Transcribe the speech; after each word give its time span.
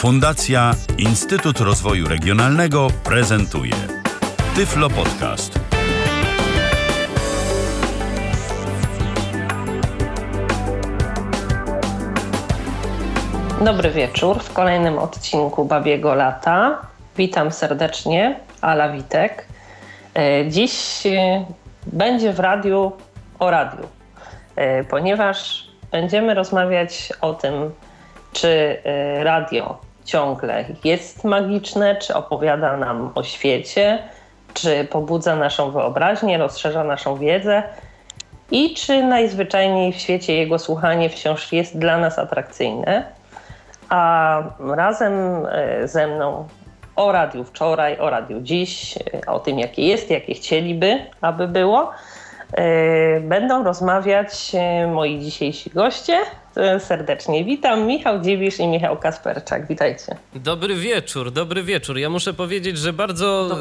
Fundacja 0.00 0.74
Instytut 0.98 1.60
Rozwoju 1.60 2.08
Regionalnego 2.08 2.88
prezentuje 3.04 3.74
Tyflo 4.56 4.90
Podcast. 4.90 5.60
Dobry 13.64 13.90
wieczór 13.90 14.38
w 14.38 14.52
kolejnym 14.52 14.98
odcinku 14.98 15.64
Babiego 15.64 16.14
Lata. 16.14 16.78
Witam 17.16 17.52
serdecznie, 17.52 18.40
Ala 18.60 18.92
Witek. 18.92 19.46
E, 20.14 20.48
dziś 20.48 21.06
e, 21.06 21.44
będzie 21.86 22.32
w 22.32 22.40
radiu 22.40 22.92
o 23.38 23.50
radiu, 23.50 23.86
e, 24.56 24.84
ponieważ 24.84 25.66
będziemy 25.90 26.34
rozmawiać 26.34 27.12
o 27.20 27.34
tym, 27.34 27.70
czy 28.32 28.82
radio 29.22 29.89
ciągle 30.04 30.64
jest 30.84 31.24
magiczne, 31.24 31.96
czy 31.96 32.14
opowiada 32.14 32.76
nam 32.76 33.12
o 33.14 33.22
świecie, 33.22 33.98
czy 34.54 34.84
pobudza 34.84 35.36
naszą 35.36 35.70
wyobraźnię, 35.70 36.38
rozszerza 36.38 36.84
naszą 36.84 37.16
wiedzę 37.16 37.62
i 38.50 38.74
czy 38.74 39.02
najzwyczajniej 39.02 39.92
w 39.92 39.96
świecie 39.96 40.36
jego 40.36 40.58
słuchanie 40.58 41.10
wciąż 41.10 41.52
jest 41.52 41.78
dla 41.78 41.98
nas 41.98 42.18
atrakcyjne. 42.18 43.04
A 43.88 44.42
razem 44.60 45.46
ze 45.84 46.06
mną 46.06 46.48
o 46.96 47.12
radiu 47.12 47.44
wczoraj, 47.44 47.98
o 47.98 48.10
radiu 48.10 48.40
dziś, 48.40 48.98
o 49.26 49.40
tym 49.40 49.58
jakie 49.58 49.86
jest, 49.86 50.10
jakie 50.10 50.34
chcieliby, 50.34 50.98
aby 51.20 51.48
było. 51.48 51.90
E, 52.52 53.20
będą 53.20 53.64
rozmawiać 53.64 54.52
e, 54.54 54.86
moi 54.86 55.20
dzisiejsi 55.20 55.70
goście. 55.70 56.18
Serdecznie 56.78 57.44
witam. 57.44 57.86
Michał 57.86 58.20
Dziwisz 58.22 58.58
i 58.58 58.66
Michał 58.66 58.96
Kasperczak. 58.96 59.66
Witajcie. 59.68 60.16
Dobry 60.34 60.76
wieczór, 60.76 61.32
dobry 61.32 61.62
wieczór. 61.62 61.98
Ja 61.98 62.10
muszę 62.10 62.34
powiedzieć, 62.34 62.78
że 62.78 62.92
bardzo 62.92 63.58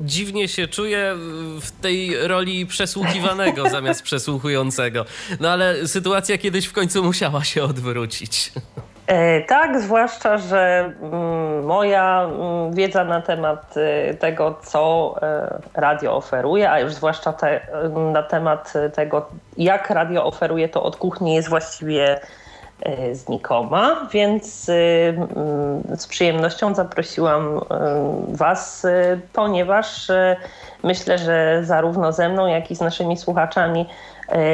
dziwnie 0.00 0.48
się 0.48 0.68
czuję 0.68 1.14
w 1.60 1.70
tej 1.82 2.28
roli 2.28 2.66
przesłuchiwanego 2.66 3.68
zamiast 3.70 4.02
przesłuchującego. 4.02 5.04
No 5.40 5.50
ale 5.50 5.88
sytuacja 5.88 6.38
kiedyś 6.38 6.66
w 6.66 6.72
końcu 6.72 7.04
musiała 7.04 7.44
się 7.44 7.62
odwrócić. 7.62 8.52
E, 9.06 9.40
tak, 9.40 9.80
zwłaszcza, 9.80 10.38
że 10.38 10.92
mm, 11.02 11.64
moja 11.64 12.22
mm, 12.22 12.74
wiedza 12.74 13.04
na 13.04 13.20
temat 13.20 13.74
e, 13.76 14.14
tego, 14.14 14.58
co 14.62 15.14
e, 15.22 15.58
radio 15.74 16.16
oferuje, 16.16 16.70
a 16.70 16.80
już 16.80 16.92
zwłaszcza 16.92 17.32
te, 17.32 17.60
na 18.12 18.22
temat 18.22 18.72
tego, 18.94 19.28
jak 19.56 19.90
radio 19.90 20.24
oferuje 20.24 20.68
to 20.68 20.82
od 20.82 20.96
kuchni, 20.96 21.34
jest 21.34 21.48
właściwie 21.48 22.20
znikoma, 23.12 24.08
więc 24.12 24.68
mm, 24.68 25.82
z 25.96 26.06
przyjemnością 26.06 26.74
zaprosiłam 26.74 27.60
Was, 28.28 28.86
ponieważ 29.32 30.08
myślę, 30.82 31.18
że 31.18 31.60
zarówno 31.64 32.12
ze 32.12 32.28
mną, 32.28 32.46
jak 32.46 32.70
i 32.70 32.76
z 32.76 32.80
naszymi 32.80 33.16
słuchaczami 33.16 33.86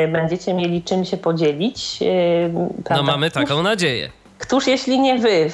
będziecie 0.08 0.54
mieli 0.54 0.82
czym 0.82 1.04
się 1.04 1.16
podzielić. 1.16 1.98
No 2.90 3.02
mamy 3.02 3.30
taką 3.30 3.62
nadzieję. 3.62 4.10
Któż 4.38 4.66
jeśli 4.66 5.00
nie 5.00 5.18
wy? 5.18 5.50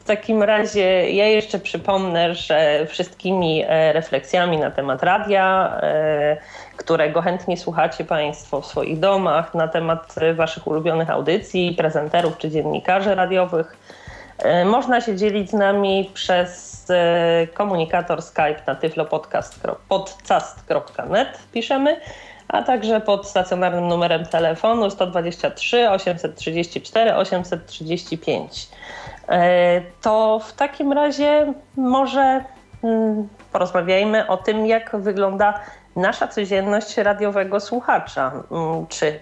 W 0.00 0.04
takim 0.06 0.42
razie 0.42 1.10
ja 1.10 1.26
jeszcze 1.26 1.58
przypomnę, 1.58 2.34
że 2.34 2.86
wszystkimi 2.86 3.64
e, 3.68 3.92
refleksjami 3.92 4.58
na 4.58 4.70
temat 4.70 5.02
radia, 5.02 5.78
e, 5.82 6.36
którego 6.76 7.22
chętnie 7.22 7.56
słuchacie 7.56 8.04
Państwo 8.04 8.60
w 8.60 8.66
swoich 8.66 8.98
domach, 8.98 9.54
na 9.54 9.68
temat 9.68 10.14
Waszych 10.34 10.66
ulubionych 10.66 11.10
audycji, 11.10 11.74
prezenterów 11.78 12.38
czy 12.38 12.50
dziennikarzy 12.50 13.14
radiowych, 13.14 13.76
e, 14.38 14.64
można 14.64 15.00
się 15.00 15.16
dzielić 15.16 15.50
z 15.50 15.54
nami 15.54 16.10
przez 16.14 16.70
komunikator 17.54 18.22
Skype 18.22 18.62
na 18.66 18.74
tyflopodcast.net 18.74 21.38
piszemy 21.52 22.00
a 22.52 22.62
także 22.62 23.00
pod 23.00 23.28
stacjonarnym 23.28 23.88
numerem 23.88 24.26
telefonu 24.26 24.90
123 24.90 25.90
834 25.90 27.14
835. 27.14 28.68
To 30.00 30.40
w 30.44 30.52
takim 30.52 30.92
razie 30.92 31.52
może 31.76 32.44
mm, 32.84 33.28
porozmawiajmy 33.52 34.26
o 34.26 34.36
tym, 34.36 34.66
jak 34.66 34.96
wygląda 34.96 35.60
nasza 35.96 36.28
codzienność 36.28 36.96
radiowego 36.96 37.60
słuchacza. 37.60 38.32
Mm, 38.50 38.86
czy 38.86 39.20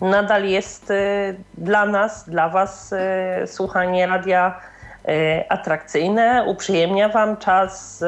nadal 0.00 0.44
jest 0.44 0.90
y, 0.90 1.36
dla 1.54 1.86
nas, 1.86 2.28
dla 2.28 2.48
Was 2.48 2.92
y, 2.92 3.46
słuchanie 3.46 4.06
radia 4.06 4.60
y, 5.08 5.48
atrakcyjne, 5.48 6.44
uprzyjemnia 6.46 7.08
Wam 7.08 7.36
czas, 7.36 8.04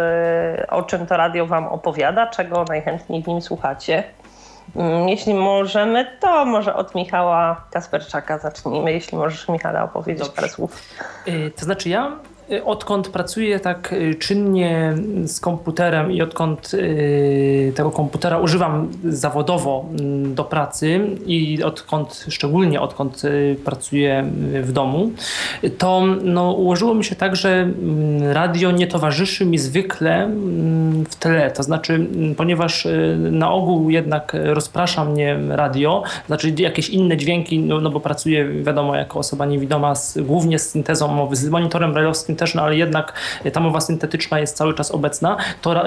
o 0.69 0.83
czym 0.83 1.07
to 1.07 1.17
radio 1.17 1.47
Wam 1.47 1.67
opowiada, 1.67 2.27
czego 2.27 2.65
najchętniej 2.65 3.23
w 3.23 3.27
nim 3.27 3.43
słuchacie? 3.43 4.05
Mm, 4.77 5.09
jeśli 5.09 5.35
możemy, 5.35 6.17
to 6.21 6.45
może 6.45 6.75
od 6.75 6.95
Michała 6.95 7.65
Kasperczaka 7.71 8.39
zacznijmy, 8.39 8.93
jeśli 8.93 9.19
możesz 9.19 9.49
Michale 9.49 9.83
opowiedzieć 9.83 10.23
Dobrze. 10.23 10.37
parę 10.37 10.49
słów. 10.49 10.83
Y, 11.29 11.53
to 11.57 11.65
znaczy 11.65 11.89
ja 11.89 12.13
odkąd 12.65 13.09
pracuję 13.09 13.61
tak 13.61 13.93
y, 13.93 14.15
czynnie 14.15 14.95
z 15.25 15.41
komputerem 15.41 16.13
i 16.13 16.23
odkąd 16.23 16.75
y, 16.75 17.73
tego 17.77 17.91
komputera 17.91 18.39
używam 18.39 18.89
zawodowo 19.05 19.85
mm, 19.91 20.35
do 20.35 20.45
pracy 20.45 21.01
i 21.27 21.63
odkąd, 21.63 22.27
szczególnie 22.29 22.81
odkąd 22.81 23.23
pracuję 23.65 24.31
w 24.63 24.73
domu, 24.73 25.11
to 25.79 26.03
no, 26.23 26.53
ułożyło 26.53 26.95
mi 26.95 27.05
się 27.05 27.17
tak, 27.17 27.37
że 27.37 27.51
mm, 27.51 28.33
radio 28.33 28.71
nie 28.71 28.87
towarzyszy 28.87 29.47
mi 29.47 29.59
zwykle 29.59 30.25
mm, 30.25 31.05
w 31.05 31.17
tle. 31.17 31.51
To 31.51 31.63
znaczy, 31.63 32.07
ponieważ 32.37 32.87
na 33.19 33.53
ogół 33.53 33.91
jednak 33.91 34.37
rozprasza 34.45 35.05
mnie 35.05 35.39
radio, 35.49 36.03
znaczy 36.27 36.55
jakieś 36.59 36.89
inne 36.89 37.17
dźwięki, 37.17 37.59
no, 37.59 37.81
no 37.81 37.91
bo 37.91 38.01
pracuję, 38.01 38.49
wiadomo, 38.63 38.97
jako 38.97 39.19
osoba 39.19 39.47
niewidoma, 39.47 39.95
z, 39.95 40.19
głównie 40.19 40.59
z 40.59 40.71
syntezą 40.71 41.09
mowy, 41.09 41.37
z 41.37 41.49
monitorem 41.49 41.95
radiowskim 41.95 42.38
też, 42.39 42.55
no 42.55 42.63
ale 42.63 42.77
jednak 42.77 43.13
ta 43.53 43.61
mowa 43.61 43.81
syntetyczna 43.81 44.41
jest 44.41 44.57
cały 44.57 44.75
czas 44.75 44.91
obecna, 44.91 45.37
to, 45.63 45.85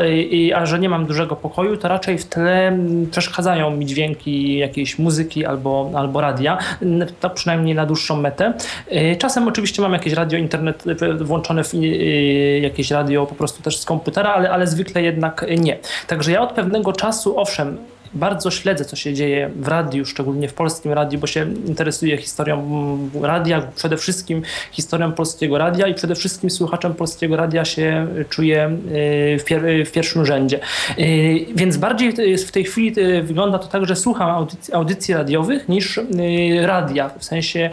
a 0.55 0.65
że 0.65 0.79
nie 0.79 0.89
mam 0.89 1.05
dużego 1.05 1.35
pokoju, 1.35 1.77
to 1.77 1.87
raczej 1.87 2.17
w 2.17 2.25
tle 2.25 2.77
przeszkadzają 3.11 3.71
mi 3.71 3.85
dźwięki 3.85 4.57
jakiejś 4.57 4.99
muzyki 4.99 5.45
albo, 5.45 5.91
albo 5.95 6.21
radia, 6.21 6.57
to 7.19 7.29
przynajmniej 7.29 7.75
na 7.75 7.85
dłuższą 7.85 8.17
metę. 8.21 8.53
Y, 8.91 9.15
czasem 9.15 9.47
oczywiście 9.47 9.81
mam 9.81 9.93
jakieś 9.93 10.13
radio 10.13 10.39
internet 10.39 10.83
włączone 11.21 11.63
w 11.63 11.73
y, 11.73 12.59
jakieś 12.63 12.91
radio 12.91 13.25
po 13.25 13.35
prostu 13.35 13.63
też 13.63 13.77
z 13.77 13.85
komputera, 13.85 14.33
ale, 14.33 14.51
ale 14.51 14.67
zwykle 14.67 15.01
jednak 15.01 15.45
nie. 15.57 15.77
Także 16.07 16.31
ja 16.31 16.41
od 16.41 16.51
pewnego 16.51 16.93
czasu, 16.93 17.39
owszem, 17.39 17.77
bardzo 18.13 18.51
śledzę, 18.51 18.85
co 18.85 18.95
się 18.95 19.13
dzieje 19.13 19.49
w 19.55 19.67
radiu, 19.67 20.05
szczególnie 20.05 20.47
w 20.47 20.53
polskim 20.53 20.93
radiu, 20.93 21.19
bo 21.19 21.27
się 21.27 21.53
interesuję 21.65 22.17
historią 22.17 22.97
radia, 23.21 23.61
przede 23.75 23.97
wszystkim 23.97 24.41
historią 24.71 25.11
polskiego 25.11 25.57
radia 25.57 25.87
i 25.87 25.93
przede 25.93 26.15
wszystkim 26.15 26.49
słuchaczem 26.49 26.93
polskiego 26.93 27.35
radia 27.35 27.65
się 27.65 28.07
czuję 28.29 28.77
y, 29.35 29.39
w, 29.39 29.43
pier 29.45 29.61
w 29.85 29.91
pierwszym 29.91 30.25
rzędzie. 30.25 30.59
Y, 30.99 31.45
więc 31.55 31.77
bardziej 31.77 32.37
w 32.37 32.51
tej 32.51 32.63
chwili 32.63 32.99
y, 32.99 33.23
wygląda 33.23 33.59
to 33.59 33.67
tak, 33.67 33.85
że 33.85 33.95
słucham 33.95 34.29
audycji, 34.29 34.73
audycji 34.73 35.13
radiowych 35.13 35.69
niż 35.69 35.99
radia, 36.61 37.09
w 37.19 37.23
sensie 37.23 37.69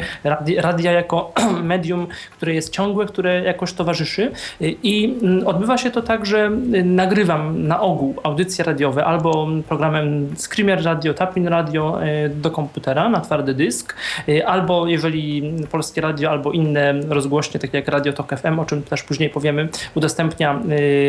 radia 0.56 0.93
jako 0.93 1.32
medium, 1.62 2.06
które 2.37 2.55
jest 2.55 2.72
ciągłe, 2.72 3.06
które 3.06 3.43
jakoś 3.43 3.72
towarzyszy 3.72 4.31
i 4.60 5.19
mm, 5.22 5.47
odbywa 5.47 5.78
się 5.78 5.91
to 5.91 6.03
tak, 6.03 6.26
że 6.26 6.50
nagrywam 6.84 7.66
na 7.66 7.81
ogół 7.81 8.15
audycje 8.22 8.65
radiowe 8.65 9.05
albo 9.05 9.49
programem 9.69 10.28
Screamer 10.37 10.84
Radio, 10.84 11.15
Tapin 11.15 11.49
Radio 11.49 12.05
e, 12.05 12.28
do 12.28 12.50
komputera 12.50 13.09
na 13.09 13.21
twardy 13.21 13.55
dysk, 13.55 13.94
e, 14.28 14.47
albo 14.47 14.87
jeżeli 14.87 15.53
Polskie 15.71 16.00
Radio, 16.00 16.31
albo 16.31 16.53
inne 16.53 17.00
rozgłośnie, 17.09 17.61
takie 17.61 17.78
jak 17.78 17.88
Radio 17.88 18.12
Tok 18.12 18.37
FM, 18.37 18.58
o 18.58 18.64
czym 18.64 18.82
też 18.82 19.02
później 19.02 19.31
powiemy, 19.31 19.69
udostępnia 19.94 20.61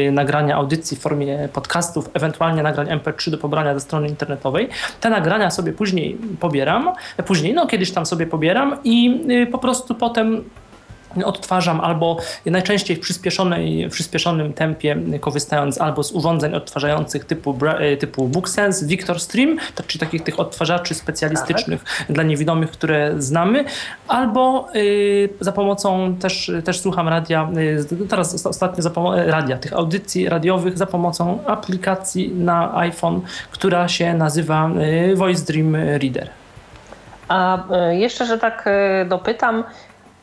e, 0.08 0.12
nagrania 0.12 0.56
audycji 0.56 0.98
w 0.98 1.00
formie 1.00 1.50
podcastów, 1.54 2.10
ewentualnie 2.14 2.64
nagrań 2.64 2.88
MP3 2.88 3.32
do 3.32 3.38
pobrania 3.38 3.74
ze 3.74 3.80
strony 3.80 4.08
internetowej. 4.08 4.70
Te 5.02 5.10
nagrania 5.10 5.52
sobie 5.52 5.74
później 5.74 6.18
pobieram, 6.40 6.94
później, 7.26 7.54
no 7.54 7.68
kiedyś 7.68 7.92
tam 7.92 8.06
sobie 8.06 8.28
pobieram 8.28 8.78
i 8.84 9.20
po 9.52 9.58
prostu 9.58 9.96
potem 9.96 10.44
odtwarzam 11.26 11.82
albo 11.82 12.18
najczęściej 12.46 12.98
w 12.98 13.00
przyspieszonej, 13.00 13.90
w 13.90 13.92
przyspieszonym 13.92 14.54
tempie, 14.54 14.98
korzystając 15.20 15.82
albo 15.82 16.04
z 16.04 16.12
urządzeń 16.12 16.54
odtwarzających 16.54 17.26
typu, 17.26 17.58
e, 17.66 17.98
typu 17.98 18.28
BookSense, 18.28 18.86
Victor 18.86 19.20
Stream, 19.20 19.58
czyli 19.88 20.00
takich 20.00 20.24
tych 20.24 20.40
odtwarzaczy 20.40 20.96
specjalistycznych 20.96 21.84
tak. 21.84 22.08
dla 22.10 22.24
niewidomych, 22.24 22.72
które 22.72 23.14
znamy, 23.18 23.66
albo 24.08 24.68
y, 24.76 25.30
za 25.40 25.52
pomocą 25.52 26.16
też, 26.16 26.52
też 26.64 26.80
słucham 26.80 27.08
radia, 27.08 27.50
y, 27.92 28.08
teraz 28.08 28.46
ostatnio 28.46 28.84
za 28.84 28.90
pomocą 28.90 29.18
radia, 29.26 29.58
tych 29.58 29.74
audycji 29.74 30.30
radiowych 30.30 30.78
za 30.78 30.86
pomocą 30.86 31.40
aplikacji 31.46 32.32
na 32.32 32.78
iPhone, 32.78 33.22
która 33.52 33.88
się 33.88 34.14
nazywa 34.14 34.70
y, 35.12 35.16
Voice 35.16 35.46
Dream 35.46 35.76
Reader. 35.76 36.30
A 37.28 37.64
jeszcze, 37.92 38.26
że 38.26 38.38
tak 38.38 38.70
dopytam, 39.06 39.64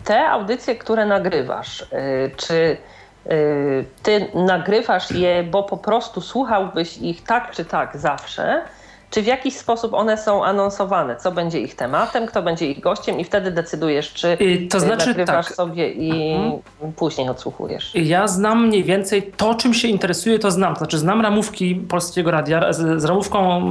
te 0.06 0.28
audycje, 0.28 0.74
które 0.76 1.06
nagrywasz, 1.06 1.80
y, 1.82 1.86
czy 2.36 2.76
y, 3.32 3.84
ty 4.02 4.30
nagrywasz 4.34 5.10
je, 5.10 5.42
bo 5.42 5.62
po 5.62 5.76
prostu 5.76 6.20
słuchałbyś 6.20 6.98
ich 6.98 7.24
tak 7.24 7.50
czy 7.50 7.64
tak 7.64 7.96
zawsze, 7.96 8.62
czy 9.10 9.22
w 9.22 9.26
jakiś 9.26 9.56
sposób 9.56 9.94
one 9.94 10.18
są 10.18 10.44
anonsowane, 10.44 11.16
co 11.16 11.32
będzie 11.32 11.60
ich 11.60 11.74
tematem, 11.74 12.26
kto 12.26 12.42
będzie 12.42 12.70
ich 12.70 12.80
gościem 12.80 13.20
i 13.20 13.24
wtedy 13.24 13.50
decydujesz, 13.50 14.12
czy 14.12 14.28
y, 14.28 14.68
to 14.70 14.80
znaczy, 14.80 15.06
nagrywasz 15.06 15.46
tak. 15.46 15.54
sobie 15.54 15.90
i 15.92 16.32
mhm. 16.32 16.92
później 16.96 17.28
odsłuchujesz. 17.28 17.94
Ja 17.94 18.28
znam 18.28 18.66
mniej 18.66 18.84
więcej 18.84 19.32
to, 19.36 19.54
czym 19.54 19.74
się 19.74 19.88
interesuję, 19.88 20.38
to 20.38 20.50
znam. 20.50 20.74
To 20.74 20.78
znaczy 20.78 20.98
znam 20.98 21.20
ramówki 21.20 21.74
Polskiego 21.74 22.30
Radia. 22.30 22.72
Z, 22.72 23.02
z 23.02 23.04
ramówką 23.04 23.62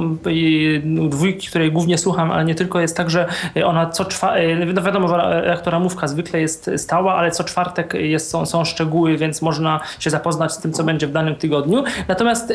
dwójki, 1.08 1.48
której 1.48 1.72
głównie 1.72 1.98
słucham, 1.98 2.30
ale 2.30 2.44
nie 2.44 2.54
tylko, 2.54 2.80
jest 2.80 2.96
tak, 2.96 3.10
że 3.10 3.26
ona 3.64 3.90
co 3.90 4.04
czwartek, 4.04 4.58
no 4.74 4.82
wiadomo, 4.82 5.18
jak 5.46 5.60
to 5.60 5.70
ramówka 5.70 6.08
zwykle 6.08 6.40
jest 6.40 6.70
stała, 6.76 7.14
ale 7.14 7.30
co 7.30 7.44
czwartek 7.44 7.94
jest, 7.94 8.30
są, 8.30 8.46
są 8.46 8.64
szczegóły, 8.64 9.16
więc 9.16 9.42
można 9.42 9.80
się 9.98 10.10
zapoznać 10.10 10.52
z 10.52 10.58
tym, 10.58 10.72
co 10.72 10.84
będzie 10.84 11.06
w 11.06 11.12
danym 11.12 11.34
tygodniu. 11.34 11.84
Natomiast 12.08 12.52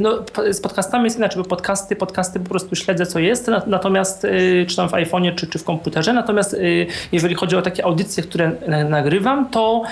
no, 0.00 0.18
z 0.50 0.60
podcastami 0.60 1.04
jest 1.04 1.18
inaczej, 1.18 1.42
bo 1.42 1.48
podcasty, 1.48 1.96
podcasty 1.96 2.11
podcasty 2.12 2.40
po 2.40 2.48
prostu 2.48 2.76
śledzę, 2.76 3.06
co 3.06 3.18
jest, 3.18 3.50
natomiast 3.66 4.24
y, 4.24 4.66
czy 4.68 4.76
tam 4.76 4.88
w 4.88 4.92
iPhone'ie, 4.92 5.34
czy, 5.34 5.46
czy 5.46 5.58
w 5.58 5.64
komputerze. 5.64 6.12
Natomiast 6.12 6.54
y, 6.54 6.86
jeżeli 7.12 7.34
chodzi 7.34 7.56
o 7.56 7.62
takie 7.62 7.84
audycje, 7.84 8.22
które 8.22 8.52
nagrywam, 8.88 9.48
to, 9.50 9.82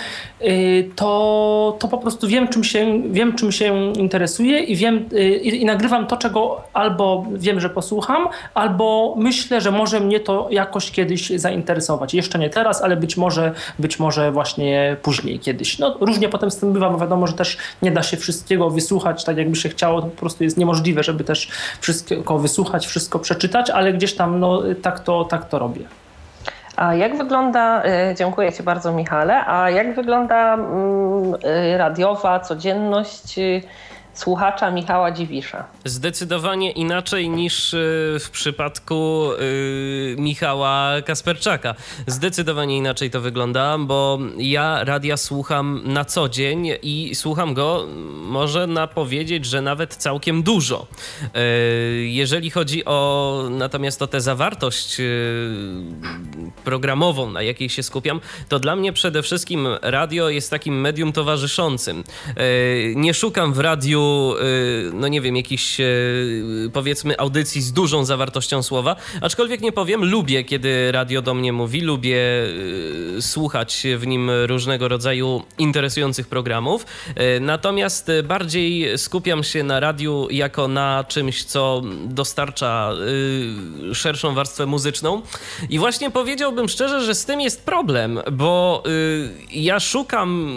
y, 0.43 0.90
to, 0.96 1.76
to 1.78 1.88
po 1.88 1.99
prostu 1.99 2.28
wiem, 2.28 2.49
czym 2.49 2.64
się, 2.64 3.02
wiem, 3.11 3.37
czym 3.37 3.52
się 3.52 3.93
interesuję 3.93 4.58
i 4.58 4.76
wiem 4.76 5.08
i, 5.43 5.62
i 5.62 5.64
nagrywam 5.64 6.06
to, 6.06 6.17
czego 6.17 6.62
albo 6.72 7.26
wiem, 7.32 7.61
że 7.61 7.70
posłucham, 7.70 8.28
albo 8.55 9.14
myślę, 9.19 9.61
że 9.61 9.70
może 9.70 10.00
mnie 10.00 10.20
to 10.20 10.49
jakoś 10.50 10.90
kiedyś 10.90 11.31
zainteresować. 11.31 12.14
Jeszcze 12.14 12.38
nie 12.38 12.50
teraz, 12.50 12.82
ale 12.82 12.96
być 12.96 13.17
może, 13.17 13.52
być 13.78 13.99
może 13.99 14.32
właśnie 14.32 14.96
później 15.02 15.38
kiedyś. 15.38 15.78
No, 15.78 15.96
różnie 16.00 16.28
potem 16.28 16.50
z 16.50 16.56
tym 16.56 16.72
bywa, 16.72 16.90
bo 16.90 16.99
wiadomo, 16.99 17.26
że 17.26 17.32
też 17.32 17.56
nie 17.82 17.90
da 17.90 18.02
się 18.02 18.17
wszystkiego 18.17 18.70
wysłuchać 18.70 19.25
tak, 19.25 19.37
jakby 19.37 19.56
się 19.56 19.69
chciało. 19.69 20.02
To 20.02 20.06
po 20.06 20.17
prostu 20.17 20.44
jest 20.44 20.56
niemożliwe, 20.56 21.02
żeby 21.02 21.25
też 21.25 21.49
wszystkie 21.81 22.10
wszystko 22.11 22.39
wysłuchać, 22.39 22.87
wszystko 22.87 23.19
przeczytać, 23.19 23.71
ale 23.71 23.93
gdzieś 23.93 24.17
tam 24.17 24.41
no, 24.41 24.62
tak, 24.83 25.01
to, 25.01 25.25
tak 25.25 25.49
to 25.49 25.59
robię. 25.59 25.85
A 26.77 26.95
jak 26.95 27.17
wygląda, 27.17 27.83
y, 27.85 28.15
dziękuję 28.15 28.53
Ci 28.53 28.62
bardzo 28.62 28.93
Michale, 28.93 29.47
a 29.47 29.71
jak 29.71 29.95
wygląda 29.95 30.55
mm, 30.55 31.35
y, 31.35 31.79
radiowa 31.79 32.41
codzienność 32.41 33.39
y, 33.39 33.62
słuchacza 34.20 34.70
Michała 34.70 35.11
Dziwisza. 35.11 35.64
Zdecydowanie 35.84 36.70
inaczej 36.70 37.28
niż 37.28 37.75
y, 37.75 38.17
w 38.20 38.31
przypadku 38.31 39.31
y, 39.32 40.17
Michała 40.19 40.93
Kasperczaka. 41.05 41.75
Zdecydowanie 42.06 42.76
inaczej 42.76 43.11
to 43.11 43.20
wygląda, 43.20 43.78
bo 43.78 44.19
ja 44.38 44.84
radia 44.84 45.17
słucham 45.17 45.81
na 45.84 46.05
co 46.05 46.28
dzień 46.28 46.69
i 46.82 47.14
słucham 47.14 47.55
go, 47.55 47.87
można 48.22 48.87
powiedzieć, 48.87 49.44
że 49.44 49.62
nawet 49.62 49.96
całkiem 49.96 50.43
dużo. 50.43 50.87
Y, 51.22 52.06
jeżeli 52.06 52.50
chodzi 52.50 52.84
o 52.84 53.43
natomiast 53.50 54.02
o 54.02 54.06
tę 54.06 54.20
zawartość 54.20 54.96
programową, 56.64 57.31
na 57.31 57.43
jakiej 57.43 57.69
się 57.69 57.82
skupiam, 57.82 58.20
to 58.49 58.58
dla 58.58 58.76
mnie 58.76 58.93
przede 58.93 59.22
wszystkim 59.22 59.69
radio 59.82 60.28
jest 60.28 60.50
takim 60.50 60.81
medium 60.81 61.12
towarzyszącym. 61.12 62.05
Nie 62.94 63.14
szukam 63.14 63.52
w 63.52 63.58
radiu 63.58 64.10
Y, 64.41 64.91
no 64.95 65.09
nie 65.09 65.21
wiem, 65.21 65.37
jakichś 65.37 65.81
y, 65.81 66.71
powiedzmy 66.73 67.19
audycji 67.19 67.62
z 67.62 67.73
dużą 67.73 68.05
zawartością 68.05 68.62
słowa, 68.62 68.97
aczkolwiek 69.21 69.61
nie 69.61 69.73
powiem, 69.73 70.05
lubię, 70.05 70.45
kiedy 70.45 70.93
radio 70.93 71.23
do 71.23 71.35
mnie 71.35 71.53
mówi, 71.53 71.81
lubię 71.81 72.19
y, 73.17 73.23
słuchać 73.23 73.87
w 73.97 74.07
nim 74.07 74.31
różnego 74.47 74.89
rodzaju 74.89 75.43
interesujących 75.59 76.29
programów, 76.29 76.87
natomiast 77.41 78.11
bardziej 78.25 78.99
skupiam 78.99 79.45
się 79.45 79.62
na 79.62 79.81
radiu 79.81 80.29
jako 80.31 80.69
na 80.69 81.05
czymś, 81.09 81.45
co 81.45 81.83
dostarcza 82.05 82.93
szerszą 83.95 84.35
warstwę 84.35 84.67
muzyczną. 84.67 85.23
I 85.71 85.79
właśnie 85.79 86.11
powiedziałbym 86.11 86.69
szczerze, 86.69 87.05
że 87.05 87.15
z 87.15 87.25
tym 87.25 87.41
jest 87.41 87.65
problem, 87.65 88.21
bo 88.33 88.83
ja 89.53 89.81
szukam, 89.81 90.51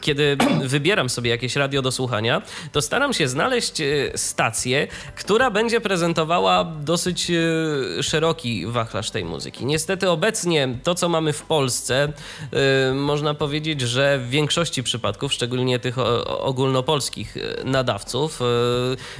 kiedy 0.00 0.36
wybieram 0.64 1.08
sobie 1.08 1.30
jakieś 1.30 1.56
radio 1.56 1.82
do 1.82 1.92
słuchania, 1.92 2.05
słuchania, 2.06 2.42
to 2.72 2.82
staram 2.82 3.12
się 3.12 3.28
znaleźć 3.28 3.80
e, 3.80 3.84
stację, 4.14 4.86
która 5.16 5.50
będzie 5.50 5.80
prezentowała 5.80 6.64
dosyć 6.64 7.30
e, 7.30 8.02
szeroki 8.02 8.66
wachlarz 8.66 9.10
tej 9.10 9.24
muzyki. 9.24 9.66
Niestety 9.66 10.10
obecnie 10.10 10.68
to, 10.82 10.94
co 10.94 11.08
mamy 11.08 11.32
w 11.32 11.42
Polsce, 11.42 12.12
e, 12.52 12.94
można 12.94 13.34
powiedzieć, 13.34 13.80
że 13.80 14.18
w 14.18 14.30
większości 14.30 14.82
przypadków, 14.82 15.32
szczególnie 15.32 15.78
tych 15.78 15.98
ogólnopolskich 16.28 17.36
nadawców, 17.64 18.40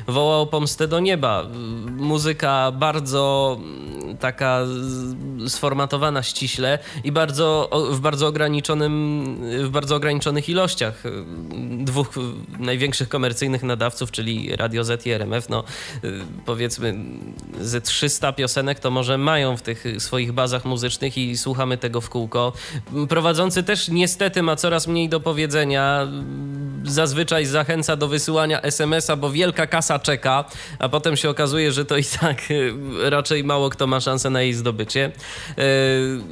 woła 0.06 0.37
o 0.37 0.47
pomstę 0.47 0.88
do 0.88 1.00
nieba. 1.00 1.47
Muzyka 1.97 2.73
bardzo 2.73 3.59
taka 4.21 4.61
sformatowana 5.49 6.23
ściśle 6.23 6.79
i 7.05 7.12
bardzo, 7.12 7.71
w 7.91 8.00
bardzo 8.00 8.27
ograniczonym, 8.27 8.93
w 9.62 9.69
bardzo 9.69 9.97
ograniczonych 9.97 10.49
ilościach. 10.49 11.03
Dwóch 11.79 12.09
największych 12.59 12.75
największych 12.76 13.08
komercyjnych 13.08 13.62
nadawców, 13.62 14.11
czyli 14.11 14.56
Radio 14.56 14.84
Z 14.84 15.06
i 15.06 15.11
RMF, 15.11 15.49
no 15.49 15.64
y, 16.05 16.12
powiedzmy 16.46 16.94
ze 17.61 17.81
300 17.81 18.32
piosenek 18.32 18.81
to 18.81 18.90
może 18.90 19.19
mają 19.19 19.56
w 19.56 19.62
tych 19.62 19.84
swoich 19.99 20.32
bazach 20.32 20.64
muzycznych 20.64 21.19
i 21.19 21.37
słuchamy 21.37 21.78
tego 21.78 22.00
w 22.00 22.11
kółko. 22.11 22.52
Prowadzący 23.08 23.62
też 23.62 23.88
niestety 23.88 24.43
ma 24.43 24.56
coraz 24.56 24.87
mniej 24.87 25.08
do 25.08 25.20
powiedzenia. 25.20 26.08
Zazwyczaj 26.84 27.46
zachęca 27.46 27.96
do 27.96 28.08
wysyłania 28.08 28.62
SMS-a, 28.62 29.17
bo 29.17 29.31
wielka 29.31 29.67
kasa 29.67 29.99
czeka, 29.99 30.44
a 30.78 30.88
potem 30.88 31.17
się 31.17 31.31
okazuje, 31.31 31.73
że 31.73 31.84
to 31.84 31.96
i 31.96 32.05
tak 32.20 32.50
y, 32.50 32.73
raczej 33.11 33.44
mało 33.44 33.70
kto 33.70 33.87
ma 33.87 34.00
szansę 34.00 34.31
na 34.31 34.43
jej 34.43 34.52
zdobycie. 34.52 35.12
Y, 35.58 35.62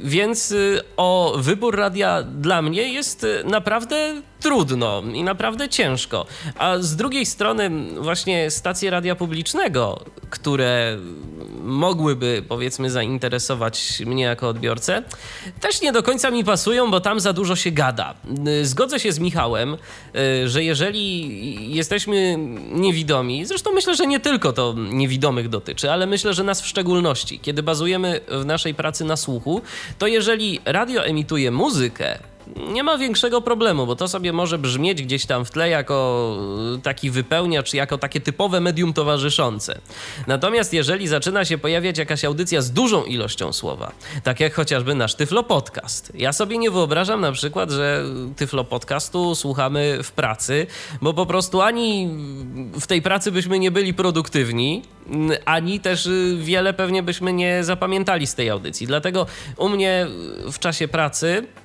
więc 0.03 0.53
o 0.97 1.35
wybór 1.37 1.75
radia 1.75 2.23
dla 2.23 2.61
mnie 2.61 2.93
jest 2.93 3.25
naprawdę 3.45 4.21
trudno 4.45 5.03
i 5.13 5.23
naprawdę 5.23 5.69
ciężko. 5.69 6.25
A 6.57 6.77
z 6.77 6.95
drugiej 6.95 7.25
strony 7.25 7.69
właśnie 8.01 8.51
stacje 8.51 8.89
radia 8.89 9.15
publicznego, 9.15 10.05
które 10.29 10.97
mogłyby 11.63 12.43
powiedzmy 12.47 12.89
zainteresować 12.89 14.01
mnie 14.05 14.23
jako 14.23 14.49
odbiorcę, 14.49 15.03
też 15.59 15.81
nie 15.81 15.91
do 15.91 16.03
końca 16.03 16.31
mi 16.31 16.43
pasują, 16.43 16.91
bo 16.91 16.99
tam 16.99 17.19
za 17.19 17.33
dużo 17.33 17.55
się 17.55 17.71
gada. 17.71 18.15
Zgodzę 18.63 18.99
się 18.99 19.11
z 19.11 19.19
Michałem, 19.19 19.73
y, 19.73 20.49
że 20.49 20.63
jeżeli 20.63 21.75
jesteśmy 21.75 22.37
niewidomi, 22.71 23.45
zresztą 23.45 23.71
myślę, 23.71 23.95
że 23.95 24.07
nie 24.07 24.19
tylko 24.19 24.53
to 24.53 24.75
niewidomych 24.77 25.49
dotyczy, 25.49 25.91
ale 25.91 26.07
myślę, 26.07 26.33
że 26.33 26.43
nas 26.43 26.61
w 26.61 26.67
szczególności, 26.67 27.39
kiedy 27.39 27.63
bazujemy 27.63 28.21
w 28.27 28.45
naszej 28.45 28.73
pracy 28.73 29.05
na 29.05 29.17
słuchu, 29.17 29.61
to 29.97 30.07
jeżeli 30.07 30.59
radio 30.65 31.05
emituje 31.05 31.51
muzykę, 31.51 32.19
nie 32.73 32.83
ma 32.83 32.97
większego 32.97 33.41
problemu, 33.41 33.85
bo 33.85 33.95
to 33.95 34.07
sobie 34.07 34.33
może 34.33 34.57
brzmieć 34.57 35.03
gdzieś 35.03 35.25
tam 35.25 35.45
w 35.45 35.51
tle 35.51 35.69
jako 35.69 36.37
taki 36.83 37.11
wypełniacz, 37.11 37.73
jako 37.73 37.97
takie 37.97 38.21
typowe 38.21 38.59
medium 38.59 38.93
towarzyszące. 38.93 39.79
Natomiast 40.27 40.73
jeżeli 40.73 41.07
zaczyna 41.07 41.45
się 41.45 41.57
pojawiać 41.57 41.97
jakaś 41.97 42.25
audycja 42.25 42.61
z 42.61 42.71
dużą 42.71 43.03
ilością 43.03 43.53
słowa, 43.53 43.91
tak 44.23 44.39
jak 44.39 44.53
chociażby 44.53 44.95
nasz 44.95 45.15
Tyflo 45.15 45.43
Podcast, 45.43 46.11
ja 46.15 46.33
sobie 46.33 46.57
nie 46.57 46.71
wyobrażam 46.71 47.21
na 47.21 47.31
przykład, 47.31 47.71
że 47.71 48.03
Tyflo 48.35 48.63
Podcastu 48.63 49.35
słuchamy 49.35 49.99
w 50.03 50.11
pracy, 50.11 50.67
bo 51.01 51.13
po 51.13 51.25
prostu 51.25 51.61
ani 51.61 52.09
w 52.79 52.87
tej 52.87 53.01
pracy 53.01 53.31
byśmy 53.31 53.59
nie 53.59 53.71
byli 53.71 53.93
produktywni, 53.93 54.81
ani 55.45 55.79
też 55.79 56.09
wiele 56.37 56.73
pewnie 56.73 57.03
byśmy 57.03 57.33
nie 57.33 57.63
zapamiętali 57.63 58.27
z 58.27 58.35
tej 58.35 58.49
audycji. 58.49 58.87
Dlatego 58.87 59.25
u 59.57 59.69
mnie 59.69 60.07
w 60.51 60.59
czasie 60.59 60.87
pracy 60.87 61.47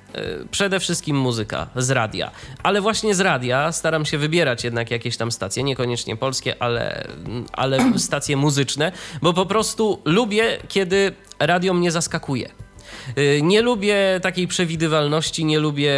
przede 0.51 0.79
wszystkim 0.79 1.17
muzyka 1.17 1.67
z 1.75 1.91
radia. 1.91 2.31
Ale 2.63 2.81
właśnie 2.81 3.15
z 3.15 3.19
radia 3.19 3.71
staram 3.71 4.05
się 4.05 4.17
wybierać 4.17 4.63
jednak 4.63 4.91
jakieś 4.91 5.17
tam 5.17 5.31
stacje, 5.31 5.63
niekoniecznie 5.63 6.17
polskie, 6.17 6.63
ale, 6.63 7.07
ale 7.53 7.99
stacje 7.99 8.37
muzyczne, 8.37 8.91
bo 9.21 9.33
po 9.33 9.45
prostu 9.45 10.01
lubię, 10.05 10.57
kiedy 10.67 11.13
radio 11.39 11.73
mnie 11.73 11.91
zaskakuje. 11.91 12.49
Y, 13.17 13.39
nie 13.43 13.61
lubię 13.61 14.19
takiej 14.21 14.47
przewidywalności, 14.47 15.45
nie 15.45 15.59
lubię 15.59 15.93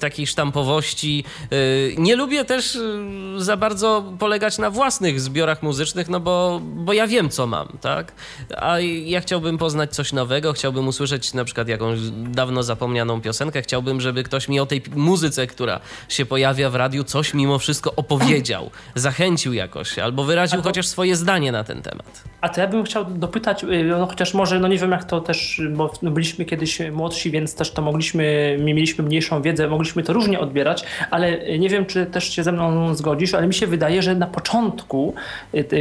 takiej 0.00 0.26
sztampowości. 0.26 1.24
Y, 1.52 1.94
nie 1.98 2.16
lubię 2.16 2.44
też 2.44 2.74
y, 2.74 3.00
za 3.36 3.56
bardzo 3.56 4.12
polegać 4.18 4.58
na 4.58 4.70
własnych 4.70 5.20
zbiorach 5.20 5.62
muzycznych, 5.62 6.08
no 6.08 6.20
bo, 6.20 6.60
bo 6.62 6.92
ja 6.92 7.06
wiem, 7.06 7.30
co 7.30 7.46
mam, 7.46 7.68
tak? 7.80 8.12
A 8.56 8.80
ja 9.04 9.20
chciałbym 9.20 9.58
poznać 9.58 9.94
coś 9.94 10.12
nowego, 10.12 10.52
chciałbym 10.52 10.88
usłyszeć 10.88 11.34
na 11.34 11.44
przykład 11.44 11.68
jakąś 11.68 11.98
dawno 12.10 12.62
zapomnianą 12.62 13.20
piosenkę, 13.20 13.62
chciałbym, 13.62 14.00
żeby 14.00 14.22
ktoś 14.22 14.48
mi 14.48 14.60
o 14.60 14.66
tej 14.66 14.82
muzyce, 14.96 15.46
która 15.46 15.80
się 16.08 16.26
pojawia 16.26 16.70
w 16.70 16.74
radiu, 16.74 17.04
coś 17.04 17.34
mimo 17.34 17.58
wszystko 17.58 17.92
opowiedział, 17.96 18.70
zachęcił 18.94 19.52
jakoś, 19.52 19.98
albo 19.98 20.24
wyraził 20.24 20.58
to, 20.58 20.68
chociaż 20.68 20.86
swoje 20.86 21.16
zdanie 21.16 21.52
na 21.52 21.64
ten 21.64 21.82
temat. 21.82 22.24
A 22.40 22.48
to 22.48 22.60
ja 22.60 22.66
bym 22.66 22.84
chciał 22.84 23.04
dopytać, 23.04 23.64
no 23.98 24.06
chociaż 24.06 24.34
może, 24.34 24.60
no 24.60 24.68
nie 24.68 24.78
wiem 24.78 24.90
jak 24.90 25.04
to 25.04 25.20
też, 25.20 25.62
bo 25.80 26.10
byliśmy 26.10 26.44
kiedyś 26.44 26.80
młodsi, 26.92 27.30
więc 27.30 27.54
też 27.54 27.70
to 27.70 27.82
mogliśmy, 27.82 28.56
mieliśmy 28.60 29.04
mniejszą 29.04 29.42
wiedzę, 29.42 29.68
mogliśmy 29.68 30.02
to 30.02 30.12
różnie 30.12 30.40
odbierać, 30.40 30.84
ale 31.10 31.58
nie 31.58 31.68
wiem, 31.68 31.86
czy 31.86 32.06
też 32.06 32.32
się 32.32 32.42
ze 32.42 32.52
mną 32.52 32.94
zgodzisz, 32.94 33.34
ale 33.34 33.46
mi 33.46 33.54
się 33.54 33.66
wydaje, 33.66 34.02
że 34.02 34.14
na 34.14 34.26
początku, 34.26 35.14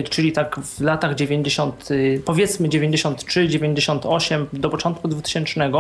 czyli 0.10 0.32
tak 0.32 0.60
w 0.60 0.82
latach 0.82 1.15
90, 1.15 1.89
powiedzmy 2.25 2.70
93, 2.70 3.48
98, 3.48 4.48
do 4.53 4.70
początku 4.70 5.08
2000, 5.08 5.72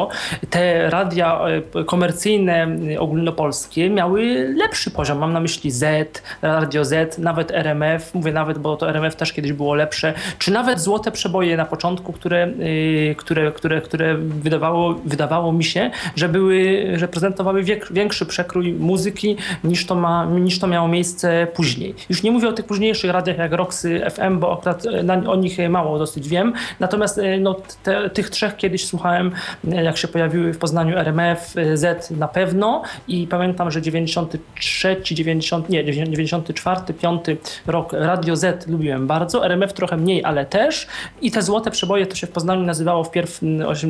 te 0.49 0.89
radia 0.89 1.41
komercyjne 1.85 2.67
ogólnopolskie 2.99 3.89
miały 3.89 4.53
lepszy 4.57 4.91
poziom. 4.91 5.17
Mam 5.17 5.33
na 5.33 5.39
myśli 5.39 5.71
Z, 5.71 6.21
Radio 6.41 6.85
Z, 6.85 7.17
nawet 7.17 7.51
RMF, 7.51 8.13
mówię 8.13 8.31
nawet, 8.31 8.57
bo 8.57 8.77
to 8.77 8.89
RMF 8.89 9.15
też 9.15 9.33
kiedyś 9.33 9.53
było 9.53 9.75
lepsze, 9.75 10.13
czy 10.39 10.51
nawet 10.51 10.79
Złote 10.79 11.11
Przeboje 11.11 11.57
na 11.57 11.65
początku, 11.65 12.13
które, 12.13 12.47
y, 12.47 13.15
które, 13.17 13.51
które, 13.51 13.81
które 13.81 14.08
wydawało, 14.17 14.93
wydawało 15.05 15.53
mi 15.53 15.63
się, 15.63 15.91
że 16.15 16.29
były, 16.29 16.87
że 16.95 17.07
prezentowały 17.07 17.63
większy 17.91 18.25
przekrój 18.25 18.73
muzyki 18.73 19.37
niż 19.63 19.85
to, 19.85 19.95
ma, 19.95 20.25
niż 20.25 20.59
to 20.59 20.67
miało 20.67 20.87
miejsce 20.87 21.47
później. 21.53 21.95
Już 22.09 22.23
nie 22.23 22.31
mówię 22.31 22.49
o 22.49 22.53
tych 22.53 22.65
późniejszych 22.65 23.11
radiach 23.11 23.37
jak 23.37 23.53
Roxy 23.53 24.01
FM, 24.11 24.39
bo 24.39 24.53
akurat 24.53 24.85
y, 24.85 25.03
na, 25.03 25.13
o 25.13 25.35
nich 25.35 25.57
mało 25.69 25.99
dosyć 25.99 26.29
wiem, 26.29 26.53
natomiast 26.79 27.17
y, 27.17 27.39
no, 27.39 27.55
te, 27.83 28.09
tych 28.09 28.29
trzech 28.29 28.57
kiedyś 28.57 28.85
słuchałem, 28.85 29.31
jak 29.63 29.97
się 29.97 30.07
pojawiły 30.07 30.53
w 30.53 30.57
Poznaniu 30.57 30.97
RMF, 30.97 31.53
Z 31.73 32.11
na 32.11 32.27
pewno. 32.27 32.83
I 33.07 33.27
pamiętam, 33.27 33.71
że 33.71 33.81
93, 33.81 34.97
90, 35.03 35.69
nie, 35.69 35.85
94, 35.85 36.81
5 37.01 37.21
rok 37.67 37.93
Radio 37.93 38.35
Z 38.35 38.67
lubiłem 38.67 39.07
bardzo, 39.07 39.45
RMF 39.45 39.73
trochę 39.73 39.97
mniej, 39.97 40.23
ale 40.23 40.45
też. 40.45 40.87
I 41.21 41.31
te 41.31 41.41
złote 41.41 41.71
przeboje 41.71 42.07
to 42.07 42.15
się 42.15 42.27
w 42.27 42.31
Poznaniu 42.31 42.63
nazywało 42.63 43.03
wpierw 43.03 43.39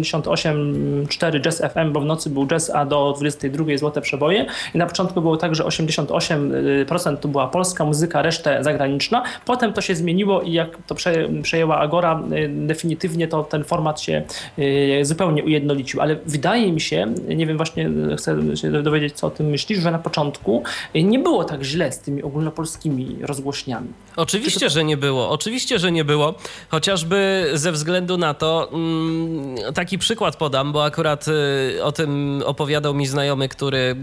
88.4 0.01 1.41
Jazz 1.41 1.61
FM, 1.73 1.91
bo 1.93 1.99
w 1.99 2.05
nocy 2.05 2.29
był 2.29 2.47
jazz, 2.47 2.69
a 2.69 2.85
do 2.85 3.13
22 3.17 3.77
złote 3.77 4.01
przeboje 4.01 4.45
i 4.75 4.77
na 4.77 4.85
początku 4.85 5.21
było 5.21 5.37
tak, 5.37 5.55
że 5.55 5.63
88% 5.63 7.17
to 7.17 7.27
była 7.27 7.47
polska 7.47 7.85
muzyka, 7.85 8.21
resztę 8.21 8.63
zagraniczna. 8.63 9.23
Potem 9.45 9.73
to 9.73 9.81
się 9.81 9.95
zmieniło 9.95 10.41
i 10.41 10.53
jak 10.53 10.77
to 10.87 10.95
przejęła 11.41 11.79
Agora, 11.79 12.23
y, 12.31 12.49
definitywnie 12.49 13.27
to 13.27 13.43
ten 13.43 13.63
format 13.63 14.01
się 14.01 14.23
y, 14.59 14.99
zupełnie 15.05 15.43
ujednolicił, 15.43 16.01
ale 16.01 16.15
wydaje 16.25 16.71
mi 16.71 16.81
się, 16.81 17.13
nie 17.27 17.47
wiem, 17.47 17.57
właśnie 17.57 17.89
chcę 18.17 18.57
się 18.57 18.71
dowiedzieć, 18.71 19.13
co 19.13 19.27
o 19.27 19.29
tym 19.29 19.45
myślisz, 19.45 19.79
że 19.79 19.91
na 19.91 19.99
początku 19.99 20.63
nie 20.95 21.19
było 21.19 21.43
tak 21.43 21.63
źle 21.63 21.91
z 21.91 21.99
tymi 21.99 22.23
ogólnopolskimi 22.23 23.17
rozgłośniami. 23.21 23.87
Oczywiście, 24.15 24.65
to... 24.65 24.69
że 24.69 24.83
nie 24.83 24.97
było. 24.97 25.29
Oczywiście, 25.29 25.79
że 25.79 25.91
nie 25.91 26.05
było. 26.05 26.33
Chociażby 26.69 27.49
ze 27.53 27.71
względu 27.71 28.17
na 28.17 28.33
to, 28.33 28.69
mm, 28.71 29.73
taki 29.89 29.97
przykład 29.97 30.35
podam, 30.35 30.71
bo 30.71 30.85
akurat 30.85 31.25
y, 31.27 31.83
o 31.83 31.91
tym 31.91 32.43
opowiadał 32.45 32.93
mi 32.93 33.07
znajomy, 33.07 33.49
który, 33.49 33.95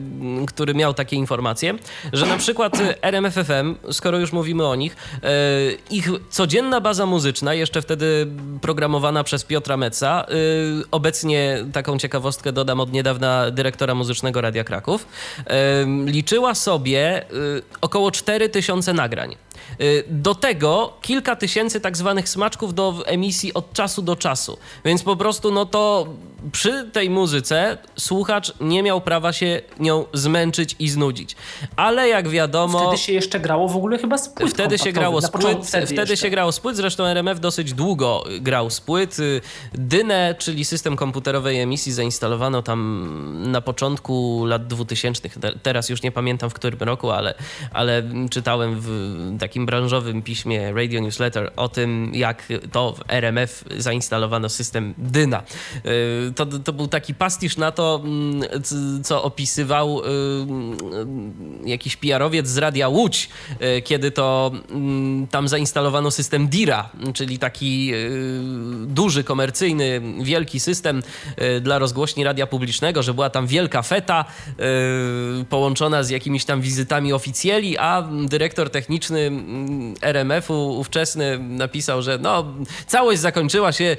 który 0.46 0.74
miał 0.74 0.94
takie 0.94 1.16
informacje, 1.16 1.74
że 2.12 2.26
na 2.26 2.36
przykład 2.36 2.78
RMFFM, 3.02 3.74
skoro 3.92 4.18
już 4.18 4.32
mówimy 4.32 4.66
o 4.66 4.74
nich, 4.74 4.96
y, 4.96 5.78
ich 5.90 6.08
codzienna 6.30 6.80
baza 6.80 7.06
muzyczna, 7.06 7.54
jeszcze 7.54 7.82
wtedy 7.82 8.26
programowana 8.60 9.24
przez 9.24 9.44
Piotra 9.44 9.76
Meca, 9.76 10.26
y, 10.80 10.90
obecnie 10.90 11.64
taką 11.72 11.98
ciekawostkę 11.98 12.52
dodam 12.52 12.80
od 12.80 12.92
niedawna 12.92 13.50
dyrektora 13.50 13.94
muzycznego 13.94 14.40
Radia 14.40 14.64
Kraków, 14.64 15.06
liczyła 16.06 16.54
sobie 16.54 17.26
około 17.80 18.10
4000 18.10 18.92
nagrań. 18.92 19.36
Y, 19.80 20.04
do 20.08 20.34
tego 20.34 20.92
kilka 21.02 21.36
tysięcy 21.36 21.80
tak 21.80 21.96
zwanych 21.96 22.28
smaczków 22.28 22.74
do 22.74 23.02
emisji 23.06 23.54
od 23.54 23.72
czasu 23.72 24.02
do 24.02 24.16
czasu. 24.16 24.58
Więc 24.84 25.02
po 25.02 25.16
prostu 25.16 25.50
no 25.50 25.66
to 25.66 26.06
przy 26.52 26.90
tej 26.90 27.10
muzyce 27.10 27.78
słuchacz 27.96 28.52
nie 28.60 28.82
miał 28.82 29.00
prawa 29.00 29.32
się 29.32 29.60
nią 29.80 30.04
zmęczyć 30.12 30.76
i 30.78 30.88
znudzić. 30.88 31.36
Ale 31.76 32.08
jak 32.08 32.28
wiadomo... 32.28 32.78
Wtedy 32.78 32.98
się 32.98 33.12
jeszcze 33.12 33.40
grało 33.40 33.68
w 33.68 33.76
ogóle 33.76 33.98
chyba 33.98 34.18
z 34.18 34.28
płyt 34.28 34.50
Wtedy 34.50 34.78
się 34.78 34.92
grało 34.92 35.20
z 35.20 35.30
płyt, 35.30 35.66
wtedy, 35.66 35.86
wtedy 35.86 36.16
się 36.16 36.30
grało 36.30 36.52
z 36.52 36.60
płyt, 36.60 36.76
zresztą 36.76 37.04
RMF 37.04 37.40
dosyć 37.40 37.72
długo 37.72 38.24
grał 38.40 38.70
z 38.70 38.80
płyt. 38.80 39.16
Dynę, 39.72 40.34
czyli 40.38 40.64
system 40.64 40.96
komputerowej 40.96 41.60
emisji 41.60 41.92
zainstalowano 41.92 42.62
tam 42.62 43.50
na 43.50 43.60
początku 43.60 44.44
lat 44.46 44.66
2000. 44.66 45.28
Teraz 45.62 45.88
już 45.88 46.02
nie 46.02 46.12
pamiętam 46.12 46.50
w 46.50 46.54
którym 46.54 46.80
roku, 46.80 47.10
ale, 47.10 47.34
ale 47.72 48.02
czytałem 48.30 48.76
w 48.80 48.90
takim 49.40 49.66
branżowym 49.66 50.22
piśmie 50.22 50.72
Radio 50.72 51.00
Newsletter 51.00 51.52
o 51.56 51.68
tym, 51.68 52.10
jak 52.14 52.42
to 52.72 52.92
w 52.92 53.00
RMF 53.08 53.64
zainstalowano 53.78 54.48
system 54.48 54.94
Dyna 54.98 55.42
to, 56.34 56.46
to 56.46 56.72
był 56.72 56.88
taki 56.88 57.14
pastisz 57.14 57.56
na 57.56 57.72
to, 57.72 58.00
mm, 58.04 58.42
co 59.04 59.22
opisywał 59.22 60.00
y, 60.00 60.04
y, 61.64 61.68
jakiś 61.68 61.96
PR-owiec 61.96 62.48
z 62.48 62.58
Radia 62.58 62.88
Łódź, 62.88 63.28
y, 63.78 63.82
kiedy 63.82 64.10
to 64.10 64.52
mm, 64.70 65.26
tam 65.26 65.48
zainstalowano 65.48 66.10
system 66.10 66.48
DIRA, 66.48 66.88
czyli 67.14 67.38
taki 67.38 67.92
duży, 68.86 69.24
komercyjny, 69.24 70.00
wielki 70.22 70.60
system 70.60 71.02
dla 71.60 71.78
rozgłośni 71.78 72.24
radia 72.24 72.46
publicznego, 72.46 73.02
że 73.02 73.14
była 73.14 73.30
tam 73.30 73.46
wielka 73.46 73.82
feta 73.82 74.24
połączona 75.48 76.02
z 76.02 76.10
jakimiś 76.10 76.44
tam 76.44 76.60
wizytami 76.60 77.12
oficjeli, 77.12 77.78
a 77.78 78.08
dyrektor 78.28 78.70
techniczny 78.70 79.20
mm, 79.20 79.94
RMF-u 80.02 80.78
ówczesny 80.78 81.38
napisał, 81.38 82.02
że 82.02 82.18
no, 82.18 82.44
całość 82.86 83.20
zakończyła 83.20 83.72
się 83.72 83.96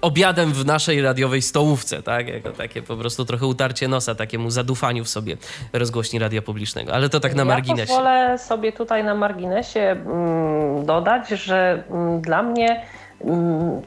obiadem 0.00 0.52
w 0.52 0.66
naszej 0.66 1.02
radiowej 1.02 1.37
radiowej 1.38 1.42
stołówce, 1.42 2.02
tak? 2.02 2.28
Jako 2.28 2.50
takie 2.50 2.82
po 2.82 2.96
prostu 2.96 3.24
trochę 3.24 3.46
utarcie 3.46 3.88
nosa 3.88 4.14
takiemu 4.14 4.50
zadufaniu 4.50 5.04
w 5.04 5.08
sobie 5.08 5.36
rozgłośni 5.72 6.18
radia 6.18 6.42
publicznego. 6.42 6.92
Ale 6.92 7.08
to 7.08 7.20
tak 7.20 7.34
na 7.34 7.44
marginesie. 7.44 7.92
Ja 7.92 7.98
pozwolę 7.98 8.38
sobie 8.38 8.72
tutaj 8.72 9.04
na 9.04 9.14
marginesie 9.14 9.80
mm, 9.80 10.86
dodać, 10.86 11.28
że 11.28 11.82
mm, 11.90 12.20
dla 12.20 12.42
mnie 12.42 12.82
mm, 13.24 13.82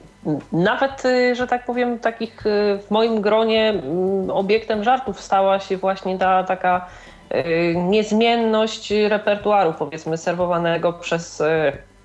nawet, 0.51 1.05
y, 1.05 1.36
że 1.36 1.48
tak 1.48 1.65
powiem, 1.65 2.00
takich 2.00 2.46
y, 2.46 2.79
w 2.88 2.91
moim 2.91 3.22
gronie 3.22 3.74
obiektem 4.34 4.84
żartów 4.84 5.20
stała 5.20 5.60
się 5.60 5.77
właśnie 5.77 6.17
ta 6.17 6.43
taka 6.43 6.86
y, 7.31 7.75
niezmienność 7.75 8.93
repertuaru, 9.10 9.74
powiedzmy, 9.74 10.17
serwowanego 10.17 10.93
przez 10.93 11.41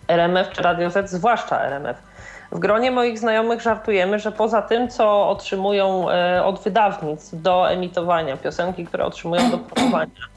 RMF 0.08 0.50
czy 0.50 0.62
Radio 0.62 0.90
Z, 0.90 1.10
zwłaszcza 1.10 1.60
RMF 1.60 2.15
w 2.52 2.58
gronie 2.58 2.90
moich 2.90 3.18
znajomych 3.18 3.60
żartujemy, 3.60 4.18
że 4.18 4.32
poza 4.32 4.62
tym, 4.62 4.88
co 4.88 5.28
otrzymują 5.28 6.10
e, 6.10 6.44
od 6.44 6.60
wydawnictw 6.60 7.42
do 7.42 7.70
emitowania, 7.70 8.36
piosenki, 8.36 8.86
które 8.86 9.04
otrzymują 9.04 9.50
do 9.50 9.58
promowania, 9.58 10.10
E, 10.10 10.35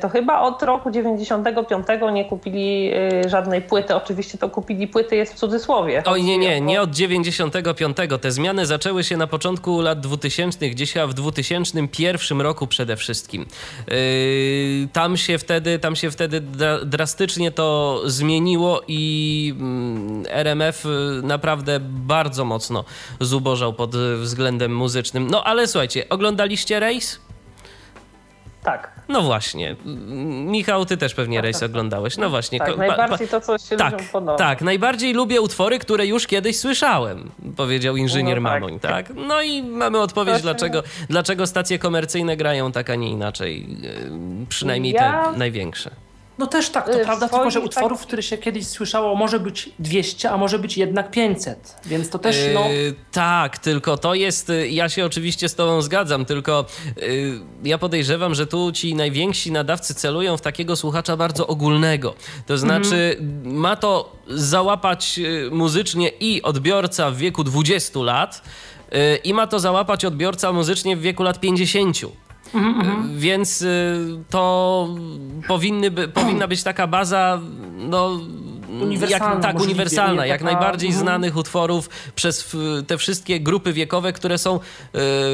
to 0.00 0.08
chyba 0.08 0.40
od 0.40 0.62
roku 0.62 0.90
95 0.90 1.86
nie 2.12 2.24
kupili 2.24 2.90
e, 2.94 3.28
żadnej 3.28 3.62
płyty. 3.62 3.94
Oczywiście 3.94 4.38
to 4.38 4.50
kupili 4.50 4.88
płyty 4.88 5.16
jest 5.16 5.34
w 5.34 5.36
cudzysłowie. 5.36 6.02
Oj 6.06 6.22
nie, 6.22 6.38
nie, 6.38 6.60
nie 6.60 6.80
od 6.80 6.90
95. 6.90 7.96
Te 8.20 8.30
zmiany 8.30 8.66
zaczęły 8.66 9.04
się 9.04 9.16
na 9.16 9.26
początku 9.26 9.80
lat 9.80 10.00
2000, 10.00 10.68
gdzieś 10.70 10.94
w 11.08 11.14
2001 11.14 12.40
roku 12.40 12.66
przede 12.66 12.96
wszystkim. 12.96 13.46
E, 13.88 13.94
tam 14.92 15.16
się 15.16 15.38
wtedy, 15.38 15.78
tam 15.78 15.96
się 15.96 16.10
wtedy 16.10 16.40
drastycznie 16.84 17.50
to 17.50 18.00
zmieniło 18.04 18.82
i 18.88 19.54
mm, 19.58 20.24
RMF 20.28 20.84
naprawdę 21.22 21.80
bardzo 21.80 22.44
mocno 22.44 22.84
zubożał 23.20 23.72
pod 23.72 23.96
względem 23.96 24.76
muzycznym. 24.76 25.30
No 25.30 25.44
ale 25.44 25.66
słuchajcie, 25.66 26.08
oglądaliście 26.08 26.80
rejs? 26.80 27.20
Tak. 28.62 28.99
No 29.10 29.22
właśnie. 29.22 29.76
Michał, 30.46 30.86
ty 30.86 30.96
też 30.96 31.14
pewnie 31.14 31.36
tak, 31.36 31.44
rejs 31.44 31.56
tak, 31.56 31.60
tak. 31.60 31.70
oglądałeś. 31.70 32.16
No 32.16 32.30
właśnie. 32.30 32.58
Tak, 32.58 32.76
najbardziej 32.76 33.28
to, 33.28 33.40
co 33.40 33.58
się 33.58 33.76
tak, 33.76 33.92
ludziom 33.92 34.08
podoba. 34.12 34.38
Tak, 34.38 34.62
najbardziej 34.62 35.14
lubię 35.14 35.40
utwory, 35.40 35.78
które 35.78 36.06
już 36.06 36.26
kiedyś 36.26 36.58
słyszałem, 36.58 37.30
powiedział 37.56 37.96
inżynier 37.96 38.42
no, 38.42 38.50
tak. 38.50 38.60
Mamoń, 38.60 38.80
tak? 38.80 39.12
No 39.14 39.42
i 39.42 39.62
mamy 39.62 40.00
odpowiedź, 40.00 40.42
dlaczego, 40.42 40.82
dlaczego 41.08 41.46
stacje 41.46 41.78
komercyjne 41.78 42.36
grają 42.36 42.72
tak, 42.72 42.90
a 42.90 42.94
nie 42.94 43.10
inaczej. 43.10 43.66
E, 44.42 44.46
przynajmniej 44.48 44.92
ja... 44.92 45.24
te 45.32 45.38
największe. 45.38 45.90
No 46.40 46.46
też 46.46 46.70
tak, 46.70 46.86
to 46.86 47.00
y, 47.00 47.04
prawda, 47.04 47.28
tylko 47.28 47.50
że 47.50 47.60
utworów, 47.60 47.98
tak... 47.98 48.06
które 48.06 48.22
się 48.22 48.38
kiedyś 48.38 48.66
słyszało, 48.66 49.14
może 49.14 49.40
być 49.40 49.70
200, 49.78 50.30
a 50.30 50.36
może 50.36 50.58
być 50.58 50.76
jednak 50.76 51.10
500, 51.10 51.76
więc 51.86 52.10
to 52.10 52.18
też 52.18 52.36
no... 52.54 52.68
Yy, 52.68 52.94
tak, 53.12 53.58
tylko 53.58 53.96
to 53.96 54.14
jest, 54.14 54.50
y, 54.50 54.68
ja 54.68 54.88
się 54.88 55.04
oczywiście 55.04 55.48
z 55.48 55.54
tobą 55.54 55.82
zgadzam, 55.82 56.24
tylko 56.24 56.64
yy, 56.96 57.40
ja 57.64 57.78
podejrzewam, 57.78 58.34
że 58.34 58.46
tu 58.46 58.72
ci 58.72 58.94
najwięksi 58.94 59.52
nadawcy 59.52 59.94
celują 59.94 60.36
w 60.36 60.40
takiego 60.40 60.76
słuchacza 60.76 61.16
bardzo 61.16 61.46
ogólnego. 61.46 62.14
To 62.46 62.58
znaczy 62.58 63.16
mhm. 63.18 63.56
ma 63.56 63.76
to 63.76 64.16
załapać 64.28 65.18
y, 65.18 65.50
muzycznie 65.52 66.08
i 66.08 66.42
odbiorca 66.42 67.10
w 67.10 67.16
wieku 67.16 67.44
20 67.44 68.00
lat, 68.00 68.42
i 69.24 69.34
ma 69.34 69.46
to 69.46 69.60
załapać 69.60 70.04
odbiorca 70.04 70.52
muzycznie 70.52 70.96
w 70.96 71.00
wieku 71.00 71.22
lat 71.22 71.40
50. 71.40 71.96
Mhm, 72.54 73.18
Więc 73.18 73.62
y, 73.62 73.98
to 74.30 74.88
powinny 75.48 75.90
powinna 75.90 76.48
być 76.48 76.62
taka 76.62 76.86
baza, 76.86 77.40
no 77.78 78.20
uniwersalna. 78.82 79.34
Jak, 79.34 79.42
tak, 79.42 79.60
uniwersalna, 79.60 80.26
jak 80.26 80.40
taka, 80.40 80.52
najbardziej 80.52 80.90
mm. 80.90 81.00
znanych 81.00 81.36
utworów 81.36 81.88
przez 82.14 82.56
te 82.86 82.98
wszystkie 82.98 83.40
grupy 83.40 83.72
wiekowe, 83.72 84.12
które 84.12 84.38
są 84.38 84.56
y, 84.56 84.60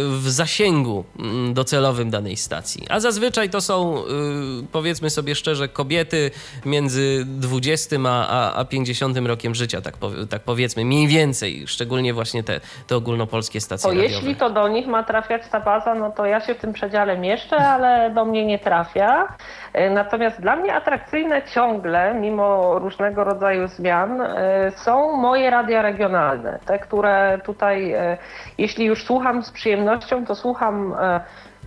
w 0.08 0.24
zasięgu 0.26 1.04
mm, 1.18 1.54
docelowym 1.54 2.10
danej 2.10 2.36
stacji. 2.36 2.86
A 2.88 3.00
zazwyczaj 3.00 3.50
to 3.50 3.60
są, 3.60 3.98
y, 3.98 4.66
powiedzmy 4.72 5.10
sobie 5.10 5.34
szczerze, 5.34 5.68
kobiety 5.68 6.30
między 6.64 7.24
20 7.26 7.96
a, 8.06 8.52
a 8.54 8.64
50 8.64 9.18
rokiem 9.18 9.54
życia, 9.54 9.80
tak, 9.80 9.96
tak 10.30 10.42
powiedzmy, 10.42 10.84
mniej 10.84 11.08
więcej, 11.08 11.64
szczególnie 11.66 12.14
właśnie 12.14 12.42
te, 12.42 12.60
te 12.86 12.96
ogólnopolskie 12.96 13.60
stacje 13.60 13.90
to 13.90 13.96
radiowe. 13.96 14.14
Jeśli 14.14 14.36
to 14.36 14.50
do 14.50 14.68
nich 14.68 14.86
ma 14.86 15.02
trafiać 15.02 15.42
ta 15.52 15.60
baza, 15.60 15.94
no 15.94 16.10
to 16.10 16.26
ja 16.26 16.40
się 16.40 16.54
w 16.54 16.58
tym 16.58 16.72
przedziale 16.72 17.18
mieszczę, 17.18 17.56
ale 17.56 18.10
do 18.10 18.24
mnie 18.24 18.46
nie 18.46 18.58
trafia. 18.58 19.36
E, 19.72 19.90
natomiast 19.90 20.40
dla 20.40 20.56
mnie 20.56 20.74
atrakcyjne 20.74 21.42
ciągle, 21.54 22.14
mimo 22.14 22.78
różnego 22.78 23.24
rodzaju 23.26 23.68
zmian, 23.68 24.20
e, 24.20 24.70
są 24.76 25.16
moje 25.16 25.50
radia 25.50 25.82
regionalne. 25.82 26.58
Te, 26.66 26.78
które 26.78 27.38
tutaj, 27.44 27.92
e, 27.92 28.18
jeśli 28.58 28.84
już 28.84 29.04
słucham 29.04 29.42
z 29.42 29.50
przyjemnością, 29.50 30.26
to 30.26 30.34
słucham 30.34 30.94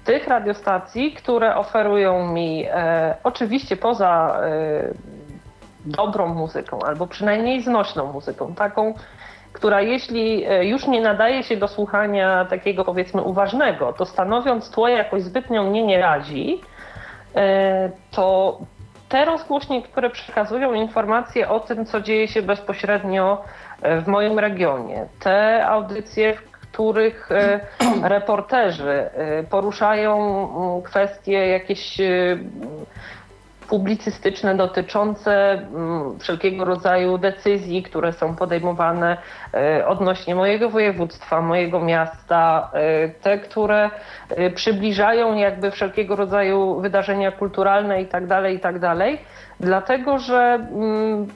tych 0.06 0.28
radiostacji, 0.28 1.13
które 1.13 1.56
oferują 1.56 2.28
mi 2.28 2.66
oczywiście 3.24 3.78
poza 3.78 4.42
dobrą 5.86 6.28
muzyką, 6.28 6.80
albo 6.88 7.08
przynajmniej 7.08 7.62
znośną 7.62 8.12
muzyką, 8.12 8.54
taką, 8.56 8.94
która 9.54 9.82
jeśli 9.82 10.46
już 10.62 10.88
nie 10.88 11.01
nadaje 11.01 11.44
się 11.44 11.58
do 11.58 11.68
słuchania 11.68 12.46
takiego 12.46 12.86
powiedzmy 12.86 13.22
uważnego, 13.22 13.94
to 13.94 14.06
stanowiąc 14.06 14.72
tło 14.72 14.88
jakoś 14.88 15.24
zbytnio 15.24 15.63
mnie 15.63 15.86
nie 15.86 16.00
razi, 16.01 16.62
E, 17.36 17.92
to 18.12 18.58
te 19.10 19.25
rozgłośnie, 19.25 19.82
które 19.82 20.10
przekazują 20.10 20.74
informacje 20.74 21.50
o 21.50 21.60
tym, 21.60 21.86
co 21.86 22.01
dzieje 22.01 22.28
się 22.28 22.42
bezpośrednio 22.42 23.44
e, 23.82 24.01
w 24.01 24.08
moim 24.08 24.39
regionie, 24.39 25.06
te 25.20 25.68
audycje, 25.68 26.34
w 26.34 26.42
których 26.51 27.32
e, 27.32 27.60
reporterzy 28.04 29.10
poruszają 29.50 30.18
mm, 30.18 30.82
kwestie 30.82 31.48
jakieś 31.48 31.98
publicystyczne 33.70 34.56
dotyczące 34.56 35.52
mm, 35.52 36.20
wszelkiego 36.20 36.66
rodzaju 36.66 37.18
decyzji, 37.18 37.84
które 37.84 38.14
są 38.14 38.36
podejmowane 38.36 39.18
e, 39.54 39.88
odnośnie 39.88 40.36
mojego 40.36 40.70
województwa, 40.70 41.42
mojego 41.42 41.80
miasta, 41.80 42.72
e, 42.74 43.10
te, 43.10 43.38
które 43.38 43.90
e, 44.30 44.50
przybliżają 44.50 45.36
jakby 45.36 45.72
wszelkiego 45.72 46.16
rodzaju 46.16 46.82
wydarzenia 46.82 47.32
kulturalne 47.32 48.02
itd., 48.02 48.28
tak 48.28 48.52
itd., 48.52 48.80
tak 48.80 49.20
dlatego 49.60 50.20
że 50.20 50.68
mm, 50.72 51.28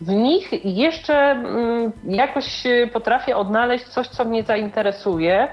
w 0.00 0.08
nich 0.08 0.64
jeszcze 0.64 1.14
mm, 1.14 1.92
jakoś 2.04 2.64
potrafię 2.92 3.36
odnaleźć 3.36 3.84
coś, 3.84 4.08
co 4.08 4.24
mnie 4.24 4.42
zainteresuje, 4.42 5.48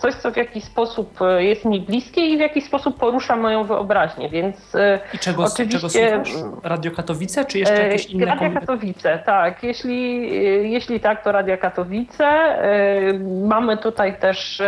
coś, 0.00 0.14
co 0.14 0.30
w 0.30 0.36
jakiś 0.36 0.64
sposób 0.64 1.22
e, 1.22 1.44
jest 1.44 1.64
mi 1.64 1.80
bliskie 1.80 2.26
i 2.26 2.36
w 2.36 2.40
jakiś 2.40 2.64
sposób 2.64 2.98
porusza 2.98 3.36
moją 3.36 3.64
wyobraźnię, 3.64 4.28
więc 4.28 4.74
e, 4.74 5.00
I 5.14 5.18
czego, 5.18 5.44
oczywiście... 5.44 6.22
czego? 6.24 6.60
Radio 6.62 6.90
Katowice, 6.90 7.44
czy 7.44 7.58
jeszcze 7.58 7.82
jakieś 7.82 8.06
inne 8.06 8.26
Radio? 8.26 8.60
Katowice, 8.60 9.22
tak. 9.26 9.62
Jeśli, 9.62 10.30
jeśli 10.72 11.00
tak, 11.00 11.24
to 11.24 11.32
Radio 11.32 11.58
Katowice. 11.58 12.56
Mamy 13.44 13.76
tutaj 13.76 14.18
też 14.18 14.62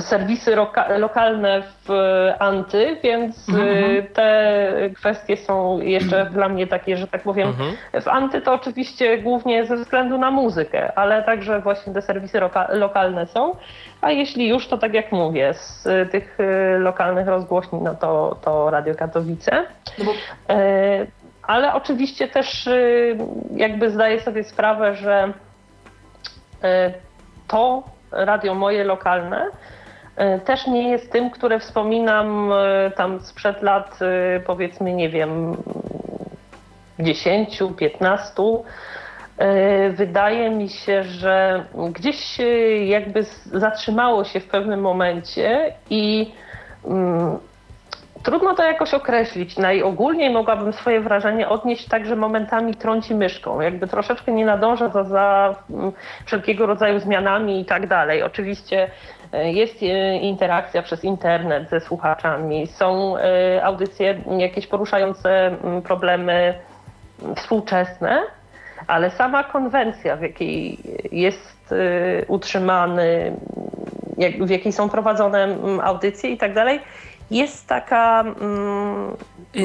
serwisy 0.00 0.56
lokalne 0.98 1.62
w 1.62 1.90
Anty, 2.38 2.96
więc 3.02 3.48
mhm. 3.48 4.06
te 4.14 4.72
kwestie 4.94 5.36
są 5.36 5.80
jeszcze 5.80 6.30
dla 6.32 6.48
mnie 6.48 6.66
takie, 6.66 6.96
że 6.96 7.06
tak 7.06 7.22
powiem, 7.22 7.48
mhm. 7.48 8.02
w 8.02 8.08
Anty 8.08 8.40
to 8.40 8.52
oczywiście 8.52 9.18
głównie 9.18 9.66
ze 9.66 9.76
względu 9.76 10.18
na 10.18 10.30
muzykę, 10.30 10.98
ale 10.98 11.22
także 11.22 11.60
właśnie 11.60 11.92
te 11.92 12.02
serwisy 12.02 12.40
lokalne 12.68 13.26
są. 13.26 13.56
A 14.00 14.10
jeśli 14.10 14.48
już, 14.48 14.68
to 14.68 14.78
tak 14.78 14.94
jak 14.94 15.12
mówię, 15.12 15.54
z 15.54 15.84
tych 16.10 16.40
y, 16.40 16.78
lokalnych 16.78 17.26
rozgłośni, 17.26 17.78
no 17.82 17.94
to, 17.94 18.36
to 18.44 18.70
Radio 18.70 18.94
Katowice. 18.94 19.64
No 19.98 20.04
bo... 20.04 20.12
E, 20.54 21.06
ale 21.42 21.74
oczywiście 21.74 22.28
też 22.28 22.68
jakby 23.56 23.90
zdaję 23.90 24.20
sobie 24.20 24.44
sprawę, 24.44 24.94
że 24.94 25.32
e, 26.62 26.92
to 27.48 27.82
radio 28.24 28.54
moje 28.54 28.84
lokalne 28.84 29.46
e, 30.16 30.40
też 30.40 30.66
nie 30.66 30.90
jest 30.90 31.12
tym, 31.12 31.30
które 31.30 31.58
wspominam 31.58 32.50
tam 32.96 33.20
sprzed 33.20 33.62
lat, 33.62 33.98
powiedzmy, 34.46 34.92
nie 34.92 35.08
wiem, 35.08 35.56
10, 36.98 37.62
15 37.76 38.42
E, 39.38 39.90
wydaje 39.90 40.50
mi 40.50 40.68
się, 40.68 41.02
że 41.02 41.64
gdzieś 41.92 42.38
jakby 42.86 43.24
zatrzymało 43.52 44.24
się 44.24 44.40
w 44.40 44.46
pewnym 44.46 44.80
momencie 44.80 45.74
i 45.90 46.32
mm, 46.84 47.38
trudno 48.26 48.54
to 48.54 48.64
jakoś 48.64 48.94
określić. 48.94 49.56
Najogólniej 49.56 50.30
mogłabym 50.30 50.72
swoje 50.72 51.00
wrażenie 51.00 51.48
odnieść 51.48 51.88
tak, 51.88 52.06
że 52.06 52.16
momentami 52.16 52.74
trąci 52.74 53.14
myszką. 53.14 53.60
Jakby 53.60 53.86
troszeczkę 53.86 54.32
nie 54.32 54.44
nadąża 54.44 54.88
za, 54.88 55.04
za 55.04 55.54
mm, 55.70 55.92
wszelkiego 56.24 56.66
rodzaju 56.66 57.00
zmianami 57.00 57.60
i 57.60 57.64
tak 57.64 57.86
dalej. 57.86 58.22
Oczywiście 58.22 58.90
e, 59.32 59.52
jest 59.52 59.82
e, 59.82 60.16
interakcja 60.16 60.82
przez 60.82 61.04
internet 61.04 61.70
ze 61.70 61.80
słuchaczami, 61.80 62.66
są 62.66 63.14
audycje 63.62 64.22
jakieś 64.38 64.66
poruszające 64.66 65.46
mm, 65.46 65.82
problemy 65.82 66.54
współczesne, 67.36 68.22
ale 68.86 69.10
sama 69.10 69.44
konwencja, 69.44 70.16
w 70.16 70.22
jakiej 70.22 70.78
jest 71.12 71.74
utrzymany, 72.28 73.36
w 74.40 74.50
jakiej 74.50 74.72
są 74.72 74.88
prowadzone 74.88 75.44
mm, 75.44 75.80
audycje 75.80 76.30
i 76.30 76.36
tak 76.38 76.54
dalej, 76.54 76.80
jest 77.30 77.66
taka 77.66 78.20
mm, 78.20 79.16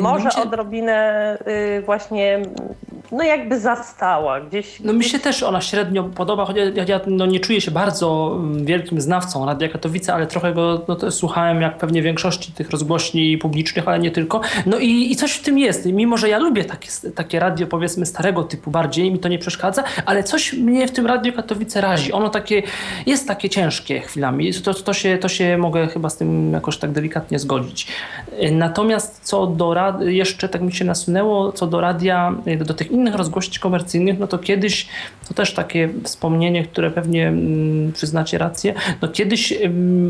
może 0.01 0.29
odrobinę 0.43 1.37
y, 1.77 1.81
właśnie 1.81 2.41
no 3.11 3.23
jakby 3.23 3.59
zastała 3.59 4.41
gdzieś. 4.41 4.79
No 4.79 4.93
mi 4.93 5.03
się 5.03 5.19
też 5.19 5.43
ona 5.43 5.61
średnio 5.61 6.03
podoba, 6.03 6.45
choć 6.45 6.57
ja, 6.57 6.83
ja 6.87 6.99
no 7.07 7.25
nie 7.25 7.39
czuję 7.39 7.61
się 7.61 7.71
bardzo 7.71 8.37
mm, 8.39 8.65
wielkim 8.65 9.01
znawcą 9.01 9.45
Radia 9.45 9.69
Katowice, 9.69 10.13
ale 10.13 10.27
trochę 10.27 10.53
go 10.53 10.85
no, 10.87 11.11
słuchałem 11.11 11.61
jak 11.61 11.77
pewnie 11.77 12.01
większości 12.01 12.51
tych 12.51 12.69
rozgłośni 12.69 13.37
publicznych, 13.37 13.87
ale 13.87 13.99
nie 13.99 14.11
tylko. 14.11 14.41
No 14.65 14.77
i, 14.79 15.11
i 15.11 15.15
coś 15.15 15.31
w 15.31 15.43
tym 15.43 15.59
jest. 15.59 15.85
Mimo, 15.85 16.17
że 16.17 16.29
ja 16.29 16.37
lubię 16.37 16.65
takie, 16.65 16.89
takie 17.15 17.39
radio 17.39 17.67
powiedzmy 17.67 18.05
starego 18.05 18.43
typu 18.43 18.71
bardziej, 18.71 19.11
mi 19.11 19.19
to 19.19 19.29
nie 19.29 19.39
przeszkadza, 19.39 19.83
ale 20.05 20.23
coś 20.23 20.53
mnie 20.53 20.87
w 20.87 20.91
tym 20.91 21.05
Radio 21.05 21.33
Katowice 21.33 21.81
razi. 21.81 22.11
Ono 22.11 22.29
takie, 22.29 22.63
jest 23.05 23.27
takie 23.27 23.49
ciężkie 23.49 23.99
chwilami. 23.99 24.53
To, 24.53 24.73
to, 24.73 24.93
się, 24.93 25.17
to 25.17 25.29
się 25.29 25.57
mogę 25.57 25.87
chyba 25.87 26.09
z 26.09 26.17
tym 26.17 26.53
jakoś 26.53 26.77
tak 26.77 26.91
delikatnie 26.91 27.39
zgodzić. 27.39 27.50
Natomiast 28.51 29.19
co 29.23 29.47
do 29.47 29.73
jeszcze 29.99 30.49
tak 30.49 30.61
mi 30.61 30.73
się 30.73 30.85
nasunęło, 30.85 31.51
co 31.51 31.67
do 31.67 31.81
radia, 31.81 32.35
do, 32.65 32.73
tych 32.73 32.91
innych 32.91 33.15
rozgłości 33.15 33.59
komercyjnych, 33.59 34.19
no 34.19 34.27
to 34.27 34.37
kiedyś, 34.37 34.87
to 35.27 35.33
też 35.33 35.53
takie 35.53 35.89
wspomnienie, 36.03 36.63
które 36.63 36.91
pewnie 36.91 37.27
mm, 37.27 37.91
przyznacie 37.91 38.37
rację, 38.37 38.73
no 39.01 39.07
kiedyś, 39.07 39.53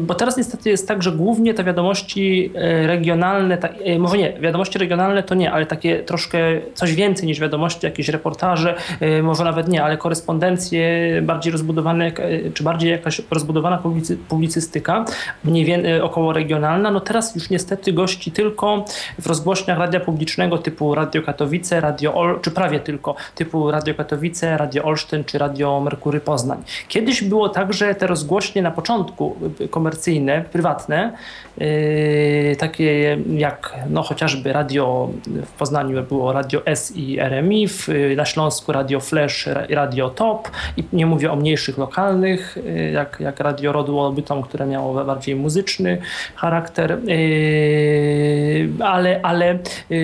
bo 0.01 0.15
teraz 0.15 0.38
niestety 0.38 0.69
jest 0.69 0.88
tak, 0.88 1.04
że 1.04 1.12
głównie 1.12 1.54
te 1.54 1.63
wiadomości 1.63 2.51
e, 2.56 2.88
regionalne, 2.88 3.58
e, 3.58 3.99
może 3.99 4.17
nie, 4.17 4.34
wiadomości 4.39 4.80
regionalne 4.80 5.23
to 5.23 5.36
nie, 5.36 5.51
ale 5.51 5.65
takie 5.65 5.99
troszkę 5.99 6.39
coś 6.73 6.95
więcej 6.95 7.27
niż 7.27 7.39
wiadomości, 7.39 7.86
jakieś 7.86 8.10
reportaże, 8.10 8.75
e, 8.99 9.21
może 9.21 9.43
nawet 9.43 9.67
nie, 9.67 9.84
ale 9.84 9.97
korespondencje 9.97 10.82
bardziej 11.21 11.51
rozbudowane, 11.51 12.12
czy 12.54 12.63
bardziej 12.63 12.91
jakaś 12.91 13.21
rozbudowana 13.32 13.82
publicystyka, 14.27 15.06
mniej 15.43 15.65
więcej 15.65 16.01
około 16.01 16.34
regionalna, 16.34 16.91
no 16.91 16.99
teraz 16.99 17.31
już 17.36 17.50
niestety 17.50 17.94
gości 17.94 18.32
tylko 18.32 18.86
w 19.20 19.28
rozgłośniach 19.28 19.78
radia 19.78 20.00
publicznego 20.00 20.58
typu 20.58 20.96
Radio 20.96 21.22
Katowice, 21.22 21.82
Radio 21.82 22.13
Ol, 22.13 22.39
czy 22.41 22.52
prawie 22.52 22.80
tylko, 22.80 23.15
typu 23.36 23.72
Radio 23.72 23.94
Katowice, 23.94 24.58
Radio 24.58 24.84
Olsztyn 24.84 25.24
czy 25.24 25.38
Radio 25.38 25.80
Merkury 25.80 26.20
Poznań. 26.20 26.63
Kiedyś 26.88 27.24
było 27.24 27.50
tak, 27.50 27.74
że 27.74 27.96
te 27.96 28.08
rozgłośnie 28.08 28.62
na 28.62 28.72
początku 28.72 29.36
komercyjne, 29.70 30.46
prywatne, 30.52 31.13
yy, 31.58 32.56
takie 32.60 33.17
jak 33.36 33.76
no, 33.89 34.04
chociażby 34.04 34.54
radio 34.54 35.10
w 35.46 35.52
Poznaniu 35.52 36.04
było 36.04 36.34
Radio 36.34 36.65
S 36.65 36.94
i 36.96 37.20
RMI, 37.20 37.67
w, 37.67 37.88
na 38.15 38.26
Śląsku 38.26 38.72
Radio 38.72 39.00
Flash, 39.00 39.48
Radio 39.70 40.10
Top 40.10 40.50
i 40.78 40.84
nie 40.94 41.06
mówię 41.06 41.32
o 41.32 41.36
mniejszych 41.36 41.78
lokalnych, 41.78 42.58
yy, 42.65 42.91
jak, 42.91 43.17
jak 43.20 43.39
Radio 43.39 43.72
Rodu 43.72 44.13
Bytom, 44.13 44.44
które 44.44 44.65
miało 44.65 45.06
bardziej 45.06 45.36
muzyczny 45.36 45.98
charakter. 46.36 46.98
Yy, 47.22 48.86
ale, 48.86 49.20
ale 49.24 49.60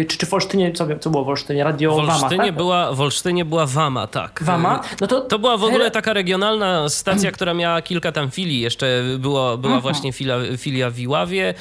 czy, 0.08 0.18
czy 0.18 0.26
w 0.26 0.34
Olsztynie, 0.34 0.72
co, 0.72 0.88
co 1.00 1.10
było 1.10 1.24
w 1.24 1.30
Olsztynie? 1.30 1.64
Radio 1.64 1.96
w 1.96 2.00
Olsztynie 2.00 2.38
Wama, 2.38 2.46
tak? 2.46 2.56
była, 2.56 2.94
W 2.94 3.02
Olsztynie 3.02 3.46
była 3.46 3.66
Wama, 3.66 4.08
tak. 4.08 4.40
Wama? 4.44 4.82
No 5.02 5.08
to, 5.08 5.22
to 5.22 5.40
była 5.40 5.58
w 5.58 5.64
ogóle 5.64 5.92
taka 5.92 6.14
regionalna 6.14 6.90
stacja, 6.90 7.32
która 7.32 7.54
miała 7.54 7.82
kilka 7.82 8.12
tam 8.12 8.32
filii. 8.32 8.62
Jeszcze 8.62 9.04
było, 9.20 9.58
była 9.58 9.80
właśnie 9.80 10.14
filia, 10.14 10.38
filia 10.58 10.90
w 10.90 11.00
Iławie, 11.00 11.54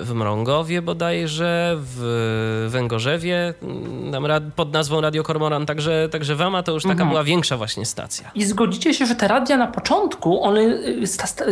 w 0.00 0.12
Mrągowie 0.14 0.82
bodajże, 0.82 1.76
w 1.78 2.66
Węgorzewie 2.70 3.54
mm, 3.62 4.52
pod 4.56 4.72
nazwą 4.72 5.00
Radio 5.00 5.22
Kormoran, 5.22 5.66
także, 5.66 6.08
także 6.08 6.36
Wama 6.36 6.62
to 6.62 6.72
już 6.72 6.82
taka 6.82 6.92
mhm. 6.92 7.08
była 7.08 7.24
większa 7.24 7.56
właśnie 7.56 7.86
stacja. 7.86 8.30
I 8.34 8.44
zgodzicie 8.44 8.94
się, 8.94 9.06
że 9.06 9.14
te 9.14 9.28
radia 9.28 9.56
na 9.56 9.66
początku, 9.66 10.42
one 10.42 10.60
y, 10.60 11.06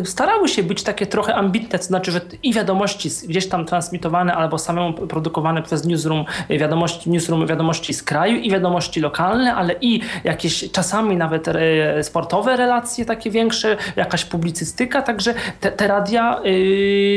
starały 0.05 0.49
się 0.49 0.63
być 0.63 0.83
takie 0.83 1.07
trochę 1.07 1.35
ambitne, 1.35 1.79
to 1.79 1.85
znaczy, 1.85 2.13
że 2.13 2.21
i 2.43 2.53
wiadomości 2.53 3.11
gdzieś 3.33 3.49
tam 3.49 3.67
transmitowane 3.67 4.35
albo 4.35 4.59
samemu 4.59 4.93
produkowane 4.93 5.63
przez 5.63 5.85
newsroom, 5.85 6.25
y, 6.51 6.59
wiadomości 6.59 7.11
newsroom, 7.11 7.47
wiadomości 7.47 7.95
z 7.95 8.03
kraju 8.03 8.37
i 8.37 8.51
wiadomości 8.51 9.01
lokalne, 9.01 9.55
ale 9.55 9.75
i 9.81 10.01
jakieś 10.25 10.71
czasami 10.71 11.17
nawet 11.17 11.49
y, 11.49 11.53
sportowe 12.03 12.57
relacje 12.57 13.05
takie 13.05 13.31
większe, 13.31 13.77
jakaś 13.97 14.25
publicystyka, 14.25 15.03
także 15.03 15.35
te, 15.61 15.73
te 15.73 15.87
radia 15.87 16.41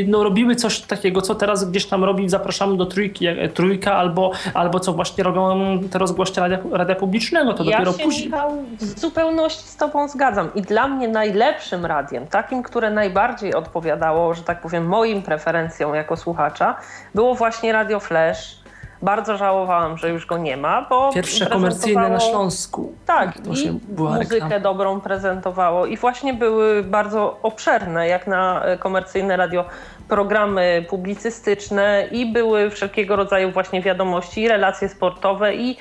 no, 0.08 0.24
robiły 0.24 0.56
coś 0.56 0.82
takiego, 0.82 1.22
co 1.22 1.36
teraz 1.36 1.70
gdzieś 1.70 1.86
tam 1.86 2.04
robi, 2.04 2.30
zapraszamy 2.30 2.78
do 2.78 2.86
trójki, 2.86 3.26
trójka 3.54 3.96
albo, 3.96 4.32
albo 4.54 4.80
co 4.80 4.94
właśnie 4.94 5.24
robią 5.24 5.80
te 5.92 6.00
rozgłośnie 6.00 6.42
radia, 6.42 6.60
radia 6.72 6.96
publicznego, 6.96 7.54
to 7.54 7.64
ja 7.64 7.72
dopiero 7.72 7.92
się, 7.92 8.04
później. 8.04 8.26
Michał, 8.26 8.52
w 8.80 9.00
zupełności 9.00 9.64
z 9.68 9.76
tobą 9.76 10.08
zgadzam 10.08 10.50
i 10.56 10.62
dla 10.62 10.88
mnie 10.88 11.08
najlepszym 11.08 11.86
radiem, 11.86 12.28
takim, 12.28 12.64
które 12.64 12.92
najbardziej 12.92 13.54
odpowiadało, 13.54 14.34
że 14.34 14.44
tak 14.44 14.62
powiem, 14.62 14.86
moim 14.88 15.22
preferencjom 15.22 15.96
jako 16.06 16.18
słuchacza, 16.18 16.76
było 17.16 17.36
właśnie 17.36 17.74
Radio 17.74 18.00
Flash. 18.00 18.66
Bardzo 19.02 19.38
żałowałam, 19.38 19.98
że 19.98 20.10
już 20.10 20.26
go 20.26 20.38
nie 20.38 20.58
ma, 20.58 20.86
bo. 20.90 21.12
Pierwsze 21.14 21.46
komercyjne 21.46 22.10
na 22.10 22.20
Śląsku. 22.20 22.94
Tak, 23.06 23.38
i 23.38 23.80
muzykę 23.98 24.36
reklama. 24.36 24.60
dobrą 24.60 25.02
prezentowało. 25.02 25.86
I 25.86 25.98
właśnie 25.98 26.34
były 26.34 26.84
bardzo 26.84 27.40
obszerne, 27.44 28.08
jak 28.08 28.28
na 28.28 28.64
e, 28.64 28.78
komercyjne 28.78 29.38
radio, 29.38 29.66
programy 30.08 30.86
publicystyczne 30.90 32.08
i 32.12 32.34
były 32.34 32.70
wszelkiego 32.70 33.16
rodzaju 33.16 33.52
właśnie 33.52 33.82
wiadomości, 33.82 34.42
i 34.42 34.48
relacje 34.48 34.90
sportowe, 34.90 35.56
i 35.56 35.78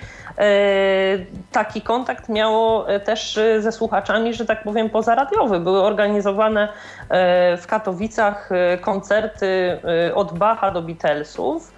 taki 1.53 1.83
kontakt 1.83 2.29
miało 2.29 2.88
e, 2.88 3.01
też 3.01 3.38
e, 3.38 3.62
ze 3.62 3.73
słuchaczami, 3.73 4.35
że 4.35 4.44
tak 4.44 4.62
powiem, 4.62 4.90
pozaradiowy. 4.90 5.61
Były 5.61 5.83
organizowane 5.83 6.68
w 7.59 7.64
Katowicach 7.66 8.51
koncerty 8.81 9.81
od 10.14 10.38
Bacha 10.38 10.70
do 10.70 10.83
Beatlesów, 10.83 11.74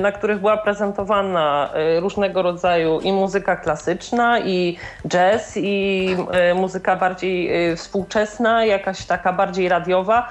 na 0.00 0.12
których 0.12 0.38
była 0.38 0.56
prezentowana 0.56 1.70
różnego 2.00 2.42
rodzaju 2.42 3.00
i 3.00 3.12
muzyka 3.12 3.56
klasyczna, 3.56 4.40
i 4.40 4.76
jazz, 5.08 5.56
i 5.56 6.16
muzyka 6.54 6.96
bardziej 6.96 7.76
współczesna, 7.76 8.64
jakaś 8.64 9.06
taka 9.06 9.32
bardziej 9.32 9.68
radiowa, 9.68 10.28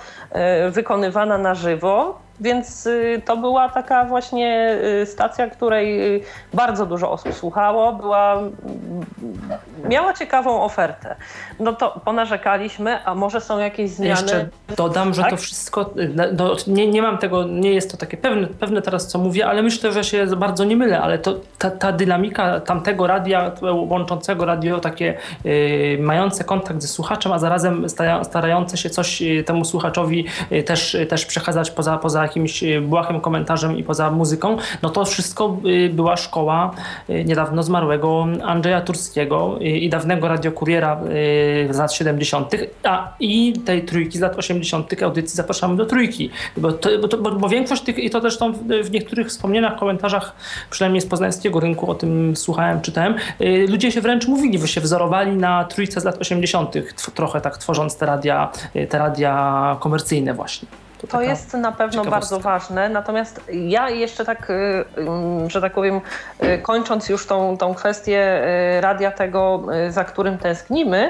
wykonywana 0.71 1.37
na 1.37 1.55
żywo. 1.55 2.27
Więc 2.39 2.89
to 3.25 3.37
była 3.37 3.69
taka 3.69 4.05
właśnie 4.05 4.77
stacja, 5.05 5.49
której 5.49 6.23
bardzo 6.53 6.85
dużo 6.85 7.11
osób 7.11 7.33
słuchało, 7.33 7.93
była, 7.93 8.37
miała 9.89 10.13
ciekawą 10.13 10.63
ofertę. 10.63 11.15
No 11.59 11.73
to 11.73 12.01
ponarzekaliśmy, 12.05 13.05
a 13.05 13.15
może 13.15 13.41
są 13.41 13.59
jakieś 13.59 13.89
zmiany? 13.89 14.21
Jeszcze 14.21 14.49
dodam, 14.75 15.13
że 15.13 15.21
tak? 15.21 15.31
to 15.31 15.37
wszystko, 15.37 15.89
no, 16.33 16.55
nie, 16.67 16.87
nie 16.87 17.01
mam 17.01 17.17
tego, 17.17 17.43
nie 17.43 17.73
jest 17.73 17.91
to 17.91 17.97
takie 17.97 18.17
pewne, 18.17 18.47
pewne 18.47 18.81
teraz 18.81 19.06
co 19.07 19.19
mówię, 19.19 19.47
ale 19.47 19.63
myślę, 19.63 19.93
że 19.93 20.03
się 20.03 20.25
bardzo 20.25 20.63
nie 20.63 20.75
mylę, 20.75 21.01
ale 21.01 21.19
to, 21.19 21.39
ta, 21.57 21.71
ta 21.71 21.91
dynamika 21.91 22.59
tamtego 22.59 23.07
radia, 23.07 23.51
łączącego 23.61 24.45
radio 24.45 24.79
takie 24.79 25.17
yy, 25.43 25.97
mające 26.01 26.43
kontakt 26.43 26.81
ze 26.81 26.87
słuchaczem, 26.87 27.31
a 27.31 27.39
zarazem 27.39 27.85
starające 28.23 28.77
się 28.77 28.89
coś 28.89 29.23
temu 29.45 29.65
słuchaczowi 29.65 30.25
też, 30.65 30.97
też 31.09 31.25
przekazać 31.25 31.71
poza, 31.71 31.97
poza 31.97 32.23
jakimś 32.23 32.63
błahym 32.81 33.21
komentarzem 33.21 33.77
i 33.77 33.83
poza 33.83 34.11
muzyką, 34.11 34.57
no 34.81 34.89
to 34.89 35.05
wszystko 35.05 35.57
była 35.89 36.17
szkoła 36.17 36.71
niedawno 37.25 37.63
zmarłego 37.63 38.27
Andrzeja 38.43 38.81
Turskiego 38.81 39.57
i 39.59 39.89
dawnego 39.89 40.27
radiokuriera 40.27 41.01
z 41.69 41.77
lat 41.77 41.93
70., 41.93 42.51
a 42.83 43.13
i 43.19 43.53
tej 43.65 43.81
trójki 43.85 44.17
z 44.17 44.21
lat 44.21 44.37
80. 44.37 45.03
audycji 45.03 45.35
zapraszamy 45.35 45.75
do 45.75 45.85
trójki. 45.85 46.29
Bo, 46.57 46.71
to, 46.71 46.89
bo, 47.01 47.07
to, 47.07 47.17
bo, 47.17 47.31
bo 47.31 47.49
większość 47.49 47.83
tych, 47.83 47.99
i 47.99 48.09
to 48.09 48.21
zresztą 48.21 48.53
w 48.83 48.89
niektórych 48.99 49.27
wspomnieniach, 49.27 49.79
komentarzach, 49.79 50.35
przynajmniej 50.69 51.01
z 51.01 51.05
poznańskiego 51.05 51.59
rynku, 51.59 51.91
o 51.91 51.95
tym 51.95 52.35
słuchałem, 52.35 52.81
czytałem, 52.81 53.15
ludzie 53.67 53.91
się 53.91 54.01
wręcz 54.01 54.27
mówili, 54.27 54.59
że 54.59 54.67
się 54.67 54.81
wzorowali 54.81 55.37
na 55.37 55.65
trójce 55.65 56.01
z 56.01 56.03
lat 56.03 56.17
80., 56.17 56.73
trochę 57.15 57.41
tak 57.41 57.57
tworząc 57.57 57.97
te 57.97 58.05
radia, 58.05 58.51
te 58.89 58.97
radia 58.97 59.77
komercyjne 59.79 60.33
właśnie. 60.33 60.67
To, 61.01 61.07
to 61.07 61.21
jest 61.21 61.53
na 61.53 61.71
pewno 61.71 62.05
bardzo 62.05 62.39
ważne. 62.39 62.89
Natomiast 62.89 63.41
ja 63.53 63.89
jeszcze 63.89 64.25
tak, 64.25 64.49
y, 64.49 64.53
y, 64.53 65.49
że 65.49 65.61
tak 65.61 65.73
powiem, 65.73 66.01
y, 66.43 66.57
kończąc 66.57 67.09
już 67.09 67.25
tą, 67.25 67.57
tą 67.57 67.73
kwestię 67.73 68.41
radia 68.81 69.11
tego, 69.11 69.63
za 69.89 70.03
którym 70.03 70.37
tęsknimy, 70.37 71.09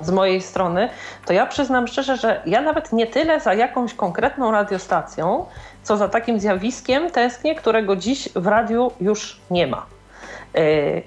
z 0.00 0.10
mojej 0.10 0.42
strony, 0.42 0.88
to 1.26 1.32
ja 1.32 1.46
przyznam 1.46 1.86
szczerze, 1.86 2.16
że 2.16 2.42
ja 2.46 2.60
nawet 2.60 2.92
nie 2.92 3.06
tyle 3.06 3.40
za 3.40 3.54
jakąś 3.54 3.94
konkretną 3.94 4.50
radiostacją, 4.50 5.46
co 5.84 5.96
za 5.96 6.08
takim 6.08 6.40
zjawiskiem 6.40 7.10
tęsknię, 7.10 7.54
którego 7.54 7.96
dziś 7.96 8.28
w 8.36 8.46
radiu 8.46 8.90
już 9.00 9.40
nie 9.50 9.66
ma. 9.66 9.86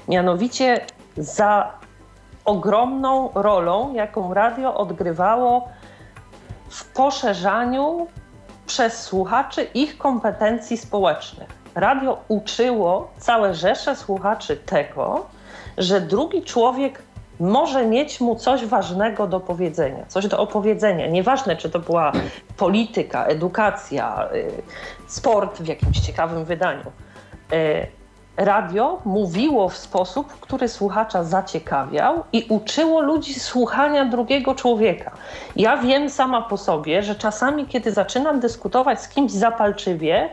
Mianowicie 0.07 0.81
za 1.17 1.71
ogromną 2.45 3.29
rolą, 3.35 3.93
jaką 3.93 4.33
radio 4.33 4.75
odgrywało 4.75 5.69
w 6.69 6.85
poszerzaniu 6.85 8.07
przez 8.67 9.03
słuchaczy 9.03 9.63
ich 9.63 9.97
kompetencji 9.97 10.77
społecznych. 10.77 11.49
Radio 11.75 12.17
uczyło 12.27 13.11
całe 13.17 13.53
rzesze 13.53 13.95
słuchaczy 13.95 14.57
tego, 14.57 15.25
że 15.77 16.01
drugi 16.01 16.43
człowiek 16.43 17.01
może 17.39 17.86
mieć 17.86 18.21
mu 18.21 18.36
coś 18.36 18.65
ważnego 18.65 19.28
do 19.28 19.39
powiedzenia, 19.39 20.06
coś 20.08 20.28
do 20.28 20.39
opowiedzenia. 20.39 21.08
Nieważne, 21.08 21.56
czy 21.56 21.69
to 21.69 21.80
była 21.80 22.12
polityka, 22.58 23.26
edukacja, 23.26 24.30
y, 24.34 24.52
sport 25.08 25.62
w 25.62 25.67
jakimś 25.67 26.00
ciekawym 26.00 26.45
wydaniu. 26.45 26.91
Y, 27.54 27.88
radio 28.38 29.02
mówiło 29.06 29.69
w 29.69 29.78
sposób, 29.78 30.39
który 30.39 30.67
słuchacza 30.67 31.23
zaciekawiał 31.23 32.23
i 32.34 32.45
uczyło 32.50 33.02
ludzi 33.02 33.34
słuchania 33.34 34.06
drugiego 34.06 34.56
człowieka. 34.56 35.12
Ja 35.56 35.78
wiem 35.78 36.10
sama 36.10 36.41
po 36.41 36.58
sobie, 36.58 37.04
że 37.04 37.15
czasami, 37.15 37.65
kiedy 37.65 37.91
zaczynam 37.91 38.39
dyskutować 38.39 39.02
z 39.02 39.08
kimś 39.08 39.32
zapalczywie, 39.32 40.30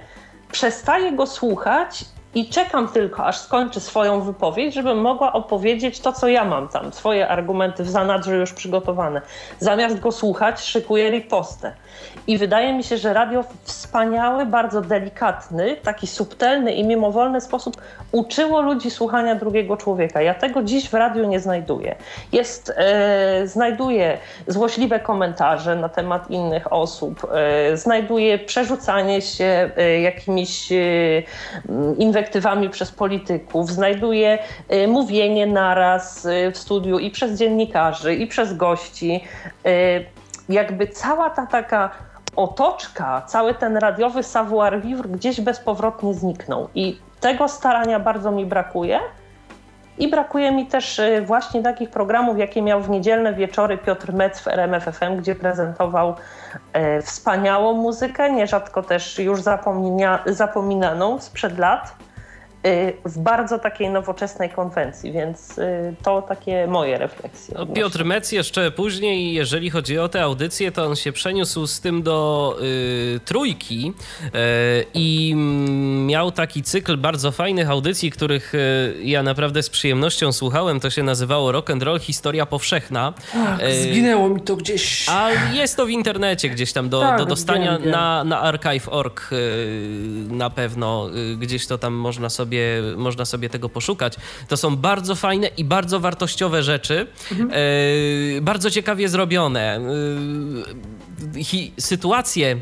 przestaję 0.52 1.12
go 1.12 1.26
słuchać 1.26 2.04
i 2.34 2.48
czekam 2.48 2.88
tylko, 2.88 3.24
aż 3.24 3.38
skończy 3.38 3.80
swoją 3.80 4.20
wypowiedź, 4.20 4.74
żebym 4.74 5.00
mogła 5.00 5.32
opowiedzieć 5.32 6.00
to, 6.00 6.12
co 6.12 6.28
ja 6.28 6.44
mam 6.44 6.68
tam, 6.68 6.92
swoje 6.92 7.28
argumenty 7.28 7.84
w 7.84 7.90
zanadrzu 7.90 8.34
już 8.34 8.52
przygotowane. 8.52 9.22
Zamiast 9.58 10.00
go 10.00 10.12
słuchać, 10.12 10.60
szykuję 10.60 11.10
ripostę. 11.10 11.74
I 12.26 12.38
wydaje 12.38 12.72
mi 12.72 12.84
się, 12.84 12.96
że 12.98 13.12
radio 13.12 13.42
w 13.42 13.74
wspaniały, 13.94 14.46
bardzo 14.46 14.80
delikatny, 14.80 15.76
taki 15.76 16.06
subtelny 16.06 16.72
i 16.72 16.84
mimowolny 16.84 17.40
sposób 17.40 17.76
uczyło 18.12 18.60
ludzi 18.60 18.90
słuchania 18.90 19.34
drugiego 19.34 19.76
człowieka. 19.76 20.22
Ja 20.22 20.34
tego 20.34 20.62
dziś 20.62 20.88
w 20.88 20.94
radiu 20.94 21.28
nie 21.28 21.40
znajduję. 21.40 21.96
Jest, 22.32 22.72
e, 22.76 23.46
znajduję 23.46 24.18
złośliwe 24.46 25.00
komentarze 25.00 25.76
na 25.76 25.88
temat 25.88 26.30
innych 26.30 26.72
osób, 26.72 27.26
e, 27.32 27.76
znajduję 27.76 28.38
przerzucanie 28.38 29.22
się 29.22 29.70
e, 29.76 30.00
jakimiś 30.00 30.72
e, 30.72 30.76
inwektywami 31.98 32.70
przez 32.70 32.92
polityków, 32.92 33.70
znajduję 33.70 34.38
e, 34.68 34.86
mówienie 34.86 35.46
naraz 35.46 36.26
e, 36.26 36.50
w 36.50 36.58
studiu 36.58 36.98
i 36.98 37.10
przez 37.10 37.38
dziennikarzy, 37.38 38.14
i 38.14 38.26
przez 38.26 38.56
gości 38.56 39.24
jakby 40.48 40.86
cała 40.86 41.30
ta 41.30 41.46
taka 41.46 41.90
otoczka, 42.36 43.22
cały 43.26 43.54
ten 43.54 43.76
radiowy 43.76 44.22
savoir 44.22 44.80
vivre 44.80 45.08
gdzieś 45.08 45.40
bezpowrotnie 45.40 46.14
zniknął. 46.14 46.68
I 46.74 46.98
tego 47.20 47.48
starania 47.48 48.00
bardzo 48.00 48.30
mi 48.30 48.46
brakuje. 48.46 49.00
I 49.98 50.08
brakuje 50.08 50.52
mi 50.52 50.66
też 50.66 50.98
y, 50.98 51.22
właśnie 51.26 51.62
takich 51.62 51.90
programów, 51.90 52.38
jakie 52.38 52.62
miał 52.62 52.80
w 52.80 52.90
niedzielne 52.90 53.34
wieczory 53.34 53.78
Piotr 53.78 54.12
Metz 54.12 54.40
w 54.40 54.48
RMFFM, 54.48 55.16
gdzie 55.16 55.34
prezentował 55.34 56.14
e, 56.72 57.02
wspaniałą 57.02 57.72
muzykę, 57.72 58.32
nierzadko 58.32 58.82
też 58.82 59.18
już 59.18 59.42
zapomina, 59.42 60.18
zapominaną 60.26 61.20
sprzed 61.20 61.58
lat. 61.58 61.94
Y, 62.66 62.92
w 63.04 63.18
bardzo 63.18 63.58
takiej 63.58 63.90
nowoczesnej 63.90 64.50
konwencji, 64.50 65.12
więc 65.12 65.58
y, 65.58 65.94
to 66.02 66.22
takie 66.22 66.66
moje 66.66 66.98
refleksje. 66.98 67.54
No, 67.58 67.66
Piotr 67.66 68.04
Mec 68.04 68.32
jeszcze 68.32 68.70
później, 68.70 69.34
jeżeli 69.34 69.70
chodzi 69.70 69.98
o 69.98 70.08
tę 70.08 70.22
audycję, 70.22 70.72
to 70.72 70.86
on 70.86 70.96
się 70.96 71.12
przeniósł 71.12 71.66
z 71.66 71.80
tym 71.80 72.02
do 72.02 72.56
y, 72.62 73.20
trójki 73.24 73.92
y, 74.24 74.30
i 74.94 75.34
miał 76.06 76.32
taki 76.32 76.62
cykl 76.62 76.96
bardzo 76.96 77.32
fajnych 77.32 77.70
audycji, 77.70 78.10
których 78.10 78.54
y, 78.54 78.94
ja 79.02 79.22
naprawdę 79.22 79.62
z 79.62 79.70
przyjemnością 79.70 80.32
słuchałem. 80.32 80.80
To 80.80 80.90
się 80.90 81.02
nazywało 81.02 81.52
Rock 81.52 81.70
and 81.70 81.82
Roll 81.82 82.00
Historia 82.00 82.46
Powszechna. 82.46 83.12
Ach, 83.36 83.58
zginęło 83.82 84.28
mi 84.28 84.40
to 84.40 84.56
gdzieś. 84.56 85.06
A 85.08 85.30
jest 85.52 85.76
to 85.76 85.86
w 85.86 85.90
internecie 85.90 86.48
gdzieś 86.48 86.72
tam 86.72 86.88
do, 86.88 87.00
tak, 87.00 87.18
do 87.18 87.26
dostania 87.26 87.72
wiem, 87.72 87.82
wiem. 87.82 87.90
na, 87.90 88.24
na 88.24 88.40
archive.org 88.40 89.30
na 90.28 90.50
pewno. 90.50 91.08
Gdzieś 91.38 91.66
to 91.66 91.78
tam 91.78 91.94
można 91.94 92.30
sobie, 92.30 92.53
można 92.96 93.24
sobie 93.24 93.48
tego 93.48 93.68
poszukać. 93.68 94.16
To 94.48 94.56
są 94.56 94.76
bardzo 94.76 95.14
fajne 95.14 95.46
i 95.46 95.64
bardzo 95.64 96.00
wartościowe 96.00 96.62
rzeczy. 96.62 97.06
Mhm. 97.32 97.50
bardzo 98.44 98.70
ciekawie 98.70 99.08
zrobione. 99.08 99.80
Hi, 101.42 101.72
sytuacje, 101.78 102.56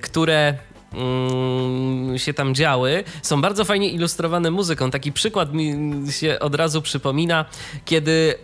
które 0.00 0.54
Mm, 0.94 2.18
się 2.18 2.34
tam 2.34 2.54
działy, 2.54 3.04
są 3.22 3.40
bardzo 3.40 3.64
fajnie 3.64 3.88
ilustrowane 3.88 4.50
muzyką. 4.50 4.90
Taki 4.90 5.12
przykład 5.12 5.54
mi 5.54 5.74
się 6.12 6.38
od 6.40 6.54
razu 6.54 6.82
przypomina, 6.82 7.44
kiedy 7.84 8.34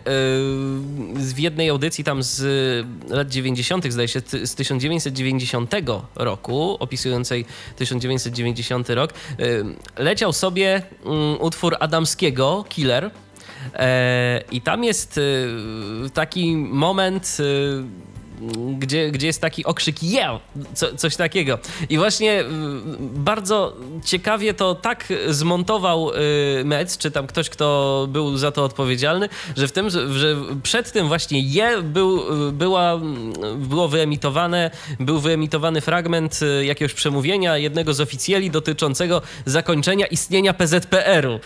w 1.15 1.39
jednej 1.39 1.69
audycji 1.69 2.03
tam 2.03 2.23
z 2.23 2.41
lat 3.09 3.29
90., 3.29 3.91
zdaje 3.91 4.07
się, 4.07 4.21
z 4.43 4.55
1990 4.55 5.73
roku, 6.15 6.77
opisującej 6.79 7.45
1990 7.75 8.89
rok, 8.89 9.13
leciał 9.97 10.33
sobie 10.33 10.81
mm, 11.05 11.41
utwór 11.41 11.75
Adamskiego, 11.79 12.65
Killer. 12.69 13.11
E, 13.73 14.41
I 14.51 14.61
tam 14.61 14.83
jest 14.83 15.17
y, 15.17 15.47
taki 16.13 16.55
moment 16.55 17.37
y, 17.39 17.83
gdzie, 18.79 19.11
gdzie 19.11 19.27
jest 19.27 19.41
taki 19.41 19.65
okrzyk 19.65 20.03
yeah! 20.03 20.39
Co, 20.73 20.95
coś 20.95 21.15
takiego. 21.15 21.59
I 21.89 21.97
właśnie 21.97 22.39
mm, 22.39 22.97
bardzo 22.99 23.75
ciekawie 24.05 24.53
to 24.53 24.75
tak 24.75 25.13
zmontował 25.27 26.11
y, 26.13 26.63
Metz, 26.65 26.97
czy 26.97 27.11
tam 27.11 27.27
ktoś, 27.27 27.49
kto 27.49 28.07
był 28.09 28.37
za 28.37 28.51
to 28.51 28.63
odpowiedzialny, 28.63 29.29
że 29.57 29.67
w 29.67 29.71
tym, 29.71 29.89
że 29.89 30.35
przed 30.63 30.91
tym 30.91 31.07
właśnie 31.07 31.39
je 31.41 31.81
był, 31.81 32.21
była, 32.51 32.99
było 33.57 33.87
wyemitowane, 33.87 34.71
był 34.99 35.19
wyemitowany 35.19 35.81
fragment 35.81 36.39
y, 36.41 36.65
jakiegoś 36.65 36.93
przemówienia 36.93 37.57
jednego 37.57 37.93
z 37.93 38.01
oficjeli 38.01 38.51
dotyczącego 38.51 39.21
zakończenia 39.45 40.05
istnienia 40.05 40.53
PZPR-u. 40.53 41.39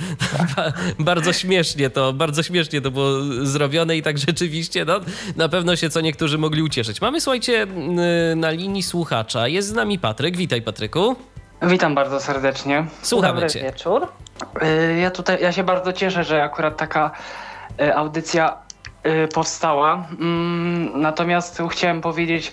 bardzo 1.00 1.34
śmiesznie 1.34 1.90
to, 1.90 2.14
bardzo 2.14 2.44
śmiesznie 2.44 2.82
to 2.82 2.92
było 2.92 3.10
zrobione 3.44 3.98
i 3.98 4.02
tak 4.02 4.18
rzeczywiście, 4.18 4.86
no, 4.86 5.00
na 5.36 5.50
pewno 5.50 5.76
się 5.76 5.90
co 5.90 6.02
niektórzy 6.02 6.38
mogli 6.38 6.62
ucieszyć 6.62 6.83
cieszyć. 6.84 7.02
Mamy, 7.02 7.22
słuchajcie, 7.22 7.68
na 8.36 8.52
linii 8.52 8.84
słuchacza. 8.84 9.48
Jest 9.48 9.68
z 9.68 9.74
nami 9.74 10.00
Patryk. 10.00 10.38
Witaj, 10.38 10.62
Patryku. 10.62 11.16
Witam 11.62 11.96
bardzo 11.96 12.20
serdecznie. 12.20 12.86
Słuchamy 13.02 13.34
Dobry 13.34 13.50
cię. 13.50 13.62
wieczór. 13.62 14.08
Y, 14.64 15.00
ja 15.00 15.12
tutaj, 15.12 15.42
ja 15.42 15.52
się 15.52 15.64
bardzo 15.64 15.94
cieszę, 15.94 16.24
że 16.24 16.44
akurat 16.44 16.78
taka 16.78 17.12
y, 17.82 17.96
audycja 17.96 18.58
y, 19.06 19.28
powstała. 19.28 20.08
Mm, 20.20 21.02
natomiast 21.02 21.62
chciałem 21.70 22.02
powiedzieć 22.02 22.52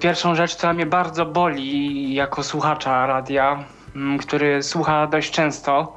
pierwszą 0.00 0.34
rzecz, 0.34 0.56
która 0.56 0.72
mnie 0.72 0.86
bardzo 0.86 1.26
boli 1.26 2.14
jako 2.14 2.42
słuchacza 2.42 3.06
radia, 3.06 3.64
mm, 3.96 4.18
który 4.18 4.62
słucha 4.62 5.06
dość 5.06 5.30
często. 5.30 5.96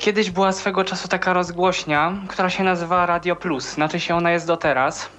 Kiedyś 0.00 0.30
była 0.30 0.52
swego 0.52 0.84
czasu 0.84 1.08
taka 1.08 1.32
rozgłośnia, 1.32 2.12
która 2.28 2.50
się 2.50 2.64
nazywa 2.64 3.06
Radio 3.06 3.36
Plus. 3.36 3.68
Znaczy 3.72 4.00
się 4.00 4.14
ona 4.16 4.30
jest 4.30 4.46
do 4.46 4.56
teraz. 4.56 5.10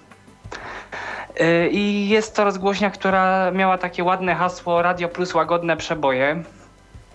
Y, 1.40 1.70
I 1.70 2.10
jest 2.10 2.36
to 2.36 2.44
rozgłośnia, 2.44 2.90
która 2.90 3.52
miała 3.52 3.78
takie 3.78 4.04
ładne 4.04 4.36
hasło 4.36 4.82
Radio 4.82 5.10
Plus 5.10 5.34
łagodne 5.34 5.78
przeboje. 5.78 6.44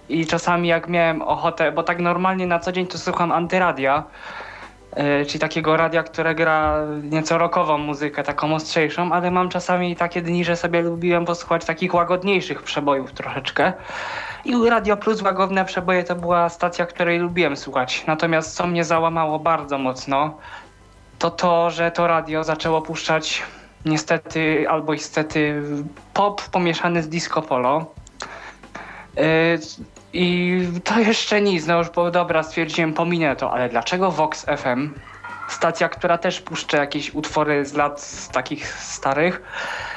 I 0.08 0.26
czasami 0.26 0.68
jak 0.68 0.88
miałem 0.88 1.22
ochotę, 1.22 1.72
bo 1.72 1.82
tak 1.82 2.00
normalnie 2.00 2.46
na 2.46 2.58
co 2.58 2.72
dzień 2.72 2.86
to 2.86 2.98
słucham 2.98 3.32
antyradia, 3.32 4.04
y, 5.22 5.26
czyli 5.26 5.38
takiego 5.40 5.76
radia, 5.76 6.02
które 6.02 6.34
gra 6.34 6.76
nieco 7.02 7.38
rockową 7.38 7.78
muzykę, 7.78 8.22
taką 8.22 8.54
ostrzejszą, 8.54 9.12
ale 9.12 9.30
mam 9.30 9.48
czasami 9.48 9.96
takie 9.96 10.22
dni, 10.22 10.44
że 10.44 10.56
sobie 10.56 10.82
lubiłem 10.82 11.24
posłuchać 11.24 11.64
takich 11.64 11.94
łagodniejszych 11.94 12.62
przebojów 12.62 13.12
troszeczkę. 13.12 13.72
I 14.44 14.70
Radio 14.70 14.96
Plus 14.96 15.22
Łagodne 15.22 15.64
Przeboje 15.64 16.04
to 16.04 16.14
była 16.14 16.48
stacja, 16.48 16.86
której 16.86 17.18
lubiłem 17.18 17.56
słuchać. 17.56 18.04
Natomiast 18.06 18.56
co 18.56 18.66
mnie 18.66 18.84
załamało 18.84 19.38
bardzo 19.38 19.78
mocno, 19.78 20.38
to 21.18 21.30
to, 21.30 21.70
że 21.70 21.90
to 21.90 22.06
radio 22.06 22.44
zaczęło 22.44 22.82
puszczać 22.82 23.42
niestety 23.84 24.66
albo 24.68 24.94
niestety 24.94 25.62
pop 26.14 26.42
pomieszany 26.48 27.02
z 27.02 27.08
disco 27.08 27.42
polo. 27.42 27.94
Yy, 29.16 29.22
I 30.12 30.60
to 30.84 31.00
jeszcze 31.00 31.40
nic, 31.40 31.66
no 31.66 31.78
już 31.78 31.90
bo 31.90 32.10
dobra, 32.10 32.42
stwierdziłem, 32.42 32.92
pominę 32.92 33.36
to, 33.36 33.52
ale 33.52 33.68
dlaczego 33.68 34.10
Vox 34.10 34.46
FM, 34.56 34.94
stacja, 35.48 35.88
która 35.88 36.18
też 36.18 36.40
puszcza 36.40 36.78
jakieś 36.78 37.14
utwory 37.14 37.64
z 37.64 37.74
lat 37.74 38.28
takich 38.32 38.68
starych, 38.68 39.42
Y, 39.42 39.95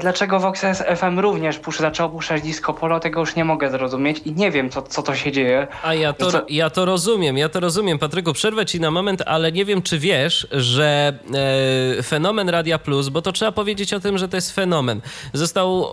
dlaczego 0.00 0.40
Vox 0.40 0.60
FM 0.96 1.18
również 1.18 1.58
puszcza, 1.58 1.82
zaczęło 1.82 2.08
puszczać 2.08 2.42
disco 2.42 2.74
polo, 2.74 3.00
tego 3.00 3.20
już 3.20 3.36
nie 3.36 3.44
mogę 3.44 3.70
zrozumieć 3.70 4.18
i 4.18 4.32
nie 4.32 4.50
wiem, 4.50 4.70
co, 4.70 4.82
co 4.82 5.02
to 5.02 5.14
się 5.14 5.32
dzieje. 5.32 5.66
A 5.82 5.94
ja 5.94 6.12
to, 6.12 6.32
co... 6.32 6.42
ja 6.48 6.70
to 6.70 6.84
rozumiem, 6.84 7.38
ja 7.38 7.48
to 7.48 7.60
rozumiem. 7.60 7.98
Patryku, 7.98 8.32
przerwę 8.32 8.66
ci 8.66 8.80
na 8.80 8.90
moment, 8.90 9.22
ale 9.26 9.52
nie 9.52 9.64
wiem, 9.64 9.82
czy 9.82 9.98
wiesz, 9.98 10.46
że 10.52 11.18
e, 11.98 12.02
fenomen 12.02 12.48
Radia 12.48 12.78
Plus, 12.78 13.08
bo 13.08 13.22
to 13.22 13.32
trzeba 13.32 13.52
powiedzieć 13.52 13.94
o 13.94 14.00
tym, 14.00 14.18
że 14.18 14.28
to 14.28 14.36
jest 14.36 14.52
fenomen, 14.52 15.00
został 15.32 15.84
e, 15.84 15.88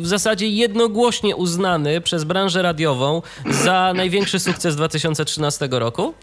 w 0.00 0.06
zasadzie 0.06 0.48
jednogłośnie 0.48 1.36
uznany 1.36 2.00
przez 2.00 2.24
branżę 2.24 2.62
radiową 2.62 3.22
za 3.50 3.92
największy 3.96 4.38
sukces 4.38 4.76
2013 4.76 5.68
roku. 5.70 6.14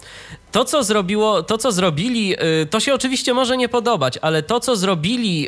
To, 0.52 0.66
co 0.66 0.84
zrobiło, 0.84 1.44
to, 1.44 1.58
co 1.58 1.72
zrobili, 1.72 2.36
e, 2.38 2.66
to 2.66 2.80
się 2.80 2.94
oczywiście 2.94 3.34
może 3.34 3.58
nie 3.58 3.70
podobać, 3.70 4.20
ale 4.22 4.44
to, 4.44 4.60
co 4.60 4.76
zrobili 4.76 5.48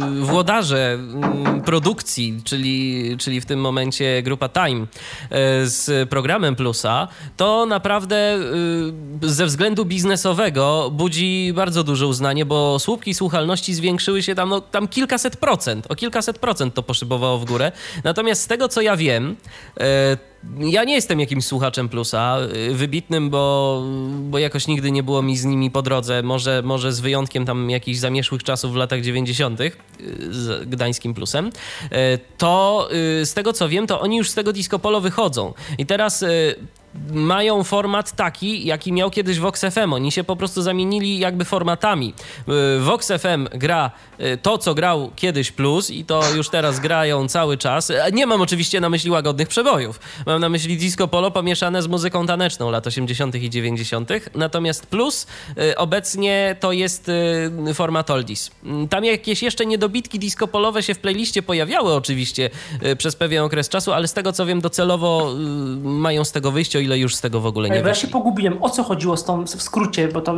w 0.00 0.31
włodarze 0.32 0.92
mm, 0.92 1.62
produkcji, 1.62 2.40
czyli, 2.44 3.16
czyli 3.18 3.40
w 3.40 3.46
tym 3.46 3.60
momencie 3.60 4.22
grupa 4.22 4.48
Time 4.48 4.80
e, 4.80 4.86
z 5.66 6.08
programem 6.08 6.56
Plusa, 6.56 7.08
to 7.36 7.66
naprawdę 7.66 8.16
e, 8.16 8.38
ze 9.22 9.46
względu 9.46 9.84
biznesowego 9.84 10.90
budzi 10.92 11.52
bardzo 11.54 11.84
duże 11.84 12.06
uznanie, 12.06 12.44
bo 12.46 12.78
słupki 12.78 13.14
słuchalności 13.14 13.74
zwiększyły 13.74 14.22
się 14.22 14.34
tam, 14.34 14.48
no, 14.48 14.60
tam 14.60 14.88
kilkaset 14.88 15.36
procent, 15.36 15.86
o 15.90 15.94
kilkaset 15.94 16.38
procent 16.38 16.74
to 16.74 16.82
poszybowało 16.82 17.38
w 17.38 17.44
górę. 17.44 17.72
Natomiast 18.04 18.42
z 18.42 18.46
tego, 18.46 18.68
co 18.68 18.80
ja 18.80 18.96
wiem, 18.96 19.36
e, 19.80 20.31
ja 20.58 20.84
nie 20.84 20.94
jestem 20.94 21.20
jakimś 21.20 21.44
słuchaczem 21.44 21.88
plusa, 21.88 22.38
y, 22.70 22.74
wybitnym, 22.74 23.30
bo, 23.30 23.82
bo 24.20 24.38
jakoś 24.38 24.66
nigdy 24.66 24.90
nie 24.90 25.02
było 25.02 25.22
mi 25.22 25.36
z 25.36 25.44
nimi 25.44 25.70
po 25.70 25.82
drodze. 25.82 26.22
Może, 26.22 26.62
może 26.64 26.92
z 26.92 27.00
wyjątkiem 27.00 27.44
tam 27.44 27.70
jakichś 27.70 27.98
zamieszłych 27.98 28.42
czasów 28.42 28.72
w 28.72 28.76
latach 28.76 29.00
90. 29.00 29.60
Y, 29.60 29.72
z 30.30 30.68
gdańskim 30.68 31.14
plusem. 31.14 31.46
Y, 31.46 31.90
to 32.38 32.88
z 33.24 33.34
tego 33.34 33.52
co 33.52 33.68
wiem, 33.68 33.86
to 33.86 34.00
oni 34.00 34.16
już 34.16 34.30
z 34.30 34.34
tego 34.34 34.52
disco 34.52 34.78
polo 34.78 35.00
wychodzą. 35.00 35.54
I 35.78 35.86
teraz 35.86 36.24
mają 37.12 37.64
format 37.64 38.12
taki, 38.12 38.66
jaki 38.66 38.92
miał 38.92 39.10
kiedyś 39.10 39.38
Vox 39.38 39.60
FM. 39.60 39.92
Oni 39.92 40.12
się 40.12 40.24
po 40.24 40.36
prostu 40.36 40.62
zamienili 40.62 41.18
jakby 41.18 41.44
formatami. 41.44 42.14
Y, 42.76 42.80
Vox 42.80 43.08
FM 43.08 43.48
gra 43.58 43.90
y, 44.20 44.38
to, 44.42 44.58
co 44.58 44.74
grał 44.74 45.10
kiedyś 45.16 45.52
Plus 45.52 45.90
i 45.90 46.04
to 46.04 46.34
już 46.34 46.48
teraz 46.48 46.80
grają 46.80 47.28
cały 47.28 47.58
czas. 47.58 47.92
Nie 48.12 48.26
mam 48.26 48.40
oczywiście 48.40 48.80
na 48.80 48.90
myśli 48.90 49.10
łagodnych 49.10 49.48
przebojów. 49.48 50.00
Mam 50.26 50.40
na 50.40 50.48
myśli 50.48 50.76
disco 50.76 51.08
polo 51.08 51.30
pomieszane 51.30 51.82
z 51.82 51.86
muzyką 51.86 52.26
taneczną 52.26 52.70
lat 52.70 52.86
80. 52.86 53.34
i 53.34 53.50
90. 53.50 54.10
Natomiast 54.34 54.86
Plus 54.86 55.26
y, 55.58 55.76
obecnie 55.76 56.56
to 56.60 56.72
jest 56.72 57.10
format 57.74 58.10
oldies. 58.10 58.50
Tam 58.90 59.04
jakieś 59.04 59.42
jeszcze 59.42 59.66
niedobitki 59.66 60.18
disco 60.18 60.48
polowe 60.48 60.82
się 60.82 60.94
w 60.94 60.98
playliście 60.98 61.42
pojawiały 61.42 61.94
oczywiście 61.94 62.50
przez 62.98 63.16
pewien 63.16 63.44
okres 63.44 63.68
czasu, 63.68 63.92
ale 63.92 64.08
z 64.08 64.12
tego 64.12 64.32
co 64.32 64.46
wiem 64.46 64.60
docelowo 64.60 65.34
mają 65.82 66.24
z 66.24 66.32
tego 66.32 66.50
wyjście 66.50 66.81
ile 66.82 66.98
już 66.98 67.16
z 67.16 67.20
tego 67.20 67.40
w 67.40 67.46
ogóle 67.46 67.70
nie 67.70 67.76
Ja 67.76 67.94
się 67.94 68.08
pogubiłem, 68.08 68.62
o 68.62 68.70
co 68.70 68.82
chodziło 68.82 69.16
z 69.16 69.24
tą, 69.24 69.44
w 69.44 69.62
skrócie, 69.62 70.08
bo 70.08 70.20
to, 70.20 70.36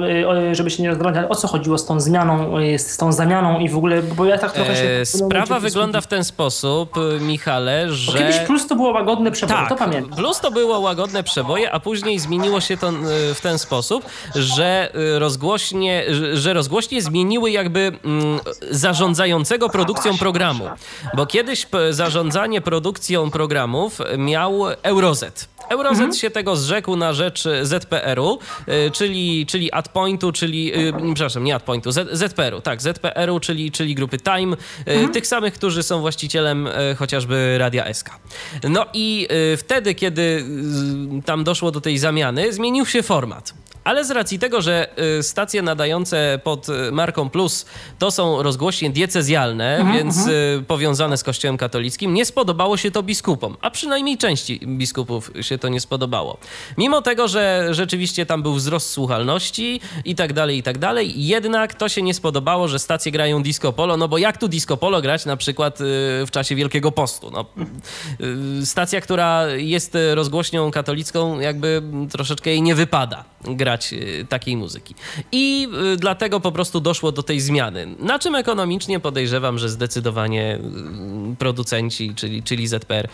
żeby 0.53 0.71
się 0.71 0.83
nie 0.83 0.89
rozdrażniać, 0.89 1.19
ale 1.19 1.29
o 1.29 1.35
co 1.35 1.49
chodziło 1.49 1.79
z 1.79 1.87
tą 1.87 2.01
zmianą, 2.01 2.55
z 2.77 2.97
tą 2.97 3.13
zamianą 3.13 3.61
i 3.61 3.69
w 3.69 3.77
ogóle, 3.77 4.03
bo 4.03 4.25
ja 4.25 4.39
tak 4.39 4.53
trochę 4.53 4.77
się... 4.77 5.07
Sprawa 5.07 5.61
wygląda 5.61 6.01
w 6.01 6.07
ten 6.07 6.25
sposób, 6.25 6.95
Michale, 7.21 7.93
że... 7.93 8.13
Bo 8.13 8.19
kiedyś 8.19 8.39
plus 8.39 8.67
to 8.67 8.77
było 8.77 8.93
łagodne 8.93 9.31
przeboje, 9.31 9.59
tak, 9.59 9.69
to 9.69 9.77
pamiętam. 9.77 10.19
plus 10.19 10.41
to 10.41 10.51
było 10.51 10.79
łagodne 10.81 11.23
przeboje, 11.23 11.73
a 11.73 11.81
później 11.81 12.19
zmieniło 12.19 12.61
się 12.61 12.77
to 12.77 12.93
w 13.35 13.41
ten 13.41 13.59
sposób, 13.59 14.05
że 14.35 14.91
rozgłośnie, 15.19 16.05
że 16.33 16.55
rozgłośnie 16.55 17.03
zmieniły 17.03 17.51
jakby 17.51 17.81
mm, 18.05 18.41
zarządzającego 18.71 19.69
produkcją 19.69 20.19
programu. 20.19 20.65
Bo 21.17 21.27
kiedyś 21.27 21.67
zarządzanie 21.91 22.61
produkcją 22.61 23.31
programów 23.31 23.99
miał 24.19 24.65
Eurozet. 24.83 25.54
Eurozet 25.69 26.01
mhm. 26.01 26.13
się 26.13 26.31
tego 26.31 26.57
zrzekł 26.57 26.97
na 26.97 27.13
rzecz 27.13 27.45
ZPR-u, 27.63 28.39
y, 28.69 28.91
czyli, 28.91 29.47
czyli 29.47 29.73
AdPointu, 29.73 30.33
czyli, 30.33 30.67
yy, 30.67 30.93
przepraszam, 31.15 31.45
nie 31.45 31.55
AdPointu, 31.55 31.91
ZPR-u, 32.13 32.61
tak, 32.61 32.83
ZPR-u, 32.83 33.41
czyli, 33.41 33.71
czyli 33.71 33.95
grupy 33.95 34.19
Time, 34.19 34.57
mhm. 34.87 35.13
tych 35.13 35.27
samych, 35.27 35.55
którzy 35.55 35.83
są 35.83 36.01
właścicielem 36.01 36.69
chociażby 36.97 37.59
Radia 37.59 37.95
SK. 37.95 38.11
No 38.69 38.87
i 38.93 39.29
wtedy, 39.57 39.95
kiedy 39.95 40.45
tam 41.25 41.45
doszło 41.45 41.71
do 41.71 41.81
tej 41.81 41.99
zamiany, 41.99 42.53
zmienił 42.53 42.87
się 42.87 43.03
format. 43.03 43.55
Ale 43.85 44.05
z 44.05 44.11
racji 44.11 44.39
tego, 44.39 44.63
że 44.63 44.89
y, 45.19 45.23
stacje 45.23 45.63
nadające 45.63 46.41
pod 46.45 46.69
y, 46.69 46.93
marką 46.93 47.31
Plus 47.31 47.67
to 47.99 48.11
są 48.11 48.43
rozgłośnie 48.43 48.91
diecezjalne, 48.91 49.77
mhm, 49.77 49.97
więc 49.97 50.17
mhm. 50.19 50.37
Y, 50.61 50.63
powiązane 50.63 51.17
z 51.17 51.25
Kościołem 51.25 51.57
katolickim, 51.57 52.15
nie 52.15 52.25
spodobało 52.25 52.77
się 52.77 52.91
to 52.91 53.03
biskupom, 53.03 53.57
a 53.61 53.71
przynajmniej 53.71 54.19
części 54.19 54.61
biskupów 54.67 55.31
się 55.41 55.59
to 55.59 55.69
nie 55.69 55.81
spodobało. 55.81 56.39
Mimo 56.79 57.03
tego, 57.03 57.29
że 57.29 57.69
rzeczywiście 57.71 58.27
tam 58.27 58.43
był 58.43 58.55
wzrost 58.55 58.91
słuchalności 58.91 59.81
i 60.05 60.15
tak 60.15 60.33
dalej, 60.33 60.59
i 60.59 60.63
tak 60.63 60.79
dalej, 60.79 61.27
jednak 61.27 61.75
to 61.75 61.89
się 61.89 62.03
nie 62.03 62.15
spodobało, 62.15 62.69
że 62.69 62.79
stacje 62.79 63.13
grają 63.13 63.43
disco 63.43 63.73
polo, 63.73 63.97
no 63.97 64.09
bo 64.09 64.19
jak 64.19 64.39
tu 64.39 64.49
disco 64.49 64.77
polo 64.77 65.03
grać 65.03 65.27
na 65.27 65.37
przykład 65.37 65.79
w 66.27 66.29
czasie 66.31 66.55
Wielkiego 66.55 66.93
Postu? 66.93 67.31
No, 67.31 67.45
stacja, 68.65 69.01
która 69.01 69.47
jest 69.47 69.97
rozgłośnią 70.15 70.71
katolicką, 70.71 71.41
jakby 71.41 71.83
troszeczkę 72.11 72.51
jej 72.51 72.63
nie 72.63 72.75
wypada 72.75 73.25
grać 73.45 73.74
Y, 73.93 74.27
takiej 74.29 74.57
muzyki. 74.57 74.95
I 75.33 75.69
y, 75.95 75.97
dlatego 75.97 76.41
po 76.41 76.53
prostu 76.53 76.81
doszło 76.81 77.13
do 77.13 77.23
tej 77.23 77.41
zmiany. 77.41 77.87
Na 77.99 78.19
czym 78.19 78.35
ekonomicznie 78.35 79.01
podejrzewam, 79.01 79.59
że 79.59 79.69
zdecydowanie 79.69 80.59
y, 81.33 81.37
producenci, 81.37 82.15
czyli, 82.15 82.43
czyli 82.43 82.67
ZPR, 82.67 83.09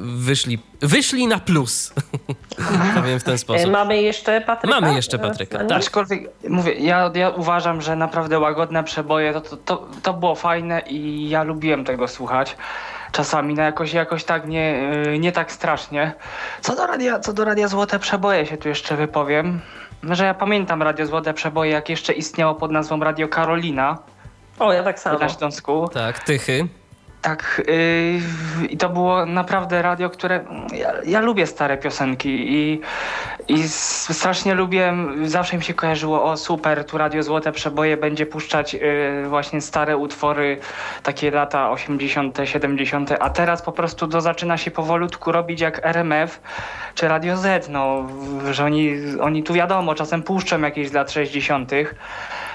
wyszli, 0.00 0.58
wyszli 0.80 1.26
na 1.26 1.38
plus. 1.38 1.92
Powiem 2.94 3.20
w 3.20 3.24
ten 3.24 3.38
sposób. 3.38 3.70
Mamy 3.70 4.02
jeszcze 4.02 4.40
Patryka? 4.40 4.80
Mamy 4.80 4.94
jeszcze 4.94 5.18
Patryka. 5.18 5.58
Tak. 5.58 5.72
Aczkolwiek, 5.72 6.30
mówię, 6.48 6.72
ja, 6.72 7.10
ja 7.14 7.30
uważam, 7.30 7.82
że 7.82 7.96
naprawdę 7.96 8.38
łagodne 8.38 8.84
przeboje 8.84 9.32
to, 9.32 9.40
to, 9.40 9.56
to, 9.56 9.88
to 10.02 10.12
było 10.12 10.34
fajne 10.34 10.80
i 10.80 11.28
ja 11.28 11.42
lubiłem 11.42 11.84
tego 11.84 12.08
słuchać 12.08 12.56
czasami, 13.12 13.54
no 13.54 13.62
jakoś, 13.62 13.92
jakoś 13.92 14.24
tak 14.24 14.46
nie, 14.46 14.90
nie 15.18 15.32
tak 15.32 15.52
strasznie. 15.52 16.12
Co 16.60 16.76
do, 16.76 16.86
radia, 16.86 17.18
co 17.20 17.32
do 17.32 17.44
Radia 17.44 17.68
Złote 17.68 17.98
Przeboje 17.98 18.46
się 18.46 18.56
tu 18.56 18.68
jeszcze 18.68 18.96
wypowiem 18.96 19.60
że 20.02 20.24
ja 20.24 20.34
pamiętam 20.34 20.82
Radio 20.82 21.06
Złote 21.06 21.34
Przeboje, 21.34 21.70
jak 21.70 21.88
jeszcze 21.88 22.12
istniało 22.12 22.54
pod 22.54 22.70
nazwą 22.70 23.00
Radio 23.00 23.28
Karolina. 23.28 23.98
O, 24.58 24.72
ja 24.72 24.82
tak 24.82 25.00
samo. 25.00 25.18
Na 25.18 25.28
Śląsku. 25.28 25.88
Tak, 25.88 26.18
Tychy. 26.24 26.68
Tak, 27.22 27.62
yy, 27.66 28.66
i 28.66 28.76
to 28.76 28.88
było 28.88 29.26
naprawdę 29.26 29.82
radio, 29.82 30.10
które. 30.10 30.44
Ja, 30.72 30.92
ja, 31.06 31.20
lubię 31.20 31.46
stare 31.46 31.78
piosenki 31.78 32.28
i, 32.28 32.80
i 33.48 33.68
strasznie 33.68 34.54
lubię. 34.54 34.94
Zawsze 35.24 35.56
mi 35.56 35.62
się 35.62 35.74
kojarzyło, 35.74 36.24
o 36.24 36.36
super, 36.36 36.84
tu 36.84 36.98
Radio 36.98 37.22
Złote 37.22 37.52
Przeboje 37.52 37.96
będzie 37.96 38.26
puszczać 38.26 38.74
yy, 38.74 38.80
właśnie 39.28 39.60
stare 39.60 39.96
utwory, 39.96 40.58
takie 41.02 41.30
lata 41.30 41.70
80., 41.70 42.38
70., 42.44 43.12
a 43.20 43.30
teraz 43.30 43.62
po 43.62 43.72
prostu 43.72 44.08
to 44.08 44.20
zaczyna 44.20 44.56
się 44.56 44.70
powolutku 44.70 45.32
robić 45.32 45.60
jak 45.60 45.86
RMF 45.86 46.40
czy 46.94 47.08
Radio 47.08 47.36
Z, 47.36 47.68
no, 47.68 48.08
że 48.50 48.64
oni, 48.64 48.96
oni 49.20 49.42
tu 49.42 49.52
wiadomo, 49.52 49.94
czasem 49.94 50.22
puszczą 50.22 50.60
jakieś 50.60 50.92
lat 50.92 51.12
60. 51.12 51.72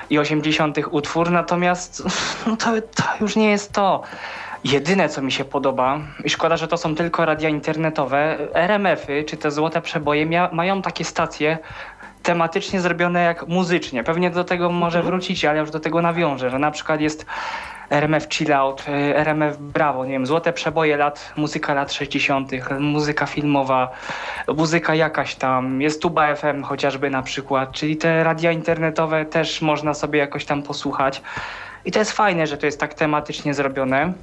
i 0.10 0.20
80. 0.20 0.78
utwór, 0.92 1.32
natomiast 1.32 2.04
no 2.48 2.58
to, 2.58 2.72
to 2.96 3.04
już 3.22 3.36
nie 3.36 3.50
jest 3.50 3.72
to. 3.72 4.04
Jedyne, 4.66 5.10
co 5.10 5.22
mi 5.22 5.32
się 5.32 5.46
podoba, 5.46 6.00
i 6.24 6.30
szkoda, 6.30 6.58
że 6.58 6.68
to 6.68 6.78
są 6.78 6.96
tylko 6.96 7.26
radia 7.26 7.50
internetowe, 7.50 8.38
RMF-y, 8.54 9.24
czy 9.24 9.38
te 9.38 9.52
złote 9.52 9.82
przeboje, 9.82 10.26
mia- 10.26 10.54
mają 10.54 10.82
takie 10.82 11.04
stacje 11.04 11.58
tematycznie 12.24 12.82
zrobione 12.82 13.24
jak 13.24 13.48
muzycznie. 13.48 14.04
Pewnie 14.04 14.30
do 14.30 14.44
tego 14.44 14.70
może 14.70 15.00
mhm. 15.00 15.06
wrócić, 15.06 15.46
ale 15.46 15.60
już 15.60 15.72
do 15.72 15.80
tego 15.80 16.02
nawiążę, 16.02 16.50
że 16.50 16.60
na 16.60 16.72
przykład 16.72 17.02
jest 17.02 17.26
RMF 17.90 18.28
Chillout, 18.30 18.86
y, 18.88 19.18
RMF 19.18 19.58
Bravo, 19.58 20.06
nie 20.06 20.12
wiem, 20.12 20.26
złote 20.26 20.54
przeboje 20.54 20.98
lat, 20.98 21.34
muzyka 21.36 21.74
lat 21.74 21.94
60., 21.94 22.52
muzyka 22.80 23.26
filmowa, 23.26 23.92
muzyka 24.48 24.96
jakaś 24.96 25.36
tam, 25.36 25.82
jest 25.82 26.02
Tuba 26.02 26.36
FM 26.36 26.64
chociażby 26.64 27.10
na 27.10 27.22
przykład, 27.22 27.72
czyli 27.72 27.98
te 27.98 28.24
radia 28.24 28.52
internetowe 28.52 29.26
też 29.26 29.62
można 29.62 29.94
sobie 29.94 30.20
jakoś 30.20 30.46
tam 30.46 30.64
posłuchać. 30.64 31.22
I 31.86 31.92
to 31.92 32.00
jest 32.00 32.12
fajne, 32.12 32.48
że 32.48 32.58
to 32.58 32.66
jest 32.66 32.80
tak 32.80 32.94
tematycznie 32.94 33.54
zrobione. 33.54 34.14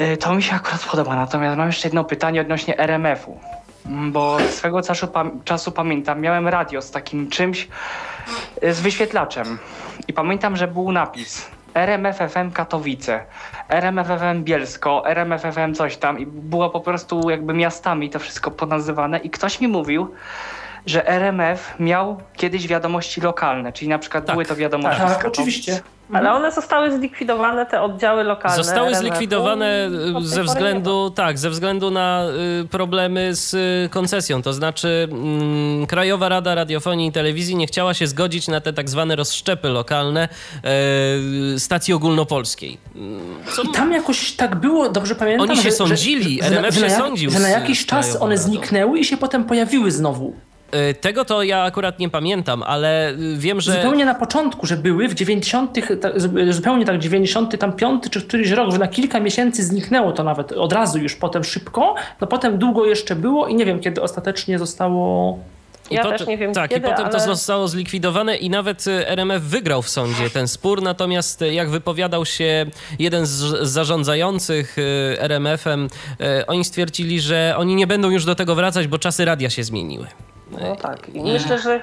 Y, 0.00 0.16
to 0.16 0.34
mi 0.34 0.42
się 0.42 0.54
akurat 0.54 0.84
podoba, 0.84 1.16
natomiast 1.16 1.56
mam 1.56 1.66
jeszcze 1.66 1.88
jedno 1.88 2.04
pytanie 2.04 2.40
odnośnie 2.40 2.78
RMF-u. 2.78 3.38
Mm, 3.86 4.12
bo 4.12 4.38
swego 4.50 4.82
czasu, 4.82 5.08
czasu 5.44 5.72
pamiętam, 5.72 6.20
miałem 6.20 6.48
radio 6.48 6.82
z 6.82 6.90
takim 6.90 7.30
czymś, 7.30 7.68
y, 8.64 8.74
z 8.74 8.80
wyświetlaczem. 8.80 9.58
I 10.08 10.12
pamiętam, 10.12 10.56
że 10.56 10.68
był 10.68 10.92
napis 10.92 11.50
RMFFM 11.74 12.50
Katowice, 12.50 13.24
RMFFM 13.68 14.44
Bielsko, 14.44 15.02
RMFFM 15.06 15.74
coś 15.74 15.96
tam 15.96 16.18
i 16.18 16.26
było 16.26 16.70
po 16.70 16.80
prostu 16.80 17.30
jakby 17.30 17.54
miastami 17.54 18.10
to 18.10 18.18
wszystko 18.18 18.50
ponazywane 18.50 19.18
i 19.18 19.30
ktoś 19.30 19.60
mi 19.60 19.68
mówił, 19.68 20.14
że 20.86 21.08
RMF 21.08 21.74
miał 21.80 22.20
kiedyś 22.36 22.66
wiadomości 22.66 23.20
lokalne, 23.20 23.72
czyli 23.72 23.88
na 23.88 23.98
przykład 23.98 24.26
tak, 24.26 24.34
były 24.34 24.44
to 24.44 24.56
wiadomości 24.56 25.00
tak, 25.00 25.16
tak 25.16 25.26
oczywiście. 25.26 25.80
Ale 26.14 26.32
one 26.32 26.52
zostały 26.52 26.96
zlikwidowane, 26.96 27.66
te 27.66 27.82
oddziały 27.82 28.24
lokalne. 28.24 28.56
Zostały 28.56 28.94
zlikwidowane 28.94 29.90
ze 30.22 30.42
względu, 30.42 31.10
tak, 31.10 31.38
ze 31.38 31.50
względu 31.50 31.90
na 31.90 32.24
y, 32.62 32.68
problemy 32.68 33.34
z 33.34 33.54
y, 33.54 33.88
koncesją. 33.90 34.42
To 34.42 34.52
znaczy 34.52 35.08
mm, 35.10 35.86
Krajowa 35.86 36.28
Rada 36.28 36.54
Radiofonii 36.54 37.08
i 37.08 37.12
Telewizji 37.12 37.56
nie 37.56 37.66
chciała 37.66 37.94
się 37.94 38.06
zgodzić 38.06 38.48
na 38.48 38.60
te 38.60 38.72
tak 38.72 38.90
zwane 38.90 39.16
rozszczepy 39.16 39.68
lokalne 39.68 40.28
stacji 41.58 41.94
ogólnopolskiej. 41.94 42.78
Co... 43.56 43.62
I 43.62 43.68
tam 43.68 43.92
jakoś 43.92 44.32
tak 44.32 44.56
było, 44.56 44.88
dobrze 44.88 45.14
pamiętam, 45.14 45.50
Oni 45.50 45.56
się 45.56 45.62
że, 45.62 45.72
sądzili, 45.72 46.38
że, 46.42 46.46
RMF 46.46 46.74
że, 46.74 46.90
się 46.90 46.96
sądził. 46.96 47.30
Że 47.30 47.38
na 47.38 47.48
jakiś 47.48 47.86
czas 47.86 48.16
one 48.20 48.38
zniknęły 48.38 48.98
i 48.98 49.04
się 49.04 49.16
potem 49.16 49.44
pojawiły 49.44 49.90
znowu. 49.90 50.34
E, 50.74 50.94
tego 50.94 51.24
to 51.24 51.42
ja 51.42 51.62
akurat 51.62 51.98
nie 51.98 52.10
pamiętam, 52.10 52.62
ale 52.62 53.14
wiem, 53.36 53.60
że... 53.60 53.72
Zupełnie 53.72 54.04
na 54.04 54.14
początku, 54.14 54.66
że 54.66 54.76
były 54.76 55.08
w 55.08 55.14
90., 55.14 55.78
zupełnie 56.50 56.84
tak 56.84 56.98
90, 56.98 57.58
tam 57.58 57.72
5 57.72 58.04
czy 58.10 58.22
któryś 58.22 58.50
rok, 58.50 58.72
że 58.72 58.78
na 58.78 58.88
kilka 58.88 59.20
miesięcy 59.20 59.64
zniknęło 59.64 60.12
to 60.12 60.24
nawet 60.24 60.52
od 60.52 60.72
razu 60.72 60.98
już 60.98 61.16
potem 61.16 61.44
szybko, 61.44 61.94
no 62.20 62.26
potem 62.26 62.58
długo 62.58 62.86
jeszcze 62.86 63.16
było 63.16 63.46
i 63.46 63.54
nie 63.54 63.64
wiem 63.64 63.80
kiedy 63.80 64.02
ostatecznie 64.02 64.58
zostało 64.58 65.38
ja 65.90 66.00
I 66.00 66.18
też 66.18 66.26
nie 66.26 66.38
wiem 66.38 66.54
Tak, 66.54 66.70
kiedy, 66.70 66.86
i 66.86 66.90
potem 66.90 67.04
ale... 67.04 67.14
to 67.14 67.20
zostało 67.20 67.68
zlikwidowane 67.68 68.36
i 68.36 68.50
nawet 68.50 68.86
e, 68.86 69.08
RMF 69.08 69.42
wygrał 69.42 69.82
w 69.82 69.88
sądzie 69.88 70.30
ten 70.30 70.48
spór, 70.48 70.82
natomiast 70.82 71.40
jak 71.40 71.70
wypowiadał 71.70 72.26
się 72.26 72.66
jeden 72.98 73.26
z 73.26 73.68
zarządzających 73.68 74.76
RMF-em, 75.18 75.88
oni 76.46 76.64
stwierdzili, 76.64 77.20
że 77.20 77.54
oni 77.56 77.74
nie 77.74 77.86
będą 77.86 78.10
już 78.10 78.24
do 78.24 78.34
tego 78.34 78.54
wracać, 78.54 78.86
bo 78.86 78.98
czasy 78.98 79.24
radia 79.24 79.50
się 79.50 79.64
zmieniły. 79.64 80.06
No 80.50 80.76
tak. 80.76 81.08
I 81.08 81.22
myślę, 81.22 81.58
że 81.58 81.82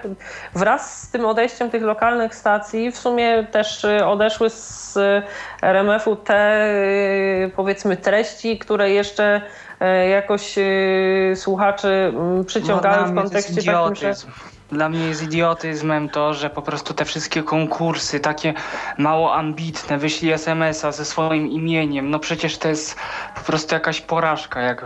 wraz 0.53 1.01
z 1.01 1.11
tym 1.11 1.25
odejściem 1.25 1.69
tych 1.69 1.83
lokalnych 1.83 2.35
stacji 2.35 2.91
w 2.91 2.97
sumie 2.97 3.47
też 3.51 3.83
y, 3.83 4.05
odeszły 4.05 4.49
z 4.49 4.97
y, 4.97 5.21
RMF-u 5.61 6.15
te 6.15 6.65
y, 7.45 7.51
powiedzmy 7.55 7.97
treści, 7.97 8.59
które 8.59 8.91
jeszcze 8.91 9.41
jakoś 10.09 10.55
słuchaczy 11.35 12.13
mm, 12.15 12.45
przyciągały 12.45 13.07
w 13.07 13.15
kontekście 13.15 13.63
takim, 13.63 13.95
że... 13.95 14.13
Dla 14.71 14.89
mnie 14.89 15.07
jest 15.07 15.23
idiotyzmem 15.23 16.09
to, 16.09 16.33
że 16.33 16.49
po 16.49 16.61
prostu 16.61 16.93
te 16.93 17.05
wszystkie 17.05 17.43
konkursy, 17.43 18.19
takie 18.19 18.53
mało 18.97 19.35
ambitne, 19.35 19.97
wyślij 19.97 20.31
SMS-a 20.31 20.91
ze 20.91 21.05
swoim 21.05 21.47
imieniem, 21.47 22.09
no 22.09 22.19
przecież 22.19 22.57
to 22.57 22.67
jest 22.67 22.95
po 23.35 23.41
prostu 23.41 23.75
jakaś 23.75 24.01
porażka, 24.01 24.61
jak 24.61 24.85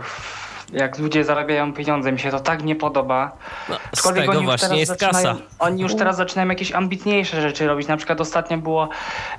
jak 0.72 0.98
ludzie 0.98 1.24
zarabiają 1.24 1.72
pieniądze. 1.72 2.12
Mi 2.12 2.18
się 2.18 2.30
to 2.30 2.40
tak 2.40 2.64
nie 2.64 2.76
podoba. 2.76 3.32
No, 3.68 3.76
z 3.94 4.02
tego 4.02 4.42
właśnie 4.42 4.78
jest 4.78 5.00
kasa. 5.00 5.36
Oni 5.58 5.82
już 5.82 5.94
teraz 5.94 6.16
zaczynają 6.16 6.48
jakieś 6.48 6.72
ambitniejsze 6.72 7.42
rzeczy 7.42 7.66
robić. 7.66 7.88
Na 7.88 7.96
przykład 7.96 8.20
ostatnio 8.20 8.58
było 8.58 8.88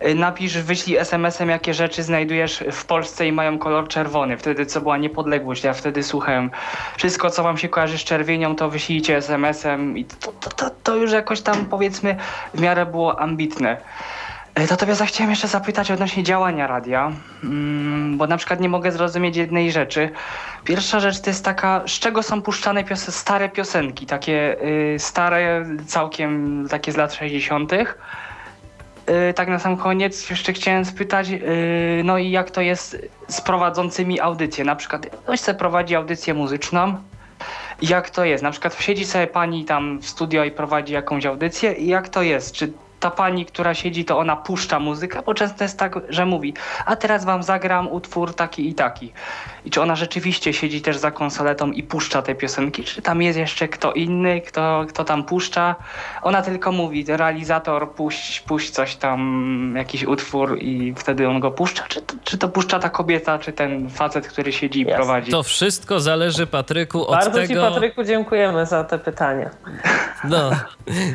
y, 0.06 0.16
napisz, 0.16 0.58
wyślij 0.58 0.98
SMS-em, 0.98 1.50
jakie 1.50 1.74
rzeczy 1.74 2.04
znajdujesz 2.04 2.64
w 2.72 2.86
Polsce 2.86 3.28
i 3.28 3.32
mają 3.32 3.60
kolor 3.60 3.88
czerwony. 3.88 4.38
Wtedy 4.38 4.66
co 4.66 4.82
była 4.82 4.98
niepodległość. 4.98 5.64
Ja 5.64 5.74
wtedy 5.74 6.04
słuchałem 6.04 6.52
wszystko, 6.98 7.30
co 7.30 7.44
wam 7.44 7.58
się 7.58 7.70
kojarzy 7.70 7.98
z 7.98 8.04
czerwienią, 8.04 8.56
to 8.56 8.70
wyślijcie 8.70 9.18
SMS-em 9.18 9.98
i 9.98 10.06
to, 10.06 10.32
to, 10.40 10.50
to, 10.50 10.70
to 10.84 10.96
już 10.96 11.12
jakoś 11.12 11.42
tam 11.42 11.66
powiedzmy 11.66 12.16
w 12.54 12.62
miarę 12.62 12.86
było 12.86 13.20
ambitne. 13.20 13.78
E, 14.58 14.68
natomiast 14.70 15.00
ja 15.00 15.06
chciałem 15.06 15.30
jeszcze 15.30 15.48
zapytać 15.48 15.92
odnośnie 15.92 16.24
działania 16.24 16.68
radia, 16.68 17.12
mm, 17.44 18.18
bo 18.18 18.28
na 18.28 18.38
przykład 18.38 18.60
nie 18.60 18.70
mogę 18.70 18.92
zrozumieć 18.92 19.38
jednej 19.38 19.72
rzeczy. 19.72 20.10
Pierwsza 20.64 21.00
rzecz 21.00 21.22
to 21.22 21.30
jest 21.30 21.46
taka, 21.46 21.82
z 21.88 21.92
czego 21.92 22.24
są 22.24 22.42
puszczane 22.42 22.84
pios 22.84 23.16
stare 23.16 23.50
piosenki, 23.50 24.06
takie 24.06 24.58
y, 24.96 25.00
stare, 25.00 25.66
całkiem 25.88 26.68
takie 26.70 26.92
z 26.92 26.98
lat 26.98 27.14
60. 27.14 27.74
Y, 27.74 27.88
tak 29.36 29.48
na 29.48 29.60
sam 29.60 29.78
koniec 29.78 30.30
jeszcze 30.30 30.54
chciałem 30.54 30.86
spytać, 30.86 31.30
y, 31.30 31.42
no 32.04 32.18
i 32.18 32.32
jak 32.32 32.52
to 32.52 32.62
jest 32.62 32.98
z 33.28 33.42
prowadzącymi 33.42 34.20
audycję? 34.20 34.66
Na 34.66 34.76
przykład 34.76 35.06
ktoś 35.06 35.42
chce 35.42 35.54
prowadzi 35.54 35.96
audycję 35.96 36.34
muzyczną, 36.34 36.96
jak 37.82 38.10
to 38.10 38.26
jest? 38.26 38.44
Na 38.44 38.52
przykład 38.52 38.82
siedzi 38.82 39.06
sobie 39.06 39.28
pani 39.28 39.66
tam 39.66 40.00
w 40.00 40.08
studio 40.08 40.44
i 40.44 40.52
prowadzi 40.52 40.94
jakąś 40.94 41.26
audycję 41.26 41.74
i 41.74 41.88
jak 41.88 42.10
to 42.10 42.22
jest? 42.22 42.52
Czy 42.52 42.74
ta 43.00 43.12
pani, 43.12 43.46
która 43.46 43.74
siedzi, 43.74 44.06
to 44.06 44.20
ona 44.20 44.36
puszcza 44.36 44.80
muzykę, 44.80 45.22
bo 45.26 45.34
często 45.34 45.64
jest 45.64 45.80
tak, 45.80 46.00
że 46.10 46.26
mówi, 46.26 46.54
a 46.86 46.96
teraz 46.96 47.26
wam 47.26 47.44
zagram 47.44 47.92
utwór 47.92 48.34
taki 48.34 48.70
i 48.70 48.74
taki. 48.74 49.14
I 49.66 49.70
czy 49.70 49.82
ona 49.82 49.96
rzeczywiście 49.96 50.54
siedzi 50.54 50.82
też 50.82 50.98
za 50.98 51.12
konsoletą 51.12 51.72
i 51.72 51.84
puszcza 51.84 52.22
te 52.22 52.36
piosenki, 52.36 52.84
czy 52.84 53.02
tam 53.02 53.22
jest 53.22 53.40
jeszcze 53.40 53.68
kto 53.68 53.94
inny, 53.94 54.42
kto, 54.42 54.86
kto 54.90 55.04
tam 55.04 55.24
puszcza. 55.24 55.76
Ona 56.22 56.42
tylko 56.42 56.72
mówi, 56.72 57.06
realizator 57.08 57.92
puść, 57.92 58.42
puść 58.42 58.70
coś 58.70 58.96
tam, 58.96 59.74
jakiś 59.78 60.04
utwór 60.04 60.58
i 60.62 60.94
wtedy 60.98 61.28
on 61.28 61.40
go 61.40 61.52
puszcza. 61.52 61.84
Czy 61.88 62.02
to, 62.02 62.14
czy 62.24 62.38
to 62.38 62.50
puszcza 62.50 62.80
ta 62.80 62.90
kobieta, 62.90 63.40
czy 63.40 63.54
ten 63.54 63.90
facet, 63.90 64.28
który 64.28 64.52
siedzi 64.52 64.82
i 64.82 64.88
yes. 64.88 64.96
prowadzi? 64.96 65.32
To 65.32 65.44
wszystko 65.44 66.00
zależy, 66.00 66.48
Patryku, 66.48 67.08
od 67.08 67.12
Bardzo 67.12 67.32
tego... 67.32 67.54
Bardzo 67.54 67.68
ci, 67.68 67.74
Patryku, 67.74 68.04
dziękujemy 68.04 68.66
za 68.66 68.84
te 68.84 69.00
pytania. 69.00 69.50
No, 70.24 70.50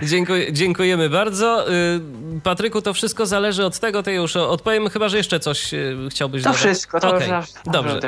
dziękuję, 0.02 0.52
dziękujemy 0.52 1.10
bardzo. 1.10 1.71
Y, 1.72 2.40
Patryku, 2.42 2.82
to 2.82 2.94
wszystko 2.94 3.26
zależy 3.26 3.64
od 3.64 3.78
tego, 3.78 4.02
to 4.02 4.10
już 4.10 4.36
odpowiem, 4.36 4.88
chyba, 4.88 5.08
że 5.08 5.16
jeszcze 5.16 5.40
coś 5.40 5.74
y, 5.74 5.96
chciałbyś 6.10 6.42
to 6.42 6.48
dodać. 6.48 6.60
Wszystko, 6.60 7.00
to 7.00 7.08
okay. 7.08 7.28
już, 7.28 7.46
Dobrze, 7.72 8.00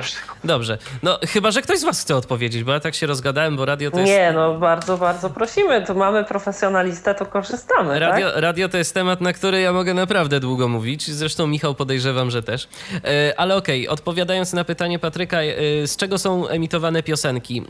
dobrze. 0.44 0.78
No, 1.02 1.18
chyba, 1.28 1.50
że 1.50 1.62
ktoś 1.62 1.78
z 1.78 1.84
was 1.84 2.00
chce 2.00 2.16
odpowiedzieć, 2.16 2.64
bo 2.64 2.72
ja 2.72 2.80
tak 2.80 2.94
się 2.94 3.06
rozgadałem, 3.06 3.56
bo 3.56 3.64
radio 3.64 3.90
to 3.90 4.00
jest... 4.00 4.12
Nie, 4.12 4.32
no 4.32 4.54
bardzo, 4.58 4.98
bardzo 4.98 5.30
prosimy. 5.30 5.86
Tu 5.86 5.94
mamy 5.94 6.24
profesjonalistę, 6.24 7.14
to 7.14 7.26
korzystamy, 7.26 7.98
radio, 7.98 8.32
tak? 8.32 8.42
radio 8.42 8.68
to 8.68 8.78
jest 8.78 8.94
temat, 8.94 9.20
na 9.20 9.32
który 9.32 9.60
ja 9.60 9.72
mogę 9.72 9.94
naprawdę 9.94 10.40
długo 10.40 10.68
mówić. 10.68 11.10
Zresztą 11.10 11.46
Michał 11.46 11.74
podejrzewam, 11.74 12.30
że 12.30 12.42
też. 12.42 12.68
E, 13.04 13.34
ale 13.36 13.56
okej, 13.56 13.86
okay, 13.86 13.92
odpowiadając 13.92 14.52
na 14.52 14.64
pytanie 14.64 14.98
Patryka, 14.98 15.38
z 15.86 15.96
czego 15.96 16.18
są 16.18 16.48
emitowane 16.48 17.02
piosenki? 17.02 17.62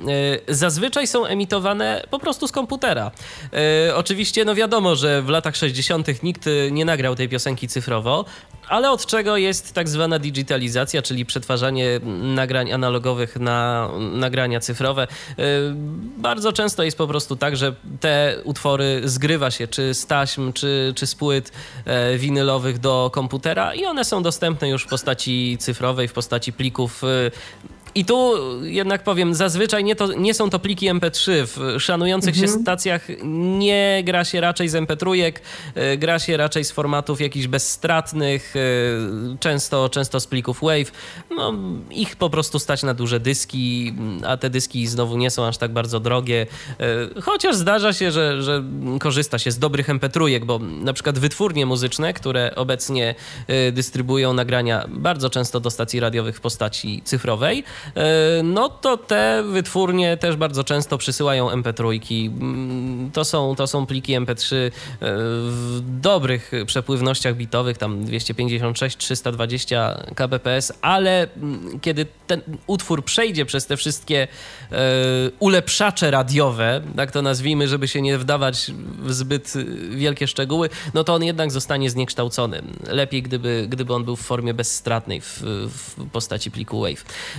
Zazwyczaj 0.49 1.07
są 1.07 1.27
emitowane 1.27 2.03
po 2.11 2.19
prostu 2.19 2.49
z 2.49 2.53
komputera. 2.53 3.11
Oczywiście, 3.95 4.45
no 4.45 4.55
wiadomo, 4.55 4.97
że 4.97 5.23
w 5.23 5.29
latach 5.29 5.57
60. 5.57 5.84
nikt 6.23 6.45
nie 6.71 6.85
nagrał 6.85 7.17
tej 7.17 7.29
piosenki 7.29 7.69
cyfrowo, 7.69 8.25
ale 8.69 8.91
od 8.91 9.07
czego 9.07 9.37
jest 9.37 9.73
tak 9.73 9.89
zwana 9.89 10.19
digitalizacja, 10.19 11.03
czyli 11.03 11.27
przetwarzanie 11.27 12.01
nagrań 12.23 12.73
analogowych 12.73 13.37
na 13.37 13.89
nagrania 13.99 14.61
cyfrowe. 14.61 15.07
Y, 15.39 15.43
bardzo 16.19 16.53
często 16.53 16.83
jest 16.83 16.99
po 16.99 17.07
prostu 17.07 17.37
tak, 17.37 17.57
że 17.57 17.75
te 18.01 18.37
utwory 18.45 19.01
zgrywa 19.05 19.51
się 19.51 19.69
czy 19.69 19.95
z 19.95 20.07
taśm, 20.07 20.53
czy, 20.53 20.93
czy 20.97 21.07
z 21.07 21.15
płyt 21.15 21.53
e, 21.85 22.19
winylowych 22.19 22.79
do 22.79 23.11
komputera 23.13 23.75
i 23.75 23.85
one 23.85 24.05
są 24.05 24.23
dostępne 24.23 24.69
już 24.69 24.85
w 24.85 24.89
postaci 24.89 25.57
cyfrowej, 25.61 26.09
w 26.09 26.13
postaci 26.13 26.53
plików 26.53 27.05
y, 27.05 27.31
i 27.95 28.05
tu 28.05 28.35
jednak 28.63 29.03
powiem, 29.03 29.35
zazwyczaj 29.35 29.85
nie, 29.85 29.97
to, 29.97 30.07
nie 30.07 30.35
są 30.35 30.51
to 30.51 30.59
pliki 30.59 30.91
MP3. 30.91 31.33
W 31.47 31.81
szanujących 31.81 32.35
mhm. 32.35 32.53
się 32.53 32.63
stacjach 32.63 33.07
nie 33.59 34.03
gra 34.05 34.25
się 34.25 34.41
raczej 34.41 34.69
z 34.69 34.75
MP3, 34.75 35.33
e, 35.75 35.97
gra 35.97 36.19
się 36.19 36.37
raczej 36.37 36.65
z 36.65 36.71
formatów 36.71 37.21
jakichś 37.21 37.47
bezstratnych, 37.47 38.55
e, 38.57 39.37
często, 39.41 39.89
często 39.89 40.21
z 40.21 40.27
plików 40.27 40.61
WAV. 40.63 40.91
No, 41.31 41.53
ich 41.91 42.17
po 42.17 42.31
prostu 42.31 42.59
stać 42.59 42.83
na 42.83 42.95
duże 42.95 43.21
dyski, 43.21 43.95
a 44.27 44.37
te 44.37 44.51
dyski 44.51 44.87
znowu 44.87 45.17
nie 45.17 45.31
są 45.31 45.47
aż 45.47 45.59
tak 45.59 45.73
bardzo 45.73 46.01
drogie. 46.01 46.47
E, 47.17 47.21
chociaż 47.23 47.57
zdarza 47.57 47.93
się, 47.93 48.11
że, 48.11 48.43
że 48.43 48.65
korzysta 49.01 49.39
się 49.39 49.51
z 49.51 49.59
dobrych 49.59 49.89
MP3, 49.89 50.45
bo 50.45 50.59
na 50.59 50.93
przykład 50.93 51.19
wytwórnie 51.19 51.67
muzyczne, 51.67 52.13
które 52.13 52.55
obecnie 52.55 53.15
dystrybuują 53.73 54.33
nagrania 54.33 54.85
bardzo 54.89 55.31
często 55.31 55.61
do 55.61 55.71
stacji 55.71 56.01
radiowych 56.01 56.37
w 56.37 56.41
postaci 56.41 57.03
cyfrowej, 57.05 57.65
no 58.45 58.69
to 58.69 58.97
te 58.97 59.43
wytwórnie 59.43 60.17
też 60.17 60.37
bardzo 60.37 60.65
często 60.65 60.99
przysyłają 60.99 61.49
MP3. 61.49 62.01
Mm, 62.41 63.11
to 63.11 63.25
są, 63.25 63.55
to 63.57 63.67
są 63.67 63.87
pliki 63.87 64.17
MP3 64.17 64.57
e, 64.57 64.71
w 65.01 65.81
dobrych 66.01 66.53
przepływnościach 66.67 67.37
bitowych, 67.37 67.79
tam 67.79 68.05
256, 68.05 68.97
320 68.97 70.03
kbps, 70.15 70.73
ale 70.83 71.29
mm, 71.37 71.81
kiedy 71.81 72.07
ten 72.27 72.41
utwór 72.67 73.05
przejdzie 73.05 73.47
przez 73.47 73.67
te 73.67 73.77
wszystkie 73.77 74.29
e, 74.73 74.77
ulepszacze 75.39 76.11
radiowe, 76.11 76.81
tak 76.97 77.11
to 77.11 77.23
nazwijmy, 77.23 77.69
żeby 77.69 77.89
się 77.89 78.03
nie 78.03 78.19
wdawać 78.19 78.71
w 78.99 79.13
zbyt 79.13 79.53
wielkie 79.91 80.27
szczegóły, 80.27 80.71
no 80.95 81.05
to 81.05 81.15
on 81.15 81.25
jednak 81.25 81.51
zostanie 81.51 81.91
zniekształcony. 81.91 82.63
Lepiej, 82.89 83.23
gdyby, 83.23 83.67
gdyby 83.69 83.95
on 83.95 84.05
był 84.05 84.17
w 84.17 84.21
formie 84.21 84.55
bezstratnej 84.55 85.21
w, 85.21 85.43
w 85.69 86.11
postaci 86.11 86.51
pliku 86.51 86.81
WAV. 86.81 86.95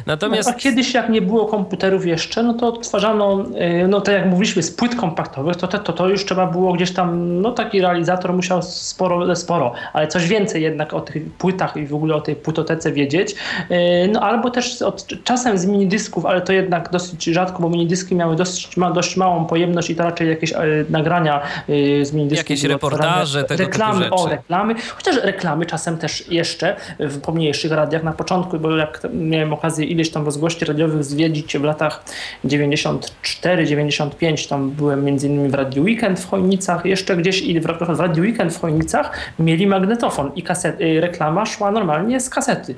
Natomiast 0.06 0.35
Natomiast... 0.38 0.60
A 0.60 0.62
kiedyś 0.62 0.94
jak 0.94 1.10
nie 1.10 1.22
było 1.22 1.46
komputerów 1.46 2.06
jeszcze, 2.06 2.44
no 2.44 2.54
to 2.54 2.68
odtwarzano, 2.68 3.44
y, 3.84 3.88
no 3.88 4.02
tak 4.02 4.16
jak 4.16 4.26
mówiliśmy, 4.26 4.64
z 4.64 4.72
płyt 4.72 4.96
kompaktowych, 4.96 5.56
to, 5.56 5.68
to, 5.68 5.94
to 5.94 6.10
już 6.10 6.26
trzeba 6.26 6.48
było 6.48 6.74
gdzieś 6.74 6.94
tam, 6.94 7.42
no 7.42 7.52
taki 7.52 7.82
realizator 7.82 8.34
musiał 8.34 8.62
sporo, 8.62 9.36
sporo, 9.36 9.74
ale 9.94 10.08
coś 10.08 10.28
więcej 10.28 10.64
jednak 10.64 10.94
o 10.94 11.02
tych 11.02 11.32
płytach 11.32 11.78
i 11.78 11.88
w 11.88 11.96
ogóle 11.96 12.16
o 12.16 12.22
tej 12.22 12.36
płytotece 12.36 12.92
wiedzieć. 12.92 13.36
Y, 13.72 13.76
no 14.12 14.20
albo 14.22 14.50
też 14.52 14.82
od, 14.82 15.08
czasem 15.24 15.58
z 15.58 15.66
minidysków, 15.66 16.26
ale 16.26 16.42
to 16.42 16.54
jednak 16.54 16.90
dosyć 16.90 17.24
rzadko, 17.24 17.62
bo 17.62 17.70
minidyski 17.70 18.16
miały 18.16 18.36
dosyć, 18.36 18.78
ma, 18.78 18.92
dość 18.92 19.18
małą 19.18 19.46
pojemność 19.46 19.90
i 19.90 19.96
to 19.96 20.04
raczej 20.04 20.30
jakieś 20.30 20.54
e, 20.54 20.58
nagrania 20.90 21.42
y, 21.70 22.06
z 22.06 22.14
minidysków. 22.14 22.50
Jakieś 22.50 22.64
reportaże, 22.64 23.44
tego 23.44 23.64
reklamy, 23.64 24.04
typu 24.04 24.18
rzeczy. 24.18 24.30
O, 24.30 24.30
reklamy. 24.30 24.76
Chociaż 24.96 25.16
reklamy 25.24 25.66
czasem 25.66 25.98
też 25.98 26.32
jeszcze 26.32 26.76
w 27.00 27.22
pomniejszych 27.22 27.72
radiach 27.72 28.04
na 28.04 28.12
początku, 28.12 28.60
bo 28.60 28.76
jak 28.76 29.02
miałem 29.14 29.54
okazję 29.54 29.86
ileś 29.86 30.12
tam 30.12 30.25
rozgłości 30.26 30.66
radiowych 30.66 31.04
zwiedzić 31.04 31.58
w 31.58 31.64
latach 31.64 32.04
94-95. 32.46 34.50
Tam 34.50 34.72
byłem 34.72 35.06
między 35.06 35.28
innymi 35.28 35.50
w 35.50 35.54
Radio 35.54 35.84
Weekend 35.84 36.20
w 36.20 36.30
Chojnicach, 36.30 36.86
jeszcze 36.86 37.18
gdzieś 37.18 37.42
i 37.42 37.60
w, 37.60 37.64
w 37.64 38.00
Radio 38.00 38.24
Weekend 38.24 38.54
w 38.54 38.62
Chojnicach 38.62 39.12
mieli 39.40 39.68
magnetofon 39.68 40.32
i 40.36 40.44
kaset, 40.44 40.82
y, 40.82 41.02
reklama 41.02 41.46
szła 41.46 41.72
normalnie 41.72 42.20
z 42.20 42.30
kasety. 42.30 42.76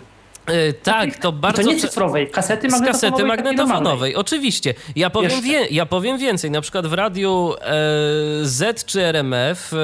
Yy, 0.47 0.73
tak, 0.73 1.17
to 1.17 1.31
bardzo. 1.31 1.61
I 1.61 1.65
to 1.65 1.71
nie 1.71 1.79
cyfrowej, 1.79 2.29
kasety 2.29 2.67
magnetofonowej. 2.67 2.99
Z 2.99 3.01
kasety 3.01 3.25
magnetofonowej, 3.25 4.15
oczywiście. 4.15 4.73
Ja 4.95 5.09
powiem, 5.09 5.41
wie, 5.41 5.67
ja 5.71 5.85
powiem 5.85 6.17
więcej. 6.17 6.51
Na 6.51 6.61
przykład 6.61 6.87
w 6.87 6.93
radiu 6.93 7.53
e, 7.61 7.73
Z 8.43 8.85
czy 8.85 9.03
RMF 9.03 9.73
e, 9.73 9.77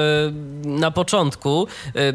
na 0.64 0.90
początku. 0.90 1.66
E, 1.96 2.12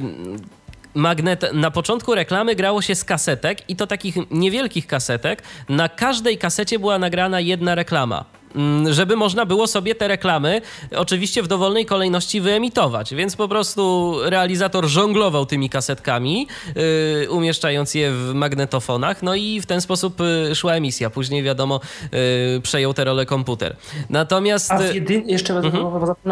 magnet... 0.96 1.54
Na 1.54 1.72
początku 1.72 2.16
reklamy 2.16 2.56
grało 2.56 2.82
się 2.82 2.96
z 2.96 3.04
kasetek 3.04 3.70
i 3.70 3.76
to 3.76 3.88
takich 3.88 4.16
niewielkich 4.32 4.88
kasetek. 4.88 5.44
Na 5.70 5.90
każdej 5.90 6.38
kasecie 6.38 6.80
była 6.80 7.00
nagrana 7.00 7.40
jedna 7.40 7.76
reklama. 7.76 8.39
Mm, 8.56 8.93
żeby 8.93 9.16
można 9.16 9.45
było 9.45 9.68
sobie 9.68 9.95
te 9.95 10.08
reklamy 10.08 10.62
oczywiście 10.95 11.43
w 11.43 11.47
dowolnej 11.47 11.86
kolejności 11.86 12.41
wyemitować. 12.41 13.16
Więc 13.16 13.36
po 13.36 13.47
prostu 13.47 14.14
realizator 14.24 14.88
żonglował 14.88 15.45
tymi 15.45 15.70
kasetkami, 15.70 16.47
yy, 16.76 17.32
umieszczając 17.32 17.95
je 17.95 18.12
w 18.12 18.32
magnetofonach, 18.34 19.24
no 19.24 19.36
i 19.36 19.62
w 19.62 19.66
ten 19.66 19.82
sposób 19.82 20.20
yy, 20.20 20.56
szła 20.56 20.74
emisja. 20.74 21.10
Później 21.10 21.43
wiadomo, 21.43 21.80
yy, 22.12 22.62
przejął 22.62 22.93
tę 22.93 23.04
rolę 23.04 23.26
komputer. 23.26 23.76
Natomiast... 24.10 24.72
A 24.72 24.78
w 24.78 24.95
jedyn... 24.95 25.30
jeszcze 25.30 25.58
mhm. 25.58 25.86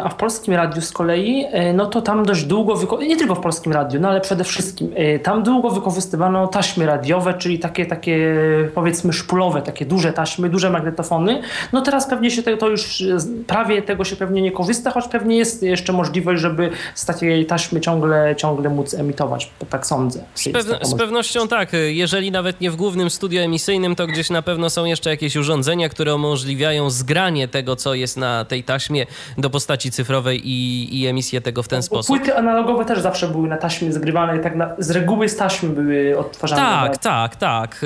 a 0.03 0.09
w 0.09 0.15
polskim 0.15 0.53
radiu 0.53 0.81
z 0.81 0.91
kolei, 0.91 1.39
yy, 1.39 1.73
no 1.73 1.85
to 1.85 2.01
tam 2.01 2.25
dość 2.25 2.43
długo, 2.43 2.97
nie 3.01 3.17
tylko 3.17 3.35
w 3.35 3.39
polskim 3.39 3.73
radiu, 3.73 3.99
no 3.99 4.09
ale 4.09 4.21
przede 4.21 4.43
wszystkim 4.43 4.91
tam 5.23 5.43
długo 5.43 5.69
wykorzystywano 5.69 6.47
taśmy 6.47 6.85
radiowe, 6.85 7.33
czyli 7.33 7.59
takie, 7.59 7.85
takie 7.85 8.35
powiedzmy 8.75 9.13
szpulowe, 9.13 9.61
takie 9.61 9.85
duże 9.85 10.13
taśmy, 10.13 10.49
duże 10.49 10.69
magnetofony. 10.69 11.41
No 11.73 11.81
teraz 11.81 12.06
pewnie 12.09 12.31
się 12.31 12.43
to 12.43 12.69
już 12.69 13.03
prawie 13.47 13.81
tego 13.81 14.03
się 14.03 14.15
pewnie 14.15 14.41
nie 14.41 14.51
korzysta, 14.51 14.91
choć 14.91 15.07
pewnie 15.07 15.37
jest 15.37 15.63
jeszcze 15.63 15.93
możliwość, 15.93 16.41
żeby 16.41 16.69
z 16.95 17.05
takiej 17.05 17.45
taśmy 17.45 17.81
ciągle, 17.81 18.35
ciągle 18.37 18.69
móc 18.69 18.93
emitować, 18.93 19.49
tak 19.69 19.85
sądzę. 19.85 20.23
Z, 20.35 20.49
pew 20.49 20.65
z 20.81 20.95
pewnością 20.95 21.47
tak. 21.47 21.69
Jeżeli 21.87 22.31
nawet 22.31 22.61
nie 22.61 22.71
w 22.71 22.75
głównym 22.75 23.09
studiu 23.09 23.41
emisyjnym, 23.41 23.95
to 23.95 24.07
gdzieś 24.07 24.29
na 24.29 24.41
pewno 24.41 24.69
są 24.69 24.85
jeszcze 24.85 25.09
jakieś 25.09 25.35
urządzenia, 25.35 25.89
które 25.89 26.15
umożliwiają 26.15 26.89
zgranie 26.89 27.47
tego, 27.47 27.75
co 27.75 27.93
jest 27.93 28.17
na 28.17 28.45
tej 28.45 28.63
taśmie 28.63 29.05
do 29.37 29.49
postaci 29.49 29.91
cyfrowej 29.91 30.41
i, 30.49 31.01
i 31.01 31.07
emisję 31.07 31.41
tego 31.41 31.63
w 31.63 31.67
ten 31.67 31.83
sposób. 31.83 32.17
Płyty 32.17 32.37
analogowe 32.37 32.85
też 32.85 32.99
zawsze 32.99 33.27
były 33.27 33.47
na 33.47 33.57
taśmie 33.57 33.93
zgrywane, 33.93 34.39
tak 34.39 34.55
na, 34.55 34.69
z 34.77 34.91
reguły 34.91 35.29
z 35.29 35.35
taśmy 35.35 35.69
były 35.69 36.17
odtwarzane. 36.17 36.61
Tak, 36.61 36.97
tak, 36.97 37.35
tak. 37.35 37.85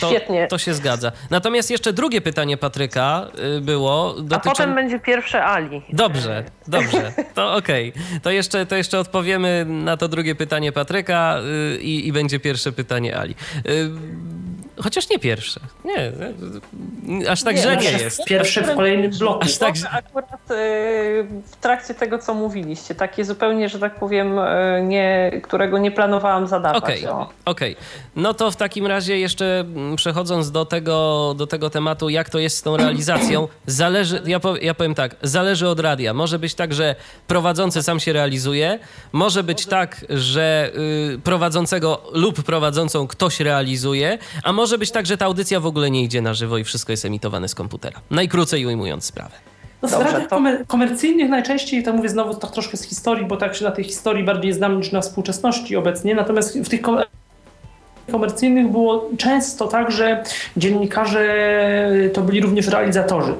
To, 0.00 0.08
Świetnie. 0.08 0.46
To 0.46 0.58
się 0.58 0.74
zgadza. 0.74 1.12
Natomiast 1.30 1.70
jeszcze 1.70 1.92
drugie 1.92 2.20
pytanie 2.20 2.56
Patryka 2.56 3.26
y, 3.56 3.57
było 3.60 4.12
dotyczące... 4.12 4.48
A 4.48 4.52
potem 4.52 4.74
będzie 4.74 4.98
pierwsze 4.98 5.44
Ali. 5.44 5.82
Dobrze, 5.92 6.44
dobrze. 6.66 7.12
To 7.34 7.54
okej. 7.56 7.88
Okay. 7.88 8.20
To, 8.20 8.30
jeszcze, 8.30 8.66
to 8.66 8.76
jeszcze 8.76 8.98
odpowiemy 8.98 9.66
na 9.68 9.96
to 9.96 10.08
drugie 10.08 10.34
pytanie 10.34 10.72
Patryka 10.72 11.38
y, 11.74 11.78
i, 11.80 12.08
i 12.08 12.12
będzie 12.12 12.40
pierwsze 12.40 12.72
pytanie 12.72 13.16
Ali. 13.16 13.34
Chociaż 14.82 15.10
nie 15.10 15.18
pierwsze. 15.18 15.60
Nie, 15.84 16.12
aż 17.28 17.42
tak 17.42 17.56
nie, 17.56 17.62
źle 17.62 17.76
nie 17.76 17.92
jest. 17.92 18.24
Pierwsze 18.24 18.62
w 18.62 18.76
kolejnym 18.76 19.10
bloku. 19.10 19.40
Aż 19.42 19.58
tak... 19.58 19.74
Akurat 19.92 20.50
y, 20.50 20.54
w 21.46 21.56
trakcie 21.60 21.94
tego, 21.94 22.18
co 22.18 22.34
mówiliście, 22.34 22.94
takie 22.94 23.24
zupełnie, 23.24 23.68
że 23.68 23.78
tak 23.78 23.98
powiem, 23.98 24.38
y, 24.38 24.82
nie, 24.82 25.40
którego 25.42 25.78
nie 25.78 25.90
planowałam 25.90 26.46
zadawać. 26.46 26.82
Okej, 26.82 27.06
okay, 27.06 27.26
okay, 27.44 27.76
no 28.16 28.34
to 28.34 28.50
w 28.50 28.56
takim 28.56 28.86
razie 28.86 29.18
jeszcze 29.18 29.60
mm, 29.60 29.96
przechodząc 29.96 30.50
do 30.50 30.64
tego, 30.64 31.34
do 31.36 31.46
tego 31.46 31.70
tematu, 31.70 32.08
jak 32.08 32.30
to 32.30 32.38
jest 32.38 32.56
z 32.56 32.62
tą 32.62 32.76
realizacją, 32.76 33.48
zależy, 33.66 34.22
ja, 34.26 34.40
powiem, 34.40 34.62
ja 34.62 34.74
powiem 34.74 34.94
tak, 34.94 35.16
zależy 35.22 35.68
od 35.68 35.80
radia. 35.80 36.14
Może 36.14 36.38
być 36.38 36.54
tak, 36.54 36.74
że 36.74 36.94
prowadzący 37.26 37.82
sam 37.82 38.00
się 38.00 38.12
realizuje, 38.12 38.78
może 39.12 39.42
być 39.42 39.66
tak, 39.66 40.04
że 40.10 40.70
y, 41.14 41.18
prowadzącego 41.18 42.02
lub 42.12 42.42
prowadzącą 42.42 43.06
ktoś 43.06 43.40
realizuje, 43.40 44.18
a 44.42 44.52
może 44.52 44.67
może 44.68 44.78
być 44.78 44.90
tak, 44.90 45.06
że 45.06 45.16
ta 45.16 45.24
audycja 45.24 45.60
w 45.60 45.66
ogóle 45.66 45.90
nie 45.90 46.02
idzie 46.02 46.22
na 46.22 46.34
żywo 46.34 46.58
i 46.58 46.64
wszystko 46.64 46.92
jest 46.92 47.04
emitowane 47.04 47.48
z 47.48 47.54
komputera. 47.54 48.00
Najkrócej 48.10 48.66
ujmując 48.66 49.04
sprawę. 49.04 49.34
No, 49.82 49.88
w 49.88 49.92
radiach 49.92 50.28
komer 50.28 50.66
komercyjnych 50.66 51.30
najczęściej, 51.30 51.82
to 51.82 51.92
mówię 51.92 52.08
znowu 52.08 52.34
tak 52.34 52.50
troszkę 52.50 52.76
z 52.76 52.82
historii, 52.82 53.26
bo 53.26 53.36
tak 53.36 53.54
się 53.56 53.64
na 53.64 53.70
tej 53.70 53.84
historii 53.84 54.24
bardziej 54.24 54.52
znam 54.52 54.78
niż 54.78 54.92
na 54.92 55.00
współczesności 55.00 55.76
obecnie, 55.76 56.14
natomiast 56.14 56.58
w 56.58 56.68
tych 56.68 56.80
komercyjnych 58.12 58.68
było 58.68 59.08
często 59.18 59.66
tak, 59.66 59.90
że 59.90 60.22
dziennikarze 60.56 61.24
to 62.12 62.20
byli 62.20 62.40
również 62.40 62.68
realizatorzy. 62.68 63.34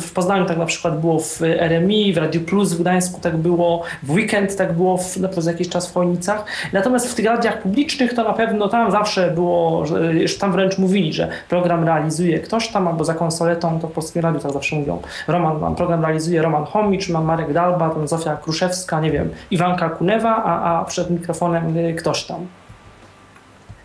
W 0.00 0.12
Poznaniu 0.12 0.46
tak 0.46 0.58
na 0.58 0.66
przykład 0.66 1.00
było 1.00 1.18
w 1.20 1.42
RMI, 1.42 2.12
w 2.12 2.16
Radio 2.16 2.40
Plus 2.40 2.72
w 2.72 2.80
Gdańsku 2.80 3.20
tak 3.20 3.36
było, 3.36 3.82
w 4.02 4.10
weekend 4.10 4.56
tak 4.56 4.72
było 4.72 4.98
w, 4.98 5.16
no, 5.16 5.28
przez 5.28 5.46
jakiś 5.46 5.68
czas 5.68 5.90
w 5.90 5.94
Chojnicach. 5.94 6.44
Natomiast 6.72 7.12
w 7.12 7.14
tych 7.14 7.26
radiach 7.26 7.62
publicznych 7.62 8.14
to 8.14 8.24
na 8.24 8.32
pewno 8.32 8.68
tam 8.68 8.90
zawsze 8.90 9.30
było, 9.30 9.84
już 10.12 10.38
tam 10.38 10.52
wręcz 10.52 10.78
mówili, 10.78 11.12
że 11.12 11.28
program 11.48 11.84
realizuje 11.84 12.38
ktoś 12.38 12.68
tam, 12.68 12.88
albo 12.88 13.04
za 13.04 13.14
konsoletą, 13.14 13.80
to 13.80 13.88
w 13.88 13.92
Polskim 13.92 14.22
Radiu 14.22 14.40
tak 14.40 14.52
zawsze 14.52 14.76
mówią, 14.76 15.02
Roman, 15.28 15.74
program 15.74 16.02
realizuje 16.02 16.42
Roman 16.42 16.64
Homicz, 16.64 17.08
mam 17.08 17.24
Marek 17.24 17.52
Dalba, 17.52 17.90
tam 17.90 18.08
Zofia 18.08 18.36
Kruszewska, 18.36 19.00
nie 19.00 19.10
wiem, 19.10 19.30
Iwanka 19.50 19.90
Kunewa, 19.90 20.44
a, 20.44 20.80
a 20.80 20.84
przed 20.84 21.10
mikrofonem 21.10 21.74
ktoś 21.96 22.24
tam. 22.24 22.59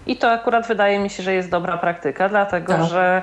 I 0.08 0.18
to 0.18 0.32
akurat 0.32 0.68
wydaje 0.68 0.99
mi 0.99 1.10
się, 1.10 1.24
że 1.24 1.34
jest 1.34 1.49
dobra 1.49 1.78
praktyka, 1.78 2.30
dlatego 2.30 2.74
tak. 2.74 2.84
że 2.84 3.22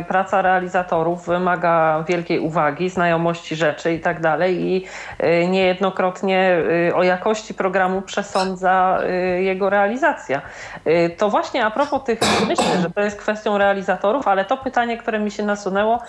y, 0.00 0.04
praca 0.04 0.42
realizatorów 0.42 1.26
wymaga 1.26 2.04
wielkiej 2.08 2.38
uwagi, 2.40 2.90
znajomości 2.90 3.56
rzeczy 3.56 3.92
i 3.94 4.00
tak 4.00 4.20
dalej 4.20 4.60
i 4.60 4.86
y, 5.24 5.46
niejednokrotnie 5.46 6.58
y, 6.88 6.94
o 6.94 7.02
jakości 7.02 7.54
programu 7.54 8.02
przesądza 8.02 8.98
y, 9.38 9.42
jego 9.42 9.70
realizacja. 9.70 10.42
Y, 10.86 11.10
to 11.16 11.30
właśnie 11.30 11.64
a 11.64 11.70
propos 11.70 12.04
tych, 12.04 12.20
myślę, 12.48 12.80
że 12.82 12.90
to 12.90 13.00
jest 13.00 13.16
kwestią 13.16 13.58
realizatorów, 13.58 14.28
ale 14.28 14.44
to 14.44 14.56
pytanie, 14.56 14.98
które 14.98 15.18
mi 15.18 15.30
się 15.30 15.42
nasunęło, 15.42 16.02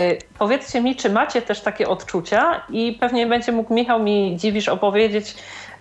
y, 0.00 0.18
powiedzcie 0.38 0.80
mi, 0.80 0.96
czy 0.96 1.10
macie 1.10 1.42
też 1.42 1.60
takie 1.60 1.88
odczucia 1.88 2.60
i 2.70 2.96
pewnie 3.00 3.26
będzie 3.26 3.52
mógł 3.52 3.74
Michał 3.74 4.02
mi 4.02 4.36
dziwisz 4.36 4.68
opowiedzieć, 4.68 5.34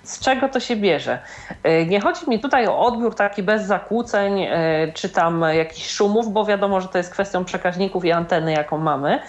z 0.05 0.19
czego 0.19 0.49
to 0.49 0.59
się 0.59 0.75
bierze. 0.75 1.19
E, 1.63 1.85
nie 1.85 2.01
chodzi 2.01 2.29
mi 2.29 2.39
tutaj 2.39 2.67
o 2.67 2.79
odbiór 2.79 3.15
taki 3.15 3.43
bez 3.43 3.65
zakłóceń, 3.65 4.41
e, 4.41 4.91
czy 4.93 5.09
tam 5.09 5.45
jakichś 5.53 5.89
szumów, 5.89 6.33
bo 6.33 6.45
wiadomo, 6.45 6.81
że 6.81 6.87
to 6.87 6.97
jest 6.97 7.11
kwestią 7.11 7.45
przekaźników 7.45 8.05
i 8.05 8.11
anteny, 8.11 8.51
jaką 8.51 8.77
mamy, 8.77 9.19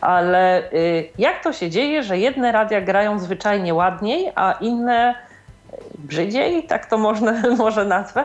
ale 0.00 0.58
e, 0.58 0.70
jak 1.18 1.42
to 1.42 1.52
się 1.52 1.70
dzieje, 1.70 2.02
że 2.02 2.18
jedne 2.18 2.52
radia 2.52 2.80
grają 2.80 3.18
zwyczajnie 3.18 3.74
ładniej, 3.74 4.32
a 4.34 4.52
inne 4.52 5.14
brzydziej, 5.98 6.62
tak 6.62 6.86
to 6.86 6.98
można, 6.98 7.32
może 7.58 7.84
nazwę. 7.84 8.24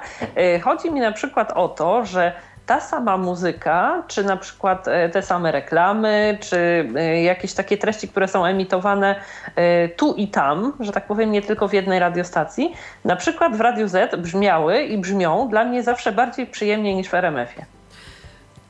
Chodzi 0.63 0.91
mi 0.91 0.99
na 0.99 1.11
przykład 1.11 1.51
o 1.51 1.69
to, 1.69 2.05
że 2.05 2.33
ta 2.67 2.79
sama 2.79 3.17
muzyka, 3.17 4.03
czy 4.07 4.23
na 4.23 4.37
przykład 4.37 4.87
e, 4.87 5.09
te 5.09 5.21
same 5.21 5.51
reklamy, 5.51 6.37
czy 6.41 6.57
e, 6.95 7.23
jakieś 7.23 7.53
takie 7.53 7.77
treści, 7.77 8.07
które 8.07 8.27
są 8.27 8.45
emitowane 8.45 9.15
e, 9.55 9.89
tu 9.89 10.13
i 10.13 10.27
tam, 10.27 10.73
że 10.79 10.91
tak 10.91 11.07
powiem, 11.07 11.31
nie 11.31 11.41
tylko 11.41 11.67
w 11.67 11.73
jednej 11.73 11.99
radiostacji, 11.99 12.73
na 13.05 13.15
przykład 13.15 13.57
w 13.57 13.61
Radiu 13.61 13.87
Z 13.87 14.15
brzmiały 14.21 14.83
i 14.83 14.97
brzmią 14.97 15.49
dla 15.49 15.65
mnie 15.65 15.83
zawsze 15.83 16.11
bardziej 16.11 16.47
przyjemnie 16.47 16.95
niż 16.95 17.07
w 17.07 17.13
RMF-ie. 17.13 17.65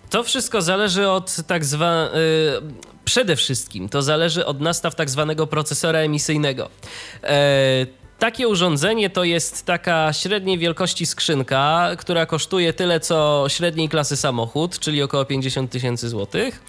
To 0.09 0.23
wszystko 0.23 0.61
zależy 0.61 1.09
od 1.09 1.35
tak 1.47 1.65
zwanego. 1.65 2.11
Przede 3.05 3.35
wszystkim 3.35 3.89
to 3.89 4.01
zależy 4.01 4.45
od 4.45 4.61
nastaw 4.61 4.95
tak 4.95 5.09
zwanego 5.09 5.47
procesora 5.47 5.99
emisyjnego. 5.99 6.69
Takie 8.19 8.47
urządzenie 8.47 9.09
to 9.09 9.23
jest 9.23 9.65
taka 9.65 10.13
średniej 10.13 10.57
wielkości 10.57 11.05
skrzynka, 11.05 11.89
która 11.97 12.25
kosztuje 12.25 12.73
tyle 12.73 12.99
co 12.99 13.45
średniej 13.47 13.89
klasy 13.89 14.17
samochód, 14.17 14.79
czyli 14.79 15.03
około 15.03 15.25
50 15.25 15.71
tysięcy 15.71 16.09
złotych. 16.09 16.63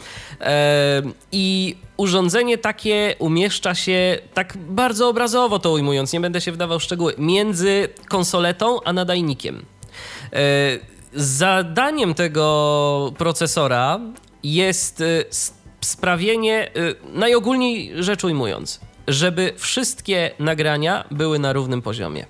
I 1.32 1.76
urządzenie 1.96 2.58
takie 2.58 3.14
umieszcza 3.18 3.74
się, 3.74 4.18
tak 4.34 4.56
bardzo 4.56 5.08
obrazowo 5.08 5.58
to 5.58 5.72
ujmując, 5.72 6.12
nie 6.12 6.20
będę 6.20 6.40
się 6.40 6.52
wdawał 6.52 6.78
w 6.78 6.82
szczegóły, 6.82 7.14
między 7.18 7.88
konsoletą 8.08 8.82
a 8.84 8.92
nadajnikiem. 8.92 9.64
Zadaniem 11.14 12.14
tego 12.14 13.12
procesora 13.18 14.00
jest 14.42 15.00
e, 15.00 15.24
sprawienie, 15.80 16.64
e, 16.64 16.70
najogólniej 17.12 17.92
rzecz 18.02 18.24
ujmując, 18.24 18.80
żeby 19.08 19.52
wszystkie 19.56 20.30
nagrania 20.38 21.04
były 21.10 21.38
na 21.38 21.52
równym 21.52 21.82
poziomie. 21.82 22.26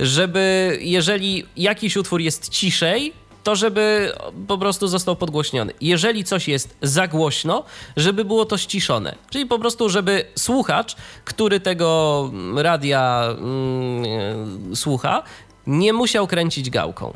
Żeby 0.00 0.78
jeżeli 0.80 1.46
jakiś 1.56 1.96
utwór 1.96 2.20
jest 2.20 2.48
ciszej, 2.48 3.12
to 3.44 3.56
żeby 3.56 4.12
po 4.46 4.58
prostu 4.58 4.88
został 4.88 5.16
podgłośniony. 5.16 5.72
Jeżeli 5.80 6.24
coś 6.24 6.48
jest 6.48 6.76
za 6.82 7.08
głośno, 7.08 7.64
żeby 7.96 8.24
było 8.24 8.44
to 8.44 8.58
ściszone. 8.58 9.14
Czyli 9.30 9.46
po 9.46 9.58
prostu, 9.58 9.88
żeby 9.88 10.24
słuchacz, 10.38 10.96
który 11.24 11.60
tego 11.60 12.30
radia 12.56 13.24
mm, 13.38 14.76
słucha, 14.76 15.22
nie 15.66 15.92
musiał 15.92 16.26
kręcić 16.26 16.70
gałką. 16.70 17.14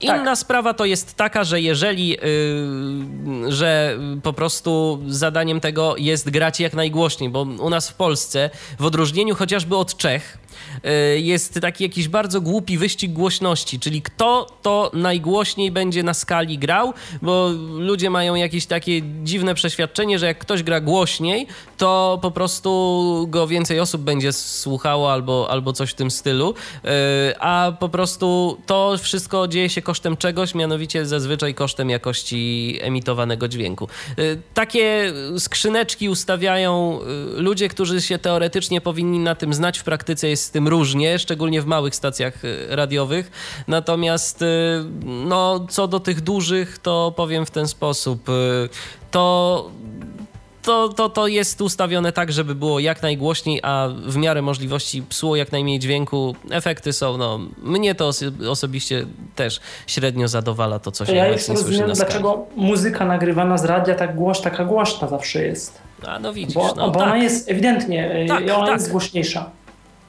Inna 0.00 0.24
tak. 0.24 0.38
sprawa 0.38 0.74
to 0.74 0.84
jest 0.84 1.14
taka, 1.14 1.44
że 1.44 1.60
jeżeli, 1.60 2.08
yy, 2.08 3.52
że 3.52 3.98
po 4.22 4.32
prostu 4.32 5.00
zadaniem 5.08 5.60
tego 5.60 5.96
jest 5.96 6.30
grać 6.30 6.60
jak 6.60 6.74
najgłośniej, 6.74 7.30
bo 7.30 7.42
u 7.42 7.70
nas 7.70 7.90
w 7.90 7.94
Polsce, 7.94 8.50
w 8.78 8.84
odróżnieniu 8.84 9.34
chociażby 9.34 9.76
od 9.76 9.96
Czech, 9.96 10.38
jest 11.16 11.60
taki 11.60 11.84
jakiś 11.84 12.08
bardzo 12.08 12.40
głupi 12.40 12.78
wyścig 12.78 13.12
głośności, 13.12 13.80
czyli 13.80 14.02
kto 14.02 14.46
to 14.62 14.90
najgłośniej 14.94 15.70
będzie 15.70 16.02
na 16.02 16.14
skali 16.14 16.58
grał, 16.58 16.92
bo 17.22 17.48
ludzie 17.78 18.10
mają 18.10 18.34
jakieś 18.34 18.66
takie 18.66 19.02
dziwne 19.22 19.54
przeświadczenie, 19.54 20.18
że 20.18 20.26
jak 20.26 20.38
ktoś 20.38 20.62
gra 20.62 20.80
głośniej, 20.80 21.46
to 21.78 22.18
po 22.22 22.30
prostu 22.30 23.26
go 23.30 23.46
więcej 23.46 23.80
osób 23.80 24.02
będzie 24.02 24.32
słuchało 24.32 25.12
albo, 25.12 25.46
albo 25.50 25.72
coś 25.72 25.90
w 25.90 25.94
tym 25.94 26.10
stylu, 26.10 26.54
y, 26.84 26.88
a 27.40 27.72
po 27.80 27.88
prostu 27.88 28.58
to 28.66 28.94
wszystko 28.98 29.48
dzieje 29.48 29.68
się 29.68 29.82
kosztem 29.82 30.16
czegoś, 30.16 30.54
mianowicie 30.54 31.06
zazwyczaj 31.06 31.54
kosztem 31.54 31.90
jakości 31.90 32.78
emitowanego 32.80 33.48
dźwięku. 33.48 33.88
Y, 34.18 34.40
takie 34.54 35.12
skrzyneczki 35.38 36.08
ustawiają 36.08 37.00
ludzie, 37.36 37.68
którzy 37.68 38.02
się 38.02 38.18
teoretycznie 38.18 38.80
powinni 38.80 39.18
na 39.18 39.34
tym 39.34 39.54
znać, 39.54 39.78
w 39.78 39.84
praktyce 39.84 40.28
jest 40.28 40.44
z 40.44 40.50
tym 40.50 40.68
różnie, 40.70 41.18
szczególnie 41.18 41.62
w 41.62 41.66
małych 41.66 41.94
stacjach 41.94 42.44
y, 42.44 42.66
radiowych. 42.70 43.30
Natomiast 43.68 44.42
y, 44.42 44.46
no, 45.04 45.66
co 45.68 45.88
do 45.88 46.00
tych 46.00 46.20
dużych, 46.20 46.78
to 46.78 47.12
powiem 47.16 47.46
w 47.46 47.50
ten 47.50 47.68
sposób. 47.68 48.28
Y, 48.28 48.68
to 49.10 49.70
to, 50.62 50.88
to, 50.88 51.08
to 51.08 51.26
jest 51.26 51.60
ustawione 51.60 52.12
tak, 52.12 52.32
żeby 52.32 52.54
było 52.54 52.80
jak 52.80 53.02
najgłośniej, 53.02 53.60
a 53.62 53.88
w 54.06 54.16
miarę 54.16 54.42
możliwości 54.42 55.02
psuło 55.02 55.36
jak 55.36 55.52
najmniej 55.52 55.78
dźwięku. 55.78 56.36
Efekty 56.50 56.92
są, 56.92 57.16
no, 57.16 57.40
mnie 57.62 57.94
to 57.94 58.10
osobiście 58.48 59.06
też 59.36 59.60
średnio 59.86 60.28
zadowala 60.28 60.78
to, 60.78 60.90
co 60.90 61.06
się 61.06 61.14
ja 61.14 61.38
słyszy 61.38 61.62
rozumiem, 61.62 61.92
dlaczego 61.92 62.46
muzyka 62.56 63.04
nagrywana 63.04 63.58
z 63.58 63.64
radia 63.64 63.94
tak 63.94 64.16
głoś, 64.16 64.40
taka 64.40 64.64
głośna 64.64 65.08
zawsze 65.08 65.44
jest. 65.44 65.78
A 66.06 66.18
no 66.18 66.32
widzisz, 66.32 66.54
bo, 66.54 66.74
no, 66.76 66.90
bo 66.90 66.98
tak. 66.98 67.08
ona 67.08 67.16
jest 67.16 67.50
ewidentnie, 67.50 68.26
tak, 68.28 68.42
ona 68.56 68.66
tak. 68.66 68.74
jest 68.74 68.90
głośniejsza. 68.90 69.50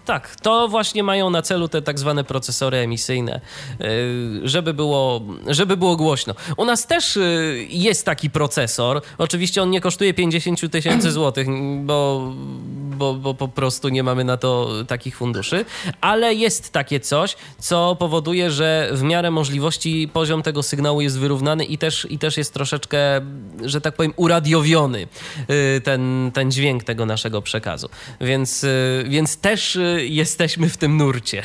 Tak, 0.05 0.35
to 0.35 0.67
właśnie 0.67 1.03
mają 1.03 1.29
na 1.29 1.41
celu 1.41 1.67
te 1.67 1.81
tak 1.81 1.99
zwane 1.99 2.23
procesory 2.23 2.77
emisyjne, 2.77 3.41
y, 3.81 4.41
żeby 4.43 4.73
było, 4.73 5.21
żeby 5.47 5.77
było 5.77 5.95
głośno. 5.95 6.33
U 6.57 6.65
nas 6.65 6.87
też 6.87 7.17
y, 7.17 7.67
jest 7.69 8.05
taki 8.05 8.29
procesor. 8.29 9.01
Oczywiście 9.17 9.61
on 9.61 9.69
nie 9.69 9.81
kosztuje 9.81 10.13
50 10.13 10.71
tysięcy 10.71 11.11
złotych, 11.17 11.47
bo, 11.83 12.31
bo, 12.97 13.13
bo 13.13 13.33
po 13.33 13.47
prostu 13.47 13.89
nie 13.89 14.03
mamy 14.03 14.23
na 14.23 14.37
to 14.37 14.69
takich 14.87 15.17
funduszy, 15.17 15.65
ale 16.01 16.33
jest 16.33 16.71
takie 16.71 16.99
coś, 16.99 17.35
co 17.59 17.95
powoduje, 17.95 18.51
że 18.51 18.89
w 18.93 19.03
miarę 19.03 19.31
możliwości 19.31 20.09
poziom 20.13 20.43
tego 20.43 20.63
sygnału 20.63 21.01
jest 21.01 21.19
wyrównany 21.19 21.65
i 21.65 21.77
też, 21.77 22.07
i 22.09 22.19
też 22.19 22.37
jest 22.37 22.53
troszeczkę, 22.53 23.21
że 23.65 23.81
tak 23.81 23.95
powiem, 23.95 24.13
uradiowiony 24.15 25.07
y, 25.77 25.81
ten, 25.81 26.31
ten 26.33 26.51
dźwięk 26.51 26.83
tego 26.83 27.05
naszego 27.05 27.41
przekazu. 27.41 27.89
Więc, 28.21 28.65
więc 29.05 29.37
też 29.37 29.77
jesteśmy 29.99 30.69
w 30.69 30.77
tym 30.77 30.97
nurcie. 30.97 31.41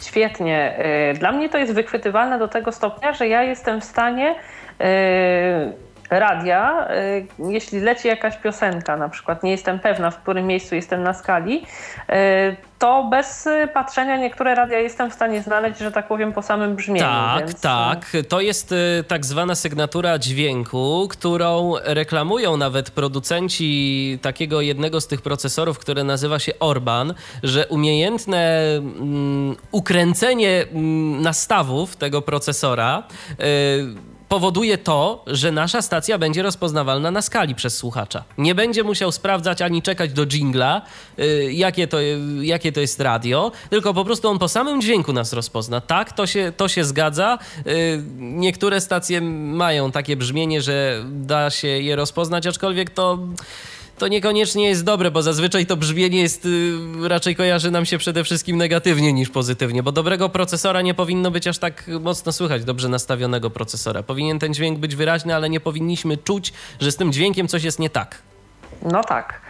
Świetnie. 0.00 0.78
Y, 1.14 1.18
dla 1.18 1.32
mnie 1.32 1.48
to 1.48 1.58
jest 1.58 1.72
wychwytywalne 1.72 2.38
do 2.38 2.48
tego 2.48 2.72
stopnia, 2.72 3.12
że 3.12 3.28
ja 3.28 3.42
jestem 3.42 3.80
w 3.80 3.84
stanie 3.84 4.34
y, 4.34 4.84
radia, 6.10 6.88
y, 6.90 7.52
jeśli 7.52 7.80
leci 7.80 8.08
jakaś 8.08 8.36
piosenka, 8.36 8.96
na 8.96 9.08
przykład 9.08 9.42
nie 9.42 9.50
jestem 9.50 9.78
pewna, 9.78 10.10
w 10.10 10.22
którym 10.22 10.46
miejscu 10.46 10.74
jestem 10.74 11.02
na 11.02 11.14
skali, 11.14 11.62
y, 12.10 12.56
to 12.78 13.04
bez 13.10 13.48
patrzenia 13.74 14.16
niektóre 14.16 14.54
radia 14.54 14.78
jestem 14.78 15.10
w 15.10 15.14
stanie 15.14 15.42
znaleźć, 15.42 15.78
że 15.78 15.92
tak 15.92 16.08
powiem, 16.08 16.32
po 16.32 16.42
samym 16.42 16.76
brzmieniu. 16.76 17.06
Tak, 17.06 17.46
więc... 17.46 17.60
tak. 17.60 18.06
To 18.28 18.40
jest 18.40 18.72
y, 18.72 19.04
tak 19.08 19.26
zwana 19.26 19.54
sygnatura 19.54 20.18
dźwięku, 20.18 21.08
którą 21.10 21.74
reklamują 21.84 22.56
nawet 22.56 22.90
producenci 22.90 24.18
takiego 24.22 24.60
jednego 24.60 25.00
z 25.00 25.06
tych 25.06 25.22
procesorów, 25.22 25.78
które 25.78 26.04
nazywa 26.04 26.38
się 26.38 26.52
Orban, 26.60 27.14
że 27.42 27.66
umiejętne 27.66 28.62
mm, 28.76 29.56
ukręcenie 29.72 30.64
mm, 30.72 31.22
nastawów 31.22 31.96
tego 31.96 32.22
procesora 32.22 33.02
powoduje 34.32 34.78
to, 34.78 35.24
że 35.26 35.52
nasza 35.52 35.82
stacja 35.82 36.18
będzie 36.18 36.42
rozpoznawalna 36.42 37.10
na 37.10 37.22
skali 37.22 37.54
przez 37.54 37.76
słuchacza. 37.76 38.24
Nie 38.38 38.54
będzie 38.54 38.84
musiał 38.84 39.12
sprawdzać 39.12 39.62
ani 39.62 39.82
czekać 39.82 40.12
do 40.12 40.26
jingla, 40.26 40.82
y, 41.18 41.52
jakie, 41.52 41.88
to, 41.88 41.98
jakie 42.40 42.72
to 42.72 42.80
jest 42.80 43.00
radio, 43.00 43.52
tylko 43.70 43.94
po 43.94 44.04
prostu 44.04 44.28
on 44.28 44.38
po 44.38 44.48
samym 44.48 44.80
dźwięku 44.80 45.12
nas 45.12 45.32
rozpozna. 45.32 45.80
Tak, 45.80 46.12
to 46.12 46.26
się, 46.26 46.52
to 46.56 46.68
się 46.68 46.84
zgadza. 46.84 47.38
Y, 47.66 48.02
niektóre 48.18 48.80
stacje 48.80 49.20
mają 49.20 49.92
takie 49.92 50.16
brzmienie, 50.16 50.62
że 50.62 51.04
da 51.10 51.50
się 51.50 51.68
je 51.68 51.96
rozpoznać, 51.96 52.46
aczkolwiek 52.46 52.90
to 52.90 53.18
to 53.98 54.08
niekoniecznie 54.08 54.68
jest 54.68 54.84
dobre, 54.84 55.10
bo 55.10 55.22
zazwyczaj 55.22 55.66
to 55.66 55.76
brzmienie 55.76 56.22
jest 56.22 56.46
y, 56.46 57.08
raczej 57.08 57.36
kojarzy 57.36 57.70
nam 57.70 57.86
się 57.86 57.98
przede 57.98 58.24
wszystkim 58.24 58.56
negatywnie 58.56 59.12
niż 59.12 59.30
pozytywnie, 59.30 59.82
bo 59.82 59.92
dobrego 59.92 60.28
procesora 60.28 60.82
nie 60.82 60.94
powinno 60.94 61.30
być 61.30 61.46
aż 61.46 61.58
tak 61.58 61.90
mocno 62.00 62.32
słychać, 62.32 62.64
dobrze 62.64 62.88
nastawionego 62.88 63.50
procesora. 63.50 64.02
Powinien 64.02 64.38
ten 64.38 64.54
dźwięk 64.54 64.78
być 64.78 64.96
wyraźny, 64.96 65.34
ale 65.34 65.50
nie 65.50 65.60
powinniśmy 65.60 66.16
czuć, 66.16 66.52
że 66.80 66.92
z 66.92 66.96
tym 66.96 67.12
dźwiękiem 67.12 67.48
coś 67.48 67.64
jest 67.64 67.78
nie 67.78 67.90
tak. 67.90 68.22
No 68.82 69.04
tak. 69.04 69.40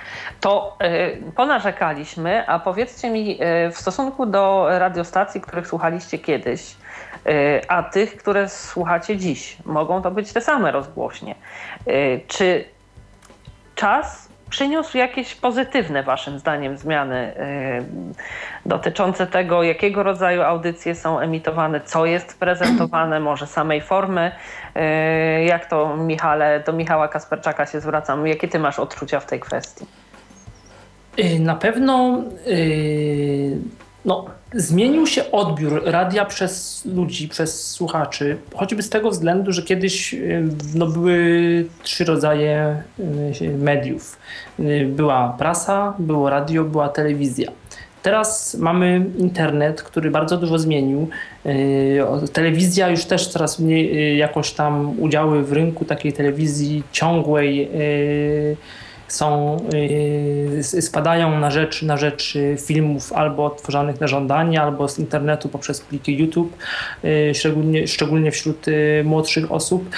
To 0.40 0.76
y, 0.82 1.32
ponarzekaliśmy, 1.36 2.48
a 2.48 2.58
powiedzcie 2.58 3.10
mi 3.10 3.38
y, 3.42 3.70
w 3.72 3.78
stosunku 3.78 4.26
do 4.26 4.66
radiostacji, 4.68 5.40
których 5.40 5.66
słuchaliście 5.66 6.18
kiedyś, 6.18 6.76
a 7.68 7.82
tych, 7.82 8.16
które 8.16 8.48
słuchacie 8.48 9.16
dziś, 9.16 9.56
mogą 9.64 10.02
to 10.02 10.10
być 10.10 10.32
te 10.32 10.40
same 10.40 10.72
rozgłośnie. 10.72 11.34
Czy 12.28 12.64
czas 13.74 14.28
przyniósł 14.52 14.96
jakieś 14.96 15.34
pozytywne, 15.34 16.02
Waszym 16.02 16.38
zdaniem, 16.38 16.78
zmiany 16.78 17.34
y, 17.36 18.68
dotyczące 18.68 19.26
tego, 19.26 19.62
jakiego 19.62 20.02
rodzaju 20.02 20.42
audycje 20.42 20.94
są 20.94 21.18
emitowane, 21.18 21.80
co 21.80 22.06
jest 22.06 22.38
prezentowane, 22.38 23.20
może 23.30 23.46
samej 23.46 23.80
formy. 23.80 24.32
Y, 25.40 25.44
jak 25.44 25.66
to, 25.66 25.96
Michale, 25.96 26.60
do 26.66 26.72
Michała 26.72 27.08
Kasperczaka 27.08 27.66
się 27.66 27.80
zwracam. 27.80 28.26
Jakie 28.26 28.48
Ty 28.48 28.58
masz 28.58 28.78
odczucia 28.78 29.20
w 29.20 29.26
tej 29.26 29.40
kwestii? 29.40 29.86
Y, 31.18 31.38
na 31.40 31.54
pewno 31.54 32.22
no, 34.04 34.26
zmienił 34.54 35.06
się 35.06 35.30
odbiór 35.30 35.82
radia 35.84 36.24
przez 36.24 36.84
ludzi, 36.84 37.28
przez 37.28 37.70
słuchaczy, 37.70 38.36
choćby 38.54 38.82
z 38.82 38.90
tego 38.90 39.10
względu, 39.10 39.52
że 39.52 39.62
kiedyś 39.62 40.14
no, 40.74 40.86
były 40.86 41.64
trzy 41.82 42.04
rodzaje 42.04 42.82
mediów. 43.58 44.18
Była 44.86 45.34
prasa, 45.38 45.94
było 45.98 46.30
radio, 46.30 46.64
była 46.64 46.88
telewizja. 46.88 47.52
Teraz 48.02 48.54
mamy 48.54 49.06
internet, 49.18 49.82
który 49.82 50.10
bardzo 50.10 50.36
dużo 50.36 50.58
zmienił. 50.58 51.08
Telewizja 52.32 52.88
już 52.88 53.04
też 53.04 53.28
coraz 53.28 53.58
mniej 53.58 54.18
jakoś 54.18 54.52
tam 54.52 55.00
udziały 55.00 55.42
w 55.42 55.52
rynku 55.52 55.84
takiej 55.84 56.12
telewizji 56.12 56.82
ciągłej 56.92 57.70
są, 59.14 59.56
yy, 60.52 60.62
spadają 60.62 61.40
na 61.40 61.50
rzecz, 61.50 61.82
na 61.82 61.96
rzecz 61.96 62.38
filmów 62.66 63.12
albo 63.12 63.50
tworzonych 63.50 64.00
na 64.00 64.06
żądanie, 64.06 64.62
albo 64.62 64.88
z 64.88 64.98
internetu 64.98 65.48
poprzez 65.48 65.80
pliki 65.80 66.18
YouTube, 66.18 66.56
yy, 67.02 67.34
szczególnie, 67.34 67.86
szczególnie 67.88 68.30
wśród 68.30 68.66
młodszych 69.04 69.52
osób. 69.52 69.90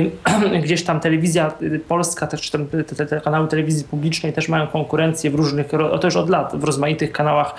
Gdzieś 0.64 0.84
tam 0.84 1.00
telewizja 1.00 1.52
polska, 1.88 2.26
też 2.26 2.50
te, 2.50 2.58
te, 2.84 3.06
te, 3.06 3.20
kanały 3.20 3.48
telewizji 3.48 3.84
publicznej 3.84 4.32
też 4.32 4.48
mają 4.48 4.66
konkurencję 4.66 5.30
w 5.30 5.34
różnych, 5.34 5.66
to 6.00 6.00
już 6.04 6.16
od 6.16 6.30
lat, 6.30 6.56
w 6.56 6.64
rozmaitych 6.64 7.12
kanałach 7.12 7.54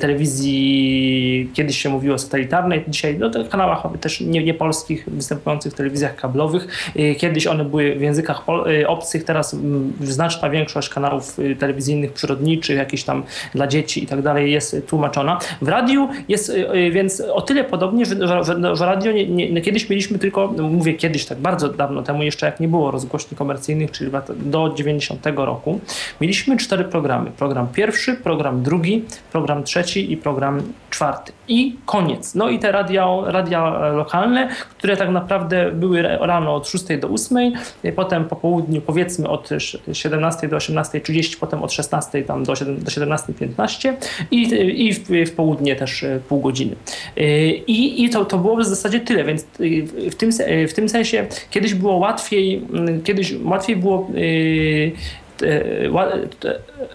telewizji, 0.00 1.50
kiedyś 1.54 1.78
się 1.82 1.88
mówiło 1.88 2.18
satelitarnej, 2.18 2.84
dzisiaj 2.88 3.18
no, 3.18 3.30
to 3.30 3.44
kanałach 3.44 3.82
też 4.00 4.20
nie, 4.20 4.44
nie 4.44 4.54
polskich, 4.54 5.04
występujących 5.06 5.72
w 5.72 5.76
telewizjach 5.76 6.16
kablowych. 6.16 6.92
Kiedyś 7.18 7.46
one 7.46 7.64
były 7.64 7.94
w 7.94 8.00
językach 8.00 8.42
obcych, 8.86 9.24
teraz 9.24 9.54
w 10.00 10.12
znaczna 10.28 10.50
większość 10.50 10.88
kanałów 10.88 11.38
y, 11.38 11.56
telewizyjnych 11.56 12.12
przyrodniczych, 12.12 12.76
jakieś 12.76 13.04
tam 13.04 13.22
dla 13.54 13.66
dzieci 13.66 14.04
i 14.04 14.06
tak 14.06 14.22
dalej 14.22 14.52
jest 14.52 14.76
tłumaczona. 14.86 15.38
W 15.62 15.68
radiu 15.68 16.08
jest 16.28 16.50
y, 16.50 16.74
y, 16.74 16.90
więc 16.90 17.20
o 17.20 17.40
tyle 17.40 17.64
podobnie, 17.64 18.06
że, 18.06 18.44
że, 18.44 18.76
że 18.76 18.86
radio 18.86 19.12
nie, 19.12 19.50
nie, 19.50 19.60
kiedyś 19.60 19.90
mieliśmy 19.90 20.18
tylko, 20.18 20.52
no 20.56 20.62
mówię 20.62 20.94
kiedyś, 20.94 21.26
tak 21.26 21.38
bardzo 21.38 21.68
dawno 21.68 22.02
temu, 22.02 22.22
jeszcze 22.22 22.46
jak 22.46 22.60
nie 22.60 22.68
było 22.68 22.90
rozgłośni 22.90 23.36
komercyjnych, 23.36 23.90
czyli 23.90 24.10
do 24.36 24.74
90 24.76 25.26
roku, 25.36 25.80
mieliśmy 26.20 26.56
cztery 26.56 26.84
programy. 26.84 27.30
Program 27.30 27.68
pierwszy, 27.68 28.14
program 28.14 28.62
drugi, 28.62 29.04
program 29.32 29.64
trzeci 29.64 30.12
i 30.12 30.16
program 30.16 30.62
czwarty. 30.90 31.32
I 31.48 31.76
koniec. 31.86 32.34
No 32.34 32.48
i 32.48 32.58
te 32.58 32.72
radia, 32.72 33.06
radia 33.26 33.90
lokalne, 33.92 34.48
które 34.78 34.96
tak 34.96 35.10
naprawdę 35.10 35.72
były 35.72 36.02
rano 36.02 36.54
od 36.54 36.68
6 36.68 36.84
do 37.00 37.08
8, 37.08 37.52
potem 37.96 38.24
po 38.24 38.36
południu 38.36 38.80
powiedzmy 38.80 39.28
od 39.28 39.48
7 39.92 40.17
17 40.18 40.48
do 40.48 40.56
18.30, 40.56 41.36
potem 41.40 41.62
od 41.62 41.72
16 41.72 42.22
tam 42.22 42.44
do, 42.44 42.52
do 42.52 42.90
17.15 42.90 43.92
i, 44.30 44.42
i 44.86 44.94
w, 44.94 45.08
w, 45.08 45.32
południe 45.32 45.76
też 45.76 46.02
e, 46.02 46.20
pół 46.28 46.40
godziny. 46.40 46.76
E, 47.16 47.50
I, 47.50 48.04
i 48.04 48.10
to, 48.10 48.24
to 48.24 48.38
było 48.38 48.56
w 48.56 48.64
zasadzie 48.64 49.00
tyle, 49.00 49.24
więc 49.24 49.46
w 50.10 50.14
tym, 50.14 50.30
w 50.68 50.72
tym 50.74 50.88
sensie 50.88 51.26
kiedyś 51.50 51.74
było 51.74 51.96
łatwiej, 51.96 52.62
kiedyś 53.04 53.34
łatwiej 53.44 53.76
było 53.76 54.10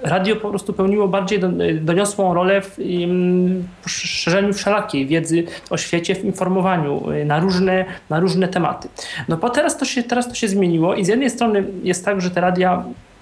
radio 0.04 0.36
po 0.36 0.50
prostu 0.50 0.74
pełniło 0.74 1.08
bardziej 1.08 1.40
doniosłą 1.82 2.34
rolę 2.34 2.62
w 2.62 3.90
szerzeniu 3.90 4.54
wszelakiej 4.54 5.06
wiedzy 5.08 5.44
o 5.70 5.78
świecie, 5.78 6.16
w 6.16 6.26
informowaniu 6.26 7.04
na 7.26 7.40
różne, 7.40 7.86
na 8.10 8.20
różne 8.20 8.48
tematy. 8.48 8.88
No 9.28 9.38
bo 9.38 9.50
teraz 9.50 9.78
to, 9.78 9.86
się, 9.86 10.04
teraz 10.04 10.30
to 10.30 10.36
się 10.36 10.48
zmieniło 10.48 10.96
i 10.96 11.06
z 11.06 11.08
jednej 11.08 11.30
strony 11.30 11.64
jest 11.84 12.06
tak, 12.06 12.22
że 12.22 12.30
te 12.30 12.42
radia 12.42 12.84
E, 12.84 13.13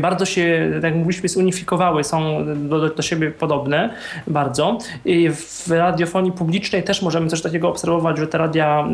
bardzo 0.00 0.26
się, 0.26 0.70
tak 0.74 0.82
jak 0.82 0.94
mówiliśmy, 0.94 1.28
zunifikowały, 1.28 2.04
są 2.04 2.44
do, 2.68 2.88
do 2.88 3.02
siebie 3.02 3.30
podobne 3.30 3.94
bardzo. 4.26 4.78
I 5.04 5.30
w 5.30 5.70
radiofonii 5.70 6.32
publicznej 6.32 6.82
też 6.82 7.02
możemy 7.02 7.28
coś 7.28 7.42
takiego 7.42 7.68
obserwować, 7.68 8.18
że 8.18 8.26
te 8.26 8.38
radia 8.38 8.88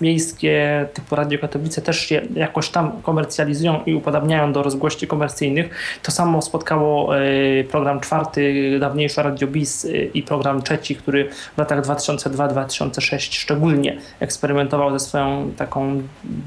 miejskie 0.00 0.86
typu 0.94 1.16
Radio 1.16 1.38
Katowice 1.38 1.82
też 1.82 2.00
się 2.00 2.22
jakoś 2.34 2.68
tam 2.68 2.92
komercjalizują 3.02 3.84
i 3.86 3.94
upodabniają 3.94 4.52
do 4.52 4.62
rozgłości 4.62 5.06
komercyjnych. 5.06 5.98
To 6.02 6.12
samo 6.12 6.42
spotkało 6.42 7.18
e, 7.18 7.64
program 7.64 8.00
czwarty, 8.00 8.76
dawniejszy 8.80 9.22
Radio 9.22 9.48
BIS 9.48 9.84
e, 9.84 9.88
i 9.88 10.22
program 10.22 10.62
trzeci, 10.62 10.96
który 10.96 11.28
w 11.54 11.58
latach 11.58 11.82
2002-2006 11.82 13.18
szczególnie 13.18 13.98
eksperymentował 14.20 14.98
ze 14.98 15.00
swoją 15.00 15.52
taką 15.56 16.02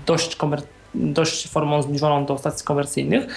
dość 0.05 0.36
komercyjną 0.36 0.76
dość 0.96 1.48
formą 1.48 1.82
zbliżoną 1.82 2.26
do 2.26 2.38
stacji 2.38 2.66
komercyjnych. 2.66 3.28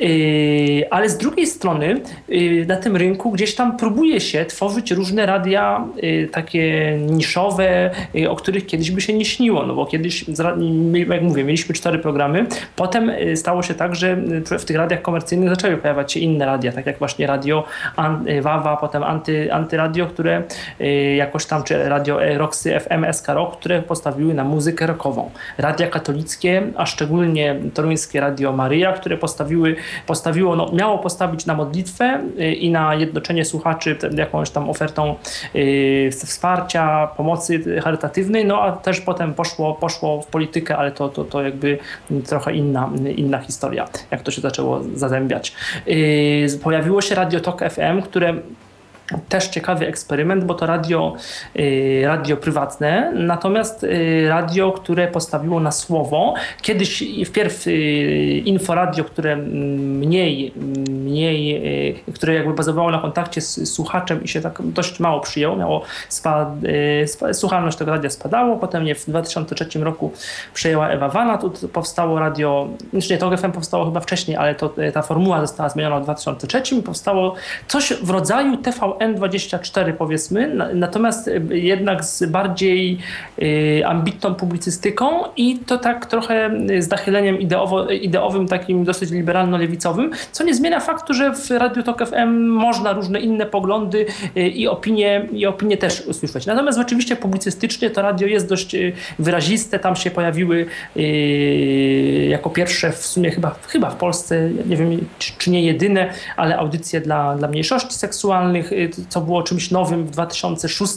Yy, 0.00 0.90
ale 0.90 1.08
z 1.08 1.18
drugiej 1.18 1.46
strony 1.46 2.00
yy, 2.28 2.66
na 2.66 2.76
tym 2.76 2.96
rynku 2.96 3.30
gdzieś 3.30 3.54
tam 3.54 3.76
próbuje 3.76 4.20
się 4.20 4.44
tworzyć 4.44 4.90
różne 4.90 5.26
radia 5.26 5.84
yy, 6.02 6.28
takie 6.28 6.96
niszowe, 7.00 7.90
o 8.28 8.36
których 8.36 8.66
kiedyś 8.66 8.90
by 8.90 9.00
się 9.00 9.12
nie 9.12 9.24
śniło, 9.24 9.66
no 9.66 9.74
bo 9.74 9.86
kiedyś, 9.86 10.24
jak 11.08 11.22
mówię, 11.22 11.44
mieliśmy 11.44 11.74
cztery 11.74 11.98
programy, 11.98 12.46
potem 12.76 13.12
stało 13.34 13.62
się 13.62 13.74
tak, 13.74 13.96
że 13.96 14.16
w 14.58 14.64
tych 14.64 14.76
radiach 14.76 15.02
komercyjnych 15.02 15.48
zaczęły 15.48 15.76
pojawiać 15.76 16.12
się 16.12 16.20
inne 16.20 16.46
radia, 16.46 16.72
tak 16.72 16.86
jak 16.86 16.98
właśnie 16.98 17.26
radio 17.26 17.64
Wawa, 18.42 18.76
potem 18.76 19.02
anty, 19.02 19.52
antyradio, 19.52 20.06
które 20.06 20.42
jakoś 21.16 21.46
tam, 21.46 21.62
czy 21.62 21.88
radio 21.88 22.18
Roxy 22.38 22.80
FM, 22.80 23.12
SK 23.12 23.28
Rock, 23.28 23.56
które 23.56 23.82
postawiły 23.82 24.34
na 24.34 24.44
muzykę 24.44 24.86
rockową. 24.86 25.30
Radia 25.58 25.86
katolickie, 25.86 26.62
a 26.76 26.86
szczególnie 26.94 27.56
toruńskie 27.74 28.20
Radio 28.20 28.52
Maryja, 28.52 28.92
które 28.92 29.16
postawiły 29.16 29.76
postawiło, 30.06 30.56
no, 30.56 30.72
miało 30.72 30.98
postawić 30.98 31.46
na 31.46 31.54
modlitwę 31.54 32.20
y, 32.40 32.54
i 32.54 32.70
na 32.70 32.94
jednoczenie 32.94 33.44
słuchaczy 33.44 33.96
jakąś 34.16 34.50
tam 34.50 34.70
ofertą 34.70 35.14
y, 35.54 36.10
wsparcia, 36.12 37.08
pomocy 37.16 37.80
charytatywnej, 37.82 38.44
no 38.44 38.62
a 38.62 38.72
też 38.72 39.00
potem 39.00 39.34
poszło, 39.34 39.74
poszło 39.74 40.22
w 40.22 40.26
politykę, 40.26 40.76
ale 40.76 40.92
to, 40.92 41.08
to, 41.08 41.24
to 41.24 41.42
jakby 41.42 41.78
trochę 42.26 42.52
inna, 42.52 42.90
inna 43.16 43.38
historia, 43.38 43.88
jak 44.10 44.22
to 44.22 44.30
się 44.30 44.40
zaczęło 44.40 44.80
zazębiać. 44.94 45.54
Y, 45.88 46.58
pojawiło 46.62 47.00
się 47.00 47.14
Radio 47.14 47.40
Tok 47.40 47.60
FM, 47.70 48.02
które 48.02 48.34
też 49.28 49.48
ciekawy 49.48 49.86
eksperyment, 49.86 50.44
bo 50.44 50.54
to 50.54 50.66
radio, 50.66 51.14
y, 51.56 52.02
radio 52.06 52.36
prywatne, 52.36 53.12
natomiast 53.14 53.84
y, 53.84 54.26
radio, 54.28 54.72
które 54.72 55.08
postawiło 55.08 55.60
na 55.60 55.72
słowo. 55.72 56.34
Kiedyś 56.62 57.04
wpierw 57.26 57.66
y, 57.66 57.72
inforadio, 58.44 59.04
które 59.04 59.36
mniej, 59.36 60.52
mniej, 60.90 62.02
które 62.14 62.34
jakby 62.34 62.54
bazowało 62.54 62.90
na 62.90 62.98
kontakcie 62.98 63.40
z 63.40 63.72
słuchaczem 63.72 64.24
i 64.24 64.28
się 64.28 64.40
tak 64.40 64.58
dość 64.62 65.00
mało 65.00 65.20
przyjęło, 65.20 65.56
miało 65.56 65.82
spad, 66.08 66.48
słuchalność 67.32 67.78
tego 67.78 67.90
radia 67.90 68.10
spadało, 68.10 68.56
potem 68.56 68.86
je 68.86 68.94
w 68.94 69.06
2003 69.06 69.78
roku 69.78 70.12
przejęła 70.54 70.88
Ewa 70.88 71.08
Wana, 71.08 71.38
tu 71.38 71.68
powstało 71.68 72.18
radio, 72.18 72.68
znaczy 72.90 73.12
nie, 73.12 73.18
to 73.18 73.36
FM 73.36 73.52
powstało 73.52 73.84
chyba 73.84 74.00
wcześniej, 74.00 74.36
ale 74.36 74.54
to, 74.54 74.74
ta 74.94 75.02
formuła 75.02 75.40
została 75.40 75.68
zmieniona 75.68 76.00
w 76.00 76.04
2003 76.04 76.74
i 76.74 76.82
powstało 76.82 77.34
coś 77.68 77.92
w 77.92 78.10
rodzaju 78.10 78.56
TV 78.56 78.94
N24 79.08 79.92
powiedzmy, 79.92 80.54
natomiast 80.74 81.28
y, 81.28 81.42
jednak 81.50 82.04
z 82.04 82.24
bardziej 82.24 82.98
y, 83.42 83.82
ambitną 83.86 84.34
publicystyką 84.34 85.10
i 85.36 85.58
to 85.58 85.78
tak 85.78 86.06
trochę 86.06 86.50
y, 86.70 86.82
z 86.82 86.90
nachyleniem 86.90 87.40
ideowo, 87.40 87.90
ideowym, 87.90 88.48
takim 88.48 88.84
dosyć 88.84 89.10
liberalno-lewicowym, 89.10 90.10
co 90.32 90.44
nie 90.44 90.54
zmienia 90.54 90.80
faktu, 90.80 91.14
że 91.14 91.34
w 91.34 91.50
Radio 91.50 91.82
Tok 91.82 92.06
FM 92.06 92.46
można 92.46 92.92
różne 92.92 93.20
inne 93.20 93.46
poglądy 93.46 94.06
i 94.36 94.68
opinie, 94.68 95.28
i 95.32 95.46
opinie 95.46 95.76
też 95.76 96.00
usłyszeć. 96.06 96.46
Natomiast 96.46 96.78
oczywiście 96.78 97.16
publicystycznie 97.16 97.90
to 97.90 98.02
radio 98.02 98.28
jest 98.28 98.48
dość 98.48 98.76
wyraziste, 99.18 99.78
tam 99.78 99.96
się 99.96 100.10
pojawiły 100.10 100.66
jako 102.28 102.50
pierwsze 102.50 102.92
w 102.92 103.06
sumie 103.06 103.30
chyba, 103.30 103.54
chyba 103.68 103.90
w 103.90 103.96
Polsce, 103.96 104.50
nie 104.66 104.76
wiem 104.76 105.06
czy 105.38 105.50
nie 105.50 105.62
jedyne, 105.62 106.10
ale 106.36 106.56
audycje 106.56 107.00
dla, 107.00 107.36
dla 107.36 107.48
mniejszości 107.48 107.94
seksualnych, 107.94 108.70
co 109.08 109.20
było 109.20 109.42
czymś 109.42 109.70
nowym 109.70 110.06
w 110.06 110.10
2006, 110.10 110.92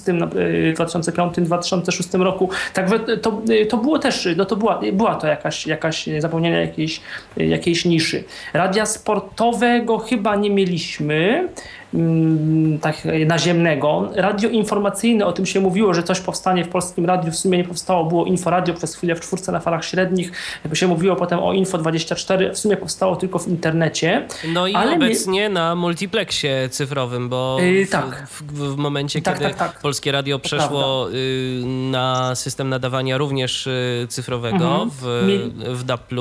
2005, 0.76 1.34
2006 1.38 2.14
roku. 2.14 2.50
Także 2.74 3.00
to, 3.00 3.42
to 3.70 3.78
było 3.78 4.00
też, 4.00 4.28
no 4.38 4.46
to 4.46 4.56
była, 4.56 4.82
była 4.94 5.16
to 5.16 5.28
jakaś, 5.28 5.68
jakaś 5.68 6.10
zapomnienie 6.20 6.62
jakiejś, 6.62 7.02
jakiejś 7.38 7.86
niszy. 7.86 8.24
Radia 8.54 8.86
sportowego 8.86 9.98
chyba 9.98 10.36
nie 10.36 10.50
mieliśmy. 10.50 11.48
Mm, 11.94 12.80
tak 12.80 13.08
naziemnego. 13.26 14.10
Radio 14.16 14.50
informacyjne, 14.50 15.26
o 15.26 15.32
tym 15.32 15.46
się 15.46 15.60
mówiło, 15.60 15.94
że 15.94 16.04
coś 16.04 16.20
powstanie 16.20 16.66
w 16.66 16.70
polskim 16.70 17.06
radiu, 17.06 17.32
w 17.32 17.36
sumie 17.36 17.58
nie 17.58 17.64
powstało, 17.64 18.06
było 18.06 18.26
Inforadio 18.26 18.74
przez 18.74 18.96
chwilę 18.96 19.16
w 19.16 19.20
czwórce 19.20 19.52
na 19.52 19.60
falach 19.60 19.86
średnich, 19.86 20.32
jakby 20.64 20.76
się 20.76 20.88
mówiło 20.88 21.16
potem 21.16 21.40
o 21.40 21.52
Info24, 21.54 22.54
w 22.54 22.58
sumie 22.58 22.78
powstało 22.78 23.16
tylko 23.16 23.40
w 23.40 23.48
internecie. 23.48 24.28
No 24.54 24.68
i 24.68 24.76
ale 24.76 24.96
obecnie 24.96 25.50
na 25.50 25.76
multiplexie 25.76 26.70
cyfrowym, 26.72 27.30
bo 27.30 27.58
yy, 27.62 27.88
tak. 27.88 28.28
w, 28.28 28.44
w, 28.44 28.76
w, 28.76 28.78
momencie, 28.78 29.22
tak, 29.22 29.34
kiedy 29.34 29.50
tak, 29.50 29.58
tak. 29.58 29.82
Polskie 29.82 30.12
Radio 30.12 30.40
przeszło 30.40 31.12
y, 31.12 31.62
na 31.92 32.36
system 32.36 32.70
nadawania 32.70 33.18
również 33.18 33.68
y, 33.68 34.08
cyfrowego 34.10 34.82
mhm. 34.84 34.90
w, 34.90 35.80
w 35.80 35.84
DAB+, 35.84 36.14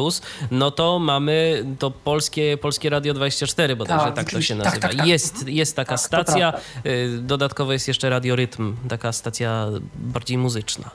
no 0.50 0.70
to 0.70 0.98
mamy 0.98 1.64
to 1.78 1.90
Polskie, 1.90 2.56
Polskie 2.56 2.90
Radio 2.90 3.14
24, 3.14 3.76
bo 3.76 3.84
tak, 3.84 3.98
także 3.98 4.12
tak 4.14 4.30
to 4.30 4.42
się 4.42 4.54
nazywa. 4.54 4.88
Tak, 4.88 4.94
tak, 4.94 5.06
jest 5.06 5.55
jest 5.57 5.76
taka 5.76 5.90
tak, 5.90 6.00
stacja. 6.00 6.52
Y, 6.86 7.18
dodatkowo 7.20 7.72
jest 7.72 7.88
jeszcze 7.88 8.11
Radiorytm, 8.11 8.76
taka 8.88 9.12
stacja 9.12 9.66
bardziej 9.94 10.38
muzyczna. 10.38 10.90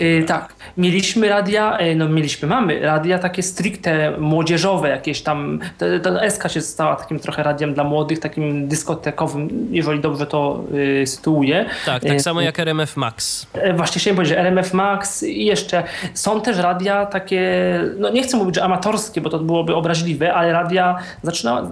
Yy, 0.00 0.24
tak, 0.26 0.54
mieliśmy 0.76 1.28
radia, 1.28 1.80
y, 1.80 1.96
no 1.96 2.08
mieliśmy, 2.08 2.48
mamy 2.48 2.80
radia 2.80 3.18
takie 3.18 3.42
stricte 3.42 4.18
młodzieżowe, 4.18 4.88
jakieś 4.88 5.22
tam, 5.22 5.60
ta 6.02 6.30
SK 6.30 6.48
się 6.48 6.60
stała 6.60 6.96
takim 6.96 7.20
trochę 7.20 7.42
radiem 7.42 7.74
dla 7.74 7.84
młodych, 7.84 8.18
takim 8.18 8.68
dyskotekowym, 8.68 9.68
jeżeli 9.70 10.00
dobrze 10.00 10.26
to 10.26 10.64
y, 11.02 11.06
sytuuję. 11.06 11.66
Tak, 11.86 12.02
tak 12.02 12.20
samo 12.20 12.40
jak 12.40 12.60
RMF 12.60 12.96
Max. 12.96 13.46
Właśnie 13.76 14.00
chciałem 14.00 14.16
powiedzieć, 14.16 14.36
że 14.36 14.40
RMF 14.40 14.72
Max 14.72 15.22
i 15.22 15.44
jeszcze 15.44 15.82
są 16.14 16.40
też 16.40 16.58
radia 16.58 17.06
takie, 17.06 17.80
no 17.98 18.10
nie 18.10 18.22
chcę 18.22 18.36
mówić, 18.36 18.54
że 18.54 18.64
amatorskie, 18.64 19.20
bo 19.20 19.30
to 19.30 19.38
byłoby 19.38 19.74
obraźliwe, 19.74 20.34
ale 20.34 20.52
radia 20.52 20.98
zaczyna, 21.22 21.70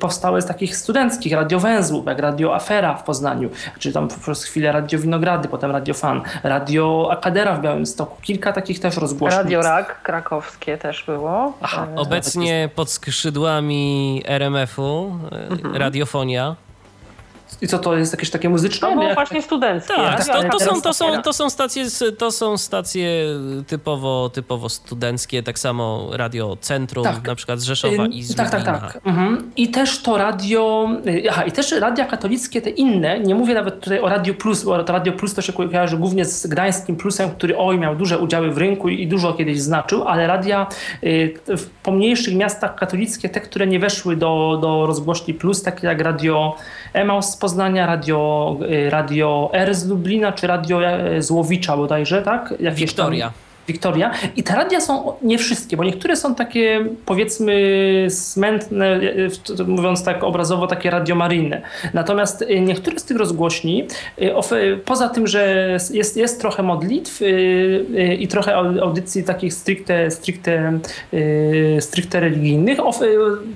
powstałe 0.00 0.42
z 0.42 0.46
takich 0.46 0.76
studenckich 0.76 1.32
radio 1.32 1.53
Radio 1.54 1.68
Węzłów, 1.68 2.06
jak 2.06 2.18
Radio 2.18 2.54
Afera 2.54 2.94
w 2.94 3.02
Poznaniu, 3.02 3.50
czy 3.78 3.92
tam 3.92 4.08
przez 4.22 4.44
chwilę 4.44 4.72
Radio 4.72 4.98
Winogrady, 4.98 5.48
potem 5.48 5.70
Radio 5.70 5.94
Fan, 5.94 6.22
Radio 6.42 7.08
Akadera 7.10 7.54
w 7.54 7.60
Białymstoku, 7.60 8.16
kilka 8.22 8.52
takich 8.52 8.80
też 8.80 8.96
rozgłośni. 8.96 9.38
Radio 9.38 9.62
Rak 9.62 10.02
krakowskie 10.02 10.78
też 10.78 11.04
było. 11.06 11.52
Aha, 11.62 11.86
e, 11.96 11.96
obecnie 11.96 12.68
pod 12.74 12.90
skrzydłami 12.90 14.22
RMF-u 14.26 15.18
e, 15.32 15.48
mhm. 15.48 15.76
radiofonia. 15.76 16.56
I 17.62 17.68
co 17.68 17.78
to 17.78 17.96
jest 17.96 18.12
jakieś 18.12 18.30
takie 18.30 18.48
muzyczne? 18.48 18.92
Było 18.94 19.14
właśnie 19.14 19.42
studenckie. 19.42 19.94
Tak, 19.94 20.26
to, 20.26 20.42
to, 20.48 20.60
są, 20.60 20.80
to, 20.80 20.94
są, 20.94 21.22
to, 21.22 21.32
są 21.32 21.50
stacje, 21.50 21.84
to 22.18 22.30
są 22.30 22.58
stacje 22.58 23.26
typowo, 23.66 24.30
typowo 24.30 24.68
studenckie, 24.68 25.42
tak 25.42 25.58
samo 25.58 26.08
Radio 26.12 26.56
Centrum, 26.60 27.04
tak. 27.04 27.26
na 27.26 27.34
przykład 27.34 27.60
z 27.60 27.64
Rzeszowa 27.64 28.06
i 28.06 28.22
z 28.22 28.34
Tak, 28.34 28.50
tak, 28.50 28.64
tak. 28.64 29.00
Mhm. 29.04 29.50
I 29.56 29.68
też 29.68 30.02
to 30.02 30.18
radio, 30.18 30.88
y, 31.06 31.24
aha, 31.30 31.44
i 31.44 31.52
też 31.52 31.72
radia 31.72 32.04
katolickie, 32.04 32.62
te 32.62 32.70
inne, 32.70 33.20
nie 33.20 33.34
mówię 33.34 33.54
nawet 33.54 33.80
tutaj 33.80 34.00
o 34.00 34.08
Radio 34.08 34.34
Plus, 34.34 34.64
bo 34.64 34.84
to 34.84 34.92
Radio 34.92 35.12
Plus 35.12 35.34
to 35.34 35.42
się 35.42 35.52
kojarzy 35.52 35.96
głównie 35.96 36.24
z 36.24 36.46
Gdańskim 36.46 36.96
Plusem, 36.96 37.30
który 37.30 37.58
oj, 37.58 37.78
miał 37.78 37.96
duże 37.96 38.18
udziały 38.18 38.50
w 38.50 38.58
rynku 38.58 38.88
i 38.88 39.06
dużo 39.06 39.32
kiedyś 39.32 39.60
znaczył, 39.60 40.08
ale 40.08 40.26
radia 40.26 40.66
y, 41.04 41.34
w 41.48 41.70
pomniejszych 41.82 42.34
miastach 42.34 42.74
katolickie, 42.74 43.28
te, 43.28 43.40
które 43.40 43.66
nie 43.66 43.78
weszły 43.78 44.16
do, 44.16 44.58
do 44.62 44.86
rozgłośni 44.86 45.34
Plus, 45.34 45.62
takie 45.62 45.86
jak 45.86 46.00
Radio 46.00 46.56
Emaus 46.92 47.30
z 47.30 47.36
Poznania, 47.54 47.86
Radio, 47.86 48.56
y, 48.62 48.90
Radio 48.90 49.50
R 49.52 49.74
z 49.74 49.86
Lublina, 49.88 50.32
czy 50.32 50.46
Radio 50.46 50.84
e, 50.84 51.22
Złowicza 51.22 51.76
bodajże, 51.76 52.22
tak? 52.22 52.54
Jakieś 52.60 52.80
Wiktoria. 52.80 53.26
Tam, 53.26 53.43
Wiktoria. 53.68 54.10
I 54.36 54.42
te 54.42 54.54
radia 54.54 54.80
są 54.80 55.12
nie 55.22 55.38
wszystkie, 55.38 55.76
bo 55.76 55.84
niektóre 55.84 56.16
są 56.16 56.34
takie 56.34 56.86
powiedzmy 57.06 57.54
smętne, 58.08 59.00
mówiąc 59.66 60.04
tak 60.04 60.24
obrazowo, 60.24 60.66
takie 60.66 60.90
radiomaryjne. 60.90 61.62
Natomiast 61.94 62.42
y, 62.42 62.60
niektóre 62.60 62.98
z 62.98 63.04
tych 63.04 63.16
rozgłośni, 63.16 63.86
poza 64.84 65.08
tym, 65.08 65.26
że 65.26 65.68
jest, 65.90 66.16
jest 66.16 66.40
trochę 66.40 66.62
modlitw 66.62 67.20
i 68.18 68.28
trochę 68.28 68.56
audycji 68.56 69.24
takich 69.24 69.54
stricte, 69.54 70.10
stricte, 70.10 70.78
stricte 71.80 72.20
religijnych, 72.20 72.78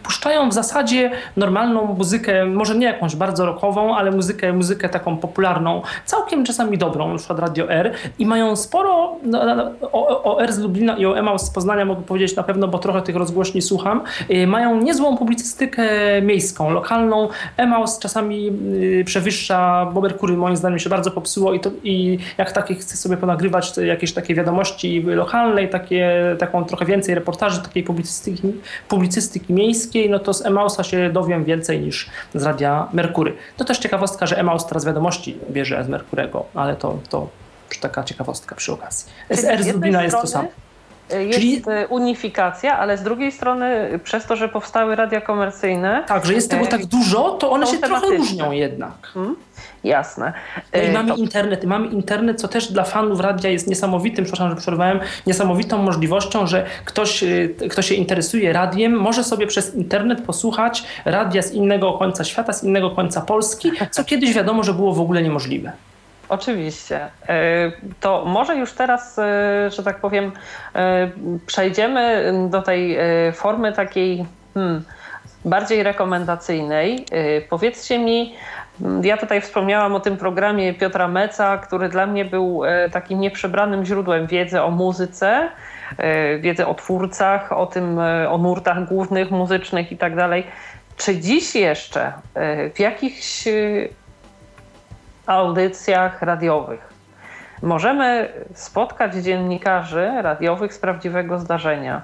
puszczają 0.02 0.50
w 0.50 0.52
zasadzie 0.54 1.10
normalną 1.36 1.84
muzykę, 1.86 2.46
może 2.46 2.74
nie 2.74 2.86
jakąś 2.86 3.16
bardzo 3.16 3.46
rockową, 3.46 3.96
ale 3.96 4.10
muzykę, 4.10 4.52
muzykę 4.52 4.88
taką 4.88 5.16
popularną, 5.16 5.82
całkiem 6.04 6.44
czasami 6.44 6.78
dobrą, 6.78 7.12
na 7.12 7.18
przykład 7.18 7.38
Radio 7.38 7.70
R 7.70 7.92
i 8.18 8.26
mają 8.26 8.56
sporo 8.56 9.16
no, 9.22 9.56
no, 9.56 9.70
o, 10.06 10.42
R 10.42 10.52
z 10.52 10.58
Lublina 10.58 10.96
i 10.96 11.06
o 11.06 11.18
Emaus 11.18 11.42
z 11.42 11.50
Poznania 11.50 11.84
mogę 11.84 12.02
powiedzieć 12.02 12.36
na 12.36 12.42
pewno, 12.42 12.68
bo 12.68 12.78
trochę 12.78 13.02
tych 13.02 13.16
rozgłośni 13.16 13.62
słucham, 13.62 14.02
y, 14.30 14.46
mają 14.46 14.80
niezłą 14.80 15.16
publicystykę 15.16 15.88
miejską, 16.22 16.70
lokalną. 16.70 17.28
Emaus 17.56 17.98
czasami 17.98 18.50
y, 18.72 19.02
przewyższa, 19.06 19.90
bo 19.94 20.00
Merkury 20.00 20.36
moim 20.36 20.56
zdaniem 20.56 20.78
się 20.78 20.90
bardzo 20.90 21.10
popsuło 21.10 21.54
i, 21.54 21.60
to, 21.60 21.70
i 21.84 22.18
jak 22.38 22.52
takie 22.52 22.74
chcę 22.74 22.96
sobie 22.96 23.16
ponagrywać 23.16 23.76
jakieś 23.76 24.12
takie 24.12 24.34
wiadomości 24.34 25.02
lokalnej, 25.02 25.68
takie, 25.68 26.36
taką 26.38 26.64
trochę 26.64 26.84
więcej 26.84 27.14
reportaży, 27.14 27.62
takiej 27.62 27.82
publicystyki, 27.82 28.52
publicystyki 28.88 29.52
miejskiej, 29.52 30.10
no 30.10 30.18
to 30.18 30.34
z 30.34 30.46
Emausa 30.46 30.84
się 30.84 31.10
dowiem 31.12 31.44
więcej 31.44 31.80
niż 31.80 32.10
z 32.34 32.42
Radia 32.42 32.88
Merkury. 32.92 33.34
To 33.56 33.64
też 33.64 33.78
ciekawostka, 33.78 34.26
że 34.26 34.38
Emaus 34.38 34.66
teraz 34.66 34.86
wiadomości 34.86 35.36
bierze 35.50 35.84
z 35.84 35.88
Merkurego, 35.88 36.44
ale 36.54 36.76
to, 36.76 36.98
to 37.08 37.28
taka 37.76 38.04
ciekawostka 38.04 38.54
przy 38.54 38.72
okazji. 38.72 39.12
SR 39.28 39.62
z 39.62 39.66
Lublina 39.66 40.02
jest 40.02 40.16
to 40.20 40.26
samo. 40.26 40.48
jest 41.10 41.38
Czyli... 41.38 41.62
unifikacja, 41.88 42.78
ale 42.78 42.98
z 42.98 43.02
drugiej 43.02 43.32
strony 43.32 44.00
przez 44.04 44.26
to, 44.26 44.36
że 44.36 44.48
powstały 44.48 44.96
radia 44.96 45.20
komercyjne... 45.20 46.04
Tak, 46.06 46.26
że 46.26 46.34
jest 46.34 46.50
tego 46.50 46.66
tak 46.66 46.86
dużo, 46.86 47.30
to 47.30 47.50
one 47.50 47.66
się 47.66 47.78
trochę 47.78 48.06
różnią 48.06 48.52
jednak. 48.52 48.92
Hmm? 49.14 49.36
Jasne. 49.84 50.32
No 50.72 50.82
i 50.82 50.90
mamy 50.90 51.08
to... 51.08 51.16
internet. 51.16 51.64
Mamy 51.64 51.86
internet, 51.86 52.40
co 52.40 52.48
też 52.48 52.72
dla 52.72 52.84
fanów 52.84 53.20
radia 53.20 53.50
jest 53.50 53.66
niesamowitym, 53.66 54.24
przepraszam, 54.24 54.50
że 54.50 54.56
przerwałem, 54.56 55.00
niesamowitą 55.26 55.82
możliwością, 55.82 56.46
że 56.46 56.66
ktoś, 56.84 57.24
kto 57.70 57.82
się 57.82 57.94
interesuje 57.94 58.52
radiem, 58.52 58.92
może 58.92 59.24
sobie 59.24 59.46
przez 59.46 59.74
internet 59.74 60.20
posłuchać 60.20 60.84
radia 61.04 61.42
z 61.42 61.52
innego 61.52 61.92
końca 61.92 62.24
świata, 62.24 62.52
z 62.52 62.64
innego 62.64 62.90
końca 62.90 63.20
Polski, 63.20 63.72
co 63.90 64.04
kiedyś 64.04 64.34
wiadomo, 64.34 64.62
że 64.62 64.74
było 64.74 64.94
w 64.94 65.00
ogóle 65.00 65.22
niemożliwe. 65.22 65.72
Oczywiście. 66.28 67.00
E, 67.28 67.36
to 68.00 68.24
może 68.24 68.56
już 68.56 68.72
teraz, 68.72 69.18
e, 69.18 69.70
że 69.70 69.82
tak 69.82 70.00
powiem, 70.00 70.32
e, 70.74 71.10
przejdziemy 71.46 72.32
do 72.50 72.62
tej 72.62 72.98
formy 73.32 73.72
takiej 73.72 74.26
hmm, 74.54 74.84
bardziej 75.44 75.82
rekomendacyjnej. 75.82 77.06
Powiedzcie 77.50 77.98
mi, 77.98 78.34
ja 79.02 79.16
tutaj 79.16 79.40
wspomniałam 79.40 79.94
o 79.94 80.00
tym 80.00 80.16
programie 80.16 80.74
Piotra 80.74 81.08
Meca, 81.08 81.58
który 81.58 81.88
dla 81.88 82.06
mnie 82.06 82.24
był 82.24 82.62
takim 82.92 83.20
nieprzebranym 83.20 83.84
źródłem 83.84 84.26
wiedzy 84.26 84.62
o 84.62 84.70
muzyce, 84.70 85.48
wiedzy 86.40 86.66
o 86.66 86.74
twórcach, 86.74 87.52
o 87.52 87.66
tym, 87.66 87.98
o 88.28 88.38
nurtach 88.38 88.88
głównych, 88.88 89.30
muzycznych 89.30 89.92
i 89.92 89.96
tak 89.96 90.16
dalej. 90.16 90.46
Czy 90.96 91.20
dziś 91.20 91.54
jeszcze 91.54 92.12
w 92.74 92.80
jakichś 92.80 93.44
audycjach 95.28 96.22
radiowych. 96.22 96.88
Możemy 97.62 98.28
spotkać 98.54 99.14
dziennikarzy 99.14 100.10
radiowych 100.22 100.74
z 100.74 100.78
prawdziwego 100.78 101.38
zdarzenia, 101.38 102.02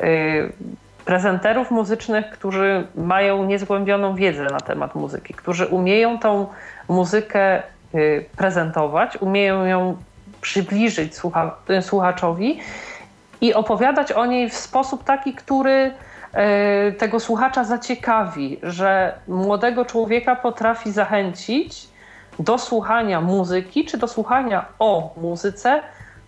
y, 0.00 0.52
prezenterów 1.04 1.70
muzycznych, 1.70 2.30
którzy 2.30 2.86
mają 2.94 3.44
niezgłębioną 3.44 4.14
wiedzę 4.14 4.44
na 4.44 4.60
temat 4.60 4.94
muzyki, 4.94 5.34
którzy 5.34 5.66
umieją 5.66 6.18
tą 6.18 6.46
muzykę 6.88 7.62
y, 7.94 8.24
prezentować, 8.36 9.16
umieją 9.16 9.64
ją 9.64 9.96
przybliżyć 10.40 11.14
słucha 11.14 11.56
słuchaczowi 11.80 12.60
i 13.40 13.54
opowiadać 13.54 14.12
o 14.12 14.26
niej 14.26 14.50
w 14.50 14.54
sposób 14.54 15.04
taki, 15.04 15.34
który 15.34 15.90
y, 16.88 16.92
tego 16.92 17.20
słuchacza 17.20 17.64
zaciekawi, 17.64 18.58
że 18.62 19.14
młodego 19.28 19.84
człowieka 19.84 20.36
potrafi 20.36 20.92
zachęcić 20.92 21.89
do 22.38 22.58
słuchania 22.58 23.20
muzyki, 23.20 23.84
czy 23.84 23.98
do 23.98 24.08
słuchania 24.08 24.66
o 24.78 25.14
muzyce 25.16 25.82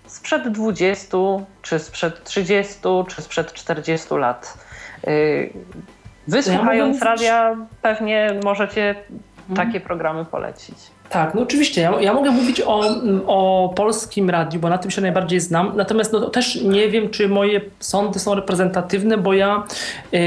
sprzed 0.07 0.49
20, 0.49 1.19
czy 1.63 1.79
sprzed 1.79 2.25
30, 2.25 2.79
czy 3.09 3.23
sprzed 3.23 3.53
40 3.53 4.15
lat. 4.15 4.59
Y, 5.07 5.53
Wysłuchając 6.29 6.99
ja 7.01 7.05
radia, 7.05 7.57
pewnie 7.83 8.41
możecie 8.45 8.95
takie 9.57 9.81
programy 9.81 10.25
polecić. 10.25 10.77
Tak, 11.13 11.35
no 11.35 11.43
oczywiście. 11.43 11.81
Ja, 11.81 12.01
ja, 12.01 12.15
mogę 12.15 12.31
mówić 12.31 12.61
o, 12.61 12.81
o 13.27 13.73
polskim 13.77 14.31
radiu, 14.31 14.61
bo 14.61 14.69
na 14.69 14.79
tym 14.79 14.91
się 14.91 15.01
najbardziej 15.01 15.41
znam. 15.41 15.73
Natomiast 15.77 16.13
no, 16.13 16.21
też 16.31 16.63
nie 16.63 16.89
wiem, 16.89 17.11
czy 17.11 17.29
moje 17.29 17.61
sądy 17.81 18.19
są 18.19 18.35
reprezentatywne, 18.35 19.19
bo 19.19 19.35
ja 19.35 19.63
yy, 20.13 20.21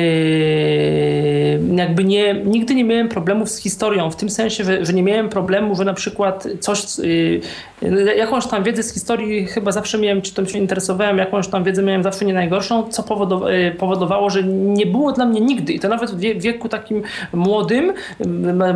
jakby 1.76 2.04
nie, 2.04 2.34
nigdy 2.34 2.76
nie 2.76 2.84
miałem 2.84 3.10
problemów 3.10 3.50
z 3.50 3.58
historią, 3.58 4.12
w 4.12 4.16
tym 4.16 4.30
sensie, 4.30 4.64
że, 4.64 4.86
że 4.86 4.94
nie 4.94 5.04
miałem 5.04 5.30
problemu, 5.30 5.76
że 5.76 5.86
na 5.86 5.94
przykład 5.94 6.48
coś, 6.60 6.98
yy, 6.98 8.16
jakąś 8.18 8.48
tam 8.48 8.64
wiedzę 8.64 8.84
z 8.84 8.94
historii 8.94 9.46
chyba 9.46 9.72
zawsze 9.72 9.98
miałem, 9.98 10.22
czy 10.22 10.34
tym 10.34 10.48
się 10.48 10.60
interesowałem, 10.60 11.18
jakąś 11.18 11.48
tam 11.48 11.64
wiedzę 11.64 11.84
miałem 11.84 12.04
zawsze 12.04 12.26
nie 12.26 12.34
najgorszą, 12.34 12.90
co 12.90 13.28
yy, 13.48 13.72
powodowało, 13.72 14.30
że 14.30 14.44
nie 14.44 14.86
było 14.86 15.12
dla 15.12 15.26
mnie 15.26 15.42
nigdy 15.42 15.74
i 15.74 15.80
to 15.80 15.90
nawet 15.90 16.12
w 16.12 16.20
wieku 16.20 16.70
takim 16.70 17.02
młodym, 17.34 17.94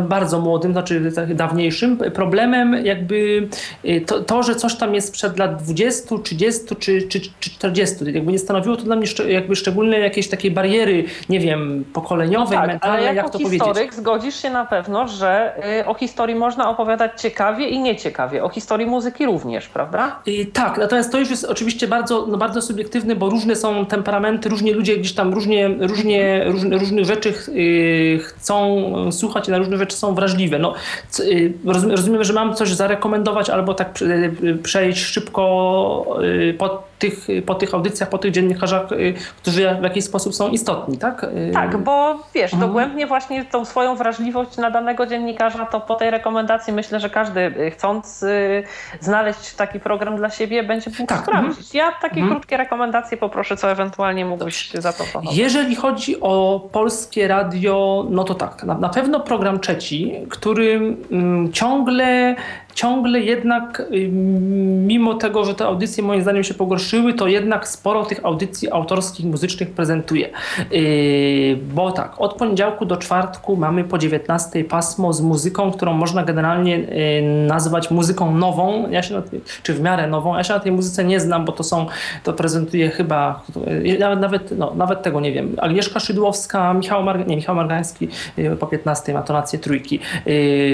bardzo 0.08 0.40
młodym, 0.40 0.72
znaczy 0.72 1.12
tak 1.14 1.34
dawniejszym, 1.34 1.99
problemem 2.14 2.86
jakby 2.86 3.48
y, 3.84 4.00
to, 4.00 4.20
to, 4.20 4.42
że 4.42 4.54
coś 4.54 4.74
tam 4.74 4.94
jest 4.94 5.12
przed 5.12 5.38
lat 5.38 5.62
20, 5.62 6.18
30 6.24 6.76
czy, 6.78 7.02
czy, 7.02 7.20
czy 7.40 7.50
40. 7.50 7.96
Jakby 8.04 8.32
nie 8.32 8.38
stanowiło 8.38 8.76
to 8.76 8.82
dla 8.82 8.96
mnie 8.96 9.06
jakby 9.28 9.56
szczególnej 9.56 10.02
jakiejś 10.02 10.28
takiej 10.28 10.50
bariery, 10.50 11.04
nie 11.28 11.40
wiem, 11.40 11.84
pokoleniowej, 11.92 12.58
tak, 12.58 12.66
mentalnej, 12.66 13.06
ale 13.06 13.16
jak 13.16 13.30
to 13.30 13.38
historyk 13.38 13.74
powiedzieć. 13.74 13.94
zgodzisz 13.94 14.42
się 14.42 14.50
na 14.50 14.64
pewno, 14.64 15.08
że 15.08 15.52
y, 15.80 15.86
o 15.86 15.94
historii 15.94 16.36
można 16.36 16.70
opowiadać 16.70 17.20
ciekawie 17.20 17.68
i 17.68 17.78
nieciekawie. 17.80 18.44
O 18.44 18.48
historii 18.48 18.86
muzyki 18.86 19.26
również, 19.26 19.68
prawda? 19.68 20.20
I 20.26 20.46
tak, 20.46 20.78
natomiast 20.78 21.12
to 21.12 21.18
już 21.18 21.30
jest 21.30 21.44
oczywiście 21.44 21.88
bardzo, 21.88 22.26
no 22.26 22.38
bardzo 22.38 22.62
subiektywne, 22.62 23.16
bo 23.16 23.30
różne 23.30 23.56
są 23.56 23.86
temperamenty, 23.86 24.48
różni 24.48 24.72
ludzie 24.72 24.96
gdzieś 24.96 25.12
tam 25.12 25.34
różnie, 25.34 25.68
różnie, 25.68 26.44
różne, 26.44 26.78
różnych 26.78 27.04
rzeczy 27.04 27.34
yy, 27.52 28.18
chcą 28.18 28.82
słuchać 29.12 29.48
i 29.48 29.50
na 29.50 29.58
różne 29.58 29.76
rzeczy 29.76 29.96
są 29.96 30.14
wrażliwe. 30.14 30.58
No, 30.58 30.74
yy, 31.18 31.52
rozumiem, 31.84 32.24
że 32.24 32.32
mam 32.32 32.54
coś 32.54 32.72
zarekomendować 32.72 33.50
albo 33.50 33.74
tak 33.74 33.94
przejść 34.62 35.04
szybko 35.04 36.18
y, 36.22 36.54
po 36.58 36.89
tych, 37.00 37.26
po 37.46 37.54
tych 37.54 37.74
audycjach, 37.74 38.08
po 38.08 38.18
tych 38.18 38.32
dziennikarzach, 38.32 38.92
y, 38.92 39.14
którzy 39.42 39.76
w 39.80 39.82
jakiś 39.82 40.04
sposób 40.04 40.34
są 40.34 40.48
istotni, 40.48 40.98
tak? 40.98 41.24
Y, 41.24 41.50
tak, 41.54 41.76
bo 41.76 42.18
wiesz, 42.34 42.52
mhm. 42.52 42.60
dogłębnie 42.60 43.06
właśnie 43.06 43.44
tą 43.44 43.64
swoją 43.64 43.96
wrażliwość 43.96 44.56
na 44.56 44.70
danego 44.70 45.06
dziennikarza, 45.06 45.66
to 45.66 45.80
po 45.80 45.94
tej 45.94 46.10
rekomendacji 46.10 46.72
myślę, 46.72 47.00
że 47.00 47.10
każdy 47.10 47.70
chcąc 47.70 48.24
znaleźć 49.00 49.54
taki 49.54 49.80
program 49.80 50.16
dla 50.16 50.30
siebie 50.30 50.62
będzie 50.62 50.90
mógł 50.90 51.06
tak. 51.06 51.22
sprawdzić. 51.22 51.74
Ja 51.74 51.92
takie 51.92 52.20
mhm. 52.20 52.30
krótkie 52.30 52.56
rekomendacje 52.56 53.16
poproszę, 53.16 53.56
co 53.56 53.70
ewentualnie 53.70 54.24
mógłbyś 54.24 54.70
zaproponować. 54.70 55.36
Jeżeli 55.36 55.76
chodzi 55.76 56.20
o 56.20 56.60
polskie 56.72 57.28
radio, 57.28 58.06
no 58.10 58.24
to 58.24 58.34
tak, 58.34 58.64
na, 58.64 58.74
na 58.74 58.88
pewno 58.88 59.20
program 59.20 59.60
trzeci, 59.60 60.14
który 60.30 60.96
mm, 61.10 61.52
ciągle 61.52 62.36
ciągle, 62.74 63.20
jednak, 63.20 63.82
mimo 64.86 65.14
tego, 65.14 65.44
że 65.44 65.54
te 65.54 65.64
audycje 65.64 66.02
moim 66.02 66.22
zdaniem 66.22 66.44
się 66.44 66.54
pogorszyły, 66.54 67.14
to 67.14 67.26
jednak 67.26 67.68
sporo 67.68 68.04
tych 68.04 68.24
audycji 68.24 68.72
autorskich, 68.72 69.26
muzycznych 69.26 69.70
prezentuje. 69.70 70.30
Yy, 70.70 71.56
bo 71.74 71.92
tak, 71.92 72.20
od 72.20 72.34
poniedziałku 72.34 72.84
do 72.84 72.96
czwartku 72.96 73.56
mamy 73.56 73.84
po 73.84 73.98
19 73.98 74.64
pasmo 74.64 75.12
z 75.12 75.20
muzyką, 75.20 75.72
którą 75.72 75.92
można 75.92 76.24
generalnie 76.24 76.78
yy, 76.78 77.46
nazwać 77.46 77.90
muzyką 77.90 78.34
nową, 78.34 78.90
ja 78.90 79.02
się 79.02 79.22
tej, 79.22 79.40
czy 79.62 79.74
w 79.74 79.80
miarę 79.80 80.06
nową. 80.06 80.36
Ja 80.36 80.44
się 80.44 80.54
na 80.54 80.60
tej 80.60 80.72
muzyce 80.72 81.04
nie 81.04 81.20
znam, 81.20 81.44
bo 81.44 81.52
to 81.52 81.64
są, 81.64 81.86
to 82.22 82.32
prezentuje 82.32 82.90
chyba, 82.90 83.42
nawet, 84.20 84.58
no, 84.58 84.72
nawet 84.74 85.02
tego 85.02 85.20
nie 85.20 85.32
wiem. 85.32 85.56
Agnieszka 85.58 86.00
Szydłowska, 86.00 86.74
Michał, 86.74 87.02
Mar 87.02 87.26
nie, 87.26 87.36
Michał 87.36 87.54
Margański 87.54 88.08
po 88.60 88.66
15 88.66 89.14
ma 89.14 89.22
tonację 89.22 89.58
trójki. 89.58 90.00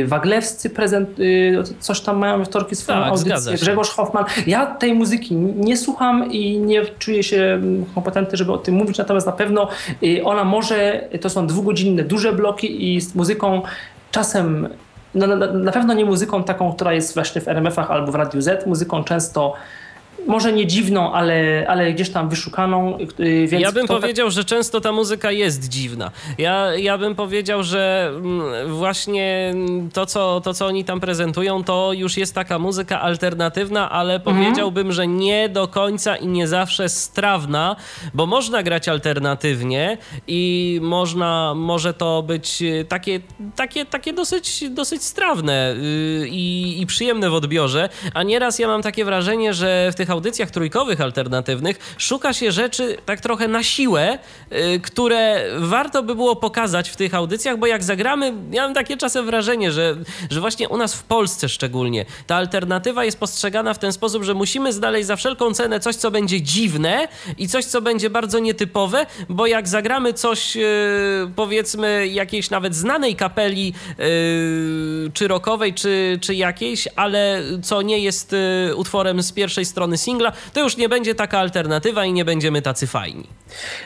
Waglewscy 0.06 0.70
prezent 0.70 1.16
Y, 1.18 1.64
coś 1.86 2.00
tam 2.00 2.18
mają 2.18 2.44
wtorki 2.44 2.76
swoją 2.76 2.98
tak, 2.98 3.08
audycję, 3.08 3.54
Grzegorz 3.54 3.90
Hoffman. 3.90 4.24
Ja 4.46 4.66
tej 4.66 4.94
muzyki 4.94 5.34
nie 5.36 5.76
słucham 5.76 6.32
i 6.32 6.58
nie 6.58 6.84
czuję 6.98 7.22
się 7.22 7.36
mm, 7.36 7.84
kompetentny, 7.94 8.38
żeby 8.38 8.52
o 8.52 8.58
tym 8.58 8.74
mówić, 8.74 8.98
natomiast 8.98 9.26
na 9.26 9.32
pewno 9.32 9.68
y, 10.02 10.24
ona 10.24 10.44
może, 10.44 11.08
to 11.20 11.30
są 11.30 11.46
dwugodzinne, 11.46 12.02
duże 12.02 12.32
bloki 12.32 12.94
i 12.94 13.00
z 13.00 13.14
muzyką 13.14 13.62
czasem 14.10 14.68
no, 15.14 15.26
na, 15.26 15.52
na, 15.52 15.72
pewno 15.72 15.94
nie 15.94 16.04
muzyką 16.04 16.44
taką, 16.44 16.72
która 16.72 16.92
jest 16.92 17.14
właśnie 17.14 17.40
w 17.40 17.48
RMF-ach 17.48 17.90
albo 17.90 18.12
w 18.12 18.14
Radiu 18.14 18.40
Z, 18.40 18.66
muzyką 18.66 19.04
często 19.04 19.54
może 20.26 20.52
nie 20.52 20.66
dziwną, 20.66 21.12
ale, 21.12 21.66
ale 21.68 21.92
gdzieś 21.92 22.10
tam 22.10 22.28
wyszukaną. 22.28 22.98
Y, 23.20 23.46
więc 23.46 23.62
ja 23.62 23.72
bym 23.72 23.86
powiedział, 23.86 24.26
tak... 24.26 24.34
że 24.34 24.44
często 24.44 24.80
ta 24.80 24.92
muzyka 24.92 25.30
jest 25.30 25.68
dziwna. 25.68 26.10
Ja, 26.38 26.74
ja 26.74 26.98
bym 26.98 27.14
powiedział, 27.14 27.62
że 27.62 28.12
mm, 28.16 28.74
właśnie 28.74 29.54
to 29.92 30.06
co, 30.06 30.40
to, 30.40 30.54
co 30.54 30.66
oni 30.66 30.84
tam 30.84 31.00
prezentują, 31.00 31.64
to 31.64 31.92
już 31.92 32.16
jest 32.16 32.34
taka 32.34 32.58
muzyka 32.58 33.00
alternatywna, 33.00 33.90
ale 33.90 34.14
mhm. 34.14 34.36
powiedziałbym, 34.36 34.92
że 34.92 35.06
nie 35.06 35.48
do 35.48 35.68
końca 35.68 36.16
i 36.16 36.26
nie 36.26 36.48
zawsze 36.48 36.88
strawna, 36.88 37.76
bo 38.14 38.26
można 38.26 38.62
grać 38.62 38.88
alternatywnie 38.88 39.98
i 40.26 40.78
można, 40.82 41.54
może 41.54 41.94
to 41.94 42.22
być 42.22 42.62
takie, 42.88 43.20
takie, 43.56 43.84
takie 43.84 44.12
dosyć, 44.12 44.70
dosyć 44.70 45.02
strawne 45.02 45.74
y, 45.74 46.28
i, 46.28 46.80
i 46.80 46.86
przyjemne 46.86 47.30
w 47.30 47.34
odbiorze, 47.34 47.88
a 48.14 48.22
nieraz 48.22 48.58
ja 48.58 48.66
mam 48.66 48.82
takie 48.82 49.04
wrażenie, 49.04 49.54
że 49.54 49.90
w 49.92 49.94
tych 49.94 50.10
audycjach 50.16 50.50
trójkowych 50.50 51.00
alternatywnych 51.00 51.94
szuka 51.98 52.32
się 52.32 52.52
rzeczy 52.52 52.96
tak 53.06 53.20
trochę 53.20 53.48
na 53.48 53.62
siłę, 53.62 54.18
yy, 54.50 54.80
które 54.80 55.44
warto 55.58 56.02
by 56.02 56.14
było 56.14 56.36
pokazać 56.36 56.90
w 56.90 56.96
tych 56.96 57.14
audycjach, 57.14 57.58
bo 57.58 57.66
jak 57.66 57.84
zagramy, 57.84 58.32
ja 58.52 58.62
mam 58.62 58.74
takie 58.74 58.96
czasem 58.96 59.26
wrażenie, 59.26 59.72
że, 59.72 59.96
że 60.30 60.40
właśnie 60.40 60.68
u 60.68 60.76
nas 60.76 60.94
w 60.94 61.02
Polsce 61.02 61.48
szczególnie 61.48 62.04
ta 62.26 62.36
alternatywa 62.36 63.04
jest 63.04 63.18
postrzegana 63.18 63.74
w 63.74 63.78
ten 63.78 63.92
sposób, 63.92 64.22
że 64.22 64.34
musimy 64.34 64.72
znaleźć 64.72 65.06
za 65.06 65.16
wszelką 65.16 65.54
cenę 65.54 65.80
coś, 65.80 65.96
co 65.96 66.10
będzie 66.10 66.42
dziwne 66.42 67.08
i 67.38 67.48
coś, 67.48 67.64
co 67.64 67.82
będzie 67.82 68.10
bardzo 68.10 68.38
nietypowe, 68.38 69.06
bo 69.28 69.46
jak 69.46 69.68
zagramy 69.68 70.12
coś, 70.12 70.56
yy, 70.56 70.62
powiedzmy, 71.36 72.08
jakiejś 72.08 72.50
nawet 72.50 72.74
znanej 72.74 73.16
kapeli, 73.16 73.74
yy, 73.98 75.10
czy 75.12 75.28
rockowej, 75.28 75.74
czy, 75.74 76.18
czy 76.20 76.34
jakiejś, 76.34 76.88
ale 76.96 77.42
co 77.62 77.82
nie 77.82 77.98
jest 77.98 78.32
y, 78.32 78.76
utworem 78.76 79.22
z 79.22 79.32
pierwszej 79.32 79.64
strony 79.64 79.98
singla, 80.06 80.32
to 80.52 80.60
już 80.60 80.76
nie 80.76 80.88
będzie 80.88 81.14
taka 81.14 81.38
alternatywa 81.38 82.04
i 82.04 82.12
nie 82.12 82.24
będziemy 82.24 82.62
tacy 82.62 82.86
fajni. 82.86 83.26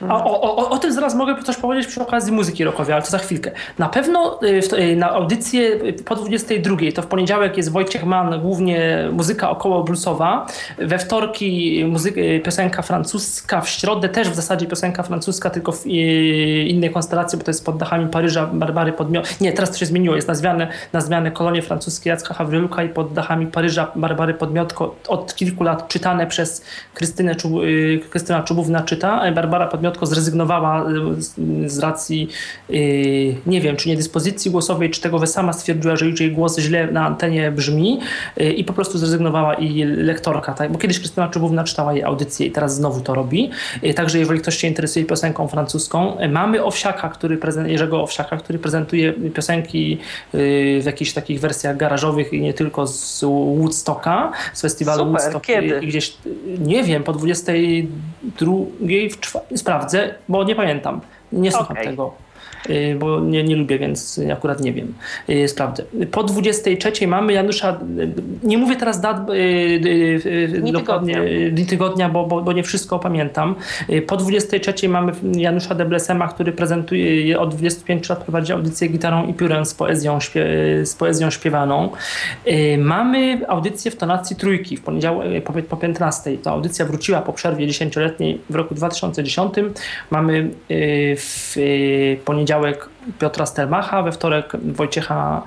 A, 0.09 0.25
o, 0.25 0.43
o, 0.43 0.71
o 0.71 0.79
tym 0.79 0.93
zaraz 0.93 1.15
mogę 1.15 1.43
coś 1.43 1.57
powiedzieć 1.57 1.87
przy 1.87 2.03
okazji 2.03 2.33
muzyki 2.33 2.65
rockowej, 2.65 2.93
ale 2.95 3.03
to 3.03 3.11
za 3.11 3.19
chwilkę. 3.19 3.51
Na 3.79 3.89
pewno 3.89 4.41
y, 4.43 4.61
y, 4.79 4.97
na 4.97 5.11
audycję 5.11 5.79
po 6.05 6.17
22, 6.17 6.77
to 6.95 7.03
w 7.03 7.07
poniedziałek 7.07 7.57
jest 7.57 7.73
Wojciech 7.73 8.05
Mann, 8.05 8.41
głównie 8.41 9.09
muzyka 9.13 9.51
około 9.51 9.85
bluesowa, 9.85 10.47
we 10.79 10.99
wtorki 10.99 11.85
muzyka, 11.85 12.21
piosenka 12.45 12.83
francuska, 12.83 13.61
w 13.61 13.69
środę 13.69 14.09
też 14.09 14.29
w 14.29 14.35
zasadzie 14.35 14.67
piosenka 14.67 15.03
francuska, 15.03 15.51
tylko 15.51 15.73
w 15.73 15.87
innej 15.87 16.91
konstelacji, 16.91 17.39
bo 17.39 17.45
to 17.45 17.51
jest 17.51 17.65
pod 17.65 17.77
dachami 17.77 18.09
Paryża, 18.09 18.47
Barbary 18.47 18.93
Podmiot. 18.93 19.41
Nie, 19.41 19.53
teraz 19.53 19.71
to 19.71 19.79
się 19.79 19.87
zmieniło, 19.87 20.17
jest 20.17 20.29
na 20.29 20.35
zmianę, 20.35 20.69
na 20.93 21.01
zmianę 21.01 21.31
kolonie 21.31 21.63
francuskie 21.63 22.11
Jacka 22.11 22.35
Hawryluka 22.35 22.83
i 22.83 22.89
pod 22.89 23.13
dachami 23.13 23.47
Paryża 23.47 23.93
Barbary 23.95 24.35
Podmiotko 24.35 24.95
od 25.09 25.35
kilku 25.35 25.65
lat 25.65 25.89
czytane 26.01 26.27
przez 26.27 26.65
Krystynę 26.95 27.37
Czub, 27.37 27.53
y, 27.63 28.01
Krystyna 28.11 28.43
Czubówna 28.43 28.83
czyta. 28.83 29.33
Barbara 29.33 29.67
Podmiotko 29.67 30.07
zrezygnowała 30.07 30.87
z, 31.19 31.35
z 31.73 31.79
racji 31.79 32.29
y, 32.71 33.35
nie 33.47 33.61
wiem, 33.61 33.77
czy 33.77 33.89
niedyspozycji 33.89 34.51
głosowej, 34.51 34.91
czy 34.91 35.01
tego, 35.01 35.19
że 35.19 35.27
sama 35.27 35.53
stwierdziła, 35.53 35.97
że 35.97 36.07
jej 36.07 36.33
głos 36.33 36.59
źle 36.59 36.87
na 36.87 37.07
antenie 37.07 37.51
brzmi 37.53 38.01
y, 38.41 38.53
i 38.53 38.65
po 38.65 38.73
prostu 38.73 38.99
zrezygnowała 38.99 39.55
i 39.55 39.85
lektorka, 39.85 40.55
tak? 40.55 40.73
bo 40.73 40.79
kiedyś 40.79 40.99
Krystyna 40.99 41.29
Czubówna 41.29 41.65
czytała 41.65 41.93
jej 41.93 42.03
audycję 42.03 42.47
i 42.47 42.51
teraz 42.51 42.75
znowu 42.75 43.01
to 43.01 43.15
robi. 43.15 43.51
Także 43.95 44.19
jeżeli 44.19 44.41
ktoś 44.41 44.57
się 44.57 44.69
interesuje 44.69 45.05
piosenką 45.05 45.49
francuską, 45.49 46.17
mamy 46.29 46.65
Owsiaka, 46.65 47.09
który 47.09 47.39
Jerzego 47.67 48.03
Owsiaka, 48.03 48.37
który 48.37 48.59
prezentuje 48.59 49.13
piosenki 49.13 49.99
w 50.33 50.83
jakichś 50.87 51.13
takich 51.13 51.41
wersjach 51.41 51.77
garażowych 51.77 52.33
i 52.33 52.41
nie 52.41 52.55
tylko 52.55 52.87
z 52.87 53.25
Woodstocka, 53.25 54.33
z 54.53 54.61
festiwalu 54.61 55.05
Super, 55.05 55.21
Woodstock. 55.21 55.47
Kiedy? 55.47 55.81
Gdzieś, 55.91 56.17
nie 56.59 56.85
wiem, 56.85 57.03
po 57.03 57.13
22, 57.13 58.53
w 59.11 59.21
czwartek, 59.21 59.59
sprawdzę, 59.59 60.15
bo 60.29 60.45
nie 60.45 60.55
pamiętam. 60.55 61.01
Nie 61.33 61.53
słucham 61.53 61.77
Okay. 61.77 61.85
tego. 61.85 62.15
Y, 62.69 62.97
bo 62.99 63.21
nie, 63.21 63.45
nie 63.45 63.57
lubię, 63.57 63.79
więc 63.79 64.21
akurat 64.33 64.61
nie 64.61 64.73
wiem. 64.73 64.95
Y, 65.29 65.49
Sprawdzę. 65.49 65.85
Po 66.11 66.25
23 66.25 67.07
mamy 67.07 67.33
Janusza, 67.33 67.81
y, 67.99 68.13
nie 68.43 68.59
mówię 68.59 68.77
teraz 68.77 69.01
dat 69.01 69.21
Dni 70.61 70.73
dokładnie, 70.73 71.15
tygodnia. 71.15 71.51
dni 71.51 71.67
tygodnia, 71.67 72.09
bo, 72.09 72.27
bo, 72.27 72.43
bo 72.43 72.53
nie 72.53 72.63
wszystko 72.63 72.99
pamiętam. 72.99 73.55
Po 74.07 74.17
23 74.17 74.89
mamy 74.89 75.13
Janusza 75.37 75.75
Deblesema, 75.75 76.29
który 76.29 76.53
prezentuje, 76.53 77.41
od 77.41 77.55
25 77.55 78.09
lat 78.09 78.25
prowadzi 78.25 78.53
audycję 78.53 78.89
gitarą 78.89 79.27
i 79.27 79.35
piórem 79.35 79.67
z 79.67 79.75
poezją, 79.75 80.21
śpie, 80.21 80.47
z 80.85 80.95
poezją 80.95 81.31
śpiewaną. 81.31 81.91
Mamy 82.79 83.41
audycję 83.49 83.91
w 83.91 83.97
tonacji 83.97 84.37
trójki 84.37 84.77
w 84.77 84.83
poniedziałek 84.83 85.45
po, 85.45 85.53
po 85.53 85.77
15. 85.77 86.39
Ta 86.39 86.51
audycja 86.51 86.85
wróciła 86.85 87.23
po 87.23 87.33
przerwie 87.33 87.67
10-letniej 87.67 88.41
w 88.51 88.55
roku 88.55 88.75
2010. 88.75 89.55
Mamy 90.11 90.51
w 91.17 91.57
poniedziałek 92.25 92.50
poniedziałek 92.51 92.89
Piotra 93.19 93.47
Stelmacha, 93.47 94.03
we 94.03 94.13
wtorek 94.13 94.53
Wojciecha 94.63 95.43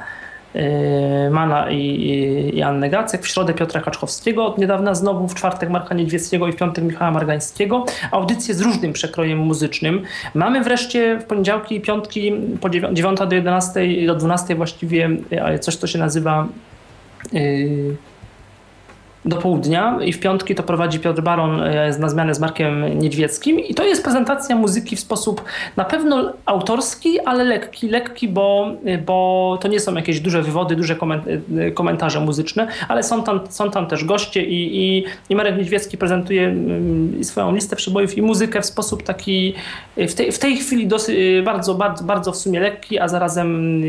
Mana 1.31 1.71
i, 1.71 2.51
i 2.53 2.61
Annę 2.61 2.89
Gacek, 2.89 3.21
w 3.21 3.27
środę 3.27 3.53
Piotra 3.53 3.81
Kaczkowskiego, 3.81 4.45
od 4.45 4.57
niedawna 4.57 4.95
znowu 4.95 5.27
w 5.27 5.35
czwartek 5.35 5.69
Marka 5.69 5.95
Niedźwieckiego 5.95 6.47
i 6.47 6.51
w 6.51 6.55
piątek 6.55 6.83
Michała 6.83 7.11
Margańskiego. 7.11 7.85
Audycje 8.11 8.53
z 8.53 8.61
różnym 8.61 8.93
przekrojem 8.93 9.39
muzycznym. 9.39 10.01
Mamy 10.33 10.63
wreszcie 10.63 11.19
w 11.19 11.23
poniedziałki 11.23 11.75
i 11.75 11.81
piątki 11.81 12.33
po 12.61 12.69
9 12.69 13.19
do 13.19 13.35
11, 13.35 14.05
do 14.07 14.15
12 14.15 14.55
właściwie 14.55 15.09
coś, 15.61 15.75
co 15.75 15.87
się 15.87 15.99
nazywa 15.99 16.47
yy, 17.33 17.95
do 19.25 19.35
południa 19.35 19.99
i 20.05 20.13
w 20.13 20.19
piątki 20.19 20.55
to 20.55 20.63
prowadzi 20.63 20.99
Piotr 20.99 21.21
Baron 21.21 21.61
na 21.99 22.09
zmianę 22.09 22.35
z 22.35 22.39
Markiem 22.39 22.99
Niedźwieckim. 22.99 23.59
I 23.59 23.75
to 23.75 23.83
jest 23.83 24.03
prezentacja 24.03 24.55
muzyki 24.55 24.95
w 24.95 24.99
sposób 24.99 25.43
na 25.77 25.85
pewno 25.85 26.33
autorski, 26.45 27.19
ale 27.19 27.43
lekki, 27.43 27.89
lekki, 27.89 28.27
bo, 28.27 28.67
bo 29.05 29.57
to 29.61 29.67
nie 29.67 29.79
są 29.79 29.93
jakieś 29.93 30.19
duże 30.19 30.41
wywody, 30.41 30.75
duże 30.75 30.95
komentarze 31.73 32.19
muzyczne, 32.19 32.67
ale 32.87 33.03
są 33.03 33.23
tam, 33.23 33.39
są 33.49 33.71
tam 33.71 33.87
też 33.87 34.05
goście 34.05 34.43
i, 34.43 34.77
i, 34.77 35.03
i 35.29 35.35
Marek 35.35 35.57
Niedźwiecki 35.57 35.97
prezentuje 35.97 36.55
swoją 37.21 37.55
listę 37.55 37.75
przebojów 37.75 38.17
i 38.17 38.21
muzykę 38.21 38.61
w 38.61 38.65
sposób 38.65 39.03
taki 39.03 39.53
w 39.97 40.13
tej, 40.13 40.31
w 40.31 40.39
tej 40.39 40.57
chwili 40.57 40.87
dosyć, 40.87 41.17
bardzo, 41.43 41.75
bardzo, 41.75 42.03
bardzo 42.03 42.31
w 42.31 42.37
sumie 42.37 42.59
lekki, 42.59 42.99
a 42.99 43.07
zarazem 43.07 43.81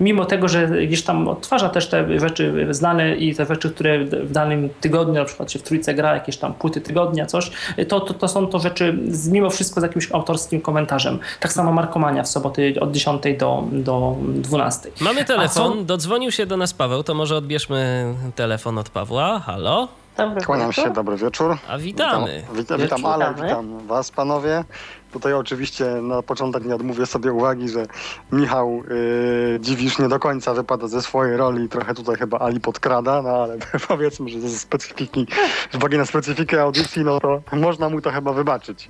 mimo 0.00 0.24
tego, 0.24 0.48
że 0.48 0.68
gdzieś 0.68 1.02
tam 1.02 1.28
odtwarza 1.28 1.68
też 1.68 1.88
te 1.88 2.20
rzeczy 2.20 2.66
znane 2.70 3.16
i 3.16 3.34
te 3.34 3.46
rzeczy, 3.46 3.70
które 3.70 4.04
w 4.04 4.32
danym 4.32 4.69
tygodniu, 4.80 5.14
na 5.14 5.24
przykład 5.24 5.52
się 5.52 5.58
w 5.58 5.62
trójce 5.62 5.94
gra 5.94 6.14
jakieś 6.14 6.36
tam 6.36 6.54
płyty 6.54 6.80
tygodnia, 6.80 7.26
coś, 7.26 7.50
to, 7.88 8.00
to, 8.00 8.14
to 8.14 8.28
są 8.28 8.46
to 8.46 8.58
rzeczy 8.58 8.98
z, 9.08 9.28
mimo 9.28 9.50
wszystko 9.50 9.80
z 9.80 9.82
jakimś 9.82 10.12
autorskim 10.12 10.60
komentarzem. 10.60 11.18
Tak 11.40 11.52
samo 11.52 11.72
Markomania 11.72 12.22
w 12.22 12.28
soboty 12.28 12.74
od 12.80 12.92
10 12.92 13.22
do, 13.38 13.64
do 13.72 14.16
12. 14.20 14.90
Mamy 15.00 15.24
telefon, 15.24 15.72
co... 15.72 15.84
dodzwonił 15.84 16.30
się 16.32 16.46
do 16.46 16.56
nas 16.56 16.74
Paweł, 16.74 17.02
to 17.02 17.14
może 17.14 17.36
odbierzmy 17.36 18.14
telefon 18.34 18.78
od 18.78 18.88
Pawła. 18.88 19.40
Halo? 19.40 19.88
Dobry 20.16 20.44
Kłaniam 20.44 20.68
wieczór. 20.68 20.84
się, 20.84 20.90
dobry 20.90 21.16
wieczór. 21.16 21.56
A 21.68 21.78
witamy. 21.78 22.42
Witam, 22.54 22.56
witam, 22.56 22.80
witam 22.80 23.06
Ale, 23.06 23.34
witam 23.34 23.86
was 23.86 24.10
panowie. 24.10 24.64
Tutaj 25.12 25.34
oczywiście 25.34 25.84
na 25.84 26.22
początek 26.22 26.64
nie 26.64 26.74
odmówię 26.74 27.06
sobie 27.06 27.32
uwagi, 27.32 27.68
że 27.68 27.86
Michał 28.32 28.82
yy, 28.88 29.60
Dziwisz 29.60 29.98
nie 29.98 30.08
do 30.08 30.18
końca 30.18 30.54
wypada 30.54 30.88
ze 30.88 31.02
swojej 31.02 31.36
roli. 31.36 31.68
Trochę 31.68 31.94
tutaj 31.94 32.16
chyba 32.16 32.38
Ali 32.38 32.60
podkrada, 32.60 33.22
no 33.22 33.30
ale 33.30 33.56
powiedzmy, 33.88 34.28
że 34.28 34.40
ze 34.40 34.48
specyfiki, 34.48 35.26
z 35.72 35.76
uwagi 35.76 35.98
na 35.98 36.06
specyfikę 36.06 36.62
audycji, 36.62 37.04
no 37.04 37.20
to 37.20 37.42
można 37.52 37.88
mu 37.88 38.00
to 38.00 38.10
chyba 38.10 38.32
wybaczyć. 38.32 38.88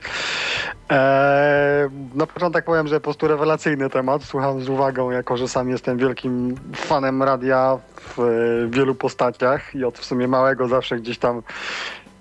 Eee, 0.89 1.91
na 2.15 2.27
początek 2.27 2.65
powiem, 2.65 2.89
że 2.89 3.01
po 3.01 3.05
prostu 3.05 3.29
rewelacyjny 3.29 3.91
temat. 3.91 4.25
Słucham 4.25 4.63
z 4.63 4.69
uwagą, 4.69 5.11
jako 5.11 5.37
że 5.37 5.49
sam 5.49 5.69
jestem 5.69 5.99
wielkim 5.99 6.55
fanem 6.77 7.23
radia 7.23 7.79
w 7.97 8.21
e, 8.21 8.25
wielu 8.71 8.95
postaciach 8.95 9.75
i 9.75 9.85
od 9.85 9.99
w 9.99 10.05
sumie 10.05 10.29
małego 10.29 10.69
zawsze 10.69 10.97
gdzieś 10.97 11.19
tam 11.19 11.43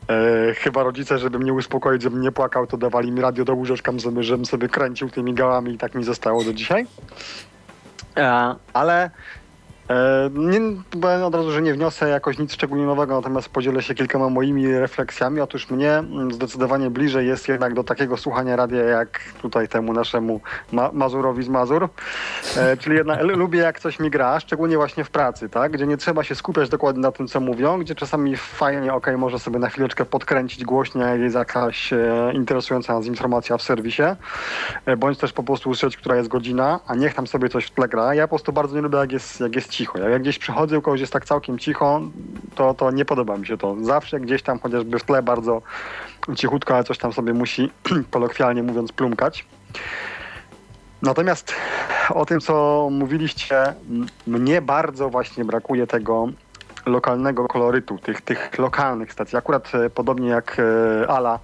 E, 0.10 0.54
chyba 0.54 0.84
rodzice, 0.84 1.18
żeby 1.18 1.40
mnie 1.40 1.54
uspokoić, 1.54 2.02
żebym 2.02 2.22
nie 2.22 2.32
płakał, 2.32 2.68
to 2.68 2.78
dawali 2.78 3.12
mi 3.12 3.22
radio 3.22 3.46
do 3.46 3.54
łóżeczka, 3.54 3.92
żeby, 3.98 4.24
żebym 4.24 4.46
sobie 4.46 4.70
kręcił 4.70 5.10
tymi 5.10 5.34
gałami 5.34 5.74
i 5.74 5.78
tak 5.78 5.96
mi 5.96 6.04
zostało 6.04 6.44
do 6.44 6.54
dzisiaj. 6.54 6.86
E, 8.18 8.56
ale 8.74 9.12
nie, 10.34 10.60
powiem 11.02 11.24
od 11.24 11.36
razu, 11.36 11.52
że 11.52 11.62
nie 11.62 11.74
wniosę 11.74 12.10
jakoś 12.10 12.38
nic 12.38 12.54
szczególnie 12.54 12.86
nowego, 12.86 13.16
natomiast 13.16 13.50
podzielę 13.50 13.82
się 13.82 13.96
kilkoma 13.96 14.30
moimi 14.30 14.68
refleksjami. 14.68 15.42
Otóż 15.42 15.70
mnie 15.70 15.92
mm, 15.92 16.32
zdecydowanie 16.34 16.90
bliżej 16.90 17.28
jest 17.28 17.48
jednak 17.48 17.74
do 17.74 17.84
takiego 17.84 18.18
słuchania 18.18 18.56
radia, 18.56 18.84
jak 18.84 19.20
tutaj 19.42 19.68
temu 19.68 19.94
naszemu 19.94 20.42
Ma 20.72 20.90
Mazurowi 20.94 21.44
z 21.44 21.50
Mazur. 21.50 21.90
E, 22.58 22.78
czyli 22.78 22.96
jednak 22.96 23.24
lubię 23.24 23.60
jak 23.60 23.80
coś 23.80 24.00
mi 24.00 24.10
gra, 24.10 24.40
szczególnie 24.40 24.78
właśnie 24.78 25.04
w 25.04 25.10
pracy, 25.10 25.50
tak? 25.50 25.72
Gdzie 25.72 25.88
nie 25.88 25.98
trzeba 25.98 26.24
się 26.24 26.36
skupiać 26.36 26.70
dokładnie 26.70 27.02
na 27.02 27.12
tym, 27.12 27.28
co 27.28 27.40
mówią, 27.40 27.80
gdzie 27.80 27.96
czasami 27.96 28.38
fajnie, 28.38 28.94
ok, 28.94 29.08
może 29.18 29.40
sobie 29.40 29.60
na 29.60 29.70
chwileczkę 29.70 30.06
podkręcić 30.06 30.66
głośniej, 30.66 31.04
jak 31.04 31.20
jest 31.20 31.36
jakaś 31.36 31.94
e, 31.94 32.32
interesująca 32.34 32.94
nas 32.94 33.06
informacja 33.06 33.58
w 33.58 33.62
serwisie, 33.62 34.04
e, 34.86 34.98
bądź 34.98 35.18
też 35.18 35.34
po 35.34 35.44
prostu 35.44 35.70
usłyszeć, 35.70 35.98
która 35.98 36.16
jest 36.16 36.30
godzina, 36.30 36.80
a 36.88 36.96
niech 36.96 37.14
tam 37.14 37.28
sobie 37.28 37.50
coś 37.50 37.66
w 37.66 37.72
tle 37.72 37.88
gra. 37.88 38.14
Ja 38.14 38.24
po 38.24 38.30
prostu 38.30 38.54
bardzo 38.54 38.76
nie 38.76 38.82
lubię, 38.82 38.98
jak 38.98 39.12
jest, 39.12 39.40
jak 39.40 39.56
jest 39.56 39.79
cicho. 39.80 40.00
Jak 40.00 40.22
gdzieś 40.22 40.40
przychodzę, 40.40 40.78
u 40.78 40.82
kogoś 40.82 41.00
jest 41.00 41.14
tak 41.14 41.26
całkiem 41.26 41.60
cicho, 41.60 42.02
to, 42.56 42.74
to 42.74 42.92
nie 42.92 43.06
podoba 43.06 43.38
mi 43.38 43.48
się 43.48 43.58
to. 43.58 43.76
Zawsze 43.82 44.20
gdzieś 44.20 44.42
tam 44.42 44.60
chociażby 44.60 45.00
w 45.00 45.04
tle 45.04 45.24
bardzo 45.24 45.62
cichutko, 46.36 46.76
ale 46.76 46.84
coś 46.84 46.98
tam 46.98 47.14
sobie 47.14 47.34
musi, 47.34 47.72
kolokwialnie 48.12 48.64
mówiąc, 48.64 48.92
plumkać. 48.92 49.46
Natomiast 51.02 51.56
o 52.10 52.26
tym, 52.26 52.40
co 52.40 52.88
mówiliście, 52.92 53.74
mnie 54.28 54.62
bardzo 54.62 55.10
właśnie 55.10 55.46
brakuje 55.46 55.88
tego 55.88 56.28
lokalnego 56.86 57.48
kolorytu, 57.48 57.98
tych, 57.98 58.22
tych 58.22 58.58
lokalnych 58.58 59.14
stacji. 59.14 59.38
Akurat 59.38 59.76
e, 59.76 59.90
podobnie 59.90 60.30
jak 60.30 60.58
e, 60.60 61.10
Ala, 61.10 61.40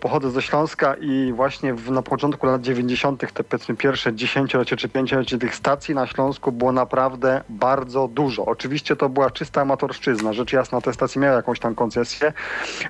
pochodzę 0.00 0.30
ze 0.30 0.42
Śląska 0.42 0.94
i 0.94 1.32
właśnie 1.32 1.74
w, 1.74 1.90
na 1.90 2.02
początku 2.02 2.46
lat 2.46 2.62
90. 2.62 3.32
te 3.32 3.44
powiedzmy 3.44 3.76
pierwsze 3.76 4.14
dziesięciolecie 4.14 4.76
czy 4.76 4.88
pięciolecie 4.88 5.38
tych 5.38 5.54
stacji 5.54 5.94
na 5.94 6.06
Śląsku 6.06 6.52
było 6.52 6.72
naprawdę 6.72 7.42
bardzo 7.48 8.08
dużo. 8.08 8.44
Oczywiście 8.46 8.96
to 8.96 9.08
była 9.08 9.30
czysta 9.30 9.60
amatorszczyzna. 9.60 10.32
Rzecz 10.32 10.52
jasna, 10.52 10.80
te 10.80 10.92
stacje 10.92 11.20
miały 11.20 11.36
jakąś 11.36 11.60
tam 11.60 11.74
koncesję, 11.74 12.32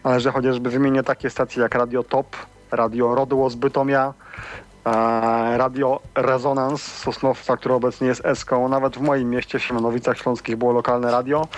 ale 0.02 0.20
że 0.20 0.32
chociażby 0.32 0.70
wymienię 0.70 1.02
takie 1.02 1.30
stacje 1.30 1.62
jak 1.62 1.74
Radio 1.74 2.02
Top, 2.02 2.36
Radio 2.70 3.14
Rodło 3.14 3.50
z 3.50 3.54
Bytomia, 3.54 4.14
Radio 5.56 6.00
Rezonans 6.14 6.82
z 6.82 7.02
Sosnowca, 7.02 7.56
które 7.56 7.74
obecnie 7.74 8.06
jest 8.06 8.26
Eską. 8.26 8.68
Nawet 8.68 8.96
w 8.96 9.00
moim 9.00 9.30
mieście, 9.30 9.58
w 9.58 9.62
Siemianowicach 9.62 10.18
Śląskich 10.18 10.56
było 10.56 10.72
lokalne 10.72 11.10
radio. 11.10 11.48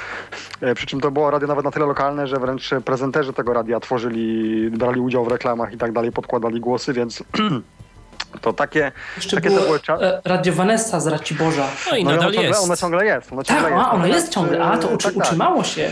E, 0.61 0.75
przy 0.75 0.87
czym 0.87 1.01
to 1.01 1.11
było 1.11 1.31
radio 1.31 1.49
nawet 1.49 1.65
na 1.65 1.71
tyle 1.71 1.87
lokalne, 1.87 2.27
że 2.27 2.37
wręcz 2.37 2.71
prezenterzy 2.85 3.33
tego 3.33 3.53
radia 3.53 3.81
tworzyli, 3.81 4.71
brali 4.71 5.01
udział 5.01 5.25
w 5.25 5.29
reklamach 5.29 5.73
i 5.73 5.79
tak 5.79 5.93
dalej, 5.93 6.13
podkładali 6.13 6.61
głosy, 6.61 6.93
więc 6.93 7.23
to 8.43 8.53
takie, 8.53 8.93
Jeszcze 9.17 9.37
takie 9.37 9.49
było 9.49 9.61
to 9.61 9.67
były 9.67 9.81
czasy. 9.81 10.05
Radio 10.25 10.53
Vanessa 10.53 11.01
z 11.01 11.07
Raciborza. 11.07 11.67
No 11.91 11.97
i 11.97 12.05
No 12.05 12.13
i 12.13 12.15
nadal 12.15 12.29
ono 12.29 12.33
ciągle, 12.33 12.49
jest. 12.49 12.65
ono 12.65 12.77
ciągle 12.77 13.07
jest. 13.07 13.33
Ono 13.33 13.43
Tak, 13.43 13.57
ciągle 13.57 13.67
a, 13.67 13.79
jest. 13.79 13.89
ono 13.89 13.97
Natomiast, 13.99 14.21
jest 14.21 14.35
ciągle, 14.35 14.65
a 14.65 14.79
to 14.79 14.91
e, 14.91 14.95
uczy, 14.95 15.05
tak, 15.09 15.15
tak. 15.15 15.25
utrzymało 15.25 15.65
się. 15.65 15.91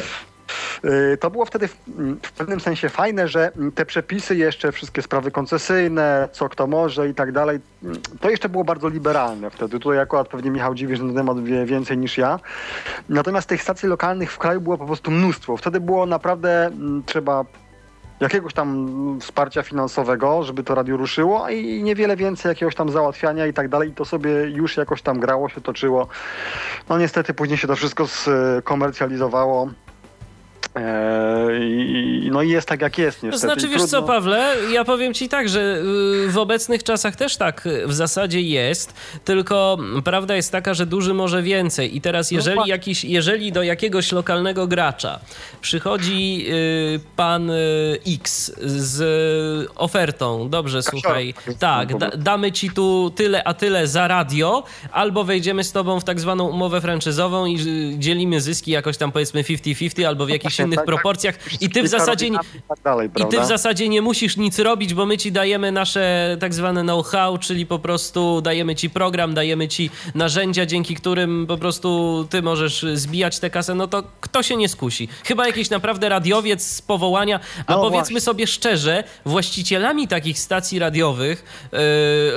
Y, 0.84 1.16
to 1.16 1.30
było 1.30 1.44
wtedy 1.44 1.68
w, 1.68 1.76
w, 2.22 2.32
pewnym 2.32 2.60
sensie 2.60 2.88
fajne, 2.88 3.28
że 3.28 3.52
te 3.74 3.86
przepisy 3.86 4.36
jeszcze, 4.36 4.72
wszystkie 4.72 5.02
sprawy 5.02 5.30
koncesyjne, 5.30 6.28
co 6.32 6.48
kto 6.48 6.66
może 6.66 7.08
i 7.08 7.14
tak 7.14 7.32
dalej, 7.32 7.60
to 8.20 8.30
jeszcze 8.30 8.48
było 8.48 8.64
bardzo 8.64 8.88
liberalne 8.88 9.50
wtedy. 9.50 9.78
Tutaj 9.78 9.98
akurat 9.98 10.28
pewnie 10.28 10.50
Michał 10.50 10.74
dziwi, 10.74 10.96
że 10.96 11.04
na 11.04 11.14
temat 11.14 11.44
wie 11.44 11.66
więcej 11.66 11.98
niż 11.98 12.18
ja. 12.18 12.40
Natomiast 13.08 13.48
tych 13.48 13.62
stacji 13.62 13.88
lokalnych 13.88 14.32
w 14.32 14.38
kraju 14.38 14.60
było 14.60 14.78
po 14.78 14.86
prostu 14.86 15.10
mnóstwo. 15.10 15.56
Wtedy 15.56 15.80
było 15.80 16.06
naprawdę 16.06 16.70
trzeba 17.06 17.44
jakiegoś 18.20 18.54
tam 18.54 19.18
wsparcia 19.20 19.62
finansowego, 19.62 20.42
żeby 20.42 20.62
to 20.62 20.74
radio 20.74 20.96
ruszyło 20.96 21.48
i 21.48 21.82
niewiele 21.82 22.16
więcej 22.16 22.48
jakiegoś 22.48 22.74
tam 22.74 22.90
załatwiania 22.90 23.46
i 23.46 23.52
tak 23.52 23.68
dalej. 23.68 23.88
I 23.88 23.92
to 23.92 24.04
sobie 24.04 24.30
już 24.30 24.76
jakoś 24.76 25.02
tam 25.02 25.20
grało, 25.20 25.48
się 25.48 25.60
toczyło. 25.60 26.08
No 26.88 26.98
niestety 26.98 27.34
później 27.34 27.58
się 27.58 27.68
to 27.68 27.76
wszystko 27.76 28.06
skomercjalizowało. 28.60 29.70
Eee, 30.74 32.30
no 32.30 32.42
i 32.42 32.48
jest 32.48 32.68
tak 32.68 32.82
jak 32.82 32.98
jest. 32.98 33.22
Niestety. 33.22 33.30
To 33.32 33.38
znaczy, 33.38 33.68
wiesz 33.68 33.82
co, 33.90 34.02
Pawle, 34.02 34.56
ja 34.72 34.84
powiem 34.84 35.14
ci 35.14 35.28
tak, 35.28 35.48
że 35.48 35.82
y, 36.26 36.28
w 36.28 36.38
obecnych 36.38 36.82
czasach 36.82 37.16
też 37.16 37.36
tak 37.36 37.68
w 37.86 37.92
zasadzie 37.92 38.40
jest, 38.40 38.94
tylko 39.24 39.78
prawda 40.04 40.36
jest 40.36 40.52
taka, 40.52 40.74
że 40.74 40.86
duży 40.86 41.14
może 41.14 41.42
więcej. 41.42 41.96
I 41.96 42.00
teraz, 42.00 42.30
no 42.30 42.36
jeżeli, 42.36 42.60
jakiś, 42.66 43.04
jeżeli 43.04 43.52
do 43.52 43.62
jakiegoś 43.62 44.12
lokalnego 44.12 44.66
gracza 44.66 45.20
przychodzi 45.60 46.46
y, 46.48 47.00
pan 47.16 47.50
y, 47.50 47.98
X 48.06 48.52
z 48.64 49.70
ofertą, 49.76 50.48
dobrze, 50.48 50.82
słuchaj, 50.82 51.34
tak, 51.58 51.98
da, 51.98 52.10
damy 52.10 52.52
ci 52.52 52.70
tu 52.70 53.12
tyle, 53.16 53.44
a 53.44 53.54
tyle 53.54 53.86
za 53.86 54.08
radio, 54.08 54.64
albo 54.92 55.24
wejdziemy 55.24 55.64
z 55.64 55.72
tobą 55.72 56.00
w 56.00 56.04
tak 56.04 56.20
zwaną 56.20 56.48
umowę 56.48 56.80
franczyzową 56.80 57.46
i 57.46 57.58
dzielimy 57.98 58.40
zyski 58.40 58.70
jakoś 58.70 58.96
tam 58.96 59.12
powiedzmy 59.12 59.42
50-50 59.42 60.04
albo 60.04 60.26
w 60.26 60.28
jakiś 60.28 60.53
innych 60.58 60.76
tak, 60.76 60.86
tak. 60.86 60.94
proporcjach 60.94 61.34
i 61.62 61.70
ty 61.70 61.82
w 61.82 61.88
zasadzie 61.88 62.30
nie, 62.30 62.38
tak 62.68 62.78
dalej, 62.84 63.10
i 63.16 63.26
ty 63.26 63.40
w 63.40 63.44
zasadzie 63.44 63.88
nie 63.88 64.02
musisz 64.02 64.36
nic 64.36 64.58
robić, 64.58 64.94
bo 64.94 65.06
my 65.06 65.18
ci 65.18 65.32
dajemy 65.32 65.72
nasze 65.72 66.36
tak 66.40 66.54
zwane 66.54 66.82
know-how, 66.82 67.38
czyli 67.38 67.66
po 67.66 67.78
prostu 67.78 68.40
dajemy 68.40 68.74
ci 68.74 68.90
program, 68.90 69.34
dajemy 69.34 69.68
ci 69.68 69.90
narzędzia, 70.14 70.66
dzięki 70.66 70.94
którym 70.94 71.46
po 71.48 71.58
prostu 71.58 72.26
ty 72.30 72.42
możesz 72.42 72.86
zbijać 72.94 73.38
tę 73.38 73.50
kasę, 73.50 73.74
no 73.74 73.86
to 73.86 74.02
kto 74.20 74.42
się 74.42 74.56
nie 74.56 74.68
skusi? 74.68 75.08
Chyba 75.24 75.46
jakiś 75.46 75.70
naprawdę 75.70 76.08
radiowiec 76.08 76.66
z 76.66 76.82
powołania, 76.82 77.40
a 77.66 77.72
no 77.72 77.78
powiedzmy 77.78 78.00
właśnie. 78.00 78.20
sobie 78.20 78.46
szczerze, 78.46 79.04
właścicielami 79.24 80.08
takich 80.08 80.38
stacji 80.38 80.78
radiowych 80.78 81.68
yy, 81.72 81.78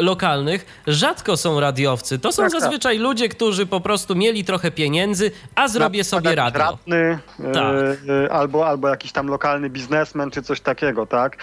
lokalnych 0.01 0.65
rzadko 0.87 1.37
są 1.37 1.59
radiowcy. 1.59 2.19
To 2.19 2.31
są 2.31 2.43
tak, 2.43 2.51
tak. 2.51 2.61
zazwyczaj 2.61 2.95
tak. 2.95 3.03
ludzie, 3.03 3.29
którzy 3.29 3.65
po 3.65 3.81
prostu 3.81 4.15
mieli 4.15 4.43
trochę 4.43 4.71
pieniędzy, 4.71 5.31
a 5.55 5.67
zrobię 5.67 6.03
sobie 6.03 6.35
radio. 6.35 6.59
Radny, 6.59 7.19
tak. 7.53 7.75
Yy, 8.07 8.31
albo, 8.31 8.67
albo 8.67 8.87
jakiś 8.87 9.11
tam 9.11 9.27
lokalny 9.27 9.69
biznesmen, 9.69 10.31
czy 10.31 10.41
coś 10.41 10.61
takiego, 10.61 11.05
tak? 11.05 11.37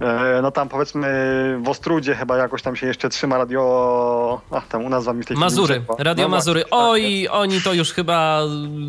E, 0.00 0.40
no 0.42 0.50
tam 0.50 0.68
powiedzmy 0.68 1.08
w 1.62 1.68
Ostrudzie 1.68 2.14
chyba 2.14 2.36
jakoś 2.36 2.62
tam 2.62 2.76
się 2.76 2.86
jeszcze 2.86 3.08
trzyma 3.08 3.38
radio... 3.38 4.40
Ach, 4.50 4.68
tam 4.68 4.84
u 4.84 4.88
nas 4.88 5.04
wam 5.04 5.22
w 5.22 5.26
tej 5.26 5.36
Mazury, 5.36 5.82
Radio 5.98 6.24
no, 6.24 6.28
Mazury. 6.28 6.60
Tak, 6.60 6.68
Oj, 6.72 7.24
tak, 7.26 7.36
oni 7.36 7.60
to 7.60 7.72
już 7.72 7.92
chyba 7.92 8.40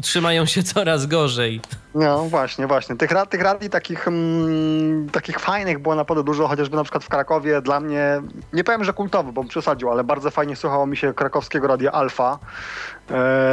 trzymają 0.02 0.46
się 0.46 0.64
coraz 0.64 1.06
gorzej. 1.06 1.62
No 1.96 2.24
właśnie, 2.24 2.68
właśnie. 2.68 2.96
Tych, 2.96 3.12
tych 3.30 3.42
radii 3.42 3.70
takich, 3.70 4.08
mm, 4.08 5.10
takich 5.10 5.40
fajnych 5.40 5.80
było 5.80 5.96
naprawdę 5.96 6.24
dużo, 6.24 6.48
chociażby 6.48 6.76
na 6.76 6.84
przykład 6.84 7.04
w 7.04 7.10
Krakowie 7.10 7.62
dla 7.62 7.80
mnie, 7.80 8.22
nie 8.54 8.64
powiem, 8.64 8.84
że 8.84 8.94
kultowy, 8.94 9.32
bo 9.32 9.44
przesadził, 9.44 9.92
ale 9.92 10.04
bardzo 10.04 10.32
fajnie 10.32 10.56
słuchało 10.56 10.88
mi 10.88 10.98
się 10.98 11.14
krakowskiego 11.14 11.68
radia 11.68 11.92
Alfa, 11.92 12.40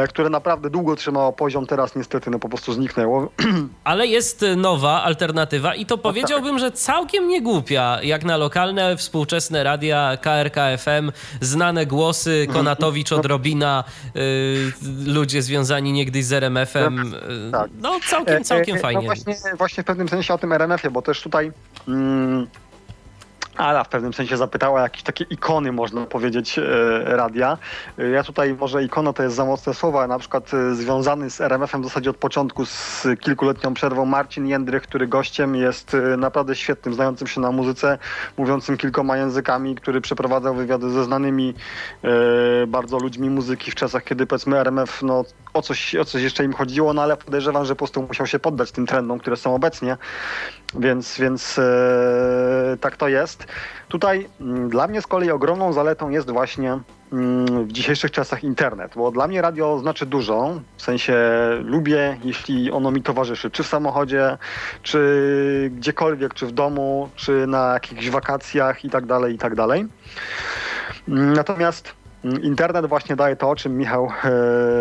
które 0.09 0.31
naprawdę 0.31 0.71
długo 0.71 0.97
trzymało 0.97 1.33
poziom, 1.33 1.67
teraz 1.67 1.97
niestety 1.97 2.31
no 2.31 2.39
po 2.39 2.49
prostu 2.49 2.73
zniknęło. 2.73 3.29
Ale 3.85 4.07
jest 4.07 4.45
nowa 4.57 5.03
alternatywa 5.03 5.75
i 5.75 5.87
to 5.87 5.97
no 5.97 6.03
powiedziałbym, 6.03 6.59
że 6.59 6.71
całkiem 6.71 7.29
nie 7.29 7.43
głupia, 7.43 8.03
jak 8.03 8.25
na 8.25 8.37
lokalne, 8.37 8.97
współczesne 8.97 9.65
radia 9.65 10.17
KRK 10.17 10.57
FM, 10.79 11.13
znane 11.41 11.87
głosy, 11.87 12.31
mhm. 12.31 12.57
Konatowicz, 12.57 13.13
Odrobina, 13.13 13.85
y, 14.17 14.73
ludzie 15.07 15.43
związani 15.43 15.93
niegdyś 15.93 16.25
z 16.25 16.33
RMF-em. 16.33 17.15
Y, 17.49 17.53
tak. 17.53 17.71
No 17.81 18.01
całkiem, 18.09 18.35
e, 18.35 18.39
e, 18.39 18.45
całkiem 18.45 18.77
no 18.77 18.83
fajnie. 18.83 19.01
No 19.01 19.07
właśnie, 19.07 19.35
właśnie 19.59 19.83
w 19.83 19.87
pewnym 19.87 20.09
sensie 20.09 20.35
o 20.35 20.39
tym 20.39 20.53
RMF-ie, 20.53 20.91
bo 20.91 21.03
też 21.03 21.23
tutaj... 21.23 21.53
Mm, 21.89 22.47
Ala 23.59 23.85
w 23.85 23.89
pewnym 23.89 24.13
sensie 24.13 24.37
zapytała 24.37 24.81
jakieś 24.81 25.03
takie 25.03 25.25
ikony, 25.31 25.73
można 25.73 26.07
powiedzieć, 26.07 26.59
e, 26.59 26.63
radia. 27.05 27.59
E, 27.99 28.09
ja 28.09 28.23
tutaj 28.23 28.55
może 28.55 28.85
ikona 28.85 29.13
to 29.13 29.23
jest 29.23 29.37
za 29.37 29.45
mocne 29.45 29.75
słowa, 29.75 30.07
na 30.07 30.19
przykład 30.19 30.55
e, 30.55 30.75
związany 30.75 31.31
z 31.31 31.41
RMF-em 31.41 31.83
w 31.83 31.85
zasadzie 31.85 32.11
od 32.11 32.17
początku 32.17 32.67
z 32.67 33.07
kilkuletnią 33.21 33.75
przerwą 33.75 34.05
Marcin 34.05 34.47
Jędrych, 34.47 34.83
który 34.83 35.07
gościem 35.07 35.55
jest 35.55 35.97
naprawdę 36.19 36.57
świetnym, 36.57 36.95
znającym 36.95 37.27
się 37.27 37.41
na 37.41 37.53
muzyce, 37.53 37.99
mówiącym 38.37 38.77
kilkoma 38.77 39.17
językami, 39.17 39.75
który 39.75 40.01
przeprowadzał 40.01 40.55
wywiady 40.55 40.91
ze 40.91 41.05
znanymi 41.05 41.55
bardzo 42.69 42.99
ludźmi 42.99 43.31
muzyki 43.31 43.71
w 43.71 43.75
czasach, 43.75 44.05
kiedy 44.05 44.27
powiedzmy 44.27 44.59
RMF 44.59 45.03
no, 45.03 45.25
o, 45.55 45.63
coś, 45.63 45.95
o 45.95 46.05
coś 46.05 46.23
jeszcze 46.23 46.45
im 46.45 46.53
chodziło, 46.53 46.93
no 46.93 47.03
ale 47.03 47.17
podejrzewam, 47.17 47.65
że 47.65 47.75
po 47.75 47.79
prostu 47.79 48.03
musiał 48.03 48.27
się 48.27 48.39
poddać 48.39 48.73
tym 48.73 48.87
trendom, 48.87 49.19
które 49.19 49.37
są 49.37 49.55
obecnie, 49.55 49.97
więc, 50.75 51.19
więc 51.19 51.61
tak 52.81 52.97
to 52.97 53.09
jest. 53.09 53.47
Tutaj 53.89 54.29
mm, 54.41 54.69
dla 54.69 54.87
mnie 54.87 55.03
z 55.03 55.07
kolei 55.07 55.31
ogromną 55.31 55.73
zaletą 55.73 56.11
jest 56.11 56.31
właśnie 56.31 56.79
mm, 57.13 57.67
w 57.67 57.73
dzisiejszych 57.73 58.11
czasach 58.11 58.45
internet, 58.45 58.93
bo 58.97 59.11
dla 59.11 59.29
mnie 59.29 59.43
radio 59.43 59.79
znaczy 59.79 60.07
dużo, 60.07 60.61
w 60.77 60.83
sensie 60.83 61.15
lubię, 61.65 62.19
jeśli 62.25 62.71
ono 62.71 62.91
mi 62.91 63.03
towarzyszy, 63.03 63.51
czy 63.51 63.63
w 63.63 63.67
samochodzie, 63.67 64.39
czy 64.83 65.71
gdziekolwiek, 65.75 66.35
czy 66.35 66.47
w 66.47 66.53
domu, 66.53 67.09
czy 67.17 67.47
na 67.47 67.73
jakichś 67.73 68.11
wakacjach 68.11 68.85
i 68.85 68.91
tak 68.91 69.07
dalej, 69.07 69.35
i 69.35 69.39
tak 69.39 69.55
dalej. 69.55 69.87
Mm, 71.09 71.33
natomiast 71.33 71.98
Internet 72.43 72.87
właśnie 72.87 73.17
daje 73.17 73.37
to, 73.37 73.51
o 73.51 73.57
czym 73.57 73.77
Michał 73.77 74.09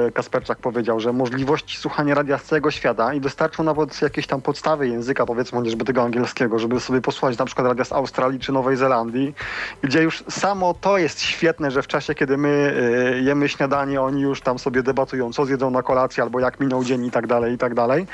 e, 0.08 0.12
Kasperczak 0.12 0.58
powiedział, 0.58 1.00
że 1.00 1.14
możliwości 1.14 1.78
słuchania 1.78 2.16
radia 2.16 2.38
z 2.38 2.44
całego 2.44 2.72
świata 2.72 3.14
i 3.14 3.20
wystarczą 3.20 3.64
nawet 3.64 4.02
jakieś 4.02 4.28
tam 4.28 4.42
podstawy 4.42 4.88
języka, 4.88 5.26
powiedzmy 5.26 5.60
chociażby 5.60 5.86
tego 5.86 6.02
angielskiego, 6.04 6.60
żeby 6.60 6.80
sobie 6.80 7.02
posłuchać 7.02 7.38
na 7.38 7.46
przykład 7.46 7.68
radia 7.68 7.86
z 7.86 7.92
Australii 7.92 8.40
czy 8.40 8.52
Nowej 8.52 8.78
Zelandii, 8.78 9.36
gdzie 9.82 10.04
już 10.04 10.24
samo 10.30 10.74
to 10.74 10.98
jest 10.98 11.22
świetne, 11.22 11.72
że 11.72 11.82
w 11.82 11.88
czasie, 11.88 12.16
kiedy 12.16 12.38
my 12.38 12.50
e, 12.50 13.20
jemy 13.20 13.50
śniadanie, 13.50 14.02
oni 14.02 14.22
już 14.22 14.42
tam 14.42 14.60
sobie 14.60 14.84
debatują, 14.84 15.34
co 15.34 15.46
zjedzą 15.46 15.70
na 15.70 15.84
kolację 15.84 16.24
albo 16.24 16.40
jak 16.40 16.60
minął 16.60 16.84
dzień 16.84 17.06
i 17.06 17.12
tak 17.12 17.28
dalej, 17.28 17.54
i 17.54 17.58
tak 17.58 17.74
dalej. 17.74 18.08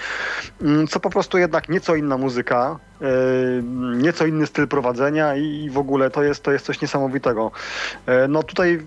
Mm, 0.62 0.88
co 0.88 1.00
po 1.00 1.10
prostu 1.10 1.38
jednak 1.38 1.70
nieco 1.70 1.96
inna 1.96 2.18
muzyka, 2.18 2.80
nieco 3.96 4.26
inny 4.26 4.48
styl 4.48 4.68
prowadzenia 4.68 5.36
i 5.36 5.70
w 5.70 5.78
ogóle 5.78 6.10
to 6.10 6.24
jest, 6.24 6.44
to 6.44 6.52
jest 6.52 6.66
coś 6.66 6.82
niesamowitego. 6.82 7.52
No 8.30 8.44
tutaj 8.44 8.80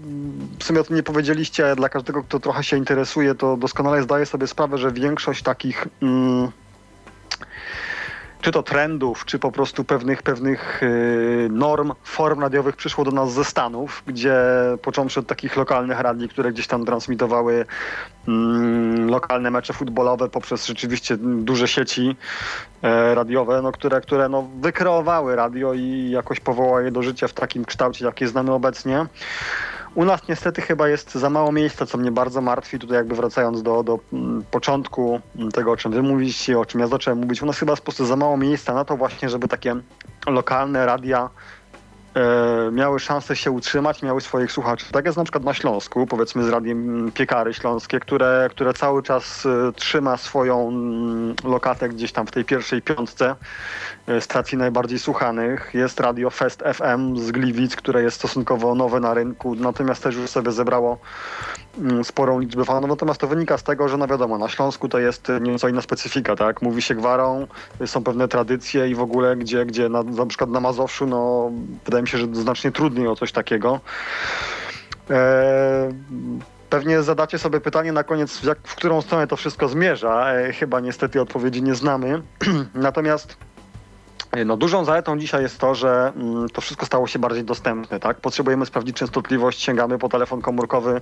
w 0.58 0.64
sumie 0.64 0.80
o 0.80 0.84
tym 0.84 0.96
nie 0.96 1.02
powiedzieliście, 1.02 1.76
dla 1.76 1.88
każdego, 1.88 2.22
kto 2.22 2.40
trochę 2.40 2.64
się 2.64 2.76
interesuje, 2.76 3.34
to 3.34 3.56
doskonale 3.56 4.02
zdaje 4.02 4.26
sobie 4.26 4.46
sprawę, 4.46 4.78
że 4.78 4.92
większość 4.92 5.42
takich 5.42 5.86
mm, 6.02 6.48
czy 8.40 8.52
to 8.52 8.62
trendów, 8.62 9.24
czy 9.24 9.38
po 9.38 9.52
prostu 9.52 9.84
pewnych, 9.84 10.22
pewnych 10.22 10.82
y, 10.82 11.48
norm, 11.50 11.92
form 12.04 12.40
radiowych 12.40 12.76
przyszło 12.76 13.04
do 13.04 13.10
nas 13.10 13.32
ze 13.32 13.44
Stanów, 13.44 14.02
gdzie 14.06 14.36
począwszy 14.82 15.20
od 15.20 15.26
takich 15.26 15.56
lokalnych 15.56 16.00
radii, 16.00 16.28
które 16.28 16.52
gdzieś 16.52 16.66
tam 16.66 16.84
transmitowały 16.84 17.66
mm, 18.28 19.10
lokalne 19.10 19.50
mecze 19.50 19.72
futbolowe 19.72 20.28
poprzez 20.28 20.66
rzeczywiście 20.66 21.16
duże 21.20 21.68
sieci 21.68 22.16
e, 22.82 23.14
radiowe, 23.14 23.62
no, 23.62 23.72
które, 23.72 24.00
które 24.00 24.28
no, 24.28 24.48
wykreowały 24.60 25.36
radio 25.36 25.74
i 25.74 26.10
jakoś 26.10 26.40
powołały 26.40 26.84
je 26.84 26.90
do 26.90 27.02
życia 27.02 27.28
w 27.28 27.32
takim 27.32 27.64
kształcie, 27.64 28.04
jakie 28.04 28.28
znamy 28.28 28.52
obecnie. 28.52 29.06
U 29.96 30.04
nas 30.04 30.28
niestety 30.28 30.62
chyba 30.62 30.88
jest 30.88 31.14
za 31.14 31.30
mało 31.30 31.52
miejsca, 31.52 31.86
co 31.86 31.98
mnie 31.98 32.12
bardzo 32.12 32.40
martwi. 32.40 32.78
Tutaj 32.78 32.96
jakby 32.96 33.14
wracając 33.14 33.62
do, 33.62 33.82
do 33.82 33.98
mm, 34.12 34.44
początku 34.50 35.20
tego, 35.52 35.72
o 35.72 35.76
czym 35.76 35.92
wy 35.92 36.02
mówiliście, 36.02 36.58
o 36.58 36.64
czym 36.64 36.80
ja 36.80 36.86
zacząłem 36.86 37.18
mówić. 37.18 37.42
U 37.42 37.46
nas 37.46 37.58
chyba 37.58 37.72
jest 37.72 37.82
po 37.82 37.84
prostu 37.84 38.06
za 38.06 38.16
mało 38.16 38.36
miejsca 38.36 38.74
na 38.74 38.84
to 38.84 38.96
właśnie, 38.96 39.28
żeby 39.28 39.48
takie 39.48 39.76
lokalne 40.26 40.86
radia 40.86 41.30
miały 42.72 43.00
szansę 43.00 43.36
się 43.36 43.50
utrzymać, 43.50 44.02
miały 44.02 44.20
swoich 44.20 44.52
słuchaczy. 44.52 44.86
Tak 44.92 45.04
jest 45.04 45.18
na 45.18 45.24
przykład 45.24 45.44
na 45.44 45.54
Śląsku, 45.54 46.06
powiedzmy 46.06 46.44
z 46.44 46.48
Radiem 46.48 47.12
Piekary 47.14 47.54
Śląskie, 47.54 48.00
które, 48.00 48.48
które 48.50 48.74
cały 48.74 49.02
czas 49.02 49.46
e, 49.46 49.72
trzyma 49.72 50.16
swoją 50.16 50.68
mm, 50.68 51.34
lokatę 51.44 51.88
gdzieś 51.88 52.12
tam 52.12 52.26
w 52.26 52.30
tej 52.30 52.44
pierwszej 52.44 52.82
piątce 52.82 53.36
e, 54.06 54.20
stacji 54.20 54.58
najbardziej 54.58 54.98
słuchanych. 54.98 55.70
Jest 55.74 56.00
Radio 56.00 56.30
Fest 56.30 56.62
FM 56.74 57.16
z 57.16 57.30
Gliwic, 57.30 57.76
które 57.76 58.02
jest 58.02 58.16
stosunkowo 58.16 58.74
nowe 58.74 59.00
na 59.00 59.14
rynku, 59.14 59.54
natomiast 59.54 60.02
też 60.02 60.16
już 60.16 60.30
sobie 60.30 60.52
zebrało 60.52 60.98
sporą 62.02 62.38
liczbę 62.38 62.64
fanów. 62.64 62.90
Natomiast 62.90 63.20
to 63.20 63.26
wynika 63.26 63.58
z 63.58 63.62
tego, 63.62 63.88
że 63.88 63.96
no 63.96 64.06
wiadomo, 64.06 64.38
na 64.38 64.48
Śląsku 64.48 64.88
to 64.88 64.98
jest 64.98 65.32
nieco 65.40 65.68
inna 65.68 65.82
specyfika, 65.82 66.36
tak? 66.36 66.62
Mówi 66.62 66.82
się 66.82 66.94
gwarą, 66.94 67.46
są 67.86 68.04
pewne 68.04 68.28
tradycje 68.28 68.88
i 68.88 68.94
w 68.94 69.00
ogóle, 69.00 69.36
gdzie, 69.36 69.66
gdzie 69.66 69.88
na, 69.88 70.02
na 70.02 70.26
przykład 70.26 70.50
na 70.50 70.60
Mazowszu, 70.60 71.06
no 71.06 71.50
wydaje 71.84 72.02
mi 72.02 72.08
się, 72.08 72.18
że 72.18 72.26
znacznie 72.32 72.72
trudniej 72.72 73.08
o 73.08 73.16
coś 73.16 73.32
takiego. 73.32 73.80
E, 75.10 75.92
Pewnie 76.70 77.02
zadacie 77.02 77.38
sobie 77.38 77.60
pytanie 77.60 77.92
na 77.92 78.04
koniec, 78.04 78.42
jak, 78.42 78.58
w 78.62 78.76
którą 78.76 79.02
stronę 79.02 79.26
to 79.26 79.36
wszystko 79.36 79.68
zmierza. 79.68 80.32
E, 80.34 80.52
chyba 80.52 80.80
niestety 80.80 81.20
odpowiedzi 81.20 81.62
nie 81.62 81.74
znamy. 81.74 82.22
Natomiast 82.74 83.36
no, 84.46 84.56
dużą 84.56 84.84
zaletą 84.84 85.18
dzisiaj 85.18 85.42
jest 85.42 85.58
to, 85.58 85.74
że 85.74 86.12
mm, 86.16 86.48
to 86.48 86.60
wszystko 86.60 86.86
stało 86.86 87.06
się 87.06 87.18
bardziej 87.18 87.44
dostępne. 87.44 88.00
Tak? 88.00 88.20
Potrzebujemy 88.20 88.66
sprawdzić 88.66 88.96
częstotliwość, 88.96 89.62
sięgamy 89.62 89.98
po 89.98 90.08
telefon 90.08 90.42
komórkowy 90.42 91.00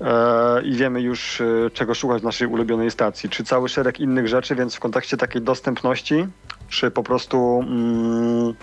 e, 0.00 0.62
i 0.62 0.72
wiemy 0.72 1.00
już, 1.00 1.40
e, 1.40 1.70
czego 1.72 1.94
szukać 1.94 2.22
w 2.22 2.24
naszej 2.24 2.48
ulubionej 2.48 2.90
stacji. 2.90 3.28
Czy 3.28 3.44
cały 3.44 3.68
szereg 3.68 4.00
innych 4.00 4.28
rzeczy, 4.28 4.54
więc 4.54 4.74
w 4.74 4.80
kontekście 4.80 5.16
takiej 5.16 5.42
dostępności, 5.42 6.26
czy 6.68 6.90
po 6.90 7.02
prostu. 7.02 7.64
Mm, 7.66 8.54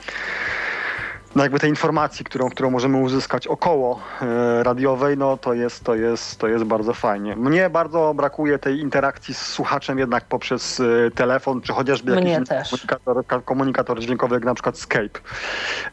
no 1.36 1.44
jakby 1.44 1.60
tej 1.60 1.70
informacji, 1.70 2.26
którą, 2.26 2.50
którą 2.50 2.70
możemy 2.70 2.98
uzyskać 2.98 3.48
około 3.48 4.00
e, 4.22 4.64
radiowej, 4.64 5.18
no 5.18 5.38
to 5.38 5.54
jest, 5.54 5.84
to, 5.84 5.96
jest, 5.96 6.38
to 6.40 6.48
jest 6.48 6.64
bardzo 6.64 6.94
fajnie. 6.94 7.36
Mnie 7.36 7.70
bardzo 7.70 8.14
brakuje 8.16 8.60
tej 8.60 8.80
interakcji 8.80 9.34
z 9.34 9.38
słuchaczem 9.42 10.00
jednak 10.00 10.26
poprzez 10.26 10.80
e, 10.80 11.12
telefon, 11.12 11.62
czy 11.62 11.74
chociażby 11.74 12.16
Mnie 12.16 12.32
jakiś 12.32 12.50
też. 12.50 12.70
komunikator, 12.70 13.26
ka- 13.28 13.42
komunikator 13.42 14.00
dźwiękowy, 14.00 14.36
jak 14.36 14.46
na 14.46 14.54
przykład 14.54 14.78
Skype. 14.78 15.20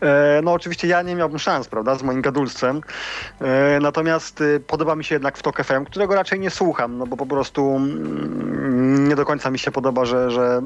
E, 0.02 0.40
no 0.42 0.52
oczywiście 0.52 0.88
ja 0.88 1.02
nie 1.02 1.14
miałbym 1.14 1.38
szans, 1.38 1.68
prawda, 1.68 1.94
z 1.94 2.02
moim 2.02 2.22
gadulstwem. 2.22 2.80
E, 3.40 3.78
natomiast 3.80 4.42
podoba 4.66 4.96
mi 4.96 5.04
się 5.04 5.14
jednak 5.14 5.38
w 5.38 5.42
Tok 5.42 5.64
FM, 5.64 5.84
którego 5.84 6.14
raczej 6.14 6.40
nie 6.40 6.50
słucham, 6.50 6.98
no 6.98 7.06
bo 7.06 7.16
po 7.16 7.26
prostu 7.26 7.76
mm, 7.76 9.08
nie 9.08 9.16
do 9.16 9.24
końca 9.24 9.50
mi 9.50 9.58
się 9.58 9.70
podoba, 9.70 10.04
że, 10.04 10.30
że 10.30 10.62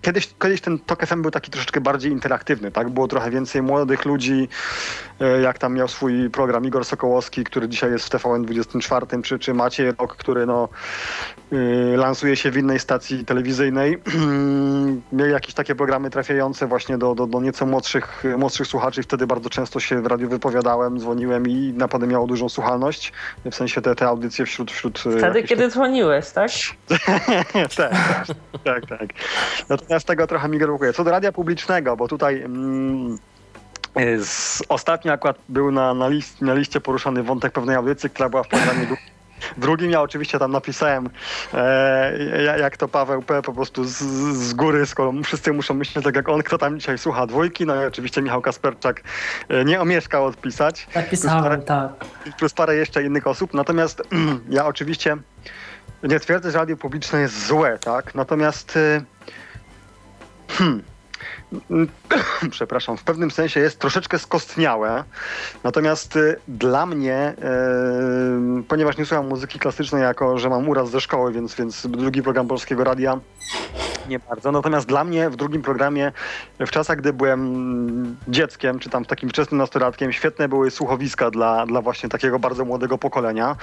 Kiedyś, 0.00 0.34
kiedyś 0.42 0.60
ten 0.60 0.78
Tok 0.78 1.06
FM 1.06 1.22
był 1.22 1.30
taki 1.30 1.50
troszeczkę 1.50 1.80
bardziej 1.80 2.12
interaktywny, 2.12 2.70
tak? 2.72 2.90
Było 2.90 3.08
trochę 3.08 3.30
więcej 3.30 3.62
młodych 3.62 4.04
ludzi, 4.04 4.48
jak 5.42 5.58
tam 5.58 5.74
miał 5.74 5.88
swój 5.88 6.30
program 6.30 6.64
Igor 6.64 6.84
Sokołowski, 6.84 7.44
który 7.44 7.68
dzisiaj 7.68 7.90
jest 7.90 8.06
w 8.06 8.10
TVN 8.10 8.42
24, 8.42 9.06
czy, 9.22 9.38
czy 9.38 9.54
Maciej 9.54 9.92
Rok, 9.92 10.16
który 10.16 10.46
no, 10.46 10.68
y, 11.52 11.96
lansuje 11.96 12.36
się 12.36 12.50
w 12.50 12.56
innej 12.56 12.78
stacji 12.78 13.24
telewizyjnej. 13.24 13.98
Mieli 15.12 15.32
jakieś 15.32 15.54
takie 15.54 15.74
programy 15.74 16.10
trafiające 16.10 16.66
właśnie 16.66 16.98
do, 16.98 17.14
do, 17.14 17.26
do 17.26 17.40
nieco 17.40 17.66
młodszych, 17.66 18.24
młodszych 18.38 18.66
słuchaczy 18.66 19.02
wtedy 19.02 19.26
bardzo 19.26 19.50
często 19.50 19.80
się 19.80 20.02
w 20.02 20.06
radiu 20.06 20.28
wypowiadałem, 20.28 20.98
dzwoniłem 20.98 21.48
i 21.48 21.72
naprawdę 21.76 22.06
miało 22.06 22.26
dużą 22.26 22.48
słuchalność. 22.48 23.12
W 23.44 23.54
sensie 23.54 23.82
te, 23.82 23.94
te 23.94 24.06
audycje 24.06 24.46
wśród... 24.46 24.72
wśród 24.72 25.04
e, 25.06 25.18
Wtedy, 25.18 25.42
kiedy 25.42 25.68
dzwoniłeś, 25.68 26.30
tak? 26.30 26.50
tak, 27.76 27.92
tak, 28.64 28.86
tak. 28.86 29.08
Natomiast 29.68 30.06
tego 30.06 30.26
trochę 30.26 30.48
mi 30.48 30.58
brakuje. 30.58 30.92
Co 30.92 31.04
do 31.04 31.10
radia 31.10 31.32
publicznego, 31.32 31.96
bo 31.96 32.08
tutaj 32.08 32.42
mm, 32.42 33.18
z, 34.24 34.62
ostatnio 34.68 35.12
akurat 35.12 35.36
był 35.48 35.70
na, 35.72 35.94
na, 35.94 36.08
list, 36.08 36.42
na 36.42 36.54
liście 36.54 36.80
poruszony 36.80 37.22
wątek 37.22 37.52
pewnej 37.52 37.76
audycji, 37.76 38.10
która 38.10 38.28
była 38.28 38.42
w 38.42 38.48
programie 38.48 38.86
dru- 38.86 38.96
drugim. 39.56 39.90
Ja 39.90 40.02
oczywiście 40.02 40.38
tam 40.38 40.52
napisałem, 40.52 41.10
e, 41.54 42.42
ja- 42.44 42.56
jak 42.56 42.76
to 42.76 42.88
Paweł 42.88 43.22
P. 43.22 43.42
po 43.42 43.52
prostu 43.52 43.84
z, 43.84 43.98
z 44.36 44.54
góry, 44.54 44.86
skoro 44.86 45.12
wszyscy 45.24 45.52
muszą 45.52 45.74
myśleć 45.74 46.04
tak 46.04 46.16
jak 46.16 46.28
on, 46.28 46.42
kto 46.42 46.58
tam 46.58 46.78
dzisiaj 46.80 46.98
słucha 46.98 47.26
dwójki. 47.26 47.66
No 47.66 47.82
i 47.82 47.86
oczywiście 47.86 48.22
Michał 48.22 48.42
Kasperczak 48.42 49.02
e, 49.48 49.64
nie 49.64 49.80
omieszkał 49.80 50.24
odpisać 50.24 50.86
Napisałem, 50.94 51.62
tak. 51.62 51.90
plus 52.38 52.52
parę 52.52 52.76
jeszcze 52.76 53.02
innych 53.02 53.26
osób. 53.26 53.54
Natomiast 53.54 54.02
ja 54.50 54.66
oczywiście 54.66 55.16
nie 56.02 56.20
twierdzę, 56.20 56.50
że 56.50 56.58
radio 56.58 56.76
publiczne 56.76 57.20
jest 57.20 57.46
złe, 57.46 57.78
tak? 57.78 58.14
Natomiast 58.14 58.76
y, 58.76 59.04
hmm, 60.48 60.72
mm, 60.74 60.82
przepraszam, 62.50 62.96
w 62.96 63.04
pewnym 63.04 63.30
sensie 63.30 63.60
jest 63.60 63.78
troszeczkę 63.78 64.18
skostniałe. 64.18 65.04
Natomiast 65.64 66.16
y, 66.16 66.36
dla 66.48 66.86
mnie, 66.86 67.34
y, 68.58 68.62
ponieważ 68.62 68.96
nie 68.96 69.06
słucham 69.06 69.28
muzyki 69.28 69.58
klasycznej, 69.58 70.02
jako 70.02 70.38
że 70.38 70.50
mam 70.50 70.68
uraz 70.68 70.90
ze 70.90 71.00
szkoły, 71.00 71.32
więc, 71.32 71.54
więc 71.54 71.86
drugi 71.86 72.22
program 72.22 72.48
Polskiego 72.48 72.84
Radia 72.84 73.20
nie 74.08 74.18
bardzo. 74.18 74.52
Natomiast 74.52 74.86
dla 74.86 75.04
mnie 75.04 75.30
w 75.30 75.36
drugim 75.36 75.62
programie, 75.62 76.12
w 76.60 76.70
czasach, 76.70 76.98
gdy 76.98 77.12
byłem 77.12 78.16
dzieckiem, 78.28 78.78
czy 78.78 78.90
tam 78.90 79.04
takim 79.04 79.28
wczesnym 79.28 79.58
nastolatkiem, 79.58 80.12
świetne 80.12 80.48
były 80.48 80.70
słuchowiska 80.70 81.30
dla, 81.30 81.66
dla 81.66 81.82
właśnie 81.82 82.08
takiego 82.08 82.38
bardzo 82.38 82.64
młodego 82.64 82.98
pokolenia. 82.98 83.56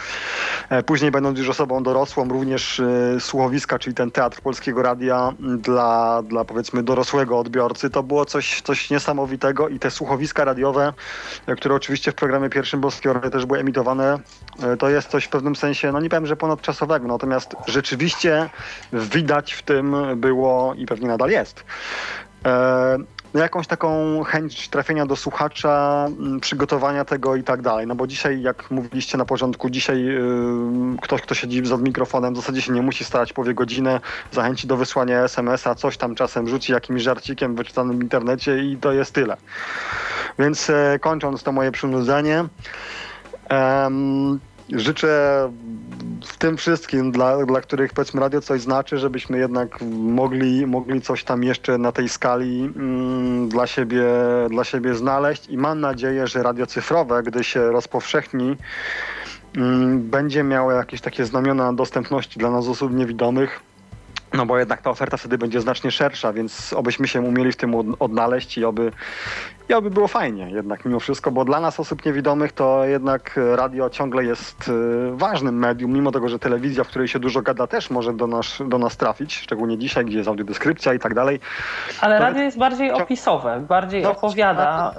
E, 0.70 0.84
Później 0.84 1.12
będąc 1.12 1.40
już 1.40 1.50
osobą 1.50 1.84
dorosłą, 1.84 2.30
również 2.30 2.80
e, 2.80 3.20
słuchowiska, 3.20 3.80
czyli 3.80 3.96
ten 3.96 4.12
teatr 4.12 4.42
Polskiego 4.42 4.82
Radia 4.82 5.34
dla, 5.40 6.24
dla 6.24 6.46
powiedzmy 6.46 6.84
dorosłego 6.84 7.40
odbiorcy, 7.40 7.83
to 7.90 8.04
było 8.04 8.26
coś, 8.26 8.62
coś 8.62 8.90
niesamowitego 8.90 9.68
i 9.68 9.80
te 9.80 9.92
słuchowiska 9.92 10.46
radiowe, 10.46 10.94
e, 11.48 11.56
które 11.56 11.76
oczywiście 11.76 12.12
w 12.12 12.16
programie 12.16 12.50
pierwszym 12.50 12.82
Radia 13.06 13.30
też 13.30 13.46
były 13.46 13.60
emitowane, 13.60 14.20
e, 14.64 14.78
to 14.78 14.90
jest 14.90 15.10
coś 15.10 15.26
w 15.26 15.30
pewnym 15.30 15.56
sensie, 15.56 15.92
no 15.92 16.00
nie 16.00 16.10
powiem, 16.10 16.26
że 16.26 16.36
ponadczasowego, 16.36 17.08
natomiast 17.08 17.56
rzeczywiście 17.68 18.50
widać 18.94 19.54
w 19.54 19.62
tym 19.62 19.96
było 20.16 20.74
i 20.74 20.86
pewnie 20.86 21.08
nadal 21.08 21.30
jest. 21.30 21.64
No 23.34 23.40
jakąś 23.40 23.68
taką 23.68 24.24
chęć 24.24 24.70
trafienia 24.70 25.06
do 25.06 25.16
słuchacza, 25.16 26.06
m, 26.20 26.40
przygotowania 26.40 27.06
tego 27.06 27.36
i 27.36 27.44
tak 27.44 27.62
dalej. 27.62 27.88
No 27.88 27.96
bo 27.96 28.08
dzisiaj, 28.08 28.42
jak 28.42 28.72
mówiliście 28.72 29.18
na 29.18 29.26
początku, 29.26 29.70
dzisiaj 29.70 30.08
y, 30.08 30.22
ktoś, 31.02 31.22
kto 31.22 31.36
siedzi 31.36 31.66
za 31.66 31.78
mikrofonem, 31.78 32.34
w 32.34 32.38
zasadzie 32.38 32.62
się 32.62 32.74
nie 32.74 32.82
musi 32.82 33.06
starać, 33.06 33.34
powie 33.34 33.54
godzinę, 33.54 34.00
zachęci 34.32 34.68
do 34.68 34.78
wysłania 34.78 35.24
SMS-a, 35.24 35.76
coś 35.76 35.98
tam 35.98 36.16
czasem 36.16 36.48
rzuci 36.48 36.72
jakimś 36.72 37.02
żarcikiem 37.02 37.56
wyczytanym 37.56 38.00
w 38.00 38.04
internecie 38.04 38.64
i 38.64 38.78
to 38.78 38.92
jest 38.92 39.14
tyle. 39.14 39.38
Więc 40.40 40.70
e, 40.70 41.00
kończąc 41.02 41.44
to 41.44 41.52
moje 41.52 41.72
przynudzenie, 41.72 42.46
em, 43.50 44.40
życzę 44.70 45.50
w 46.26 46.38
tym 46.38 46.58
wszystkim, 46.58 47.12
dla, 47.12 47.46
dla 47.46 47.62
których 47.62 47.94
powiedzmy 47.94 48.22
radio 48.22 48.42
coś 48.42 48.62
znaczy, 48.62 48.98
żebyśmy 48.98 49.38
jednak 49.38 49.82
mogli, 49.92 50.68
mogli 50.68 51.02
coś 51.02 51.24
tam 51.24 51.44
jeszcze 51.44 51.78
na 51.78 51.92
tej 51.92 52.10
skali 52.10 52.72
mm, 52.76 53.50
dla, 53.50 53.68
siebie, 53.68 54.04
dla 54.50 54.64
siebie 54.64 54.96
znaleźć 54.96 55.48
i 55.50 55.58
mam 55.58 55.80
nadzieję, 55.80 56.28
że 56.28 56.44
radio 56.44 56.66
cyfrowe, 56.66 57.24
gdy 57.24 57.44
się 57.44 57.72
rozpowszechni, 57.72 58.58
mm, 59.56 60.02
będzie 60.02 60.44
miało 60.44 60.72
jakieś 60.72 61.02
takie 61.02 61.26
znamiona 61.26 61.74
dostępności 61.74 62.40
dla 62.40 62.52
nas 62.52 62.68
osób 62.68 62.94
niewidomych. 62.94 63.60
No 64.34 64.46
bo 64.46 64.58
jednak 64.60 64.82
ta 64.82 64.90
oferta 64.90 65.18
wtedy 65.18 65.38
będzie 65.38 65.62
znacznie 65.62 65.92
szersza, 65.92 66.34
więc 66.34 66.74
obyśmy 66.74 67.08
się 67.08 67.22
umieli 67.22 67.52
w 67.52 67.56
tym 67.56 67.76
od- 67.76 67.96
odnaleźć 68.00 68.58
i 68.58 68.66
oby, 68.66 68.92
i 69.70 69.74
oby 69.74 69.90
było 69.92 70.08
fajnie 70.08 70.50
jednak 70.52 70.86
mimo 70.86 71.00
wszystko, 71.00 71.32
bo 71.32 71.46
dla 71.46 71.60
nas 71.60 71.80
osób 71.80 72.06
niewidomych 72.06 72.52
to 72.52 72.86
jednak 72.86 73.40
radio 73.56 73.90
ciągle 73.90 74.24
jest 74.26 74.68
y, 74.70 74.72
ważnym 75.18 75.60
medium, 75.60 75.92
mimo 75.92 76.12
tego, 76.12 76.30
że 76.30 76.40
telewizja, 76.40 76.84
w 76.84 76.88
której 76.88 77.08
się 77.08 77.20
dużo 77.20 77.42
gada 77.42 77.68
też 77.68 77.90
może 77.90 78.14
do 78.14 78.28
nas, 78.28 78.58
do 78.68 78.78
nas 78.78 78.98
trafić, 78.98 79.36
szczególnie 79.36 79.78
dzisiaj, 79.78 80.06
gdzie 80.06 80.18
jest 80.18 80.28
audiodeskrypcja 80.30 80.94
i 80.94 81.00
tak 81.00 81.14
dalej. 81.14 81.40
Ale 82.02 82.18
To- 82.18 82.24
radio 82.24 82.44
jest 82.44 82.58
bardziej 82.58 82.92
opisowe, 82.92 83.66
bardziej 83.70 84.04
No, 84.04 84.12
opowiada. 84.12 84.94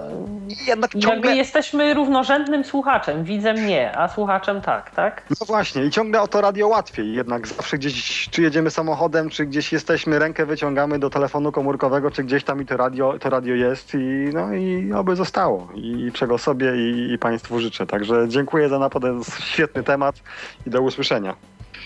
Jednak 0.67 0.95
Jakby 0.95 1.09
ciągle, 1.09 1.37
jesteśmy 1.37 1.95
równorzędnym 1.95 2.65
słuchaczem, 2.65 3.25
widzem 3.25 3.67
nie, 3.67 3.99
a 3.99 4.09
słuchaczem 4.09 4.61
tak, 4.61 4.91
tak? 4.91 5.23
no 5.41 5.47
właśnie 5.47 5.85
i 5.85 5.91
ciągle 5.91 6.21
o 6.23 6.29
to 6.29 6.41
radio 6.41 6.69
łatwiej, 6.69 7.13
jednak 7.15 7.47
zawsze 7.49 7.79
gdzieś, 7.79 8.29
czy 8.31 8.43
jedziemy 8.43 8.71
samochodem, 8.71 9.29
czy 9.31 9.47
gdzieś 9.47 9.73
jesteśmy, 9.73 10.19
rękę 10.19 10.47
wyciągamy 10.47 10.99
do 10.99 11.11
telefonu 11.11 11.53
komórkowego, 11.53 12.11
czy 12.11 12.25
gdzieś 12.25 12.45
tam 12.45 12.63
i 12.63 12.67
to 12.67 12.77
radio, 12.77 13.15
to 13.19 13.31
radio 13.31 13.55
jest 13.55 13.95
i 13.95 14.31
no 14.35 14.54
i 14.59 14.93
oby 14.93 15.17
zostało 15.17 15.69
i 15.75 16.13
czego 16.13 16.39
sobie 16.39 16.77
i, 16.77 17.13
i 17.13 17.19
Państwu 17.19 17.61
życzę. 17.61 17.87
Także 17.87 18.29
dziękuję 18.29 18.69
za 18.69 18.79
napad, 18.79 19.03
to 19.03 19.09
jest 19.09 19.43
świetny 19.43 19.83
temat 19.83 20.17
i 20.67 20.71
do 20.71 20.83
usłyszenia. 20.83 21.35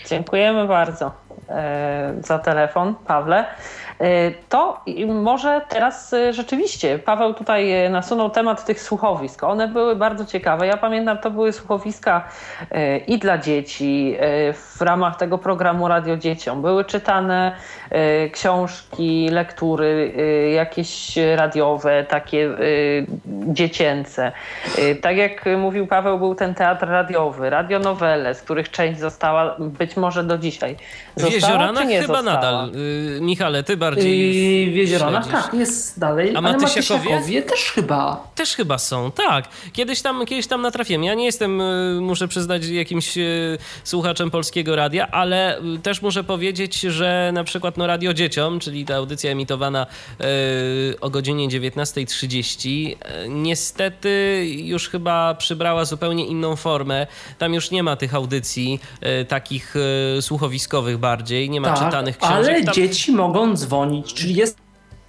Dziękujemy 0.07 0.67
bardzo 0.67 1.11
e, 1.49 2.13
za 2.23 2.39
telefon, 2.39 2.95
Pawle. 3.07 3.45
E, 3.99 4.31
To 4.49 4.81
może 5.07 5.61
teraz 5.69 6.13
e, 6.13 6.33
rzeczywiście, 6.33 6.99
Paweł 6.99 7.33
tutaj 7.33 7.71
e, 7.71 7.89
nasunął 7.89 8.29
temat 8.29 8.65
tych 8.65 8.81
słuchowisk. 8.81 9.43
One 9.43 9.67
były 9.67 9.95
bardzo 9.95 10.25
ciekawe. 10.25 10.67
Ja 10.67 10.77
pamiętam, 10.77 11.17
to 11.17 11.31
były 11.31 11.53
słuchowiska 11.53 12.27
i 13.07 13.17
dla 13.19 13.37
dzieci 13.37 14.15
w 14.53 14.81
ramach 14.81 15.15
tego 15.17 15.37
programu 15.37 15.87
Radio 15.87 16.17
Dzieciom. 16.17 16.61
Były 16.61 16.85
czytane 16.85 17.55
książki, 18.31 19.29
lektury, 19.31 20.13
jakieś 20.55 21.17
radiowe, 21.35 22.03
takie 22.03 22.49
dziecięce. 23.27 24.31
Tak 25.01 25.17
jak 25.17 25.45
mówił 25.57 25.87
Paweł, 25.87 26.19
był 26.19 26.35
ten 26.35 26.55
teatr 26.55 26.87
radiowy, 26.87 27.49
radionowele, 27.49 28.35
z 28.35 28.41
których 28.41 28.71
część 28.71 28.99
została 28.99 29.55
być 29.59 29.97
może 29.97 30.23
do 30.23 30.37
dzisiaj. 30.37 30.75
W 30.75 31.21
Została, 31.21 31.35
Jezioranach 31.35 31.83
czy 31.83 31.89
nie 31.89 32.01
chyba 32.01 32.13
została? 32.13 32.35
nadal. 32.35 32.71
Y, 32.75 33.19
Michale, 33.21 33.63
ty 33.63 33.77
bardziej. 33.95 34.65
Yy, 34.65 34.71
w 34.71 34.75
Jezioronach, 34.75 35.27
tak, 35.31 35.53
jest 35.53 35.99
dalej. 35.99 36.35
A 36.35 36.41
Matysiakowie? 36.41 37.09
Matysiakowie 37.09 37.41
też 37.41 37.59
chyba. 37.71 38.27
Też 38.35 38.55
chyba 38.55 38.77
są, 38.77 39.11
tak. 39.11 39.45
Kiedyś 39.73 40.01
tam, 40.01 40.25
kiedyś 40.25 40.47
tam 40.47 40.61
natrafiłem. 40.61 41.03
Ja 41.03 41.13
nie 41.13 41.25
jestem, 41.25 41.61
y, 41.61 41.97
muszę 42.01 42.27
przyznać, 42.27 42.65
jakimś 42.65 43.17
y, 43.17 43.57
słuchaczem 43.83 44.31
polskiego 44.31 44.75
radia, 44.75 45.07
ale 45.11 45.59
y, 45.59 45.79
też 45.83 46.01
muszę 46.01 46.23
powiedzieć, 46.23 46.79
że 46.79 47.31
na 47.33 47.43
przykład 47.43 47.77
no, 47.77 47.87
Radio 47.87 48.13
Dzieciom, 48.13 48.59
czyli 48.59 48.85
ta 48.85 48.95
audycja 48.95 49.31
emitowana 49.31 49.85
o 51.01 51.09
godzinie 51.09 51.47
19.30, 51.47 52.69
y, 52.91 52.95
niestety 53.29 54.45
już 54.57 54.89
chyba 54.89 55.35
przybrała 55.35 55.85
zupełnie 55.85 56.25
inną 56.25 56.55
formę. 56.55 57.07
Tam 57.37 57.53
już 57.53 57.71
nie 57.71 57.83
ma 57.83 57.95
tych 57.95 58.15
audycji 58.15 58.79
takich 59.27 59.73
słuchowiskowych 60.21 60.97
bardziej, 60.97 61.49
nie 61.49 61.61
ma 61.61 61.67
Tak, 61.67 61.85
czytanych 61.85 62.17
książek. 62.17 62.55
ale 62.55 62.63
Tam- 62.63 62.73
dzieci 62.73 63.11
mogą 63.11 63.55
dzwonić, 63.55 63.78
czyli 64.15 64.35
jest 64.35 64.57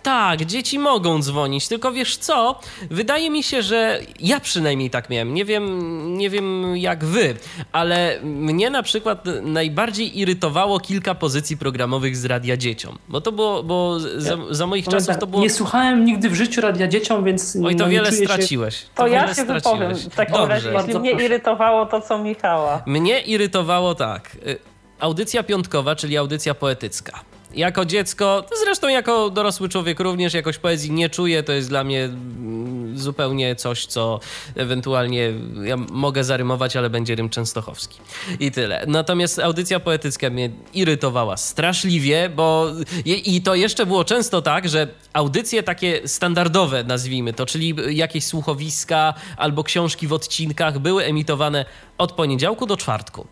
tak, 0.03 0.45
dzieci 0.45 0.79
mogą 0.79 1.23
dzwonić, 1.23 1.69
tylko 1.69 1.93
wiesz 1.93 2.17
co? 2.17 2.61
Wydaje 2.91 3.31
mi 3.31 3.43
się, 3.43 3.63
że 3.63 4.01
ja 4.21 4.41
przynajmniej 4.41 4.91
tak 4.91 5.11
miałem. 5.11 5.35
Nie 5.35 5.45
wiem, 5.45 6.17
nie 6.19 6.31
wiem 6.31 6.77
jak 6.77 7.05
wy, 7.05 7.35
ale 7.73 8.21
mnie 8.23 8.71
na 8.71 8.83
przykład 8.83 9.25
najbardziej 9.43 10.19
irytowało 10.19 10.81
kilka 10.81 11.15
pozycji 11.15 11.57
programowych 11.57 12.17
z 12.17 12.25
radia 12.25 12.57
dzieciom. 12.57 12.99
Bo 13.09 13.21
to 13.21 13.33
było, 13.33 13.63
bo 13.63 14.01
za, 14.17 14.37
za 14.51 14.67
moich 14.67 14.89
czasów 14.89 15.07
tak, 15.07 15.21
to 15.21 15.27
było. 15.27 15.43
Nie 15.43 15.51
słuchałem 15.51 16.05
nigdy 16.05 16.31
w 16.31 16.35
życiu 16.35 16.61
radia 16.61 16.89
dzieciom, 16.89 17.25
więc. 17.25 17.57
Oj, 17.65 17.77
to 17.77 17.85
no, 17.85 17.91
nie 17.91 17.97
wiele 17.97 18.09
czuję 18.09 18.21
się- 18.21 18.27
straciłeś. 18.27 18.87
To, 18.95 19.07
ja 19.07 19.35
się 19.35 19.45
wypowiem 19.45 19.61
straciłeś. 19.61 19.99
w 20.13 20.17
takim 20.17 20.35
Dobrze. 20.35 20.55
razie, 20.55 20.73
jeśli 20.73 20.99
mnie 21.01 21.11
proszę. 21.11 21.27
irytowało 21.27 21.87
to, 21.87 22.01
co 22.01 22.19
Michała. 22.19 22.83
Mnie 22.87 23.21
irytowało 23.21 23.95
tak. 23.95 24.37
y, 24.47 24.59
Audycja 25.01 25.43
piątkowa, 25.43 25.97
czyli 25.97 26.17
audycja 26.17 26.55
poetycka. 26.55 27.21
Jako 27.55 27.85
dziecko, 27.85 28.45
zresztą 28.65 28.89
jako 28.89 29.31
dorosły 29.31 29.69
człowiek 29.69 30.01
również 30.01 30.35
jakoś 30.35 30.59
poezji 30.59 30.91
nie 30.91 31.11
czuję. 31.11 31.43
To 31.43 31.53
jest 31.53 31.69
dla 31.69 31.85
mnie 31.85 32.05
mm, 32.05 32.99
zupełnie 32.99 33.57
coś, 33.57 33.87
co 33.87 34.21
ewentualnie 34.57 35.33
ja 35.65 35.77
mogę 35.77 36.25
zarymować, 36.25 36.77
ale 36.77 36.91
będzie 36.91 37.15
rym 37.15 37.31
częstochowski. 37.31 37.99
I 38.41 38.51
tyle. 38.51 38.85
Natomiast 38.87 39.39
audycja 39.39 39.81
poetycka 39.81 40.31
mnie 40.31 40.51
irytowała 40.75 41.37
straszliwie, 41.37 42.29
bo 42.37 42.67
i 43.05 43.37
i 43.37 43.43
to 43.43 43.55
jeszcze 43.55 43.87
było 43.87 44.05
często 44.05 44.43
tak, 44.43 44.69
że 44.69 44.89
audycje 45.13 45.63
takie 45.63 46.09
standardowe, 46.09 46.85
nazwijmy 46.85 47.33
to, 47.33 47.47
czyli 47.47 47.75
jakieś 47.89 48.25
słuchowiska 48.25 49.15
albo 49.37 49.65
książki 49.65 50.07
w 50.07 50.13
odcinkach 50.13 50.79
były 50.79 51.05
emitowane 51.05 51.65
od 51.99 52.13
poniedziałku 52.13 52.67
do 52.67 52.77
czwartku. 52.77 53.27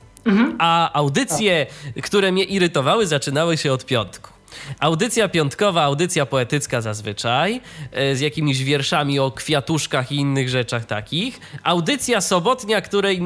A 0.58 0.92
audycje, 0.92 1.66
które 2.02 2.32
mnie 2.32 2.44
irytowały, 2.44 3.06
zaczynały 3.06 3.56
się 3.56 3.72
od 3.72 3.86
piątku. 3.86 4.37
Audycja 4.80 5.28
piątkowa, 5.28 5.82
audycja 5.82 6.26
poetycka 6.26 6.80
zazwyczaj, 6.80 7.60
e, 7.92 8.16
z 8.16 8.20
jakimiś 8.20 8.64
wierszami 8.64 9.18
o 9.18 9.30
kwiatuszkach 9.30 10.12
i 10.12 10.16
innych 10.16 10.48
rzeczach 10.48 10.84
takich. 10.84 11.40
Audycja 11.62 12.20
sobotnia, 12.20 12.80
której 12.80 13.22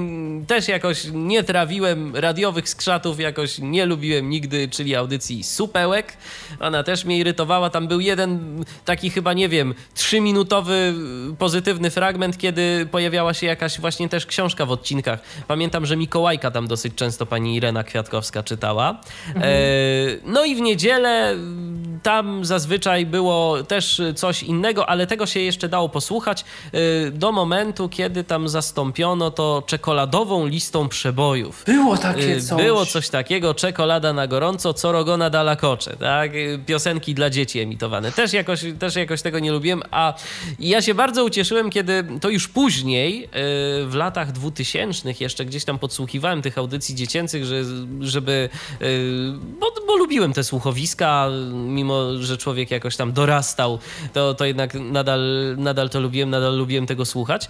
też 0.46 0.68
jakoś 0.68 1.04
nie 1.12 1.42
trawiłem, 1.42 2.16
radiowych 2.16 2.68
skrzatów 2.68 3.20
jakoś 3.20 3.58
nie 3.58 3.86
lubiłem 3.86 4.30
nigdy, 4.30 4.68
czyli 4.68 4.96
audycji 4.96 5.42
Supełek. 5.42 6.16
Ona 6.60 6.82
też 6.82 7.04
mnie 7.04 7.18
irytowała. 7.18 7.70
Tam 7.70 7.88
był 7.88 8.00
jeden 8.00 8.64
taki 8.84 9.10
chyba, 9.10 9.32
nie 9.32 9.48
wiem, 9.48 9.74
trzyminutowy 9.94 10.94
y, 11.32 11.36
pozytywny 11.36 11.90
fragment, 11.90 12.38
kiedy 12.38 12.86
pojawiała 12.90 13.34
się 13.34 13.46
jakaś 13.46 13.80
właśnie 13.80 14.08
też 14.08 14.26
książka 14.26 14.66
w 14.66 14.70
odcinkach. 14.70 15.20
Pamiętam, 15.48 15.86
że 15.86 15.96
Mikołajka 15.96 16.50
tam 16.50 16.66
dosyć 16.66 16.94
często 16.94 17.26
pani 17.26 17.56
Irena 17.56 17.84
Kwiatkowska 17.84 18.42
czytała. 18.42 19.00
E, 19.36 19.42
no 20.24 20.44
i 20.44 20.54
w 20.54 20.60
niedzielę 20.60 21.11
mm, 21.12 22.00
tam 22.02 22.44
zazwyczaj 22.44 23.06
było 23.06 23.62
też 23.62 24.02
coś 24.14 24.42
innego, 24.42 24.88
ale 24.88 25.06
tego 25.06 25.26
się 25.26 25.40
jeszcze 25.40 25.68
dało 25.68 25.88
posłuchać 25.88 26.44
e, 26.72 27.10
do 27.10 27.32
momentu, 27.32 27.88
kiedy 27.88 28.24
tam 28.24 28.48
zastąpiono 28.48 29.30
to 29.30 29.62
czekoladową 29.66 30.46
listą 30.46 30.88
przebojów. 30.88 31.64
Było 31.66 31.96
takie 31.96 32.36
Y, 32.36 32.42
coś. 32.42 32.62
Było 32.62 32.86
coś 32.86 33.08
takiego, 33.08 33.54
czekolada 33.54 34.12
na 34.12 34.26
gorąco, 34.26 34.74
co 34.74 34.92
rogona 34.92 35.30
dala 35.30 35.56
kocze, 35.56 35.96
tak? 35.96 36.34
Y, 36.34 36.60
Piosenki 36.66 37.14
dla 37.14 37.30
dzieci 37.30 37.60
emitowane. 37.60 38.12
Też 38.12 38.32
jakoś, 38.32 38.64
też 38.78 38.96
jakoś 38.96 39.22
tego 39.22 39.38
nie 39.38 39.52
lubiłem, 39.52 39.82
a 39.90 40.14
ja 40.58 40.82
się 40.82 40.94
bardzo 40.94 41.24
ucieszyłem, 41.24 41.70
kiedy 41.70 42.04
to 42.20 42.28
już 42.30 42.48
później, 42.48 43.24
y, 43.24 43.28
w 43.86 43.94
latach 43.94 44.32
dwutysięcznych 44.32 45.20
jeszcze 45.20 45.44
gdzieś 45.44 45.64
tam 45.64 45.78
podsłuchiwałem 45.78 46.42
tych 46.42 46.58
audycji 46.58 46.94
dziecięcych, 46.94 47.44
że, 47.44 47.62
żeby, 48.00 48.48
y, 48.82 49.32
bo, 49.60 49.66
bo 49.86 49.96
lubiłem 49.96 50.32
te 50.32 50.44
słuchowiska, 50.44 51.01
mimo 51.52 52.16
że 52.20 52.38
człowiek 52.38 52.70
jakoś 52.70 52.96
tam 52.96 53.12
dorastał, 53.12 53.78
to, 54.12 54.34
to 54.34 54.44
jednak 54.44 54.74
nadal, 54.74 55.20
nadal 55.58 55.90
to 55.90 56.00
lubiłem, 56.00 56.30
nadal 56.30 56.56
lubiłem 56.56 56.86
tego 56.86 57.04
słuchać. 57.04 57.44
E, 57.44 57.48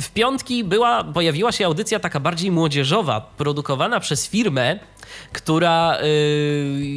W 0.00 0.10
piątki 0.14 0.64
była, 0.64 1.04
pojawiła 1.04 1.52
się 1.52 1.66
audycja 1.66 2.00
taka 2.00 2.20
bardziej 2.20 2.50
młodzieżowa, 2.50 3.20
produkowana 3.20 4.00
przez 4.00 4.28
firmę, 4.28 4.78
która 5.32 5.98
y, 6.02 6.06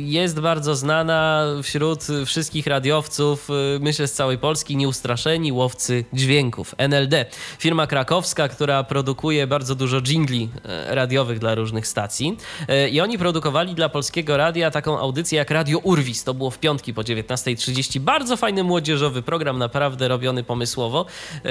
jest 0.06 0.40
bardzo 0.40 0.76
znana 0.76 1.46
wśród 1.64 2.04
wszystkich 2.26 2.68
radiowców, 2.68 3.50
y, 3.50 3.80
myślę 3.80 4.08
z 4.08 4.14
całej 4.14 4.38
Polski, 4.38 4.78
nieustraszeni 4.78 5.52
łowcy 5.52 6.06
dźwięków, 6.14 6.76
NLD. 6.78 7.26
Firma 7.60 7.88
krakowska, 7.88 8.48
która 8.48 8.84
produkuje 8.84 9.48
bardzo 9.48 9.76
dużo 9.76 10.02
jingli 10.02 10.50
e, 10.66 10.96
radiowych 10.96 11.40
dla 11.40 11.56
różnych 11.56 11.88
stacji. 11.88 12.38
E, 12.68 12.90
I 12.90 13.02
oni 13.02 13.18
produkowali 13.18 13.76
dla 13.76 13.90
Polskiego 13.90 14.38
Radia 14.38 14.72
taką 14.72 15.00
audycję 15.00 15.35
jak 15.36 15.52
Radio 15.52 15.80
Urwis. 15.80 16.24
To 16.24 16.34
było 16.34 16.50
w 16.52 16.60
piątki 16.60 16.94
po 16.94 17.02
19.30. 17.02 18.00
Bardzo 18.00 18.38
fajny 18.38 18.64
młodzieżowy 18.64 19.22
program, 19.22 19.58
naprawdę 19.58 20.08
robiony 20.08 20.44
pomysłowo. 20.44 21.06
E, 21.46 21.50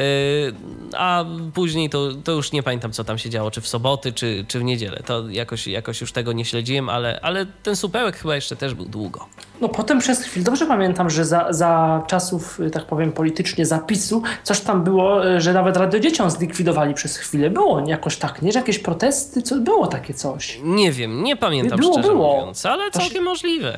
A 0.99 1.25
później 1.55 1.91
to, 1.91 2.09
to 2.25 2.33
już 2.33 2.53
nie 2.53 2.63
pamiętam, 2.63 2.93
co 2.93 3.05
tam 3.05 3.19
się 3.19 3.31
działo, 3.31 3.51
czy 3.51 3.61
w 3.61 3.67
soboty, 3.69 4.13
czy, 4.13 4.45
czy 4.49 4.59
w 4.59 4.65
niedzielę. 4.65 5.03
To 5.07 5.29
jakoś, 5.29 5.67
jakoś 5.67 6.01
już 6.01 6.13
tego 6.13 6.33
nie 6.33 6.45
śledziłem, 6.45 6.89
ale, 6.89 7.21
ale 7.23 7.47
ten 7.63 7.77
supełek 7.77 8.17
chyba 8.17 8.35
jeszcze 8.35 8.57
też 8.57 8.75
był 8.75 8.85
długo. 8.85 9.27
No 9.61 9.69
potem 9.69 9.99
przez 9.99 10.23
chwilę, 10.25 10.45
dobrze 10.45 10.67
pamiętam, 10.67 11.11
że 11.11 11.25
za, 11.25 11.47
za 11.53 12.03
czasów, 12.07 12.61
y, 12.61 12.71
tak 12.71 12.85
powiem, 12.87 13.13
politycznie 13.13 13.67
zapisu, 13.67 14.23
coś 14.43 14.61
tam 14.61 14.85
było, 14.85 15.27
y, 15.37 15.41
że 15.41 15.53
nawet 15.53 15.77
Radio 15.77 16.01
Dzieciom 16.01 16.31
zlikwidowali 16.31 16.95
przez 16.95 17.17
chwilę. 17.17 17.51
Było 17.51 17.89
jakoś 17.89 18.17
tak, 18.17 18.43
nie? 18.43 18.53
Że 18.53 18.59
jakieś 18.59 18.79
protesty, 18.79 19.43
co, 19.43 19.57
było 19.57 19.87
takie 19.87 20.15
coś. 20.15 20.59
Nie 20.63 20.93
wiem, 20.93 21.23
nie 21.25 21.37
pamiętam 21.37 21.79
Było, 21.81 21.93
szczerze 21.93 22.09
było. 22.09 22.37
mówiąc, 22.41 22.67
ale 22.67 22.91
To 22.91 22.99
całkiem 22.99 23.25
możliwe. 23.25 23.74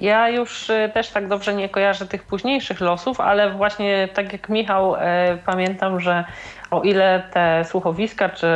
Ja 0.00 0.28
już 0.28 0.70
y, 0.70 0.90
też 0.94 1.10
tak 1.10 1.28
dobrze 1.28 1.54
nie 1.54 1.68
kojarzę 1.68 2.06
tych 2.06 2.22
późniejszych 2.22 2.80
losów, 2.80 3.20
ale 3.20 3.50
właśnie 3.50 4.08
tak 4.14 4.32
jak 4.32 4.48
Michał, 4.48 4.96
e, 4.96 5.38
pamiętam, 5.46 6.00
że 6.00 6.24
o 6.70 6.82
ile 6.82 7.22
te 7.32 7.64
słuchowiska 7.64 8.28
czy 8.28 8.46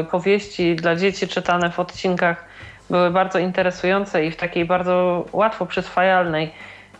y, 0.00 0.04
powieści 0.04 0.76
dla 0.76 0.96
dzieci 0.96 1.28
czytane 1.28 1.70
w 1.70 1.80
odcinkach 1.80 2.44
były 2.90 3.10
bardzo 3.10 3.38
interesujące 3.38 4.24
i 4.24 4.30
w 4.30 4.36
takiej 4.36 4.64
bardzo 4.64 5.24
łatwo 5.32 5.66
przyswajalnej, 5.66 6.52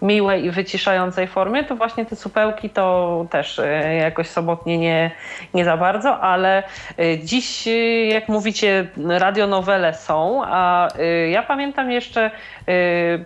miłej 0.02 0.44
i 0.44 0.51
wyciszającej 0.51 1.27
formie, 1.27 1.64
to 1.64 1.77
właśnie 1.77 2.06
te 2.06 2.16
supełki 2.16 2.70
to 2.70 3.27
też 3.31 3.59
y, 3.59 3.64
jakoś 4.01 4.27
sobotnie 4.28 4.78
nie, 4.78 5.10
nie 5.55 5.64
za 5.64 5.77
bardzo, 5.77 6.20
ale 6.20 6.62
y, 6.98 7.18
dziś, 7.24 7.66
y, 7.66 8.09
jak 8.12 8.28
mówicie, 8.28 8.86
radionowele 9.09 9.94
są, 9.94 10.43
a 10.44 10.89
ja 11.31 11.43
pamiętam 11.43 11.90
jeszcze 11.90 12.31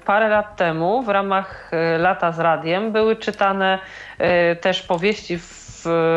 parę 0.05 0.29
lat 0.29 0.57
temu 0.57 1.03
w 1.03 1.09
ramach 1.09 1.71
Lata 1.99 2.33
z 2.33 2.39
Radiem 2.39 2.93
były 2.93 3.17
czytane 3.17 3.79
też 4.61 4.83
powieści 4.83 5.39
w 5.39 5.64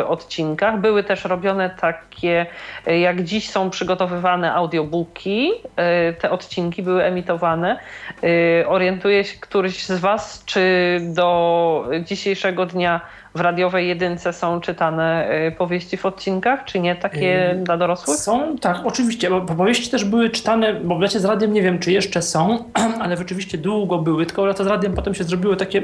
odcinkach. 0.08 0.80
Były 0.80 1.04
też 1.04 1.26
robione 1.26 1.70
takie, 1.70 2.46
y, 2.88 2.98
jak 2.98 3.24
dziś 3.24 3.50
są 3.50 3.70
przygotowywane 3.70 4.54
audiobooki. 4.54 5.52
y, 5.52 6.14
Te 6.14 6.32
odcinki 6.32 6.84
były 6.84 7.04
emitowane. 7.04 7.80
Y, 8.24 8.68
Orientuje 8.68 9.24
się 9.24 9.38
któryś 9.40 9.86
z 9.86 10.00
Was, 10.00 10.44
czy 10.46 10.62
do 11.02 11.90
dzisiejszego 12.04 12.66
dnia 12.66 13.02
w 13.36 13.40
radiowej 13.42 13.88
jedynce 13.88 14.34
są 14.34 14.62
czytane 14.62 15.30
powieści 15.58 15.98
w 15.98 16.06
odcinkach, 16.06 16.66
czy 16.66 16.80
nie 16.80 16.96
takie 16.96 17.52
Ym, 17.52 17.64
dla 17.64 17.78
dorosłych? 17.78 18.18
Są, 18.18 18.58
tak, 18.58 18.78
oczywiście, 18.86 19.30
bo 19.30 19.42
powieści 19.42 19.90
też 19.90 20.06
były 20.06 20.30
czytane, 20.30 20.74
bo 20.74 20.96
w 20.96 21.02
lecie 21.02 21.20
z 21.20 21.26
radiem 21.26 21.54
nie 21.54 21.62
wiem, 21.62 21.80
czy 21.80 21.92
jeszcze 21.92 22.22
są, 22.22 22.64
ale 23.02 23.18
rzeczywiście 23.18 23.58
długo 23.58 23.98
były, 23.98 24.26
tylko 24.26 24.46
lata 24.46 24.64
z 24.64 24.68
radiem 24.68 24.94
potem 24.94 25.16
się 25.16 25.24
zrobiło 25.24 25.56
takie, 25.56 25.82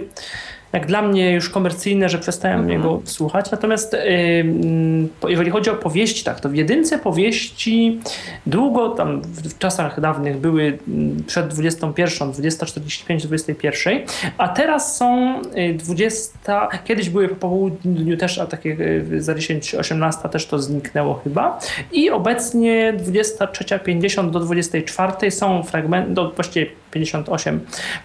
jak 0.74 0.86
dla 0.86 1.02
mnie 1.02 1.32
już 1.34 1.50
komercyjne, 1.50 2.10
że 2.10 2.18
przestałem 2.18 2.70
jego 2.70 3.02
słuchać. 3.06 3.52
Natomiast 3.52 3.96
po- 5.20 5.30
jeżeli 5.30 5.52
chodzi 5.52 5.70
o 5.70 5.76
powieści, 5.76 6.24
tak, 6.24 6.40
to 6.40 6.50
w 6.50 6.56
jedynce 6.56 6.98
powieści 7.00 8.00
długo, 8.46 8.90
tam 8.90 9.22
w, 9.22 9.58
czasach 9.58 10.00
dawnych 10.00 10.38
były 10.38 10.78
przed 11.28 11.48
21, 11.48 12.32
20.45, 12.32 13.28
21, 13.28 14.00
a 14.38 14.48
teraz 14.48 14.98
są 14.98 15.42
y, 15.58 15.74
20, 15.74 16.68
kiedyś 16.86 17.10
były 17.10 17.28
po 17.28 17.36
południu 17.36 18.18
też, 18.18 18.40
a 18.40 18.46
takie 18.46 18.70
y, 19.12 19.22
za 19.22 19.36
10, 19.36 19.76
18 19.76 20.30
też 20.30 20.46
to 20.46 20.60
zniknęło 20.60 21.14
chyba 21.24 21.60
i 21.92 22.10
obecnie 22.10 22.94
23.50 22.98 24.32
do 24.32 24.40
24 24.40 25.32
są 25.32 25.64
fragmenty, 25.64 26.14
do 26.14 26.32
właściwie 26.32 26.83
58 26.94 27.60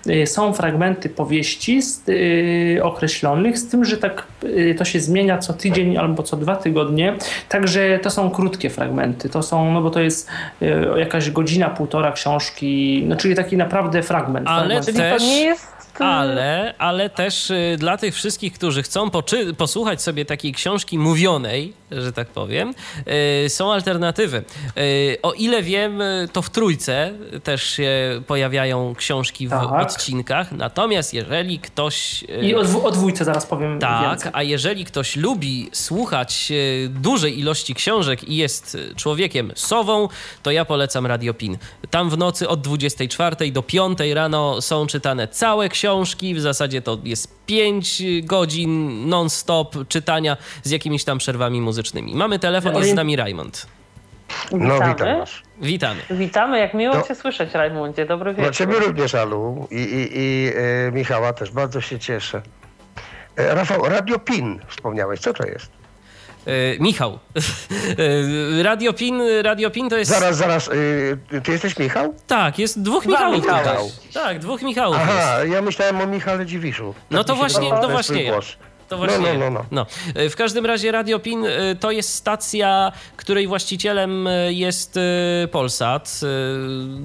y, 0.06 0.26
są 0.26 0.52
fragmenty 0.52 1.08
powieści 1.08 1.82
z, 1.82 2.08
y, 2.08 2.80
określonych, 2.82 3.58
z 3.58 3.68
tym, 3.68 3.84
że 3.84 3.96
tak 3.96 4.26
y, 4.44 4.74
to 4.78 4.84
się 4.84 5.00
zmienia 5.00 5.38
co 5.38 5.52
tydzień 5.52 5.96
albo 5.96 6.22
co 6.22 6.36
dwa 6.36 6.56
tygodnie, 6.56 7.14
także 7.48 7.98
to 8.02 8.10
są 8.10 8.30
krótkie 8.30 8.70
fragmenty, 8.70 9.28
to 9.28 9.42
są, 9.42 9.72
no 9.72 9.82
bo 9.82 9.90
to 9.90 10.00
jest 10.00 10.28
y, 10.62 10.74
jakaś 10.96 11.30
godzina, 11.30 11.70
półtora 11.70 12.12
książki, 12.12 13.04
no 13.06 13.16
czyli 13.16 13.34
taki 13.34 13.56
naprawdę 13.56 14.02
fragment. 14.02 14.48
Ale 14.48 14.58
fragment. 14.60 14.86
Czyli 14.86 14.98
też- 14.98 15.22
to 15.22 15.28
nie 15.28 15.42
jest... 15.42 15.77
Ale, 16.06 16.74
ale 16.78 17.10
też 17.10 17.50
y, 17.50 17.76
dla 17.78 17.96
tych 17.96 18.14
wszystkich, 18.14 18.52
którzy 18.52 18.82
chcą 18.82 19.08
poczy- 19.10 19.54
posłuchać 19.54 20.02
sobie 20.02 20.24
takiej 20.24 20.52
książki 20.52 20.98
mówionej, 20.98 21.72
że 21.90 22.12
tak 22.12 22.28
powiem, 22.28 22.74
y, 23.44 23.48
są 23.48 23.72
alternatywy. 23.72 24.44
Y, 24.78 25.18
o 25.22 25.32
ile 25.32 25.62
wiem, 25.62 26.02
to 26.32 26.42
w 26.42 26.50
trójce 26.50 27.12
też 27.44 27.62
się 27.64 28.22
pojawiają 28.26 28.94
książki 28.94 29.46
w 29.46 29.50
Tak. 29.50 29.72
odcinkach. 29.72 30.52
Natomiast 30.52 31.14
jeżeli 31.14 31.58
ktoś. 31.58 32.24
I 32.42 32.54
o, 32.54 32.60
o 32.84 32.90
dwójce 32.90 33.24
zaraz 33.24 33.46
powiem 33.46 33.78
tak, 33.78 34.10
więcej. 34.10 34.30
a 34.34 34.42
jeżeli 34.42 34.84
ktoś 34.84 35.16
lubi 35.16 35.68
słuchać 35.72 36.52
dużej 36.88 37.38
ilości 37.38 37.74
książek 37.74 38.24
i 38.28 38.36
jest 38.36 38.76
człowiekiem 38.96 39.52
sową, 39.54 40.08
to 40.42 40.50
ja 40.50 40.64
polecam 40.64 41.06
Radio 41.06 41.34
Pin. 41.34 41.58
Tam 41.90 42.10
w 42.10 42.18
nocy 42.18 42.48
od 42.48 42.60
24 42.60 43.52
do 43.52 43.62
5 43.62 43.98
rano 44.14 44.62
są 44.62 44.86
czytane 44.86 45.28
całe 45.28 45.68
książki, 45.68 45.87
w 46.34 46.40
zasadzie 46.40 46.82
to 46.82 46.98
jest 47.04 47.46
5 47.46 48.02
godzin 48.22 49.02
non-stop 49.08 49.76
czytania 49.88 50.36
z 50.62 50.70
jakimiś 50.70 51.04
tam 51.04 51.18
przerwami 51.18 51.60
muzycznymi. 51.60 52.14
Mamy 52.14 52.38
telefon, 52.38 52.74
jest 52.76 52.90
z 52.90 52.94
nami 52.94 53.16
Raymond. 53.16 53.66
No 54.52 54.74
Witamy. 54.74 54.94
witam 54.94 55.18
was. 55.18 55.30
Witamy. 55.60 56.00
Witamy, 56.10 56.58
jak 56.58 56.74
miło 56.74 56.94
No. 56.94 57.02
Cię 57.02 57.14
słyszeć, 57.14 57.54
Rajmundzie. 57.54 58.06
Dobry 58.06 58.30
No 58.32 58.36
wieczór. 58.38 58.54
ciebie 58.56 58.74
również, 58.78 59.14
Alu 59.14 59.68
i, 59.70 59.74
i, 59.76 60.08
i 60.18 60.50
e, 60.88 60.92
Michała 60.92 61.32
też, 61.32 61.50
bardzo 61.50 61.80
się 61.80 61.98
cieszę. 61.98 62.42
E, 63.36 63.54
Rafał, 63.54 63.88
Radio 63.88 64.18
PIN 64.18 64.60
wspomniałeś, 64.68 65.20
co 65.20 65.32
to 65.34 65.46
jest? 65.46 65.77
E, 66.48 66.78
Michał. 66.80 67.18
E, 68.58 68.62
Radio 68.62 68.92
Pin, 68.92 69.20
Radio 69.42 69.70
Pin 69.70 69.88
to 69.88 69.96
jest... 69.96 70.10
Zaraz, 70.10 70.36
zaraz, 70.36 70.68
e, 71.32 71.40
ty 71.40 71.52
jesteś 71.52 71.78
Michał? 71.78 72.14
Tak, 72.26 72.58
jest 72.58 72.82
dwóch 72.82 73.06
Michałów 73.06 73.36
Michałów. 73.44 73.92
tutaj. 73.92 74.12
Tak, 74.24 74.38
dwóch 74.38 74.62
Michałów 74.62 74.96
jest. 74.96 75.10
Aha, 75.10 75.44
ja 75.44 75.62
myślałem 75.62 76.00
o 76.00 76.06
Michale 76.06 76.46
Dziwiszu. 76.46 76.94
No 77.10 77.18
Tak 77.18 77.26
to 77.26 77.32
mi 77.32 77.38
się 77.38 77.40
właśnie- 77.60 77.70
to 77.82 77.88
właśnie 77.88 78.24
głos. 78.30 78.56
To 78.88 78.96
właśnie. 78.98 79.18
No, 79.18 79.34
no, 79.38 79.50
no, 79.50 79.50
no. 79.50 79.64
no. 79.70 79.86
E, 80.22 80.30
W 80.30 80.36
każdym 80.36 80.66
razie 80.66 80.92
Radio 80.92 81.18
PIN 81.18 81.44
e, 81.46 81.50
to 81.80 81.90
jest 81.90 82.14
stacja, 82.14 82.92
której 83.16 83.46
właścicielem 83.46 84.26
e, 84.26 84.52
jest 84.52 84.98
Polsat. 85.52 86.20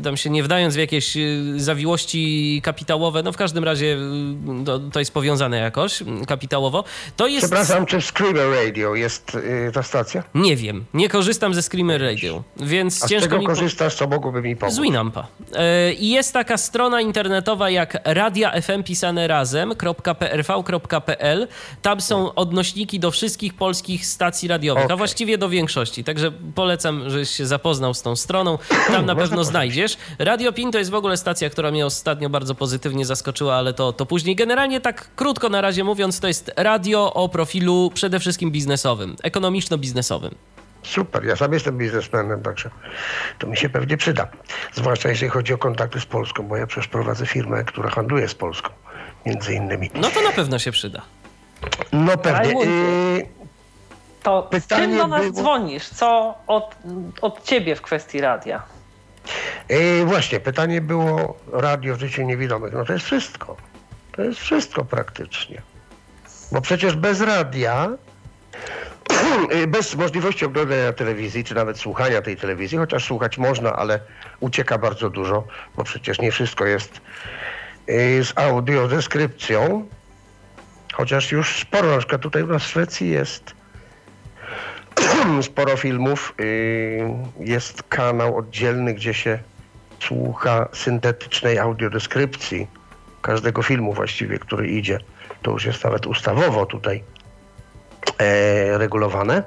Tam 0.03 0.17
się 0.17 0.29
nie 0.29 0.43
wdając 0.43 0.75
w 0.75 0.77
jakieś 0.77 1.17
zawiłości 1.57 2.61
kapitałowe, 2.63 3.23
no 3.23 3.31
w 3.31 3.37
każdym 3.37 3.63
razie 3.63 3.97
to, 4.65 4.79
to 4.79 4.99
jest 4.99 5.13
powiązane 5.13 5.57
jakoś 5.57 6.03
kapitałowo. 6.27 6.83
To 7.17 7.27
jest. 7.27 7.45
Przepraszam, 7.45 7.85
czy 7.85 8.01
Screamer 8.01 8.65
Radio 8.65 8.95
jest 8.95 9.37
ta 9.73 9.83
stacja? 9.83 10.23
Nie 10.35 10.55
wiem, 10.55 10.85
nie 10.93 11.09
korzystam 11.09 11.53
ze 11.53 11.61
Screamer 11.61 12.01
Radio, 12.01 12.43
więc 12.57 13.03
A 13.03 13.07
z 13.07 13.09
ciężko 13.09 13.25
czego 13.29 13.39
mi. 13.39 13.45
korzystasz, 13.47 13.95
co 13.95 14.07
mogłoby 14.07 14.41
mi 14.41 14.55
pomóc? 14.55 14.75
z 14.75 14.79
Winampa. 14.79 15.27
I 15.99 16.09
jest 16.09 16.33
taka 16.33 16.57
strona 16.57 17.01
internetowa 17.01 17.69
jak 17.69 17.97
Radia 18.05 18.61
FM 18.61 18.83
pisane 18.83 19.27
razem.prv.pl. 19.27 21.47
Tam 21.81 22.01
są 22.01 22.33
odnośniki 22.33 22.99
do 22.99 23.11
wszystkich 23.11 23.53
polskich 23.53 24.05
stacji 24.05 24.47
radiowych, 24.47 24.83
a 24.83 24.85
Okej. 24.85 24.97
właściwie 24.97 25.37
do 25.37 25.49
większości. 25.49 26.03
Także 26.03 26.31
polecam, 26.55 27.09
żebyś 27.09 27.29
się 27.29 27.45
zapoznał 27.45 27.93
z 27.93 28.01
tą 28.01 28.15
stroną. 28.15 28.57
Tam 28.87 29.05
na 29.11 29.15
pewno 29.15 29.43
znajdziesz. 29.43 29.97
Radio 30.19 30.53
PIN 30.53 30.71
to 30.71 30.77
jest 30.77 30.91
w 30.91 30.95
ogóle 30.95 31.17
stacja, 31.17 31.49
która 31.49 31.71
mnie 31.71 31.85
ostatnio 31.85 32.29
bardzo 32.29 32.55
pozytywnie 32.55 33.05
zaskoczyła, 33.05 33.55
ale 33.55 33.73
to, 33.73 33.93
to 33.93 34.05
później. 34.05 34.35
Generalnie 34.35 34.81
tak 34.81 35.15
krótko 35.15 35.49
na 35.49 35.61
razie 35.61 35.83
mówiąc, 35.83 36.19
to 36.19 36.27
jest 36.27 36.51
radio 36.57 37.13
o 37.13 37.29
profilu 37.29 37.91
przede 37.93 38.19
wszystkim 38.19 38.51
biznesowym, 38.51 39.15
ekonomiczno-biznesowym. 39.23 40.35
Super, 40.83 41.25
ja 41.25 41.35
sam 41.35 41.53
jestem 41.53 41.77
biznesmenem, 41.77 42.41
także 42.41 42.69
to 43.39 43.47
mi 43.47 43.57
się 43.57 43.69
pewnie 43.69 43.97
przyda. 43.97 44.27
Zwłaszcza 44.73 45.09
jeśli 45.09 45.29
chodzi 45.29 45.53
o 45.53 45.57
kontakty 45.57 45.99
z 45.99 46.05
Polską, 46.05 46.43
bo 46.43 46.57
ja 46.57 46.67
przecież 46.67 46.87
prowadzę 46.87 47.25
firmę, 47.25 47.63
która 47.63 47.89
handluje 47.89 48.27
z 48.27 48.35
Polską, 48.35 48.69
między 49.25 49.53
innymi. 49.53 49.89
No 49.95 50.09
to 50.09 50.21
na 50.21 50.31
pewno 50.31 50.59
się 50.59 50.71
przyda. 50.71 51.01
No 51.91 52.17
pewnie. 52.17 52.65
Yy, 52.65 53.27
To 54.23 54.43
Pytanie 54.43 54.87
czym 54.87 54.97
do 54.97 55.07
nas 55.07 55.21
było- 55.21 55.33
dzwonisz? 55.33 55.89
Co 55.89 56.35
od, 56.47 56.75
od 57.21 57.43
Ciebie 57.43 57.75
w 57.75 57.81
kwestii 57.81 58.21
radia? 58.21 58.63
yy, 59.69 60.05
właśnie, 60.05 60.39
pytanie 60.39 60.81
było 60.81 61.37
radio 61.51 61.95
w 61.95 61.99
życiu 61.99 62.21
niewidomych. 62.21 62.73
No 62.73 62.85
to 62.85 62.93
jest 62.93 63.05
wszystko. 63.05 63.55
To 64.11 64.21
jest 64.21 64.39
wszystko 64.39 64.85
praktycznie. 64.85 65.61
Bo 66.51 66.61
przecież 66.61 66.95
bez 66.95 67.21
radia, 67.21 67.89
yy, 69.51 69.67
bez 69.77 69.95
możliwości 69.95 70.45
oglądania 70.45 70.93
telewizji, 70.93 71.43
czy 71.43 71.55
nawet 71.55 71.77
słuchania 71.77 72.21
tej 72.21 72.37
telewizji, 72.37 72.77
chociaż 72.77 73.05
słuchać 73.05 73.37
można, 73.37 73.73
ale 73.75 73.99
ucieka 74.39 74.77
bardzo 74.77 75.09
dużo, 75.09 75.43
bo 75.75 75.83
przecież 75.83 76.19
nie 76.19 76.31
wszystko 76.31 76.65
jest 76.65 77.01
z 78.21 78.33
audiodeskrypcją, 78.35 79.87
chociaż 80.93 81.31
już 81.31 81.59
sporo, 81.59 81.91
na 81.91 81.97
przykład 81.97 82.21
tutaj 82.21 82.43
u 82.43 82.47
nas 82.47 82.63
w 82.63 82.67
Szwecji 82.67 83.09
jest 83.09 83.55
sporo 85.41 85.77
filmów, 85.77 86.33
yy, 86.39 87.45
jest 87.45 87.83
kanał 87.83 88.37
oddzielny, 88.37 88.93
gdzie 88.93 89.13
się 89.13 89.39
słucha 89.99 90.69
syntetycznej 90.73 91.59
audiodeskrypcji 91.59 92.67
każdego 93.21 93.63
filmu 93.63 93.93
właściwie, 93.93 94.39
który 94.39 94.67
idzie. 94.67 94.99
To 95.41 95.51
już 95.51 95.65
jest 95.65 95.83
nawet 95.83 96.07
ustawowo 96.07 96.65
tutaj 96.65 97.03
e, 98.17 98.77
regulowane. 98.77 99.43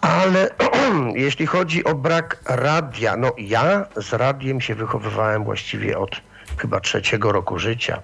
Ale 0.00 0.50
jeśli 1.14 1.46
chodzi 1.46 1.84
o 1.84 1.94
brak 1.94 2.42
radia, 2.46 3.16
no 3.16 3.32
ja 3.38 3.86
z 3.96 4.12
radiem 4.12 4.60
się 4.60 4.74
wychowywałem 4.74 5.44
właściwie 5.44 5.98
od 5.98 6.20
chyba 6.56 6.80
trzeciego 6.80 7.32
roku 7.32 7.58
życia. 7.58 8.02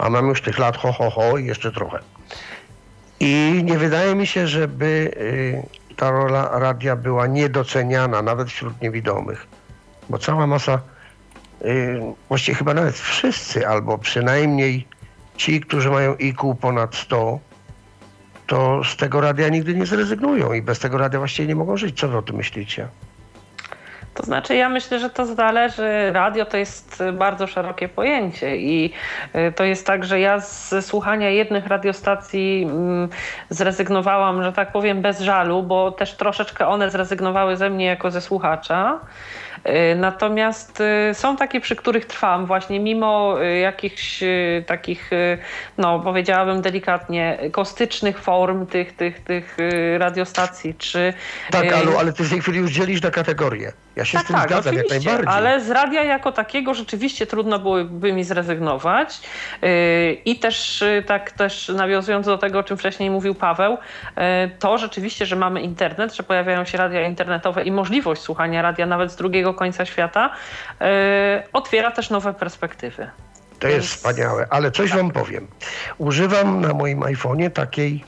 A 0.00 0.10
mam 0.10 0.28
już 0.28 0.42
tych 0.42 0.58
lat 0.58 0.76
ho, 0.76 0.92
ho, 0.92 1.10
ho 1.10 1.38
i 1.38 1.46
jeszcze 1.46 1.72
trochę. 1.72 1.98
I 3.20 3.60
nie 3.64 3.78
wydaje 3.78 4.14
mi 4.14 4.26
się, 4.26 4.46
żeby 4.46 5.10
y, 5.16 5.96
ta 5.96 6.10
rola 6.10 6.58
radia 6.58 6.96
była 6.96 7.26
niedoceniana 7.26 8.22
nawet 8.22 8.48
wśród 8.48 8.80
niewidomych. 8.80 9.46
Bo 10.08 10.18
cała 10.18 10.46
masa, 10.46 10.80
y, 11.62 12.00
właściwie 12.28 12.58
chyba 12.58 12.74
nawet 12.74 12.98
wszyscy, 12.98 13.68
albo 13.68 13.98
przynajmniej 13.98 14.86
ci, 15.36 15.60
którzy 15.60 15.90
mają 15.90 16.16
IQ 16.20 16.54
ponad 16.54 16.94
100, 16.94 17.38
to 18.46 18.84
z 18.84 18.96
tego 18.96 19.20
radia 19.20 19.48
nigdy 19.48 19.74
nie 19.74 19.86
zrezygnują 19.86 20.52
i 20.52 20.62
bez 20.62 20.78
tego 20.78 20.98
radia 20.98 21.18
właściwie 21.18 21.48
nie 21.48 21.54
mogą 21.54 21.76
żyć. 21.76 22.00
Co 22.00 22.08
wy 22.08 22.16
o 22.16 22.22
tym 22.22 22.36
myślicie? 22.36 22.88
To 24.14 24.22
znaczy, 24.22 24.54
ja 24.54 24.68
myślę, 24.68 24.98
że 24.98 25.10
to 25.10 25.26
zależy. 25.26 26.12
Radio 26.12 26.44
to 26.44 26.56
jest 26.56 27.02
bardzo 27.12 27.46
szerokie 27.46 27.88
pojęcie 27.88 28.56
i 28.56 28.92
y, 29.34 29.52
to 29.52 29.64
jest 29.64 29.86
tak, 29.86 30.04
że 30.04 30.20
ja 30.20 30.40
z 30.40 30.86
słuchania 30.86 31.30
jednych 31.30 31.66
radiostacji 31.66 32.62
mm, 32.70 33.08
zrezygnowałam, 33.50 34.42
że 34.42 34.52
tak 34.52 34.72
powiem, 34.72 35.02
bez 35.02 35.20
żalu, 35.20 35.62
bo 35.62 35.90
też 35.92 36.14
troszeczkę 36.14 36.66
one 36.66 36.90
zrezygnowały 36.90 37.56
ze 37.56 37.70
mnie 37.70 37.84
jako 37.86 38.10
ze 38.10 38.20
słuchacza. 38.20 39.00
Y, 39.66 39.96
Natomiast 39.96 40.80
y, 41.10 41.14
są 41.14 41.36
takie, 41.36 41.60
przy 41.60 41.76
których 41.76 42.04
trwam 42.06 42.46
właśnie 42.46 42.80
mimo 42.80 43.42
y, 43.42 43.58
jakichś 43.58 44.22
y, 44.22 44.64
takich, 44.66 45.12
y, 45.12 45.38
no 45.78 46.00
powiedziałabym 46.00 46.62
delikatnie, 46.62 47.38
kostycznych 47.52 48.18
form 48.18 48.66
tych, 48.66 48.96
tych, 48.96 49.20
tych 49.20 49.56
y, 49.58 49.98
radiostacji, 49.98 50.74
czy... 50.74 51.12
Tak, 51.50 51.64
y, 51.64 51.76
Alu, 51.76 51.98
ale 51.98 52.12
ty 52.12 52.24
w 52.24 52.30
tej 52.30 52.40
chwili 52.40 52.58
już 52.58 52.70
dzielisz 52.70 53.02
na 53.02 53.10
kategorie. 53.10 53.72
Ja 54.00 54.04
się 54.04 54.18
z 54.18 54.24
tym 54.24 54.36
zgadzam 54.42 54.74
jak 54.74 54.88
Tak, 54.88 55.04
najbardziej. 55.04 55.34
Ale 55.34 55.60
z 55.60 55.70
radia 55.70 56.04
jako 56.04 56.32
takiego 56.32 56.74
rzeczywiście 56.74 57.26
trudno 57.26 57.58
byłoby 57.58 58.12
mi 58.12 58.24
zrezygnować. 58.24 59.20
Yy, 59.62 60.12
I 60.12 60.38
też 60.38 60.80
yy, 60.80 61.02
tak 61.02 61.30
też 61.30 61.68
nawiązując 61.68 62.26
do 62.26 62.38
tego, 62.38 62.58
o 62.58 62.62
czym 62.62 62.76
wcześniej 62.76 63.10
mówił 63.10 63.34
Paweł, 63.34 63.72
yy, 64.16 64.22
to 64.58 64.78
rzeczywiście, 64.78 65.26
że 65.26 65.36
mamy 65.36 65.62
internet, 65.62 66.14
że 66.14 66.22
pojawiają 66.22 66.64
się 66.64 66.78
radia 66.78 67.06
internetowe 67.06 67.62
i 67.62 67.72
możliwość 67.72 68.22
słuchania 68.22 68.62
radia 68.62 68.86
nawet 68.86 69.12
z 69.12 69.16
drugiego 69.16 69.54
końca 69.54 69.84
świata, 69.84 70.30
otwiera 71.52 71.90
też 71.90 72.10
nowe 72.10 72.34
perspektywy. 72.34 73.10
To 73.58 73.68
jest 73.68 73.78
Więc- 73.78 73.90
wspaniałe, 73.90 74.46
ale 74.50 74.70
coś 74.70 74.92
wam 74.92 75.10
powiem. 75.10 75.48
Używam 75.98 76.60
na 76.60 76.74
moim 76.74 77.00
iPhone'ie 77.00 77.50
takiej 77.50 78.04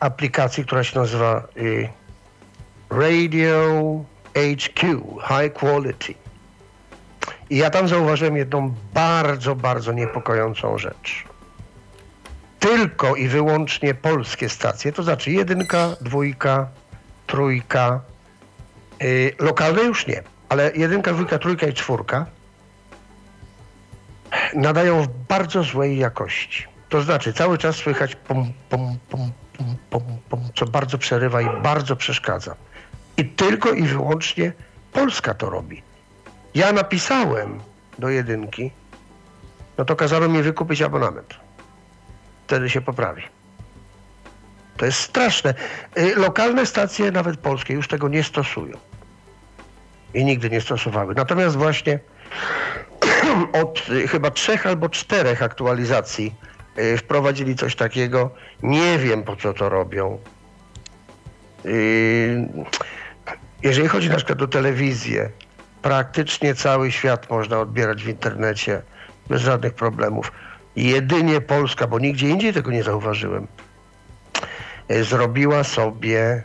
aplikacji, 0.00 0.64
która 0.64 0.84
się 0.84 0.98
nazywa 0.98 1.42
Radio 2.90 3.50
HQ, 4.34 4.80
High 5.28 5.52
Quality. 5.52 6.14
I 7.50 7.56
ja 7.56 7.70
tam 7.70 7.88
zauważyłem 7.88 8.36
jedną 8.36 8.74
bardzo, 8.94 9.54
bardzo 9.54 9.92
niepokojącą 9.92 10.78
rzecz. 10.78 11.24
Tylko 12.60 13.16
i 13.16 13.28
wyłącznie 13.28 13.94
polskie 13.94 14.48
stacje, 14.48 14.92
to 14.92 15.02
znaczy 15.02 15.30
jedynka, 15.30 15.96
dwójka, 16.00 16.68
trójka, 17.26 18.00
y, 19.02 19.32
lokalne 19.38 19.82
już 19.82 20.06
nie, 20.06 20.22
ale 20.48 20.72
jedynka, 20.74 21.12
dwójka, 21.12 21.38
trójka 21.38 21.66
i 21.66 21.72
czwórka 21.72 22.26
nadają 24.54 25.02
w 25.02 25.08
bardzo 25.08 25.62
złej 25.62 25.98
jakości. 25.98 26.66
To 26.88 27.02
znaczy 27.02 27.32
cały 27.32 27.58
czas 27.58 27.76
słychać 27.76 28.16
pum, 28.16 28.52
pum, 28.68 28.98
pum, 29.08 29.32
pum, 29.58 29.76
pum, 29.90 30.02
pum, 30.28 30.40
co 30.54 30.66
bardzo 30.66 30.98
przerywa 30.98 31.40
i 31.40 31.62
bardzo 31.62 31.96
przeszkadza. 31.96 32.54
I 33.20 33.24
tylko 33.24 33.72
i 33.72 33.82
wyłącznie 33.82 34.52
Polska 34.92 35.34
to 35.34 35.50
robi. 35.50 35.82
Ja 36.54 36.72
napisałem 36.72 37.60
do 37.98 38.08
jedynki, 38.08 38.70
no 39.78 39.84
to 39.84 39.96
kazano 39.96 40.28
mi 40.28 40.42
wykupić 40.42 40.82
abonament. 40.82 41.34
Wtedy 42.46 42.70
się 42.70 42.80
poprawi. 42.80 43.22
To 44.76 44.86
jest 44.86 44.98
straszne. 44.98 45.54
Y, 45.98 46.16
lokalne 46.16 46.66
stacje, 46.66 47.12
nawet 47.12 47.40
polskie, 47.40 47.74
już 47.74 47.88
tego 47.88 48.08
nie 48.08 48.22
stosują. 48.22 48.76
I 50.14 50.24
nigdy 50.24 50.50
nie 50.50 50.60
stosowały. 50.60 51.14
Natomiast 51.14 51.56
właśnie 51.56 51.98
od 53.62 53.88
y, 53.90 54.08
chyba 54.08 54.30
trzech 54.30 54.66
albo 54.66 54.88
czterech 54.88 55.42
aktualizacji 55.42 56.34
y, 56.78 56.96
wprowadzili 56.96 57.56
coś 57.56 57.76
takiego. 57.76 58.30
Nie 58.62 58.98
wiem 58.98 59.22
po 59.22 59.36
co 59.36 59.52
to 59.52 59.68
robią. 59.68 60.18
Jeżeli 63.62 63.88
chodzi 63.88 64.10
na 64.10 64.16
przykład 64.16 64.42
o 64.42 64.46
telewizję, 64.46 65.30
praktycznie 65.82 66.54
cały 66.54 66.92
świat 66.92 67.30
można 67.30 67.58
odbierać 67.60 68.02
w 68.02 68.08
internecie 68.08 68.82
bez 69.28 69.42
żadnych 69.42 69.74
problemów. 69.74 70.32
Jedynie 70.76 71.40
Polska, 71.40 71.86
bo 71.86 71.98
nigdzie 71.98 72.28
indziej 72.28 72.52
tego 72.52 72.70
nie 72.70 72.82
zauważyłem, 72.82 73.46
zrobiła 75.02 75.64
sobie 75.64 76.42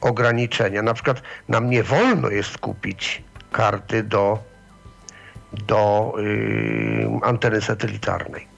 ograniczenia. 0.00 0.82
Na 0.82 0.94
przykład 0.94 1.22
nam 1.48 1.70
nie 1.70 1.82
wolno 1.82 2.28
jest 2.28 2.58
kupić 2.58 3.22
karty 3.52 4.02
do, 4.02 4.38
do 5.52 6.12
yy, 6.18 7.08
anteny 7.22 7.60
satelitarnej. 7.60 8.55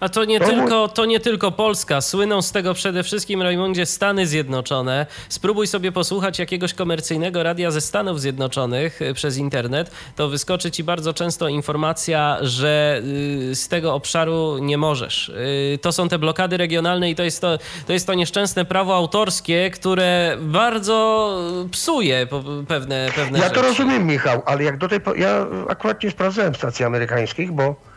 A 0.00 0.08
to 0.08 0.24
nie, 0.24 0.40
tylko, 0.40 0.88
to 0.88 1.04
nie 1.04 1.20
tylko 1.20 1.52
Polska. 1.52 2.00
Słyną 2.00 2.42
z 2.42 2.52
tego 2.52 2.74
przede 2.74 3.02
wszystkim, 3.02 3.42
Rajmundzie, 3.42 3.86
Stany 3.86 4.26
Zjednoczone. 4.26 5.06
Spróbuj 5.28 5.66
sobie 5.66 5.92
posłuchać 5.92 6.38
jakiegoś 6.38 6.74
komercyjnego 6.74 7.42
radia 7.42 7.70
ze 7.70 7.80
Stanów 7.80 8.20
Zjednoczonych 8.20 9.02
y, 9.02 9.14
przez 9.14 9.36
internet. 9.36 9.90
To 10.16 10.28
wyskoczy 10.28 10.70
ci 10.70 10.84
bardzo 10.84 11.14
często 11.14 11.48
informacja, 11.48 12.38
że 12.40 13.02
y, 13.50 13.54
z 13.54 13.68
tego 13.68 13.94
obszaru 13.94 14.58
nie 14.58 14.78
możesz. 14.78 15.28
Y, 15.28 15.78
to 15.82 15.92
są 15.92 16.08
te 16.08 16.18
blokady 16.18 16.56
regionalne 16.56 17.10
i 17.10 17.14
to 17.14 17.22
jest 17.22 17.40
to, 17.40 17.58
to, 17.86 17.92
jest 17.92 18.06
to 18.06 18.14
nieszczęsne 18.14 18.64
prawo 18.64 18.96
autorskie, 18.96 19.70
które 19.70 20.36
bardzo 20.40 21.28
psuje 21.70 22.26
pewne, 22.68 23.08
pewne 23.16 23.38
ja 23.38 23.44
rzeczy. 23.44 23.56
Ja 23.56 23.62
to 23.62 23.68
rozumiem, 23.68 24.06
Michał, 24.06 24.42
ale 24.46 24.64
jak 24.64 24.78
do 24.78 24.88
tej 24.88 25.00
pory... 25.00 25.20
Ja 25.20 25.46
akurat 25.68 26.02
nie 26.02 26.10
sprawdzałem 26.10 26.54
stacji 26.54 26.84
amerykańskich, 26.84 27.52
bo 27.52 27.88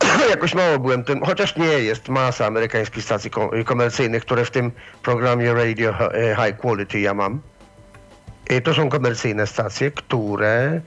jakoś 0.30 0.54
mało 0.54 0.78
byłem 0.78 1.04
tym, 1.04 1.24
chociaż 1.24 1.56
nie 1.56 1.66
jest 1.66 2.08
masa 2.08 2.46
amerykańskich 2.46 3.04
stacji 3.04 3.30
komercyjnych, 3.64 4.22
które 4.24 4.44
w 4.44 4.50
tym 4.50 4.72
programie 5.02 5.54
Radio 5.54 6.14
e, 6.14 6.36
High 6.36 6.56
Quality 6.60 7.00
ja 7.00 7.14
mam. 7.14 7.40
I 8.50 8.62
to 8.62 8.74
są 8.74 8.88
komercyjne 8.88 9.46
stacje, 9.46 9.90
które 9.90 10.80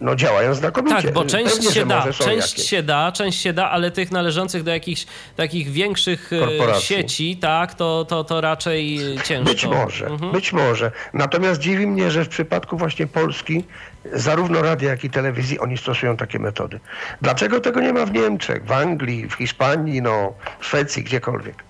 no 0.00 0.16
działają 0.16 0.54
znakomicie. 0.54 1.02
Tak, 1.02 1.12
bo 1.12 1.24
część 1.24 1.54
Pewnie, 1.54 1.70
się 1.70 1.86
da, 1.86 2.12
część 2.12 2.68
się 2.68 2.82
da, 2.82 3.12
część 3.12 3.40
się 3.40 3.52
da, 3.52 3.70
ale 3.70 3.90
tych 3.90 4.10
należących 4.10 4.62
do 4.62 4.70
jakichś 4.70 5.06
takich 5.36 5.70
większych 5.70 6.32
e, 6.32 6.38
Korporacji. 6.38 6.86
sieci, 6.86 7.36
tak, 7.36 7.74
to, 7.74 8.04
to, 8.04 8.24
to 8.24 8.40
raczej 8.40 8.98
ciężko. 9.24 9.50
Być 9.50 9.66
może, 9.66 10.06
mhm. 10.06 10.32
być 10.32 10.52
może. 10.52 10.92
Natomiast 11.14 11.60
dziwi 11.60 11.86
mnie, 11.86 12.10
że 12.10 12.24
w 12.24 12.28
przypadku 12.28 12.76
właśnie 12.76 13.06
Polski 13.06 13.64
zarówno 14.12 14.62
radia, 14.62 14.90
jak 14.90 15.04
i 15.04 15.10
telewizji 15.10 15.58
oni 15.58 15.78
stosują 15.78 16.16
takie 16.16 16.38
metody. 16.38 16.80
Dlaczego 17.22 17.60
tego 17.60 17.80
nie 17.80 17.92
ma 17.92 18.06
w 18.06 18.12
Niemczech, 18.12 18.64
w 18.64 18.72
Anglii, 18.72 19.28
w 19.28 19.34
Hiszpanii, 19.34 20.02
no, 20.02 20.32
w 20.58 20.66
Szwecji, 20.66 21.04
gdziekolwiek? 21.04 21.64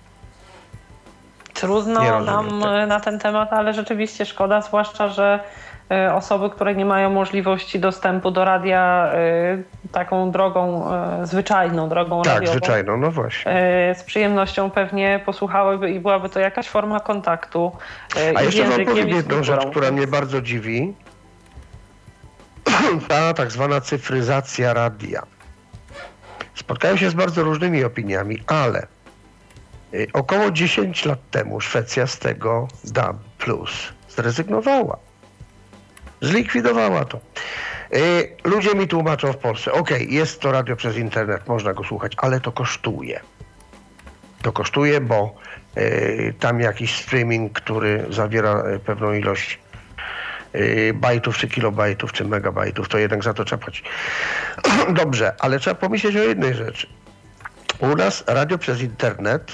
Trudno 1.53 2.21
nam 2.21 2.59
na 2.87 2.99
ten 2.99 3.19
temat, 3.19 3.53
ale 3.53 3.73
rzeczywiście 3.73 4.25
szkoda, 4.25 4.61
zwłaszcza, 4.61 5.07
że 5.07 5.39
E, 5.91 6.13
osoby, 6.13 6.49
które 6.49 6.75
nie 6.75 6.85
mają 6.85 7.09
możliwości 7.09 7.79
dostępu 7.79 8.31
do 8.31 8.45
radia 8.45 9.11
e, 9.13 9.57
taką 9.91 10.31
drogą 10.31 10.91
e, 10.93 11.25
zwyczajną, 11.27 11.89
drogą 11.89 12.21
tak, 12.21 12.33
radiową. 12.33 12.53
Tak, 12.53 12.63
zwyczajną, 12.63 12.97
no 12.97 13.11
właśnie. 13.11 13.51
Z 13.97 14.03
przyjemnością 14.03 14.69
pewnie 14.69 15.19
posłuchałyby 15.25 15.91
i 15.91 15.99
byłaby 15.99 16.29
to 16.29 16.39
jakaś 16.39 16.67
forma 16.67 16.99
kontaktu. 16.99 17.71
A 18.35 18.41
jeszcze 18.41 18.63
wam 18.63 18.85
powiem 18.85 19.09
jedną 19.09 19.43
rzecz, 19.43 19.65
która 19.65 19.91
mnie 19.91 20.07
bardzo 20.07 20.41
dziwi. 20.41 20.93
Ta 23.07 23.33
tak 23.33 23.51
zwana 23.51 23.81
cyfryzacja 23.81 24.73
radia. 24.73 25.23
Spotkałem 26.55 26.97
się 26.97 27.09
z 27.09 27.13
bardzo 27.13 27.43
różnymi 27.43 27.83
opiniami, 27.83 28.43
ale 28.47 28.87
około 30.13 30.51
10 30.51 31.05
lat 31.05 31.19
temu 31.31 31.61
Szwecja 31.61 32.07
z 32.07 32.19
tego 32.19 32.67
DAB 32.83 33.17
Plus 33.37 33.71
zrezygnowała. 34.09 34.97
Zlikwidowała 36.21 37.05
to. 37.05 37.19
Y, 37.93 38.35
ludzie 38.43 38.75
mi 38.75 38.87
tłumaczą 38.87 39.33
w 39.33 39.37
Polsce, 39.37 39.71
ok, 39.71 39.89
jest 39.99 40.41
to 40.41 40.51
radio 40.51 40.75
przez 40.75 40.97
internet, 40.97 41.47
można 41.47 41.73
go 41.73 41.83
słuchać, 41.83 42.13
ale 42.17 42.39
to 42.39 42.51
kosztuje. 42.51 43.19
To 44.41 44.51
kosztuje, 44.51 45.01
bo 45.01 45.35
y, 45.77 46.33
tam 46.39 46.59
jakiś 46.59 46.95
streaming, 46.95 47.53
który 47.53 48.05
zawiera 48.09 48.63
y, 48.75 48.79
pewną 48.79 49.13
ilość 49.13 49.59
bajtów, 50.93 51.37
czy 51.37 51.47
kilobajtów, 51.47 52.13
czy 52.13 52.25
megabajtów, 52.25 52.89
to 52.89 52.97
jednak 52.97 53.23
za 53.23 53.33
to 53.33 53.45
trzeba 53.45 53.63
płacić. 53.63 53.85
Dobrze, 55.03 55.33
ale 55.39 55.59
trzeba 55.59 55.75
pomyśleć 55.75 56.15
o 56.15 56.23
jednej 56.23 56.53
rzeczy. 56.53 56.87
U 57.79 57.95
nas 57.95 58.23
radio 58.27 58.57
przez 58.57 58.81
internet 58.81 59.51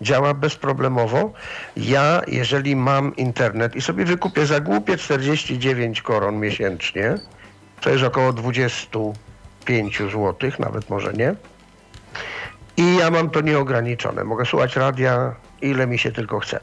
działa 0.00 0.34
bezproblemowo. 0.34 1.32
Ja, 1.76 2.22
jeżeli 2.26 2.76
mam 2.76 3.16
internet 3.16 3.76
i 3.76 3.80
sobie 3.80 4.04
wykupię 4.04 4.46
za 4.46 4.60
głupie 4.60 4.96
49 4.96 6.02
koron 6.02 6.40
miesięcznie, 6.40 7.14
to 7.80 7.90
jest 7.90 8.04
około 8.04 8.32
25 8.32 9.98
zł, 9.98 10.34
nawet 10.58 10.90
może 10.90 11.12
nie. 11.12 11.34
I 12.76 12.96
ja 12.96 13.10
mam 13.10 13.30
to 13.30 13.40
nieograniczone. 13.40 14.24
Mogę 14.24 14.46
słuchać 14.46 14.76
radia 14.76 15.34
ile 15.62 15.86
mi 15.86 15.98
się 15.98 16.12
tylko 16.12 16.40
chce. 16.40 16.60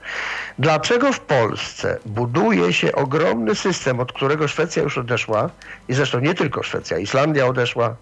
Dlaczego 0.59 1.13
w 1.13 1.19
Polsce 1.19 1.97
buduje 2.05 2.73
się 2.73 2.91
ogromny 2.91 3.55
system, 3.55 3.99
od 3.99 4.11
którego 4.11 4.47
Szwecja 4.47 4.83
już 4.83 4.97
odeszła, 4.97 5.49
i 5.87 5.93
zresztą 5.93 6.19
nie 6.19 6.33
tylko 6.33 6.63
Szwecja, 6.63 6.97
Islandia 6.97 7.45
odeszła, 7.45 7.95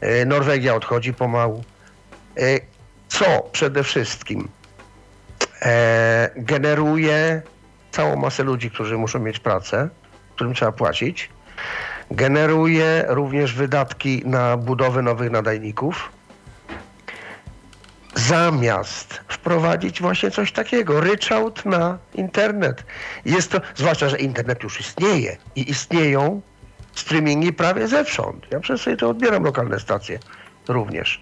e, 0.00 0.24
Norwegia 0.24 0.74
odchodzi 0.74 1.14
pomału. 1.14 1.64
E, 2.36 2.60
co 3.08 3.48
przede 3.52 3.84
wszystkim 3.84 4.48
e, 5.62 6.30
generuje 6.36 7.42
całą 7.90 8.16
masę 8.16 8.42
ludzi, 8.42 8.70
którzy 8.70 8.98
muszą 8.98 9.18
mieć 9.18 9.38
pracę, 9.38 9.88
którym 10.34 10.54
trzeba 10.54 10.72
płacić. 10.72 11.30
Generuje 12.10 13.04
również 13.08 13.54
wydatki 13.54 14.22
na 14.24 14.56
budowę 14.56 15.02
nowych 15.02 15.30
nadajników. 15.30 16.15
Zamiast 18.16 19.20
wprowadzić 19.28 20.00
właśnie 20.00 20.30
coś 20.30 20.52
takiego, 20.52 21.00
ryczałt 21.00 21.64
na 21.64 21.98
internet. 22.14 22.84
Jest 23.24 23.52
to, 23.52 23.60
zwłaszcza, 23.74 24.08
że 24.08 24.18
internet 24.18 24.62
już 24.62 24.80
istnieje 24.80 25.36
i 25.56 25.70
istnieją 25.70 26.40
streamingi 26.94 27.52
prawie 27.52 27.88
zewsząd. 27.88 28.46
Ja 28.50 28.60
przez 28.60 28.80
sobie 28.80 28.96
to 28.96 29.08
odbieram 29.08 29.44
lokalne 29.44 29.80
stacje 29.80 30.18
również 30.68 31.20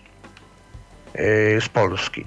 yy, 1.14 1.60
z 1.60 1.68
Polski. 1.68 2.26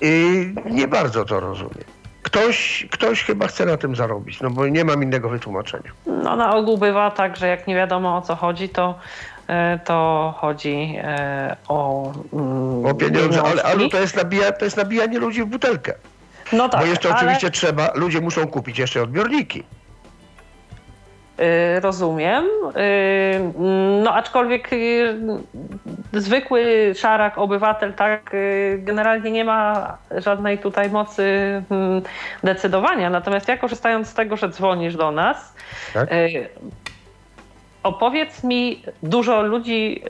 I 0.00 0.54
nie 0.70 0.88
bardzo 0.88 1.24
to 1.24 1.40
rozumiem. 1.40 1.84
Ktoś, 2.22 2.86
ktoś 2.90 3.24
chyba 3.24 3.46
chce 3.46 3.66
na 3.66 3.76
tym 3.76 3.96
zarobić, 3.96 4.40
no 4.40 4.50
bo 4.50 4.68
nie 4.68 4.84
mam 4.84 5.02
innego 5.02 5.28
wytłumaczenia. 5.28 5.90
No 6.06 6.36
na 6.36 6.56
ogół 6.56 6.78
bywa 6.78 7.10
tak, 7.10 7.36
że 7.36 7.48
jak 7.48 7.66
nie 7.66 7.74
wiadomo 7.74 8.16
o 8.16 8.22
co 8.22 8.36
chodzi, 8.36 8.68
to 8.68 8.98
to 9.84 10.34
chodzi 10.38 10.94
e, 11.02 11.56
o. 11.68 12.12
Mm, 12.32 12.86
o 12.86 12.94
pieniądze, 12.94 13.42
ale, 13.42 13.62
ale 13.62 13.88
to, 13.88 14.00
jest 14.00 14.16
nabija, 14.16 14.52
to 14.52 14.64
jest 14.64 14.76
nabijanie 14.76 15.18
ludzi 15.18 15.42
w 15.42 15.46
butelkę. 15.46 15.94
No 16.52 16.68
tak. 16.68 16.80
Bo 16.80 16.86
jeszcze 16.86 17.08
ale... 17.08 17.16
oczywiście 17.16 17.50
trzeba, 17.50 17.90
ludzie 17.94 18.20
muszą 18.20 18.46
kupić 18.46 18.78
jeszcze 18.78 19.02
odbiorniki. 19.02 19.64
Y, 21.40 21.80
rozumiem. 21.80 22.44
Y, 22.44 23.40
no 24.02 24.14
aczkolwiek 24.14 24.70
zwykły 26.12 26.92
szarak 26.94 27.38
obywatel 27.38 27.94
tak 27.94 28.36
generalnie 28.78 29.30
nie 29.30 29.44
ma 29.44 29.96
żadnej 30.16 30.58
tutaj 30.58 30.90
mocy 30.90 31.22
mm, 31.70 32.02
decydowania. 32.44 33.10
Natomiast 33.10 33.48
ja 33.48 33.56
korzystając 33.56 34.08
z 34.08 34.14
tego, 34.14 34.36
że 34.36 34.48
dzwonisz 34.48 34.96
do 34.96 35.10
nas, 35.10 35.54
tak? 35.94 36.08
Opowiedz 37.88 38.44
mi, 38.44 38.82
dużo 39.02 39.42
ludzi 39.42 40.02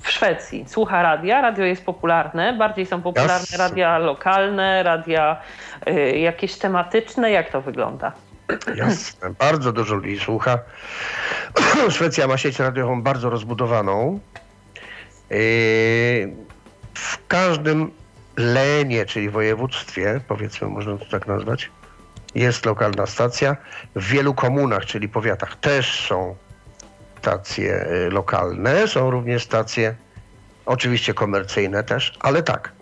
w 0.00 0.10
Szwecji 0.10 0.64
słucha 0.68 1.02
radia, 1.02 1.40
radio 1.40 1.64
jest 1.64 1.84
popularne, 1.84 2.52
bardziej 2.52 2.86
są 2.86 3.02
popularne 3.02 3.56
radia 3.58 3.98
lokalne, 3.98 4.82
radia 4.82 5.36
jakieś 6.14 6.54
tematyczne, 6.58 7.30
jak 7.30 7.50
to 7.50 7.60
wygląda? 7.60 8.12
Jasne, 8.74 9.30
bardzo 9.38 9.72
dużo 9.72 9.94
ludzi 9.94 10.18
słucha. 10.18 10.58
Szwecja 11.90 12.26
ma 12.26 12.38
sieć 12.38 12.58
radiową 12.58 13.02
bardzo 13.02 13.30
rozbudowaną. 13.30 14.20
w 16.94 17.26
każdym 17.28 17.90
lenie, 18.36 19.06
czyli 19.06 19.30
województwie, 19.30 20.20
powiedzmy, 20.28 20.68
można 20.68 20.98
to 20.98 21.04
tak 21.04 21.26
nazwać, 21.26 21.70
jest 22.34 22.66
lokalna 22.66 23.06
stacja. 23.06 23.56
W 23.94 24.08
wielu 24.08 24.34
komunach, 24.34 24.86
czyli 24.86 25.08
powiatach, 25.08 25.56
też 25.56 26.06
są 26.08 26.36
stacje 27.26 27.86
y, 28.06 28.10
lokalne, 28.10 28.88
są 28.88 29.10
również 29.10 29.44
stacje, 29.44 29.94
oczywiście 30.66 31.14
komercyjne 31.14 31.84
też, 31.84 32.12
ale 32.20 32.42
tak, 32.42 32.72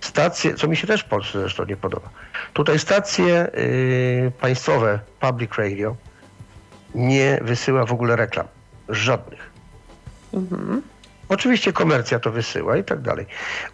stacje, 0.00 0.54
co 0.54 0.68
mi 0.68 0.76
się 0.76 0.86
też 0.86 1.00
w 1.02 1.04
Polsce 1.04 1.40
zresztą 1.40 1.64
nie 1.64 1.76
podoba. 1.76 2.08
Tutaj 2.52 2.78
stacje 2.78 3.46
y, 3.54 4.32
państwowe, 4.40 4.98
public 5.20 5.50
radio, 5.58 5.96
nie 6.94 7.38
wysyła 7.42 7.86
w 7.86 7.92
ogóle 7.92 8.16
reklam. 8.16 8.46
Żadnych. 8.88 9.50
Mhm. 10.32 10.82
Oczywiście 11.28 11.72
komercja 11.72 12.18
to 12.18 12.30
wysyła 12.30 12.76
i 12.76 12.84
tak 12.84 13.00
dalej. 13.00 13.26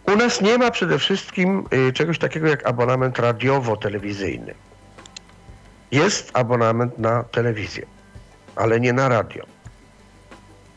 U 0.07 0.17
nas 0.17 0.41
nie 0.41 0.59
ma 0.59 0.71
przede 0.71 0.99
wszystkim 0.99 1.65
y, 1.89 1.93
czegoś 1.93 2.19
takiego 2.19 2.49
jak 2.49 2.67
abonament 2.67 3.19
radiowo-telewizyjny. 3.19 4.55
Jest 5.93 6.31
abonament 6.33 6.99
na 6.99 7.25
telewizję, 7.25 7.87
ale 8.57 8.81
nie 8.81 8.93
na 8.93 9.09
radio. 9.09 9.58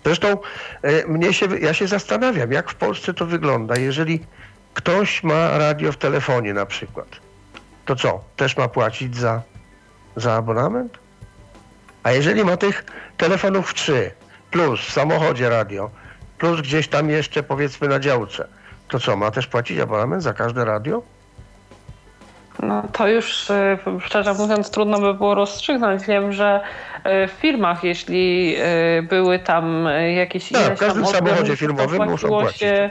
Zresztą 0.06 0.38
y, 0.86 1.06
mnie 1.08 1.34
się, 1.34 1.46
ja 1.60 1.74
się 1.74 1.88
zastanawiam, 1.88 2.52
jak 2.52 2.70
w 2.70 2.76
Polsce 2.76 3.14
to 3.14 3.26
wygląda, 3.26 3.76
jeżeli 3.76 4.20
ktoś 4.74 5.24
ma 5.24 5.58
radio 5.58 5.92
w 5.92 5.98
telefonie 5.98 6.54
na 6.54 6.66
przykład. 6.66 7.08
To 7.86 7.96
co? 7.96 8.24
Też 8.36 8.58
ma 8.58 8.68
płacić 8.68 9.18
za, 9.18 9.42
za 10.16 10.34
abonament? 10.34 10.98
A 12.04 12.12
jeżeli 12.12 12.44
ma 12.44 12.58
tych 12.58 12.86
telefonów 13.18 13.74
trzy, 13.74 14.12
plus 14.52 14.80
w 14.80 14.92
samochodzie 14.92 15.50
radio, 15.50 15.90
plus 16.38 16.62
gdzieś 16.62 16.88
tam 16.88 17.10
jeszcze 17.10 17.44
powiedzmy 17.44 17.88
na 17.88 18.00
działce, 18.00 18.48
to 18.88 19.00
co, 19.00 19.16
ma 19.16 19.32
też 19.32 19.48
płacić 19.48 19.80
abonament 19.80 20.24
za 20.24 20.34
każde 20.34 20.66
radio? 20.66 21.04
No 22.62 22.84
to 22.94 23.08
już 23.08 23.52
e, 23.52 23.78
szczerze 24.00 24.34
mówiąc 24.34 24.72
trudno 24.72 25.00
by 25.00 25.14
było 25.14 25.36
rozstrzygnąć. 25.36 26.04
Wiem, 26.04 26.34
że 26.34 26.62
e, 27.04 27.28
w 27.28 27.32
firmach, 27.32 27.84
jeśli 27.84 28.56
e, 28.58 29.02
były 29.02 29.40
tam 29.40 29.88
jakieś 30.16 30.50
tak, 30.50 30.76
w 30.76 30.80
każdym 30.80 31.06
samochodzie 31.06 31.58
firmowym 31.58 32.10
muszą 32.10 32.28
płacić. 32.28 32.58
Się, 32.58 32.90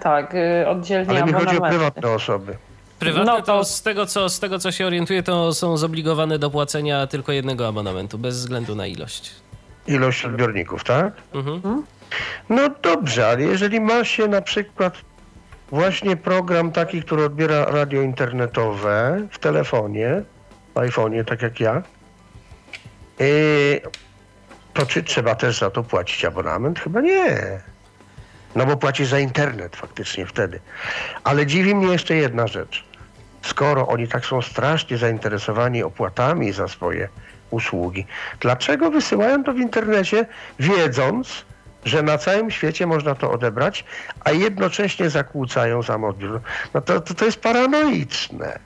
tak, 0.00 0.34
oddzielnie 0.66 1.10
Ale 1.10 1.24
mi 1.24 1.32
chodzi 1.32 1.58
o 1.58 1.60
prywatne 1.60 2.10
osoby. 2.10 2.56
Prywatne 2.98 3.32
no 3.32 3.42
to... 3.42 3.64
z, 3.64 3.82
tego, 3.82 4.06
co, 4.06 4.28
z 4.28 4.40
tego, 4.40 4.58
co 4.58 4.72
się 4.72 4.86
orientuję, 4.86 5.22
to 5.22 5.54
są 5.54 5.76
zobligowane 5.76 6.38
do 6.38 6.50
płacenia 6.50 7.06
tylko 7.06 7.32
jednego 7.32 7.68
abonamentu, 7.68 8.18
bez 8.18 8.36
względu 8.36 8.74
na 8.74 8.86
ilość. 8.86 9.30
Ilość 9.86 10.24
odbiorników, 10.24 10.84
tak? 10.84 11.12
Mhm. 11.34 11.82
No 12.48 12.62
dobrze, 12.82 13.28
ale 13.28 13.42
jeżeli 13.42 13.80
ma 13.80 14.04
się 14.04 14.28
na 14.28 14.42
przykład 14.42 14.94
właśnie 15.72 16.16
program 16.16 16.72
taki, 16.72 17.02
który 17.02 17.24
odbiera 17.24 17.64
radio 17.64 18.02
internetowe 18.02 19.26
w 19.30 19.38
telefonie, 19.38 20.22
w 20.74 20.78
iPhone'ie, 20.78 21.24
tak 21.24 21.42
jak 21.42 21.60
ja, 21.60 21.82
to 24.74 24.86
czy 24.86 25.02
trzeba 25.02 25.34
też 25.34 25.58
za 25.58 25.70
to 25.70 25.82
płacić 25.82 26.24
abonament? 26.24 26.80
Chyba 26.80 27.00
nie. 27.00 27.60
No 28.54 28.66
bo 28.66 28.76
płaci 28.76 29.04
za 29.04 29.18
internet 29.18 29.76
faktycznie 29.76 30.26
wtedy. 30.26 30.60
Ale 31.24 31.46
dziwi 31.46 31.74
mnie 31.74 31.92
jeszcze 31.92 32.14
jedna 32.14 32.46
rzecz. 32.46 32.84
Skoro 33.42 33.88
oni 33.88 34.08
tak 34.08 34.26
są 34.26 34.42
strasznie 34.42 34.98
zainteresowani 34.98 35.82
opłatami 35.82 36.52
za 36.52 36.68
swoje 36.68 37.08
usługi, 37.50 38.06
dlaczego 38.40 38.90
wysyłają 38.90 39.44
to 39.44 39.52
w 39.52 39.58
internecie, 39.58 40.26
wiedząc, 40.58 41.44
że 41.84 42.02
na 42.02 42.18
całym 42.18 42.50
świecie 42.50 42.86
można 42.86 43.14
to 43.14 43.30
odebrać, 43.30 43.84
a 44.24 44.30
jednocześnie 44.30 45.10
zakłócają 45.10 45.82
sam 45.82 46.04
odbiór. 46.04 46.40
No 46.74 46.80
to, 46.80 47.00
to, 47.00 47.14
to 47.14 47.24
jest 47.24 47.40
paranoiczne. 47.40 48.58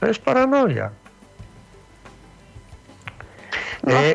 To 0.00 0.06
jest 0.06 0.22
paranoia. 0.22 0.90
No. 3.84 3.92
E, 3.92 4.14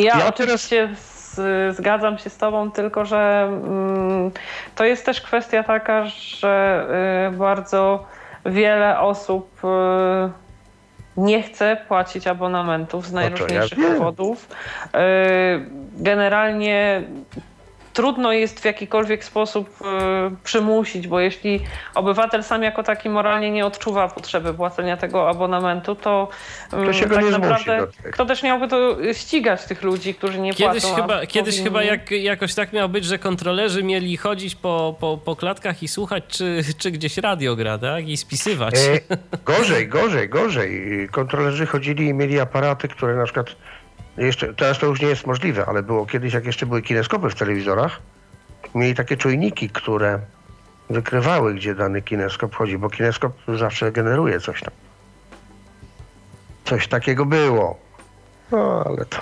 ja, 0.00 0.18
ja 0.18 0.26
oczywiście 0.26 0.88
teraz... 1.36 1.76
zgadzam 1.76 2.18
się 2.18 2.30
z 2.30 2.36
Tobą, 2.36 2.70
tylko 2.70 3.04
że 3.04 3.48
mm, 3.48 4.30
to 4.74 4.84
jest 4.84 5.06
też 5.06 5.20
kwestia 5.20 5.62
taka, 5.62 6.06
że 6.06 6.86
y, 7.32 7.36
bardzo 7.36 8.06
wiele 8.46 9.00
osób 9.00 9.64
y, 9.64 10.45
nie 11.16 11.42
chce 11.42 11.76
płacić 11.88 12.26
abonamentów 12.26 13.06
z 13.06 13.12
no 13.12 13.20
najróżniejszych 13.20 13.78
powodów. 13.78 14.48
E, 14.94 15.06
generalnie 15.96 17.02
trudno 17.96 18.32
jest 18.32 18.60
w 18.60 18.64
jakikolwiek 18.64 19.24
sposób 19.24 19.68
y, 19.68 19.84
przymusić, 20.44 21.08
bo 21.08 21.20
jeśli 21.20 21.60
obywatel 21.94 22.44
sam 22.44 22.62
jako 22.62 22.82
taki 22.82 23.08
moralnie 23.08 23.50
nie 23.50 23.66
odczuwa 23.66 24.08
potrzeby 24.08 24.54
płacenia 24.54 24.96
tego 24.96 25.28
abonamentu, 25.28 25.94
to, 25.94 26.28
to 26.70 26.92
się 26.92 27.08
tak 27.08 27.24
naprawdę 27.30 27.86
kto 28.12 28.26
też 28.26 28.42
miałby 28.42 28.68
to 28.68 28.96
ścigać 29.12 29.64
tych 29.64 29.82
ludzi, 29.82 30.14
którzy 30.14 30.38
nie 30.38 30.54
kiedyś 30.54 30.82
płacą. 30.82 31.02
Chyba, 31.02 31.26
kiedyś 31.26 31.62
chyba 31.62 31.82
jak, 31.82 32.10
jakoś 32.10 32.54
tak 32.54 32.72
miało 32.72 32.88
być, 32.88 33.04
że 33.04 33.18
kontrolerzy 33.18 33.82
mieli 33.82 34.16
chodzić 34.16 34.54
po, 34.54 34.96
po, 35.00 35.18
po 35.24 35.36
klatkach 35.36 35.82
i 35.82 35.88
słuchać, 35.88 36.24
czy, 36.28 36.60
czy 36.78 36.90
gdzieś 36.90 37.16
radio 37.16 37.56
gra, 37.56 37.78
tak? 37.78 38.08
I 38.08 38.16
spisywać. 38.16 38.74
E, 38.74 39.16
gorzej, 39.44 39.88
gorzej, 39.88 40.28
gorzej. 40.28 41.08
Kontrolerzy 41.12 41.66
chodzili 41.66 42.06
i 42.06 42.14
mieli 42.14 42.40
aparaty, 42.40 42.88
które 42.88 43.16
na 43.16 43.24
przykład 43.24 43.56
jeszcze, 44.16 44.54
teraz 44.54 44.78
to 44.78 44.86
już 44.86 45.00
nie 45.00 45.08
jest 45.08 45.26
możliwe, 45.26 45.66
ale 45.66 45.82
było 45.82 46.06
kiedyś, 46.06 46.32
jak 46.32 46.44
jeszcze 46.44 46.66
były 46.66 46.82
kineskopy 46.82 47.30
w 47.30 47.34
telewizorach, 47.34 48.00
mieli 48.74 48.94
takie 48.94 49.16
czujniki, 49.16 49.70
które 49.70 50.20
wykrywały, 50.90 51.54
gdzie 51.54 51.74
dany 51.74 52.02
kineskop 52.02 52.54
chodzi, 52.54 52.78
bo 52.78 52.90
kineskop 52.90 53.32
zawsze 53.58 53.92
generuje 53.92 54.40
coś 54.40 54.60
tam. 54.62 54.74
Coś 56.64 56.88
takiego 56.88 57.26
było. 57.26 57.78
No, 58.52 58.84
ale 58.86 59.04
to... 59.04 59.18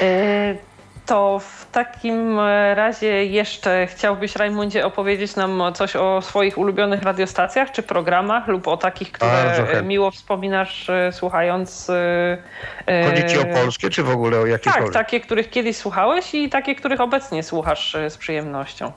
Yy, 0.00 0.75
to 1.06 1.38
w 1.38 1.66
takim 1.72 2.38
razie 2.74 3.24
jeszcze 3.24 3.86
chciałbyś, 3.86 4.36
Rajmundzie, 4.36 4.86
opowiedzieć 4.86 5.36
nam 5.36 5.62
coś 5.74 5.96
o 5.96 6.22
swoich 6.22 6.58
ulubionych 6.58 7.02
radiostacjach 7.02 7.72
czy 7.72 7.82
programach 7.82 8.48
lub 8.48 8.68
o 8.68 8.76
takich, 8.76 9.12
które 9.12 9.82
miło 9.84 10.10
wspominasz 10.10 10.90
e, 10.90 11.12
słuchając. 11.12 11.90
E, 11.90 12.38
e, 12.86 13.10
Chodzi 13.10 13.24
ci 13.26 13.38
o 13.38 13.44
polskie 13.44 13.90
czy 13.90 14.02
w 14.02 14.10
ogóle 14.10 14.38
o 14.38 14.46
jakiekolwiek? 14.46 14.92
Tak, 14.92 15.04
takie, 15.04 15.20
których 15.20 15.50
kiedyś 15.50 15.76
słuchałeś 15.76 16.34
i 16.34 16.48
takie, 16.48 16.74
których 16.74 17.00
obecnie 17.00 17.42
słuchasz 17.42 17.96
z 18.08 18.16
przyjemnością. 18.16 18.92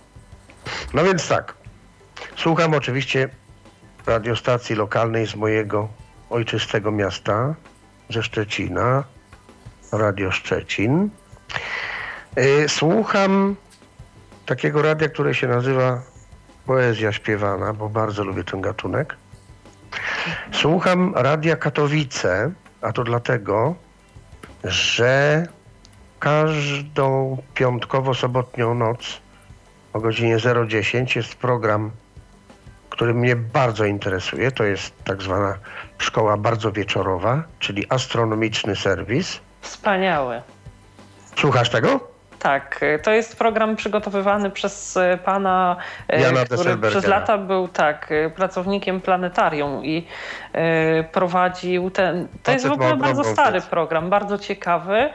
No 0.94 1.03
więc 1.03 1.27
tak. 1.27 1.53
Słucham 2.36 2.73
oczywiście 2.73 3.30
radiostacji 4.07 4.76
lokalnej 4.76 5.27
z 5.27 5.36
mojego 5.36 5.88
ojczystego 6.30 6.91
miasta, 6.91 7.56
ze 8.10 8.23
Szczecina, 8.23 9.03
Radio 9.91 10.31
Szczecin. 10.31 11.10
E, 12.35 12.69
słucham 12.69 13.56
takiego 14.45 14.81
radia, 14.81 15.10
które 15.10 15.34
się 15.34 15.47
nazywa 15.47 16.01
Poezja 16.65 17.11
Śpiewana, 17.11 17.73
bo 17.73 17.89
bardzo 17.89 18.23
lubię 18.23 18.43
ten 18.43 18.61
gatunek. 18.61 19.15
Słucham 20.51 21.14
Radia 21.15 21.56
Katowice, 21.56 22.51
a 22.81 22.91
to 22.91 23.03
dlatego, 23.03 23.76
że 24.64 25.45
każdą 26.19 27.38
piątkowo-sobotnią 27.56 28.76
noc 28.76 29.22
o 29.93 29.99
godzinie 29.99 30.38
010 30.68 31.15
jest 31.15 31.35
program, 31.35 31.91
który 32.89 33.14
mnie 33.14 33.35
bardzo 33.35 33.85
interesuje. 33.85 34.51
To 34.51 34.64
jest 34.64 35.03
tak 35.03 35.22
zwana 35.22 35.57
szkoła 35.97 36.38
bardzo 36.38 36.72
wieczorowa, 36.72 37.43
czyli 37.60 37.85
astronomiczny 37.89 38.76
serwis. 38.76 39.39
Wspaniały. 39.61 40.41
Słuchasz 41.35 41.69
tego? 41.69 42.18
Tak, 42.39 42.79
to 43.03 43.11
jest 43.11 43.37
program 43.37 43.75
przygotowywany 43.75 44.49
przez 44.49 44.97
e, 44.97 45.17
pana, 45.17 45.75
e, 46.09 46.21
Jana 46.21 46.45
który 46.45 46.77
przez 46.77 47.07
lata 47.07 47.37
był 47.37 47.67
tak 47.67 48.11
e, 48.11 48.29
pracownikiem 48.29 49.01
planetarium 49.01 49.85
i 49.85 50.07
prowadził 51.11 51.89
ten. 51.89 52.27
To 52.43 52.51
jest 52.51 52.67
w 52.67 52.71
ogóle 52.71 52.97
bardzo 52.97 53.23
stary 53.23 53.61
program, 53.61 54.09
bardzo 54.09 54.37
ciekawy. 54.37 55.09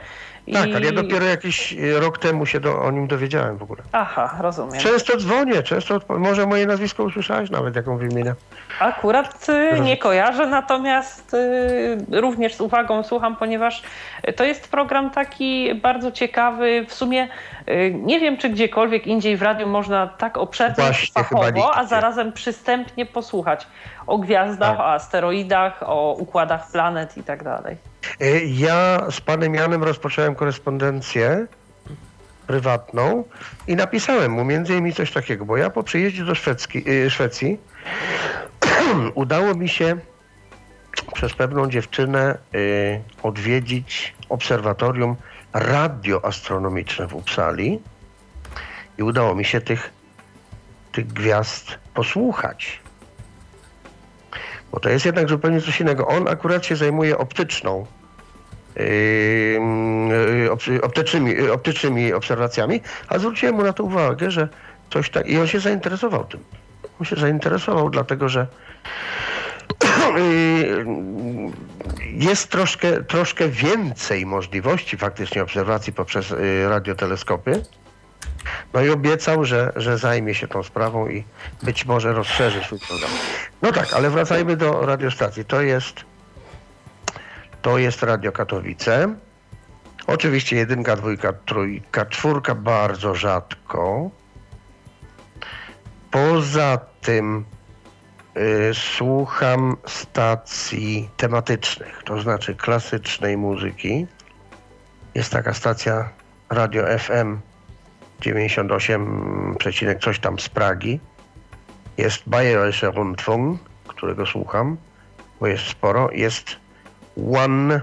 Tak, 0.53 0.69
I... 0.69 0.75
ale 0.75 0.85
ja 0.85 0.91
dopiero 0.91 1.25
jakiś 1.25 1.73
e, 1.73 1.99
rok 1.99 2.17
temu 2.17 2.45
się 2.45 2.59
do, 2.59 2.81
o 2.81 2.91
nim 2.91 3.07
dowiedziałem 3.07 3.57
w 3.57 3.63
ogóle. 3.63 3.81
Aha, 3.91 4.37
rozumiem. 4.41 4.79
Często 4.79 5.17
dzwonię, 5.17 5.63
często, 5.63 5.99
może 6.09 6.45
moje 6.45 6.65
nazwisko 6.65 7.03
usłyszałeś 7.03 7.49
nawet, 7.49 7.75
jaką 7.75 7.97
wymienię. 7.97 8.35
Akurat 8.79 9.47
y, 9.49 9.79
nie 9.79 9.97
kojarzę, 9.97 10.47
natomiast 10.47 11.33
y, 11.33 11.97
również 12.21 12.55
z 12.55 12.61
uwagą 12.61 13.03
słucham, 13.03 13.35
ponieważ 13.35 13.83
to 14.35 14.43
jest 14.43 14.71
program 14.71 15.09
taki 15.09 15.75
bardzo 15.75 16.11
ciekawy. 16.11 16.85
W 16.87 16.93
sumie 16.93 17.27
y, 17.67 17.95
nie 18.03 18.19
wiem, 18.19 18.37
czy 18.37 18.49
gdziekolwiek 18.49 19.07
indziej 19.07 19.37
w 19.37 19.41
radiu 19.41 19.67
można 19.67 20.07
tak 20.07 20.37
obszernie, 20.37 20.75
Właśnie, 20.75 21.23
fachowo, 21.23 21.75
a 21.75 21.85
zarazem 21.85 22.33
przystępnie 22.33 23.05
posłuchać 23.05 23.67
o 24.07 24.17
gwiazdach, 24.17 24.77
tak. 24.77 24.79
o 24.79 24.93
asteroidach, 24.93 25.83
o 25.85 26.15
układach 26.19 26.71
planet 26.71 27.17
i 27.17 27.23
tak 27.23 27.43
dalej. 27.43 27.77
Y, 28.21 28.45
Ja 28.45 29.07
z 29.11 29.21
panem 29.21 29.55
Janem 29.55 29.83
rozpocząłem 29.83 30.35
korespondencję 30.35 31.47
prywatną 32.47 33.23
i 33.67 33.75
napisałem 33.75 34.31
mu 34.31 34.45
między 34.45 34.73
innymi 34.73 34.93
coś 34.93 35.11
takiego, 35.11 35.45
bo 35.45 35.57
ja 35.57 35.69
po 35.69 35.83
przyjeździe 35.83 36.25
do 36.25 36.35
Szwedzki, 36.35 36.89
y, 36.89 37.09
Szwecji 37.09 37.57
udało 39.13 39.55
mi 39.55 39.69
się 39.69 39.97
przez 41.13 41.33
pewną 41.33 41.69
dziewczynę 41.69 42.37
y, 42.55 43.01
odwiedzić 43.23 44.15
obserwatorium 44.29 45.15
radioastronomiczne 45.53 47.07
w 47.07 47.15
Uppsali 47.15 47.79
i 48.97 49.03
udało 49.03 49.35
mi 49.35 49.45
się 49.45 49.61
tych, 49.61 49.91
tych 50.91 51.07
gwiazd 51.07 51.77
posłuchać. 51.93 52.84
Bo 54.75 54.79
to 54.79 54.89
jest 54.89 55.05
jednak 55.05 55.29
zupełnie 55.29 55.61
coś 55.61 55.81
innego. 55.81 56.07
On 56.07 56.27
akurat 56.27 56.65
się 56.65 56.75
zajmuje 56.75 57.17
optyczną, 57.17 57.85
yy, 58.75 60.49
op- 60.49 60.83
optycznymi, 60.83 61.49
optycznymi 61.49 62.13
obserwacjami, 62.13 62.81
a 63.07 63.19
zwróciłem 63.19 63.55
mu 63.55 63.63
na 63.63 63.73
to 63.73 63.83
uwagę, 63.83 64.31
że 64.31 64.47
coś 64.89 65.09
tak. 65.09 65.27
I 65.27 65.37
on 65.37 65.47
się 65.47 65.59
zainteresował 65.59 66.25
tym. 66.25 66.39
On 66.99 67.05
się 67.05 67.15
zainteresował, 67.15 67.89
dlatego 67.89 68.29
że 68.29 68.47
yy, 70.17 70.85
jest 72.11 72.49
troszkę, 72.49 73.03
troszkę 73.03 73.49
więcej 73.49 74.25
możliwości 74.25 74.97
faktycznie 74.97 75.43
obserwacji 75.43 75.93
poprzez 75.93 76.29
yy, 76.29 76.69
radioteleskopy. 76.69 77.61
No 78.75 78.81
i 78.81 78.89
obiecał, 78.89 79.45
że, 79.45 79.73
że 79.75 79.97
zajmie 79.97 80.35
się 80.35 80.47
tą 80.47 80.63
sprawą 80.63 81.09
i 81.09 81.23
być 81.63 81.85
może 81.85 82.13
rozszerzy 82.13 82.63
swój 82.63 82.79
program. 82.79 83.09
No 83.61 83.71
tak, 83.71 83.93
ale 83.93 84.09
wracajmy 84.09 84.57
do 84.57 84.85
radiostacji. 84.85 85.45
To 85.45 85.61
jest, 85.61 85.95
to 87.61 87.77
jest 87.77 88.03
Radio 88.03 88.31
Katowice. 88.31 89.15
Oczywiście 90.07 90.55
jedynka, 90.55 90.95
dwójka, 90.95 91.33
trójka, 91.33 92.05
czwórka 92.05 92.55
bardzo 92.55 93.15
rzadko. 93.15 94.09
Poza 96.11 96.79
tym 97.01 97.45
y, 98.37 98.71
słucham 98.73 99.77
stacji 99.87 101.09
tematycznych, 101.17 102.01
to 102.05 102.21
znaczy 102.21 102.55
klasycznej 102.55 103.37
muzyki. 103.37 104.07
Jest 105.15 105.31
taka 105.31 105.53
stacja 105.53 106.09
Radio 106.49 106.99
FM 106.99 107.37
98, 108.25 109.55
przecinek 109.59 109.99
coś 109.99 110.19
tam 110.19 110.39
z 110.39 110.49
Pragi. 110.49 110.99
Jest 111.97 112.23
Bayerischer 112.27 112.95
Rundfunk, 112.95 113.59
którego 113.87 114.25
słucham, 114.25 114.77
bo 115.39 115.47
jest 115.47 115.63
sporo. 115.63 116.09
Jest 116.11 116.55
One, 117.33 117.81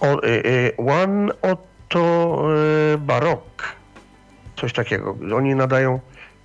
o, 0.00 0.24
y, 0.24 0.28
y, 0.28 0.76
one 0.76 1.32
Otto 1.42 2.36
y, 2.94 2.98
Barok. 2.98 3.76
Coś 4.56 4.72
takiego. 4.72 5.16
Oni 5.36 5.54
nadają 5.54 6.00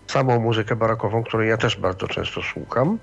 samą 0.08 0.40
muzykę 0.40 0.76
barokową, 0.76 1.24
której 1.24 1.50
ja 1.50 1.58
też 1.58 1.76
bardzo 1.76 2.08
często 2.08 2.42
słucham. 2.42 2.98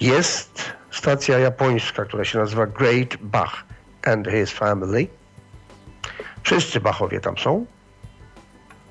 Jest 0.00 0.72
stacja 0.90 1.38
japońska, 1.38 2.04
która 2.04 2.24
się 2.24 2.38
nazywa 2.38 2.66
Great 2.66 3.16
Bach 3.20 3.64
and 4.06 4.28
His 4.28 4.50
Family. 4.50 5.06
Wszyscy 6.42 6.80
Bachowie 6.80 7.20
tam 7.20 7.38
są 7.38 7.66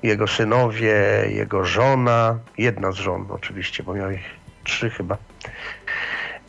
jego 0.06 0.26
synowie, 0.26 0.94
jego 1.28 1.64
żona, 1.64 2.38
jedna 2.58 2.92
z 2.92 2.94
żon 2.94 3.26
oczywiście, 3.30 3.82
bo 3.82 3.94
miał 3.94 4.10
ich 4.10 4.24
trzy 4.64 4.90
chyba. 4.90 5.16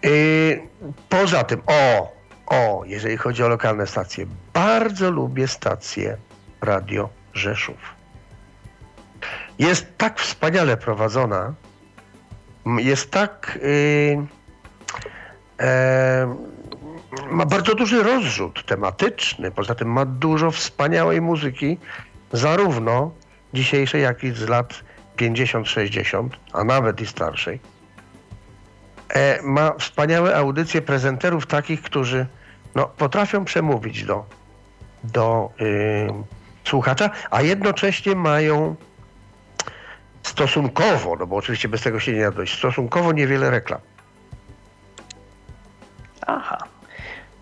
Yy, 0.04 0.62
poza 1.10 1.44
tym, 1.44 1.62
o, 1.68 2.12
o, 2.48 2.84
jeżeli 2.86 3.18
chodzi 3.18 3.44
o 3.44 3.48
lokalne 3.48 3.88
stacje, 3.88 4.26
bardzo 4.54 5.12
lubię 5.12 5.48
stację 5.48 6.18
Radio 6.62 7.10
Rzeszów. 7.34 7.78
Jest 9.60 9.98
tak 9.98 10.20
wspaniale 10.20 10.78
prowadzona, 10.78 11.54
jest 12.66 13.12
tak. 13.12 13.60
Yy, 13.62 14.28
ma 17.32 17.46
bardzo 17.46 17.76
duży 17.76 18.04
rozrzut 18.04 18.66
tematyczny, 18.66 19.52
poza 19.52 19.76
tym 19.76 19.92
ma 19.92 20.06
dużo 20.06 20.52
wspaniałej 20.52 21.22
muzyki, 21.22 21.78
zarówno 22.32 23.12
dzisiejszej, 23.54 24.02
jak 24.02 24.24
i 24.24 24.32
z 24.32 24.50
lat 24.50 24.84
50-60, 25.18 26.30
a 26.54 26.64
nawet 26.64 27.02
i 27.02 27.06
starszej. 27.06 27.60
E, 29.10 29.42
ma 29.42 29.74
wspaniałe 29.80 30.36
audycje 30.36 30.82
prezenterów 30.82 31.46
takich, 31.46 31.82
którzy 31.82 32.26
no, 32.76 32.86
potrafią 32.86 33.46
przemówić 33.46 34.04
do, 34.04 34.26
do 35.04 35.50
y, 35.62 36.08
słuchacza, 36.64 37.10
a 37.32 37.42
jednocześnie 37.42 38.16
mają 38.16 38.76
stosunkowo, 40.24 41.16
no 41.16 41.28
bo 41.28 41.36
oczywiście 41.36 41.70
bez 41.70 41.82
tego 41.82 42.00
się 42.00 42.14
nie 42.14 42.22
da 42.22 42.32
dojść, 42.32 42.58
stosunkowo 42.58 43.12
niewiele 43.12 43.50
reklam. 43.50 43.80
Aha. 46.28 46.58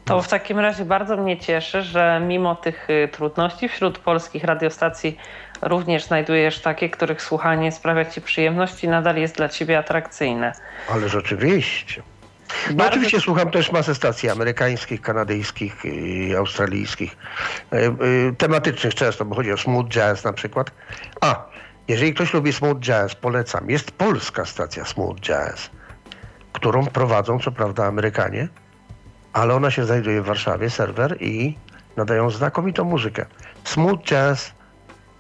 To 0.06 0.22
w 0.22 0.28
takim 0.28 0.60
razie 0.60 0.86
bardzo 0.86 1.18
mnie 1.18 1.38
cieszy, 1.38 1.82
że 1.82 2.22
mimo 2.28 2.56
tych 2.56 2.90
y, 2.90 3.10
trudności 3.12 3.70
wśród 3.70 4.00
polskich 4.00 4.44
radiostacji 4.44 5.18
również 5.66 6.06
znajdujesz 6.06 6.60
takie, 6.60 6.90
których 6.90 7.22
słuchanie 7.22 7.72
sprawia 7.72 8.06
ci 8.06 8.22
przyjemność 8.22 8.84
i 8.84 8.88
nadal 8.88 9.16
jest 9.18 9.36
dla 9.36 9.50
ciebie 9.50 9.78
atrakcyjne. 9.80 10.54
Ależ 10.90 11.16
oczywiście. 11.16 12.04
No 12.70 12.76
Bardzo- 12.76 12.92
oczywiście 12.92 13.20
słucham 13.20 13.52
też 13.52 13.72
masę 13.72 13.96
stacji 13.96 14.30
amerykańskich, 14.30 15.02
kanadyjskich, 15.02 15.86
i 15.86 16.36
australijskich, 16.36 17.18
e, 17.74 17.78
e, 17.78 17.92
tematycznych 18.38 18.96
często, 18.96 19.26
bo 19.26 19.36
chodzi 19.36 19.52
o 19.52 19.58
smooth 19.58 19.88
jazz 19.88 20.24
na 20.24 20.34
przykład. 20.34 20.72
A, 21.22 21.46
jeżeli 21.88 22.14
ktoś 22.14 22.34
lubi 22.34 22.54
smooth 22.54 22.80
jazz, 22.80 23.16
polecam. 23.16 23.70
Jest 23.70 23.92
polska 23.92 24.46
stacja 24.46 24.86
smooth 24.86 25.16
jazz, 25.20 25.70
którą 26.54 26.86
prowadzą 26.86 27.40
co 27.40 27.52
prawda 27.52 27.86
Amerykanie, 27.86 28.48
ale 29.34 29.56
ona 29.56 29.72
się 29.72 29.86
znajduje 29.86 30.22
w 30.22 30.26
Warszawie, 30.26 30.70
serwer 30.70 31.18
i 31.20 31.58
nadają 31.98 32.30
znakomitą 32.30 32.84
muzykę. 32.84 33.26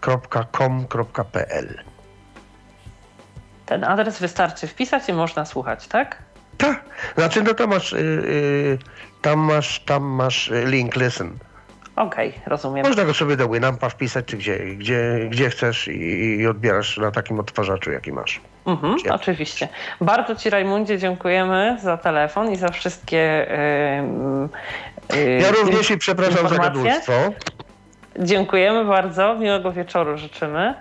smoothjazz.com.pl 0.02 1.68
Ten 3.66 3.84
adres 3.84 4.20
wystarczy 4.20 4.68
wpisać 4.68 5.10
i 5.10 5.14
można 5.14 5.46
słuchać, 5.46 5.88
tak? 5.88 6.18
Tak, 6.58 6.86
znaczy 7.18 7.44
no 7.44 7.54
to 7.54 7.68
masz, 7.68 7.94
y, 7.94 7.98
y, 7.98 8.78
tam 9.22 9.40
masz, 9.40 9.80
tam 9.80 10.04
masz 10.04 10.48
y, 10.48 10.66
link 10.66 10.96
listen. 10.96 11.38
Okej, 11.96 12.34
rozumiem. 12.46 12.86
Można 12.88 13.06
go 13.06 13.14
sobie 13.14 13.38
do 13.38 13.50
Winampa 13.50 13.90
wpisać, 13.90 14.26
czy 14.26 14.38
gdzie, 14.38 14.58
gdzie, 14.60 15.28
gdzie 15.30 15.50
chcesz 15.50 15.88
i, 15.88 16.02
i 16.40 16.48
odbierasz 16.48 16.98
na 16.98 17.12
takim 17.12 17.40
odtwarzaczu, 17.40 17.92
jaki 17.92 18.12
masz. 18.12 18.42
Mhm, 18.66 18.96
oczywiście. 19.12 19.68
Bardzo 20.02 20.36
Ci, 20.36 20.50
Rajmundzie, 20.50 20.98
dziękujemy 20.98 21.78
za 21.82 21.98
telefon 21.98 22.52
i 22.52 22.56
za 22.56 22.70
wszystkie. 22.70 23.48
Yy, 25.12 25.20
yy, 25.20 25.42
Ja 25.42 25.52
również 25.52 25.92
i 25.92 25.98
przepraszam 25.98 26.36
za 26.36 26.42
informacje. 26.42 26.84
gadulstwo. 26.84 27.14
Dziękujemy 28.20 28.86
bardzo. 28.86 29.36
Miłego 29.36 29.72
wieczoru 29.72 30.18
życzymy. 30.18 30.74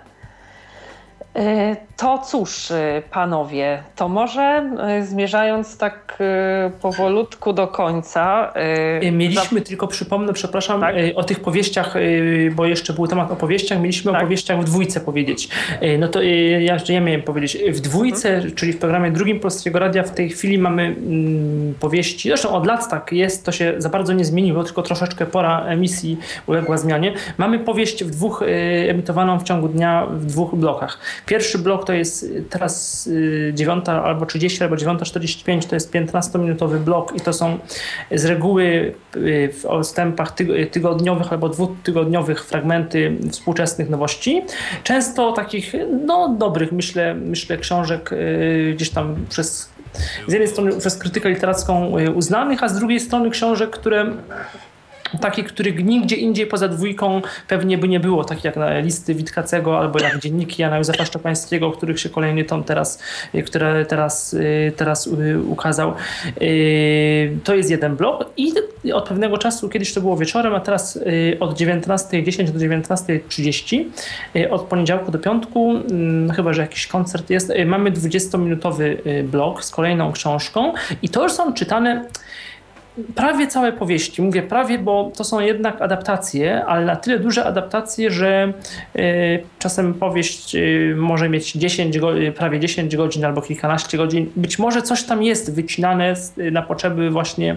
Yy, 1.35 1.75
To 1.97 2.17
cóż, 2.17 2.69
yy, 2.69 3.01
panowie, 3.11 3.83
to 3.95 4.09
może 4.09 4.69
yy, 4.99 5.05
zmierzając 5.05 5.77
tak 5.77 6.17
powolutku 6.81 7.53
do 7.53 7.67
końca. 7.67 8.53
Mieliśmy, 9.11 9.61
tylko 9.61 9.87
przypomnę, 9.87 10.33
przepraszam, 10.33 10.81
Tak? 10.81 10.95
o 11.15 11.23
tych 11.23 11.39
powieściach, 11.39 11.93
bo 12.55 12.65
jeszcze 12.65 12.93
był 12.93 13.07
temat 13.07 13.31
o 13.31 13.35
powieściach, 13.35 13.79
mieliśmy 13.79 14.11
Tak. 14.11 14.21
o 14.21 14.23
powieściach 14.23 14.59
w 14.61 14.63
dwójce 14.63 14.99
powiedzieć. 15.01 15.49
No 15.99 16.07
to 16.07 16.21
ja 16.21 16.73
jeszcze 16.73 16.93
ja 16.93 17.01
miałem 17.01 17.21
powiedzieć. 17.21 17.57
W 17.71 17.79
dwójce, 17.79 18.35
Mhm. 18.35 18.55
czyli 18.55 18.73
w 18.73 18.77
programie 18.77 19.11
drugim 19.11 19.39
Polskiego 19.39 19.79
Radia 19.79 20.03
w 20.03 20.11
tej 20.11 20.29
chwili 20.29 20.57
mamy 20.57 20.83
mm, 20.83 21.73
powieści, 21.79 22.29
zresztą 22.29 22.49
od 22.49 22.65
lat 22.67 22.89
tak 22.89 23.11
jest, 23.11 23.45
to 23.45 23.51
się 23.51 23.73
za 23.77 23.89
bardzo 23.89 24.13
nie 24.13 24.25
zmieniło, 24.25 24.63
tylko 24.63 24.81
troszeczkę 24.81 25.25
pora 25.25 25.65
emisji 25.65 26.17
uległa 26.47 26.77
zmianie. 26.77 27.13
Mamy 27.37 27.59
powieść 27.59 28.03
w 28.03 28.09
dwóch, 28.11 28.43
emitowaną 28.87 29.39
w 29.39 29.43
ciągu 29.43 29.67
dnia 29.67 30.07
w 30.11 30.25
dwóch 30.25 30.55
blokach. 30.55 30.99
Pierwszy 31.25 31.57
blok 31.57 31.85
to 31.85 31.93
jest 31.93 32.23
y, 32.23 32.43
teraz 32.49 33.07
y, 33.07 33.51
9 33.55 33.89
albo 33.89 34.25
30 34.25 34.63
albo 34.63 34.75
9.45, 34.75 35.67
to 35.67 35.75
jest 35.75 35.91
15-minutowy 35.91 36.79
blok 36.79 37.15
i 37.15 37.21
to 37.21 37.33
są 37.33 37.59
z 38.11 38.25
reguły 38.25 38.93
y, 39.15 39.53
w 39.61 39.65
odstępach 39.65 40.35
tyg- 40.35 40.69
tygodniowych 40.69 41.31
albo 41.31 41.49
dwutygodniowych 41.49 42.45
fragmenty 42.45 43.17
współczesnych 43.31 43.89
nowości. 43.89 44.41
Często 44.83 45.31
takich 45.31 45.73
no, 46.05 46.35
dobrych, 46.39 46.71
myślę, 46.71 47.13
myślę 47.13 47.57
książek 47.57 48.11
y, 48.11 48.73
gdzieś 48.75 48.89
tam 48.89 49.15
przez 49.29 49.75
z 50.27 50.31
jednej 50.31 50.47
strony 50.47 50.79
przez 50.79 50.97
krytykę 50.97 51.29
literacką 51.29 51.97
y, 51.99 52.11
uznanych, 52.11 52.63
a 52.63 52.69
z 52.69 52.79
drugiej 52.79 52.99
strony 52.99 53.29
książek, 53.29 53.69
które 53.69 54.11
taki, 55.21 55.43
których 55.43 55.85
nigdzie 55.85 56.15
indziej 56.15 56.47
poza 56.47 56.67
dwójką 56.67 57.21
pewnie 57.47 57.77
by 57.77 57.87
nie 57.87 57.99
było, 57.99 58.23
tak 58.23 58.43
jak 58.43 58.55
na 58.55 58.79
listy 58.79 59.15
Witkacego 59.15 59.79
albo 59.79 59.99
jak 59.99 60.19
dzienniki 60.19 60.61
Jana 60.61 60.77
Józefa 60.77 61.05
Szczepańskiego, 61.05 61.71
których 61.71 61.99
się 61.99 62.09
kolejny 62.09 62.43
tom 62.43 62.63
teraz, 62.63 62.99
y, 63.35 63.43
które 63.43 63.85
teraz, 63.85 64.33
y, 64.33 64.73
teraz 64.77 65.07
y, 65.07 65.39
ukazał. 65.47 65.93
To 67.43 67.55
jest 67.55 67.69
jeden 67.69 67.95
blok 67.95 68.25
i 68.37 68.53
od 68.93 69.09
pewnego 69.09 69.37
czasu, 69.37 69.69
kiedyś 69.69 69.93
to 69.93 70.01
było 70.01 70.17
wieczorem, 70.17 70.55
a 70.55 70.59
teraz 70.59 70.99
od 71.39 71.59
19.10 71.59 72.51
do 72.51 72.59
19.30, 72.59 73.85
od 74.49 74.61
poniedziałku 74.61 75.11
do 75.11 75.19
piątku, 75.19 75.71
mm, 75.71 76.31
chyba, 76.31 76.53
że 76.53 76.61
jakiś 76.61 76.87
koncert 76.87 77.29
jest, 77.29 77.53
mamy 77.65 77.91
20-minutowy 77.91 78.97
blok 79.23 79.63
z 79.63 79.71
kolejną 79.71 80.11
książką 80.11 80.73
i 81.01 81.09
to 81.09 81.23
już 81.23 81.31
są 81.31 81.53
czytane 81.53 82.05
prawie 83.15 83.47
całe 83.47 83.73
powieści. 83.73 84.21
Mówię 84.21 84.41
prawie, 84.41 84.79
bo 84.79 85.11
to 85.15 85.23
są 85.23 85.39
jednak 85.39 85.81
adaptacje, 85.81 86.65
ale 86.65 86.85
na 86.85 86.95
tyle 86.95 87.19
duże 87.19 87.45
adaptacje, 87.45 88.11
że 88.11 88.53
y, 88.95 89.43
czasem 89.59 89.93
powieść 89.93 90.55
y, 90.55 90.93
może 90.97 91.29
mieć 91.29 91.51
10, 91.51 91.99
prawie 92.35 92.59
10 92.59 92.97
godzin 92.97 93.25
albo 93.25 93.41
kilkanaście 93.41 93.97
godzin. 93.97 94.31
Być 94.35 94.59
może 94.59 94.81
coś 94.81 95.03
tam 95.03 95.23
jest 95.23 95.55
wycinane 95.55 96.13
na 96.51 96.61
potrzeby 96.61 97.09
właśnie 97.09 97.55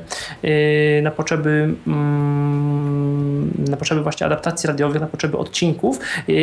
na 1.02 1.10
potrzeby 1.10 1.74
mm, 1.86 3.51
na 3.70 3.77
potrzeby 3.77 4.02
właśnie 4.02 4.27
adaptacji 4.27 4.66
radiowych, 4.66 5.01
na 5.01 5.06
potrzeby 5.06 5.39
odcinków, 5.39 5.98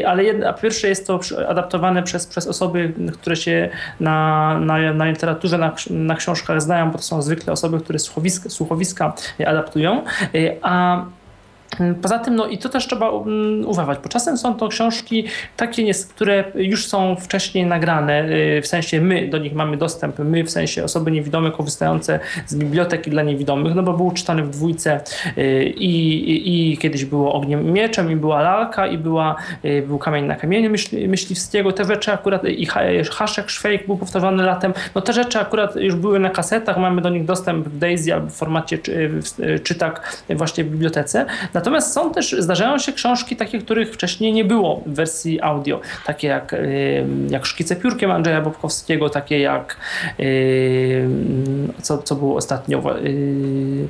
ale 0.06 0.24
jedna, 0.24 0.54
pierwsze 0.54 0.88
jest 0.88 1.08
to 1.08 1.20
adaptowane 1.48 2.04
przez, 2.04 2.28
przez 2.28 2.48
osoby, 2.48 2.94
które 3.14 3.36
się 3.36 3.70
na, 4.00 4.60
na, 4.60 4.94
na 4.94 5.06
literaturze, 5.06 5.58
na, 5.58 5.76
na 5.90 6.16
książkach 6.16 6.62
znają, 6.62 6.92
bo 6.92 6.98
to 6.98 7.04
są 7.04 7.22
zwykle 7.22 7.54
osoby, 7.54 7.80
które 7.80 8.00
słuchowiska, 8.00 8.50
słuchowiska 8.50 8.85
środowiska 8.86 9.14
adaptują, 9.46 10.04
y, 10.36 10.58
a 10.62 11.06
poza 12.02 12.20
tym, 12.20 12.36
no 12.36 12.48
i 12.48 12.58
to 12.58 12.70
też 12.70 12.88
trzeba 12.88 13.10
um, 13.10 13.68
uważać, 13.68 14.00
bo 14.04 14.10
czasem 14.10 14.38
są 14.38 14.56
to 14.56 14.68
książki 14.68 15.26
takie, 15.58 15.94
które 15.94 16.44
już 16.56 16.88
są 16.88 17.16
wcześniej 17.16 17.66
nagrane, 17.66 18.30
y, 18.58 18.62
w 18.62 18.68
sensie 18.68 19.02
my 19.02 19.28
do 19.28 19.38
nich 19.38 19.54
mamy 19.54 19.78
dostęp, 19.78 20.20
my 20.20 20.44
w 20.44 20.52
sensie 20.52 20.84
osoby 20.84 21.12
niewidome 21.12 21.52
korzystające 21.52 22.20
z 22.48 22.56
biblioteki 22.56 23.12
dla 23.12 23.24
niewidomych, 23.24 23.76
no 23.76 23.84
bo 23.84 23.94
był 23.94 24.12
czytany 24.12 24.44
w 24.44 24.50
dwójce 24.50 25.00
y, 25.38 25.64
i, 25.64 26.14
i, 26.32 26.72
i 26.72 26.78
kiedyś 26.78 27.06
było 27.06 27.34
Ogniem 27.34 27.74
Mieczem 27.74 28.12
i 28.12 28.16
była 28.16 28.42
Lalka 28.42 28.88
i 28.88 28.98
była, 28.98 29.36
y, 29.66 29.84
był 29.88 29.98
Kamień 29.98 30.26
na 30.26 30.36
kamieniu 30.36 30.70
myśli, 30.70 31.08
myśliwskiego, 31.08 31.72
te 31.72 31.86
rzeczy 31.86 32.12
akurat 32.12 32.46
i 32.46 32.66
Haszek 33.12 33.50
Szwejk 33.50 33.86
był 33.86 33.98
powtarzany 33.98 34.44
latem, 34.44 34.74
no 34.96 35.02
te 35.02 35.14
rzeczy 35.14 35.40
akurat 35.40 35.76
już 35.76 35.96
były 35.96 36.20
na 36.20 36.30
kasetach, 36.30 36.78
mamy 36.78 37.02
do 37.02 37.10
nich 37.10 37.26
dostęp 37.26 37.68
w 37.68 37.78
Daisy 37.78 38.14
albo 38.14 38.28
w 38.28 38.34
formacie 38.34 38.78
czy, 38.78 39.10
czytak 39.64 40.24
właśnie 40.30 40.64
w 40.64 40.68
bibliotece, 40.68 41.26
Natomiast 41.66 41.94
są 41.94 42.12
też, 42.12 42.36
zdarzają 42.40 42.80
się 42.80 42.94
książki 42.94 43.36
takie, 43.36 43.60
których 43.60 43.94
wcześniej 43.94 44.34
nie 44.34 44.46
było 44.46 44.82
w 44.86 44.94
wersji 44.94 45.42
audio. 45.42 45.80
Takie 46.06 46.28
jak, 46.28 46.56
jak 47.30 47.46
Szkice 47.46 47.76
piórkiem 47.76 48.12
Andrzeja 48.12 48.42
Bobkowskiego, 48.42 49.10
takie 49.10 49.40
jak 49.40 49.78
co, 51.82 51.98
co 51.98 52.16
było 52.16 52.36
ostatnio 52.36 52.82
Y, 53.06 53.88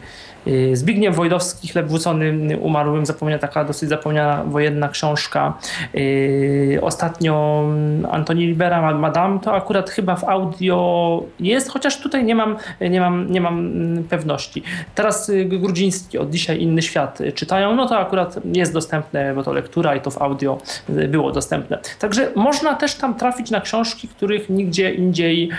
Zbigniew 0.73 1.15
Wojdowski, 1.15 1.67
Chleb 1.67 1.87
wrzucony 1.87 2.57
umarłym, 2.57 3.05
zapomniana 3.05 3.39
taka 3.39 3.63
dosyć 3.63 3.89
zapomniana 3.89 4.43
wojenna 4.43 4.89
książka. 4.89 5.53
Y, 5.95 6.79
ostatnio 6.81 7.63
Antoni 8.11 8.47
Libera, 8.47 8.93
Madame, 8.93 9.39
to 9.39 9.53
akurat 9.53 9.89
chyba 9.89 10.15
w 10.15 10.23
audio 10.23 11.23
jest, 11.39 11.69
chociaż 11.69 12.01
tutaj 12.01 12.23
nie 12.23 12.35
mam, 12.35 12.57
nie 12.81 13.01
mam, 13.01 13.31
nie 13.31 13.41
mam 13.41 13.73
pewności. 14.09 14.63
Teraz 14.95 15.29
y, 15.29 15.45
Grudziński, 15.45 16.17
od 16.17 16.29
dzisiaj 16.29 16.61
inny 16.61 16.81
świat 16.81 17.19
czytają, 17.35 17.75
no 17.75 17.87
to 17.87 17.97
akurat 17.97 18.35
jest 18.45 18.73
dostępne, 18.73 19.33
bo 19.35 19.43
to 19.43 19.53
lektura 19.53 19.95
i 19.95 20.01
to 20.01 20.11
w 20.11 20.21
audio 20.21 20.57
było 20.89 21.31
dostępne. 21.31 21.79
Także 21.99 22.31
można 22.35 22.75
też 22.75 22.95
tam 22.95 23.15
trafić 23.15 23.51
na 23.51 23.61
książki, 23.61 24.07
których 24.07 24.49
nigdzie 24.49 24.93
indziej, 24.93 25.49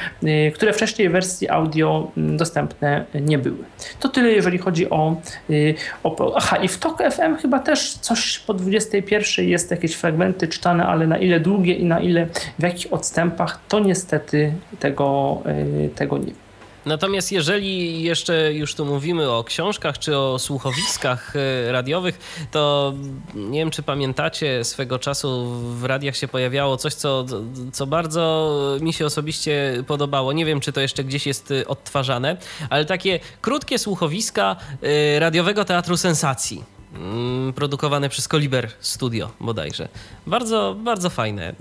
które 0.55 0.73
wcześniej 0.73 1.09
w 1.09 1.13
wersji 1.13 1.49
audio 1.49 2.11
dostępne 2.17 3.05
nie 3.15 3.39
były. 3.39 3.65
To 4.01 4.09
tyle, 4.09 4.31
jeżeli 4.33 4.59
chodzi 4.59 4.76
chodzi 4.77 4.91
o, 4.91 5.17
y, 5.51 5.75
o. 6.03 6.37
Aha, 6.37 6.57
i 6.57 6.69
w 6.69 6.79
TOK 6.79 7.03
FM 7.11 7.37
chyba 7.37 7.59
też 7.59 7.93
coś 7.93 8.39
po 8.39 8.55
21 8.55 9.49
jest 9.49 9.71
jakieś 9.71 9.95
fragmenty 9.95 10.49
czytane, 10.49 10.87
ale 10.87 11.07
na 11.07 11.19
ile 11.19 11.41
długie 11.41 11.75
i 11.75 11.85
na 11.85 12.01
ile 12.01 12.27
w 12.59 12.63
jakich 12.63 12.93
odstępach, 12.93 13.61
to 13.69 13.81
niestety 13.81 14.53
tego, 14.79 15.39
y, 15.85 15.91
tego 15.95 16.19
nie 16.19 16.27
wiem. 16.27 16.46
Natomiast 16.87 17.33
jeżeli 17.33 18.03
jeszcze 18.03 18.55
już 18.55 18.75
tu 18.75 18.85
mówimy 18.85 19.31
o 19.31 19.45
książkach 19.45 19.99
czy 19.99 20.19
o 20.19 20.39
słuchowiskach 20.39 21.37
e, 21.37 21.73
radiowych, 21.73 22.47
to 22.51 22.93
nie 23.35 23.59
wiem, 23.59 23.71
czy 23.71 23.83
pamiętacie, 23.83 24.65
swego 24.65 24.99
czasu 24.99 25.47
w 25.61 25.85
radiach 25.85 26.17
się 26.17 26.29
pojawiało 26.29 26.77
coś, 26.77 26.95
co, 26.95 27.25
co 27.73 27.87
bardzo 27.87 28.53
mi 28.81 28.93
się 28.93 29.07
osobiście 29.07 29.85
podobało. 29.87 30.33
Nie 30.33 30.45
wiem, 30.45 30.61
czy 30.61 30.73
to 30.73 30.81
jeszcze 30.81 31.05
gdzieś 31.05 31.27
jest 31.27 31.51
e, 31.51 31.67
odtwarzane, 31.67 32.37
ale 32.71 32.85
takie 32.85 33.21
krótkie 33.41 33.79
słuchowiska 33.79 34.57
e, 34.83 35.21
radiowego 35.21 35.65
teatru 35.65 35.97
sensacji 35.97 36.65
mm, 36.95 37.53
produkowane 37.53 38.09
przez 38.09 38.29
Koliber 38.29 38.71
Studio 38.81 39.31
bodajże. 39.41 39.89
Bardzo, 40.27 40.77
bardzo 40.79 41.11
fajne 41.11 41.55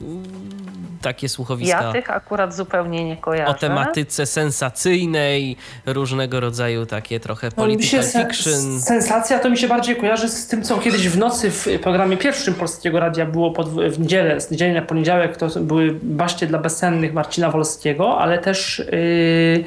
takie 1.06 1.30
słuchowiska. 1.30 1.84
Ja 1.84 1.92
tych 1.92 2.10
akurat 2.10 2.56
zupełnie 2.56 3.06
nie 3.06 3.18
kojarzę. 3.18 3.52
O 3.52 3.54
tematyce 3.54 4.26
sensacyjnej, 4.26 5.58
różnego 5.86 6.40
rodzaju 6.40 6.86
takie 6.86 7.20
trochę 7.20 7.52
political 7.52 8.00
no, 8.16 8.22
fiction. 8.22 8.80
Sensacja 8.80 9.40
to 9.40 9.50
mi 9.50 9.58
się 9.58 9.68
bardziej 9.68 9.96
kojarzy 9.96 10.30
z 10.30 10.48
tym, 10.48 10.64
co 10.64 10.78
kiedyś 10.78 11.10
w 11.10 11.18
nocy 11.18 11.52
w 11.52 11.68
programie 11.84 12.18
pierwszym 12.18 12.54
Polskiego 12.54 13.00
Radia 13.00 13.26
było 13.26 13.52
pod, 13.52 13.70
w 13.70 14.00
niedzielę, 14.00 14.42
z 14.42 14.52
niedzieli 14.52 14.74
na 14.74 14.82
poniedziałek, 14.82 15.38
to 15.38 15.48
były 15.60 16.00
baście 16.04 16.48
dla 16.48 16.60
bezsennych 16.60 17.14
Marcina 17.14 17.52
Wolskiego, 17.52 18.18
ale 18.18 18.38
też, 18.38 18.84
yy, 18.92 19.64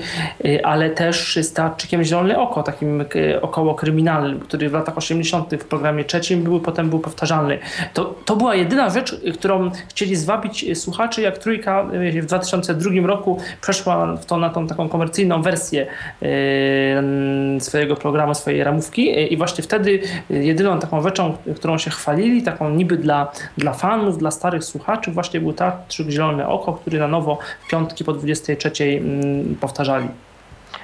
yy, 0.50 0.64
ale 0.64 0.90
też 0.90 1.38
z 1.42 1.52
Teatrzykiem 1.52 2.04
Zielone 2.04 2.38
Oko, 2.38 2.62
takim 2.62 3.04
yy, 3.14 3.40
około 3.40 3.74
kryminalnym, 3.74 4.40
który 4.40 4.68
w 4.68 4.72
latach 4.72 4.98
80. 4.98 5.54
w 5.54 5.64
programie 5.64 6.04
trzecim 6.04 6.42
był, 6.42 6.60
potem 6.60 6.90
był 6.90 6.98
powtarzalny. 6.98 7.58
To, 7.94 8.04
to 8.24 8.36
była 8.36 8.54
jedyna 8.54 8.87
rzecz, 8.90 9.16
którą 9.34 9.70
chcieli 9.88 10.16
zwabić 10.16 10.78
słuchaczy, 10.78 11.22
jak 11.22 11.38
Trójka 11.38 11.86
y, 11.92 12.22
w 12.22 12.26
2002 12.26 13.06
roku 13.06 13.38
przeszła 13.60 14.16
w 14.16 14.26
to 14.26 14.36
na 14.36 14.50
tą 14.50 14.66
taką 14.66 14.88
komercyjną 14.88 15.42
wersję 15.42 15.86
y, 16.22 17.60
swojego 17.60 17.96
programu, 17.96 18.34
swojej 18.34 18.64
ramówki 18.64 19.18
y, 19.18 19.26
i 19.26 19.36
właśnie 19.36 19.64
wtedy 19.64 20.00
jedyną 20.30 20.78
taką 20.78 21.02
rzeczą, 21.02 21.36
którą 21.56 21.78
się 21.78 21.90
chwalili, 21.90 22.42
taką 22.42 22.70
niby 22.70 22.96
dla, 22.96 23.32
dla 23.58 23.72
fanów, 23.72 24.18
dla 24.18 24.30
starych 24.30 24.64
słuchaczy 24.64 25.10
właśnie 25.10 25.40
był 25.40 25.52
Teatrzyk 25.52 26.08
Zielone 26.08 26.48
Oko, 26.48 26.72
który 26.72 26.98
na 26.98 27.08
nowo 27.08 27.38
w 27.66 27.70
piątki 27.70 28.04
po 28.04 28.12
23 28.12 28.84
mm, 28.84 29.56
powtarzali. 29.60 30.08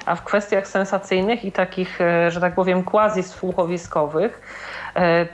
A 0.05 0.15
w 0.15 0.23
kwestiach 0.23 0.67
sensacyjnych 0.67 1.45
i 1.45 1.51
takich, 1.51 1.99
że 2.29 2.41
tak 2.41 2.55
powiem, 2.55 2.83
quasi-słuchowiskowych, 2.83 4.29
E, 4.29 4.74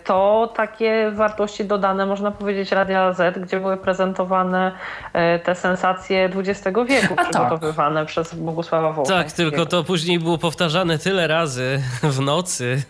to 0.03 0.51
takie 0.55 1.11
wartości 1.11 1.65
dodane, 1.65 2.05
można 2.05 2.31
powiedzieć, 2.31 2.71
Radia 2.71 3.13
Z, 3.13 3.39
gdzie 3.39 3.59
były 3.59 3.77
prezentowane 3.77 4.71
e, 5.13 5.39
te 5.39 5.55
sensacje 5.55 6.29
XX 6.35 6.79
wieku, 6.88 7.13
A 7.17 7.23
tak. 7.23 7.29
przygotowywane 7.29 7.99
tak. 7.99 8.07
przez 8.07 8.35
Bogusława 8.35 8.91
Wołka. 8.91 9.13
Tak, 9.13 9.31
tylko 9.31 9.65
to 9.65 9.83
później 9.83 10.19
było 10.19 10.38
powtarzane 10.38 10.97
tyle 10.97 11.27
razy 11.27 11.81
w 12.03 12.19
nocy. 12.19 12.83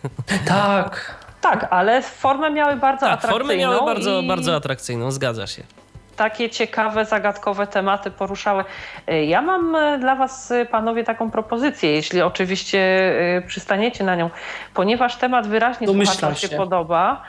Tak. 0.46 1.22
Tak, 1.40 1.66
ale 1.70 2.02
formę 2.02 2.50
miały 2.50 2.76
bardzo 2.76 3.06
tak, 3.06 3.14
atrakcyjną. 3.18 3.38
Formę 3.38 3.56
miały 3.56 3.86
bardzo, 3.86 4.20
i... 4.20 4.28
bardzo 4.28 4.56
atrakcyjną, 4.56 5.10
zgadza 5.10 5.46
się 5.46 5.62
takie 6.16 6.50
ciekawe, 6.50 7.04
zagadkowe 7.04 7.66
tematy 7.66 8.10
poruszały. 8.10 8.64
E, 9.06 9.24
ja 9.24 9.42
mam 9.42 9.76
e, 9.76 9.98
dla 9.98 10.16
Was, 10.16 10.50
e, 10.50 10.66
panowie, 10.66 11.04
taką 11.04 11.30
propozycję, 11.30 11.92
jeśli 11.92 12.22
oczywiście 12.22 12.82
przystaniecie 13.46 14.04
na 14.04 14.16
nią, 14.16 14.30
ponieważ 14.74 15.16
temat 15.16 15.46
wyraźnie 15.46 15.86
słuchaczom 15.86 16.34
się, 16.34 16.48
się 16.48 16.56
podoba, 16.56 17.22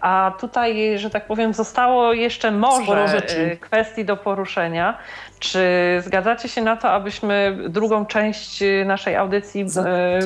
a 0.00 0.32
tutaj, 0.40 0.98
że 0.98 1.10
tak 1.10 1.26
powiem, 1.26 1.54
zostało 1.54 2.12
jeszcze 2.12 2.50
może 2.50 3.22
kwestii 3.60 4.04
do 4.04 4.16
poruszenia. 4.16 4.98
Czy 5.38 5.60
zgadzacie 6.00 6.48
się 6.48 6.62
na 6.62 6.76
to, 6.76 6.90
abyśmy 6.90 7.58
drugą 7.68 8.06
część 8.06 8.62
naszej 8.84 9.16
audycji 9.16 9.66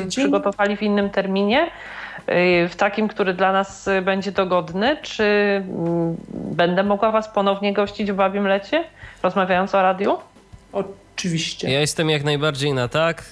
przygotowali 0.08 0.76
w 0.76 0.82
innym 0.82 1.10
terminie? 1.10 1.70
Y, 2.28 2.68
w 2.68 2.76
takim, 2.76 3.08
który 3.08 3.34
dla 3.34 3.52
nas 3.52 3.88
y, 3.88 4.02
będzie 4.02 4.32
dogodny? 4.32 4.96
Czy 5.02 5.24
mm, 5.24 6.16
będę 6.30 6.82
mogła 6.82 7.10
Was 7.10 7.28
ponownie 7.28 7.72
gościć 7.72 8.12
w 8.12 8.14
Babim 8.14 8.46
Lecie, 8.46 8.84
rozmawiając 9.22 9.74
o 9.74 9.82
radiu? 9.82 10.18
Oczywiście. 11.20 11.70
Ja 11.70 11.80
jestem 11.80 12.10
jak 12.10 12.24
najbardziej 12.24 12.74
na 12.74 12.88
tak. 12.88 13.30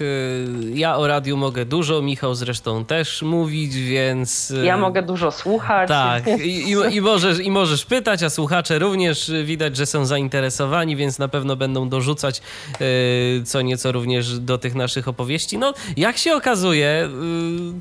Ja 0.75 0.97
o 0.97 1.07
radiu 1.07 1.37
mogę 1.37 1.65
dużo, 1.65 2.03
Michał 2.03 2.35
zresztą 2.35 2.85
też 2.85 3.23
mówić, 3.23 3.75
więc. 3.75 4.51
Y, 4.51 4.65
ja 4.65 4.77
mogę 4.77 5.03
dużo 5.03 5.31
słuchać. 5.31 5.89
Tak, 5.89 6.27
I, 6.45 6.71
i, 6.71 6.97
i, 6.97 7.01
możesz, 7.01 7.41
i 7.41 7.51
możesz 7.51 7.85
pytać, 7.85 8.23
a 8.23 8.31
słuchacze 8.31 8.79
również 8.79 9.33
widać, 9.45 9.77
że 9.77 9.87
są 9.87 10.05
zainteresowani, 10.05 10.97
więc 10.97 11.19
na 11.19 11.29
pewno 11.29 11.57
będą 11.57 11.89
dorzucać 11.89 12.43
y, 12.81 13.43
co 13.45 13.63
nieco 13.63 13.93
również 13.93 14.39
do 14.39 14.59
tych 14.59 14.75
naszych 14.75 15.09
opowieści. 15.09 15.59
No, 15.59 15.75
jak 15.97 16.19
się 16.19 16.35
okazuje, 16.35 17.09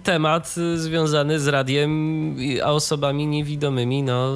temat 0.03 0.55
związany 0.75 1.39
z 1.39 1.47
radiem, 1.47 2.35
a 2.63 2.71
osobami 2.71 3.27
niewidomymi, 3.27 4.03
no, 4.03 4.33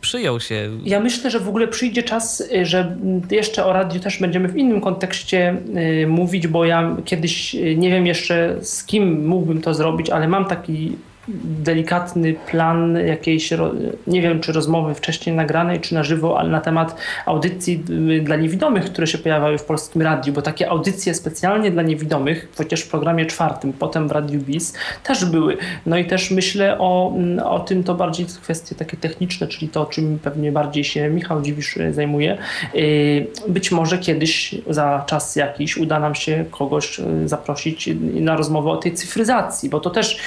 przyjął 0.00 0.40
się. 0.40 0.70
Ja 0.84 1.00
myślę, 1.00 1.30
że 1.30 1.40
w 1.40 1.48
ogóle 1.48 1.68
przyjdzie 1.68 2.02
czas, 2.02 2.42
że 2.62 2.96
jeszcze 3.30 3.64
o 3.64 3.72
radiu 3.72 4.00
też 4.00 4.18
będziemy 4.18 4.48
w 4.48 4.56
innym 4.56 4.79
kontekście 4.80 5.56
y, 6.02 6.06
mówić, 6.06 6.46
bo 6.46 6.64
ja 6.64 6.96
kiedyś 7.04 7.54
y, 7.54 7.76
nie 7.76 7.90
wiem 7.90 8.06
jeszcze 8.06 8.56
z 8.60 8.84
kim 8.84 9.26
mógłbym 9.26 9.60
to 9.60 9.74
zrobić, 9.74 10.10
ale 10.10 10.28
mam 10.28 10.44
taki 10.44 10.96
delikatny 11.44 12.34
plan 12.50 12.98
jakiejś, 13.06 13.50
nie 14.06 14.22
wiem 14.22 14.40
czy 14.40 14.52
rozmowy 14.52 14.94
wcześniej 14.94 15.36
nagranej, 15.36 15.80
czy 15.80 15.94
na 15.94 16.02
żywo, 16.02 16.38
ale 16.38 16.50
na 16.50 16.60
temat 16.60 16.96
audycji 17.26 17.84
y, 17.90 18.20
dla 18.20 18.36
niewidomych, 18.36 18.84
które 18.84 19.06
się 19.06 19.18
pojawiały 19.18 19.58
w 19.58 19.64
polskim 19.64 20.02
radiu, 20.02 20.32
bo 20.32 20.42
takie 20.42 20.70
audycje 20.70 21.14
specjalnie 21.14 21.70
dla 21.70 21.82
niewidomych, 21.82 22.48
chociaż 22.56 22.80
w 22.80 22.88
programie 22.88 23.26
czwartym, 23.26 23.72
potem 23.72 24.08
w 24.08 24.12
Radiu 24.12 24.40
BIS, 24.40 24.74
też 25.04 25.24
były. 25.24 25.56
No 25.86 25.98
i 25.98 26.04
też 26.04 26.30
myślę 26.30 26.78
o, 26.78 27.12
mm, 27.16 27.38
o 27.38 27.60
tym, 27.60 27.84
to 27.84 27.94
bardziej 27.94 28.26
kwestie 28.42 28.74
takie 28.74 28.96
techniczne, 28.96 29.46
czyli 29.46 29.68
to, 29.68 29.86
czym 29.86 30.18
pewnie 30.18 30.52
bardziej 30.52 30.84
się 30.84 31.08
Michał 31.08 31.42
Dziwisz 31.42 31.76
y, 31.76 31.92
zajmuje. 31.92 32.38
Y, 32.74 33.26
być 33.48 33.72
może 33.72 33.98
kiedyś 33.98 34.54
za 34.68 35.04
czas 35.06 35.36
jakiś 35.36 35.76
uda 35.76 36.00
nam 36.00 36.14
się 36.14 36.44
kogoś 36.50 37.00
zaprosić 37.24 37.90
na 38.00 38.36
rozmowę 38.36 38.70
o 38.70 38.76
tej 38.76 38.92
cyfryzacji, 38.92 39.68
bo 39.68 39.80
to 39.80 39.90
też 39.90 40.18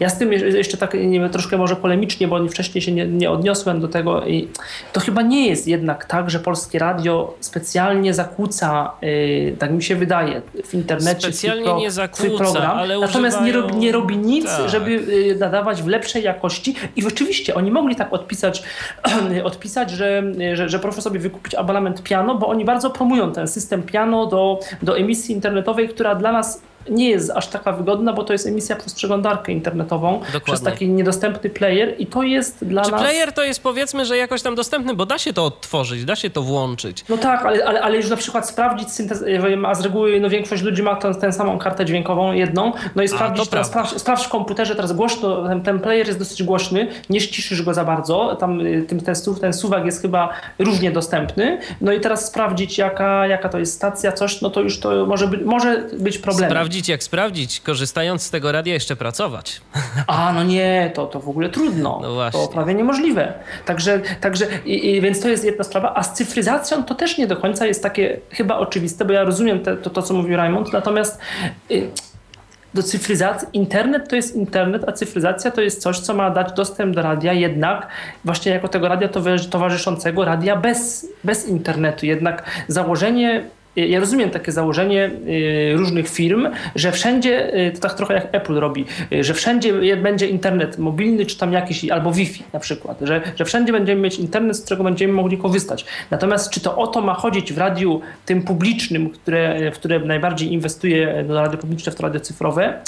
ja 0.00 0.08
z 0.08 0.18
tym 0.18 0.30
jeszcze 0.44 0.76
tak 0.76 0.94
nie 0.94 1.20
wiem, 1.20 1.30
troszkę 1.30 1.56
może 1.56 1.76
polemicznie, 1.76 2.28
bo 2.28 2.48
wcześniej 2.48 2.82
się 2.82 2.92
nie, 2.92 3.06
nie 3.06 3.30
odniosłem 3.30 3.80
do 3.80 3.88
tego. 3.88 4.26
I 4.26 4.48
to 4.92 5.00
chyba 5.00 5.22
nie 5.22 5.48
jest 5.48 5.68
jednak 5.68 6.04
tak, 6.04 6.30
że 6.30 6.38
polskie 6.38 6.78
radio 6.78 7.34
specjalnie 7.40 8.14
zakłóca, 8.14 8.90
yy, 9.02 9.56
tak 9.58 9.70
mi 9.70 9.82
się 9.82 9.96
wydaje, 9.96 10.42
w 10.64 10.74
internecie 10.74 11.20
specjalnie 11.20 11.64
pro, 11.64 11.78
nie 11.78 11.90
zakłóca, 11.90 12.44
program. 12.44 12.78
Ale 12.78 12.98
Natomiast 12.98 13.36
używają... 13.36 13.46
nie, 13.46 13.52
robi, 13.52 13.76
nie 13.76 13.92
robi 13.92 14.16
nic, 14.16 14.46
tak. 14.46 14.68
żeby 14.68 14.90
yy, 14.90 15.36
nadawać 15.36 15.82
w 15.82 15.86
lepszej 15.86 16.22
jakości. 16.22 16.74
I 16.96 17.02
rzeczywiście 17.02 17.54
oni 17.54 17.70
mogli 17.70 17.96
tak 17.96 18.12
odpisać, 18.12 18.62
odpisać 19.44 19.90
że, 19.90 20.22
że, 20.54 20.68
że 20.68 20.78
proszę 20.78 21.02
sobie 21.02 21.20
wykupić 21.20 21.54
abonament 21.54 22.02
piano, 22.02 22.34
bo 22.34 22.46
oni 22.46 22.64
bardzo 22.64 22.90
promują 22.90 23.32
ten 23.32 23.48
system 23.48 23.82
piano 23.82 24.26
do, 24.26 24.60
do 24.82 24.98
emisji 24.98 25.34
internetowej, 25.34 25.88
która 25.88 26.14
dla 26.14 26.32
nas 26.32 26.62
nie 26.90 27.10
jest 27.10 27.30
aż 27.30 27.46
taka 27.46 27.72
wygodna, 27.72 28.12
bo 28.12 28.24
to 28.24 28.32
jest 28.32 28.46
emisja 28.46 28.76
przez 28.76 28.94
przeglądarkę 28.94 29.52
internetową, 29.52 30.12
Dokładnie. 30.12 30.40
przez 30.40 30.62
taki 30.62 30.88
niedostępny 30.88 31.50
player 31.50 31.94
i 31.98 32.06
to 32.06 32.22
jest 32.22 32.64
dla 32.64 32.84
Czy 32.84 32.90
nas... 32.90 33.00
player 33.00 33.32
to 33.32 33.44
jest 33.44 33.62
powiedzmy, 33.62 34.04
że 34.04 34.16
jakoś 34.16 34.42
tam 34.42 34.54
dostępny, 34.54 34.94
bo 34.94 35.06
da 35.06 35.18
się 35.18 35.32
to 35.32 35.44
odtworzyć, 35.44 36.04
da 36.04 36.16
się 36.16 36.30
to 36.30 36.42
włączyć. 36.42 37.04
No 37.08 37.16
tak, 37.16 37.46
ale, 37.46 37.64
ale, 37.64 37.82
ale 37.82 37.96
już 37.96 38.10
na 38.10 38.16
przykład 38.16 38.48
sprawdzić 38.48 38.90
syntezę, 38.90 39.26
a 39.66 39.74
z 39.74 39.80
reguły 39.80 40.20
no, 40.20 40.30
większość 40.30 40.62
ludzi 40.62 40.82
ma 40.82 40.96
tę, 40.96 41.14
tę 41.14 41.32
samą 41.32 41.58
kartę 41.58 41.84
dźwiękową, 41.84 42.32
jedną, 42.32 42.72
no 42.96 43.02
i 43.02 43.08
sprawdzić, 43.08 43.48
teraz, 43.48 43.66
sprawdź, 43.66 44.00
sprawdź, 44.00 44.24
w 44.24 44.28
komputerze, 44.28 44.74
teraz 44.74 44.92
głośno, 44.92 45.48
ten, 45.48 45.62
ten, 45.62 45.80
player 45.80 46.06
jest 46.06 46.18
dosyć 46.18 46.42
głośny, 46.42 46.88
nie 47.10 47.20
ściszysz 47.20 47.62
go 47.62 47.74
za 47.74 47.84
bardzo, 47.84 48.36
tam 48.36 48.60
y, 48.60 48.82
tym, 48.82 49.00
ten, 49.00 49.14
ten 49.40 49.52
suwak 49.52 49.84
jest 49.84 50.02
chyba 50.02 50.28
różnie 50.58 50.90
dostępny, 50.90 51.58
no 51.80 51.92
i 51.92 52.00
teraz 52.00 52.26
sprawdzić 52.26 52.78
jaka, 52.78 53.26
jaka 53.26 53.48
to 53.48 53.58
jest 53.58 53.72
stacja, 53.72 54.12
coś, 54.12 54.40
no 54.40 54.50
to 54.50 54.60
już 54.60 54.80
to 54.80 55.06
może, 55.06 55.28
być, 55.28 55.40
może 55.44 55.82
być 55.98 56.18
problem. 56.18 56.50
Sprawdzić 56.50 56.73
sprawdzić, 56.74 56.88
jak 56.88 57.02
sprawdzić, 57.02 57.60
korzystając 57.60 58.22
z 58.22 58.30
tego 58.30 58.52
radia 58.52 58.74
jeszcze 58.74 58.96
pracować. 58.96 59.60
A, 60.06 60.32
no 60.32 60.44
nie, 60.44 60.90
to, 60.94 61.06
to 61.06 61.20
w 61.20 61.28
ogóle 61.28 61.48
trudno. 61.48 61.98
No 62.02 62.14
właśnie. 62.14 62.40
To 62.40 62.48
prawie 62.48 62.74
niemożliwe. 62.74 63.32
Także, 63.64 64.00
także 64.20 64.46
i, 64.64 64.90
i, 64.90 65.00
więc 65.00 65.20
to 65.20 65.28
jest 65.28 65.44
jedna 65.44 65.64
sprawa. 65.64 65.92
A 65.94 66.02
z 66.02 66.12
cyfryzacją 66.12 66.84
to 66.84 66.94
też 66.94 67.18
nie 67.18 67.26
do 67.26 67.36
końca 67.36 67.66
jest 67.66 67.82
takie 67.82 68.20
chyba 68.30 68.58
oczywiste, 68.58 69.04
bo 69.04 69.12
ja 69.12 69.24
rozumiem 69.24 69.60
te, 69.60 69.76
to, 69.76 69.90
to, 69.90 70.02
co 70.02 70.14
mówił 70.14 70.36
Raymond, 70.36 70.72
natomiast 70.72 71.20
y, 71.70 71.90
do 72.74 72.82
cyfryzacji, 72.82 73.48
internet 73.52 74.08
to 74.08 74.16
jest 74.16 74.36
internet, 74.36 74.84
a 74.88 74.92
cyfryzacja 74.92 75.50
to 75.50 75.60
jest 75.60 75.82
coś, 75.82 75.98
co 75.98 76.14
ma 76.14 76.30
dać 76.30 76.52
dostęp 76.52 76.94
do 76.94 77.02
radia, 77.02 77.32
jednak 77.32 77.88
właśnie 78.24 78.52
jako 78.52 78.68
tego 78.68 78.88
radia 78.88 79.08
towarzyszącego 79.50 80.24
radia 80.24 80.56
bez, 80.56 81.06
bez 81.24 81.48
internetu. 81.48 82.06
Jednak 82.06 82.42
założenie 82.68 83.44
ja 83.76 84.00
rozumiem 84.00 84.30
takie 84.30 84.52
założenie 84.52 85.10
y, 85.72 85.76
różnych 85.76 86.08
firm, 86.08 86.48
że 86.74 86.92
wszędzie, 86.92 87.58
y, 87.66 87.72
to 87.72 87.80
tak 87.80 87.94
trochę 87.94 88.14
jak 88.14 88.34
Apple 88.34 88.54
robi, 88.54 88.84
y, 89.12 89.24
że 89.24 89.34
wszędzie 89.34 89.96
będzie 89.96 90.26
internet 90.26 90.78
mobilny, 90.78 91.26
czy 91.26 91.38
tam 91.38 91.52
jakiś, 91.52 91.90
albo 91.90 92.12
Wi-Fi 92.12 92.42
na 92.52 92.60
przykład, 92.60 92.98
że, 93.00 93.20
że 93.36 93.44
wszędzie 93.44 93.72
będziemy 93.72 94.00
mieć 94.00 94.18
internet, 94.18 94.56
z 94.56 94.64
którego 94.64 94.84
będziemy 94.84 95.12
mogli 95.12 95.38
korzystać. 95.38 95.84
Natomiast 96.10 96.50
czy 96.50 96.60
to 96.60 96.76
o 96.76 96.86
to 96.86 97.00
ma 97.00 97.14
chodzić 97.14 97.52
w 97.52 97.58
radiu 97.58 98.00
tym 98.26 98.42
publicznym, 98.42 99.10
które, 99.10 99.70
w 99.72 99.74
które 99.74 100.00
najbardziej 100.00 100.52
inwestuje 100.52 101.24
no, 101.28 101.34
radio 101.34 101.58
publiczne, 101.58 101.92
w 101.92 101.94
to 101.94 102.02
radio 102.02 102.20
cyfrowe, 102.20 102.82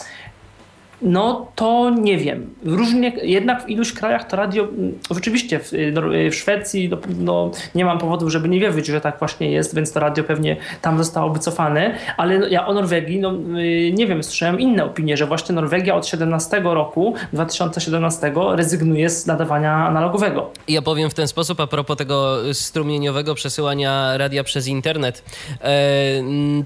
no 1.02 1.52
to 1.55 1.90
nie 1.90 2.18
wiem. 2.18 2.55
Różnie, 2.64 3.12
jednak 3.23 3.64
w 3.64 3.68
iluś 3.68 3.93
krajach 3.93 4.27
to 4.27 4.36
radio, 4.36 4.64
mm, 4.64 4.98
rzeczywiście 5.10 5.59
w, 5.59 5.73
no, 5.93 6.02
w 6.31 6.35
Szwecji 6.35 6.89
no, 6.89 6.98
no, 7.18 7.51
nie 7.74 7.85
mam 7.85 7.98
powodów, 7.98 8.31
żeby 8.31 8.48
nie 8.48 8.60
wierzyć, 8.60 8.86
że 8.86 9.01
tak 9.01 9.18
właśnie 9.18 9.51
jest, 9.51 9.74
więc 9.74 9.93
to 9.93 10.01
radio 10.01 10.24
pewnie 10.24 10.56
tam 10.82 10.98
zostało 10.98 11.31
wycofane, 11.31 11.94
ale 12.16 12.39
no, 12.39 12.47
ja 12.47 12.66
o 12.66 12.74
Norwegii, 12.74 13.18
no 13.18 13.32
y, 13.32 13.93
nie 13.94 14.06
wiem, 14.06 14.23
słyszałem 14.23 14.60
inne 14.60 14.85
opinie, 14.85 15.16
że 15.16 15.27
właśnie 15.27 15.55
Norwegia 15.55 15.94
od 15.94 16.06
17 16.06 16.60
roku, 16.64 17.14
2017 17.32 18.32
rezygnuje 18.55 19.10
z 19.10 19.27
nadawania 19.27 19.73
analogowego. 19.73 20.51
Ja 20.68 20.82
powiem 20.82 21.10
w 21.10 21.14
ten 21.14 21.28
sposób 21.28 21.60
a 21.60 21.66
propos 21.66 21.97
tego 21.97 22.36
strumieniowego 22.52 23.35
przesyłania 23.35 24.16
radia 24.16 24.44
przez 24.44 24.66
internet. 24.66 25.24
E, 25.60 25.77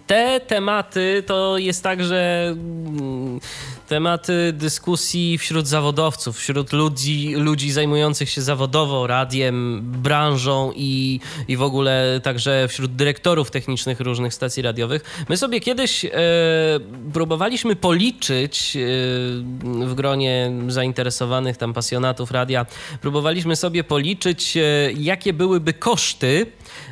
te 0.06 0.40
tematy 0.40 1.22
to 1.26 1.58
jest 1.58 1.82
tak, 1.82 2.04
że 2.04 2.54
tematy 3.90 4.52
dyskusji 4.52 5.38
wśród 5.38 5.66
zawodowców, 5.66 6.38
wśród 6.38 6.72
ludzi, 6.72 7.34
ludzi 7.36 7.72
zajmujących 7.72 8.30
się 8.30 8.42
zawodowo 8.42 9.06
radiem, 9.06 9.82
branżą 9.82 10.72
i, 10.76 11.20
i 11.48 11.56
w 11.56 11.62
ogóle 11.62 12.20
także 12.22 12.68
wśród 12.68 12.96
dyrektorów 12.96 13.50
technicznych 13.50 14.00
różnych 14.00 14.34
stacji 14.34 14.62
radiowych. 14.62 15.24
My 15.28 15.36
sobie 15.36 15.60
kiedyś 15.60 16.04
e, 16.04 16.10
próbowaliśmy 17.12 17.76
policzyć 17.76 18.76
e, 18.76 18.80
w 19.86 19.94
gronie 19.94 20.52
zainteresowanych 20.68 21.56
tam 21.56 21.72
pasjonatów 21.72 22.30
radia, 22.30 22.66
próbowaliśmy 23.00 23.56
sobie 23.56 23.84
policzyć, 23.84 24.56
e, 24.56 24.60
jakie 24.92 25.32
byłyby 25.32 25.72
koszty 25.72 26.46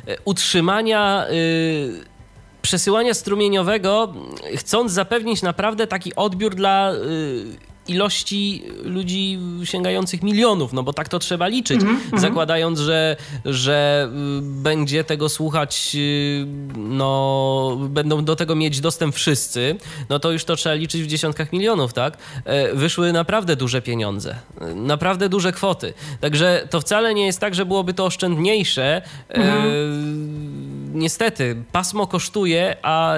e, 0.07 0.17
utrzymania 0.25 1.25
e, 1.27 2.18
przesyłania 2.61 3.13
strumieniowego, 3.13 4.13
chcąc 4.55 4.91
zapewnić 4.91 5.41
naprawdę 5.41 5.87
taki 5.87 6.15
odbiór 6.15 6.55
dla 6.55 6.93
y, 6.93 7.69
ilości 7.89 8.63
ludzi 8.83 9.39
sięgających 9.63 10.23
milionów, 10.23 10.73
no 10.73 10.83
bo 10.83 10.93
tak 10.93 11.09
to 11.09 11.19
trzeba 11.19 11.47
liczyć, 11.47 11.81
mm 11.81 11.99
-hmm. 11.99 12.19
zakładając, 12.19 12.79
że, 12.79 13.15
że 13.45 14.09
y, 14.37 14.41
będzie 14.41 15.03
tego 15.03 15.29
słuchać, 15.29 15.91
y, 15.95 16.45
no 16.77 17.77
będą 17.89 18.25
do 18.25 18.35
tego 18.35 18.55
mieć 18.55 18.81
dostęp 18.81 19.15
wszyscy, 19.15 19.75
no 20.09 20.19
to 20.19 20.31
już 20.31 20.45
to 20.45 20.55
trzeba 20.55 20.75
liczyć 20.75 21.03
w 21.03 21.07
dziesiątkach 21.07 21.53
milionów, 21.53 21.93
tak? 21.93 22.17
E, 22.45 22.75
wyszły 22.75 23.13
naprawdę 23.13 23.55
duże 23.55 23.81
pieniądze, 23.81 24.35
naprawdę 24.75 25.29
duże 25.29 25.51
kwoty. 25.51 25.93
Także 26.21 26.67
to 26.69 26.81
wcale 26.81 27.13
nie 27.13 27.25
jest 27.25 27.39
tak, 27.39 27.55
że 27.55 27.65
byłoby 27.65 27.93
to 27.93 28.05
oszczędniejsze. 28.05 29.01
Mm 29.29 29.47
-hmm 29.47 30.68
niestety 30.93 31.63
pasmo 31.71 32.07
kosztuje, 32.07 32.75
a 32.81 33.15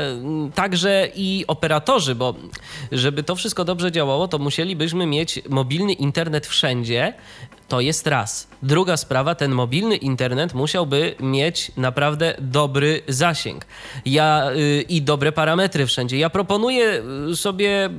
także 0.55 1.07
i 1.15 1.45
operatorzy, 1.47 2.15
bo 2.15 2.35
żeby 2.91 3.23
to 3.23 3.35
wszystko 3.35 3.65
dobrze 3.65 3.91
działało, 3.91 4.27
to 4.27 4.39
musielibyśmy 4.39 5.05
mieć 5.05 5.41
mobilny 5.49 5.93
internet 5.93 6.47
wszędzie. 6.47 7.13
To 7.67 7.81
jest 7.81 8.07
raz. 8.07 8.47
Druga 8.63 8.97
sprawa, 8.97 9.35
ten 9.35 9.51
mobilny 9.51 9.95
internet 9.95 10.53
musiałby 10.53 11.15
mieć 11.19 11.71
naprawdę 11.77 12.35
dobry 12.39 13.01
zasięg 13.07 13.65
ja, 14.05 14.51
yy, 14.55 14.81
i 14.81 15.01
dobre 15.01 15.31
parametry 15.31 15.85
wszędzie. 15.85 16.17
Ja 16.17 16.29
proponuję 16.29 17.03
sobie 17.35 17.89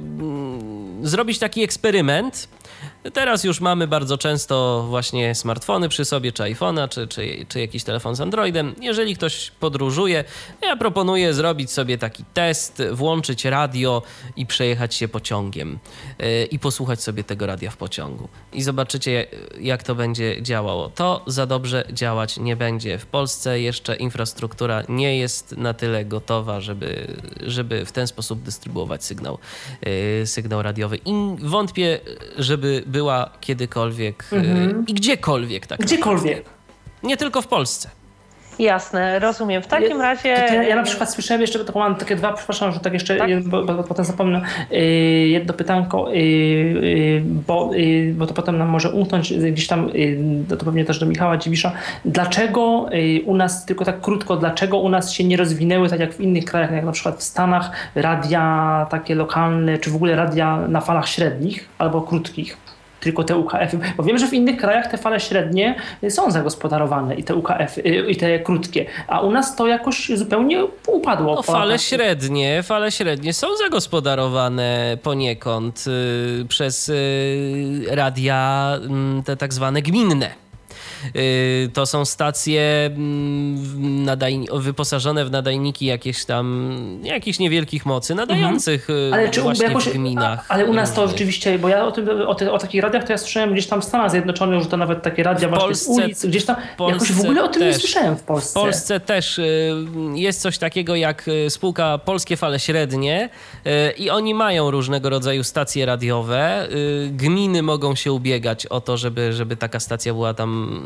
yy, 1.01 1.09
zrobić 1.09 1.39
taki 1.39 1.63
eksperyment 1.63 2.49
Teraz 3.11 3.45
już 3.45 3.61
mamy 3.61 3.87
bardzo 3.87 4.19
często 4.19 4.87
właśnie 4.89 5.35
smartfony 5.35 5.89
przy 5.89 6.05
sobie, 6.05 6.33
czy 6.33 6.43
iPhone'a, 6.43 6.89
czy, 6.89 7.09
czy, 7.09 7.47
czy 7.49 7.61
jakiś 7.61 7.85
telefon 7.85 8.17
z 8.17 8.21
Androidem. 8.21 8.75
Jeżeli 8.81 9.17
ktoś 9.17 9.51
podróżuje, 9.51 10.25
ja 10.63 10.77
proponuję 10.77 11.35
zrobić 11.35 11.71
sobie 11.71 11.99
taki 11.99 12.25
test, 12.35 12.83
włączyć 12.93 13.45
radio 13.45 14.03
i 14.37 14.47
przejechać 14.47 14.95
się 14.95 15.09
pociągiem 15.09 15.79
yy, 16.19 16.45
i 16.45 16.59
posłuchać 16.59 17.03
sobie 17.03 17.25
tego 17.25 17.47
radia 17.47 17.71
w 17.71 17.77
pociągu. 17.77 18.29
I 18.53 18.63
zobaczycie, 18.63 19.27
jak 19.61 19.83
to 19.83 19.95
będzie 19.95 20.43
działało. 20.43 20.89
To 20.89 21.23
za 21.27 21.47
dobrze 21.47 21.85
działać 21.93 22.37
nie 22.37 22.57
będzie. 22.57 22.99
W 22.99 23.07
Polsce 23.07 23.61
jeszcze 23.61 23.97
infrastruktura 23.97 24.83
nie 24.89 25.19
jest 25.19 25.57
na 25.57 25.75
tyle 25.75 26.05
gotowa, 26.05 26.61
żeby, 26.61 27.17
żeby 27.41 27.87
w 27.87 27.93
ten 27.93 28.07
sposób 28.07 28.43
dystrybuować 28.43 29.05
sygnał, 29.05 29.39
yy, 30.21 30.27
sygnał 30.27 30.63
radiowy. 30.63 30.99
I 31.05 31.13
wątpię, 31.41 32.01
żeby 32.39 32.83
była 32.93 33.31
kiedykolwiek 33.41 34.25
mhm. 34.33 34.85
i 34.87 34.95
gdziekolwiek. 34.95 35.67
Tak 35.67 35.81
gdziekolwiek. 35.81 36.45
Nie 37.03 37.17
tylko 37.17 37.43
w 37.43 37.47
Polsce. 37.47 37.91
Jasne, 38.59 39.19
rozumiem. 39.19 39.63
W 39.63 39.67
takim 39.67 39.99
ja, 39.99 40.03
razie. 40.03 40.29
Ja, 40.29 40.63
ja, 40.63 40.77
na 40.77 40.83
przykład 40.83 41.13
słyszałem 41.13 41.41
jeszcze, 41.41 41.65
to 41.65 41.79
mam 41.79 41.95
takie 41.95 42.17
dwa, 42.17 42.33
przepraszam, 42.33 42.73
że 42.73 42.81
tak 42.81 42.93
jeszcze, 42.93 43.17
tak? 43.17 43.49
Bo, 43.49 43.65
bo, 43.65 43.85
potem 43.85 44.05
zapomnę, 44.05 44.41
yy, 44.71 44.81
jedno 45.29 45.55
pytanko, 45.55 46.11
yy, 46.11 46.21
yy, 46.21 47.23
bo, 47.25 47.71
bo 48.15 48.27
to 48.27 48.35
potem 48.35 48.59
nam 48.59 48.69
może 48.69 48.91
umknąć 48.91 49.33
gdzieś 49.33 49.67
tam, 49.67 49.91
to 50.49 50.57
pewnie 50.57 50.85
też 50.85 50.99
do 50.99 51.07
Michała 51.07 51.37
Dziwisza. 51.37 51.73
Dlaczego 52.05 52.87
u 53.25 53.37
nas, 53.37 53.67
tylko 53.67 53.85
tak 53.85 54.01
krótko, 54.01 54.37
dlaczego 54.37 54.79
u 54.79 54.89
nas 54.89 55.13
się 55.13 55.25
nie 55.25 55.37
rozwinęły, 55.37 55.89
tak 55.89 56.01
jak 56.01 56.15
w 56.15 56.21
innych 56.21 56.45
krajach, 56.45 56.73
jak 56.73 56.85
na 56.85 56.93
przykład 56.93 57.19
w 57.19 57.23
Stanach, 57.23 57.71
radia 57.95 58.87
takie 58.91 59.15
lokalne, 59.15 59.79
czy 59.79 59.91
w 59.91 59.97
ogóle 59.97 60.17
radia 60.17 60.59
na 60.69 60.81
falach 60.81 61.09
średnich 61.09 61.69
albo 61.79 62.01
krótkich? 62.01 62.57
Tylko 63.03 63.25
te 63.25 63.37
UKF-y. 63.37 63.79
Bo 63.97 64.03
wiem, 64.03 64.19
że 64.19 64.27
w 64.29 64.33
innych 64.33 64.57
krajach 64.57 64.91
te 64.91 64.99
fale 64.99 65.21
średnie 65.21 65.75
są 66.09 66.31
zagospodarowane 66.31 67.15
i 67.15 67.25
te 67.25 67.35
UKF-y, 67.35 67.81
i 68.09 68.17
te 68.17 68.39
krótkie, 68.39 68.87
a 69.09 69.21
u 69.21 69.31
nas 69.31 69.57
to 69.57 69.67
jakoś 69.67 70.11
zupełnie 70.15 70.65
upadło. 70.87 71.35
No, 71.35 71.43
fale 71.43 71.79
średnie, 71.79 72.63
fale 72.63 72.93
średnie 72.93 73.33
są 73.33 73.47
zagospodarowane 73.57 74.99
poniekąd 75.03 75.85
y, 75.87 76.45
przez 76.49 76.89
y, 76.89 77.85
radia 77.91 78.73
y, 79.21 79.23
te 79.23 79.37
tak 79.37 79.55
zwane 79.55 79.83
gminne. 79.83 80.43
Y, 81.17 81.71
to 81.73 81.87
są 81.87 82.05
stacje 82.05 82.87
mm, 82.87 84.07
nadaj- 84.07 84.61
wyposażone 84.61 85.25
w 85.25 85.31
nadajniki 85.31 85.87
jakieś 85.87 86.25
tam, 86.25 86.77
jakichś 87.03 87.39
niewielkich 87.39 87.87
mocy, 87.87 88.15
nadających 88.15 88.91
mhm. 88.91 89.15
ale 89.15 89.29
czy 89.29 89.43
właśnie 89.43 89.67
jakoś, 89.67 89.89
w 89.89 89.93
gminach. 89.93 90.47
Ale 90.49 90.67
u 90.67 90.75
nas 90.75 90.93
to 90.93 91.09
rzeczywiście, 91.09 91.59
bo 91.59 91.69
ja 91.69 91.85
o, 91.85 91.93
tym, 91.93 92.09
o, 92.27 92.35
te, 92.35 92.53
o 92.53 92.59
takich 92.59 92.83
radiach 92.83 93.05
to 93.05 93.13
ja 93.13 93.19
słyszałem 93.19 93.53
gdzieś 93.53 93.67
tam 93.67 93.81
w 93.81 93.85
Stanach 93.85 94.11
Zjednoczonych, 94.11 94.63
że 94.63 94.69
to 94.69 94.77
nawet 94.77 95.03
takie 95.03 95.23
radia 95.23 95.49
w 95.49 95.51
właśnie 95.51 95.67
Polsce, 95.67 95.95
z 95.95 95.99
ulic, 95.99 96.27
gdzieś 96.27 96.45
tam, 96.45 96.57
jakoś 96.89 97.13
w 97.13 97.21
ogóle 97.21 97.45
o 97.45 97.49
tym 97.49 97.63
też, 97.63 97.75
nie 97.75 97.81
słyszałem 97.81 98.17
w 98.17 98.23
Polsce. 98.23 98.61
W 98.61 98.63
Polsce 98.63 99.01
też 99.01 99.39
y, 99.39 99.75
jest 100.15 100.41
coś 100.41 100.59
takiego 100.59 100.97
jak 100.97 101.29
y, 101.29 101.51
spółka 101.51 101.99
Polskie 101.99 102.37
Fale 102.37 102.61
Średnie 102.61 103.29
i 103.99 104.11
oni 104.11 104.35
mają 104.35 104.71
różnego 104.71 105.11
rodzaju 105.11 105.45
stacje 105.45 105.87
radiowe. 105.87 106.69
Gminy 107.11 107.63
mogą 107.63 107.95
się 107.95 108.13
ubiegać 108.13 108.67
o 108.67 108.81
to, 108.81 108.97
żeby, 108.97 109.33
żeby 109.33 109.57
taka 109.57 109.81
stacja 109.81 110.15
była 110.15 110.35
tam 110.35 110.81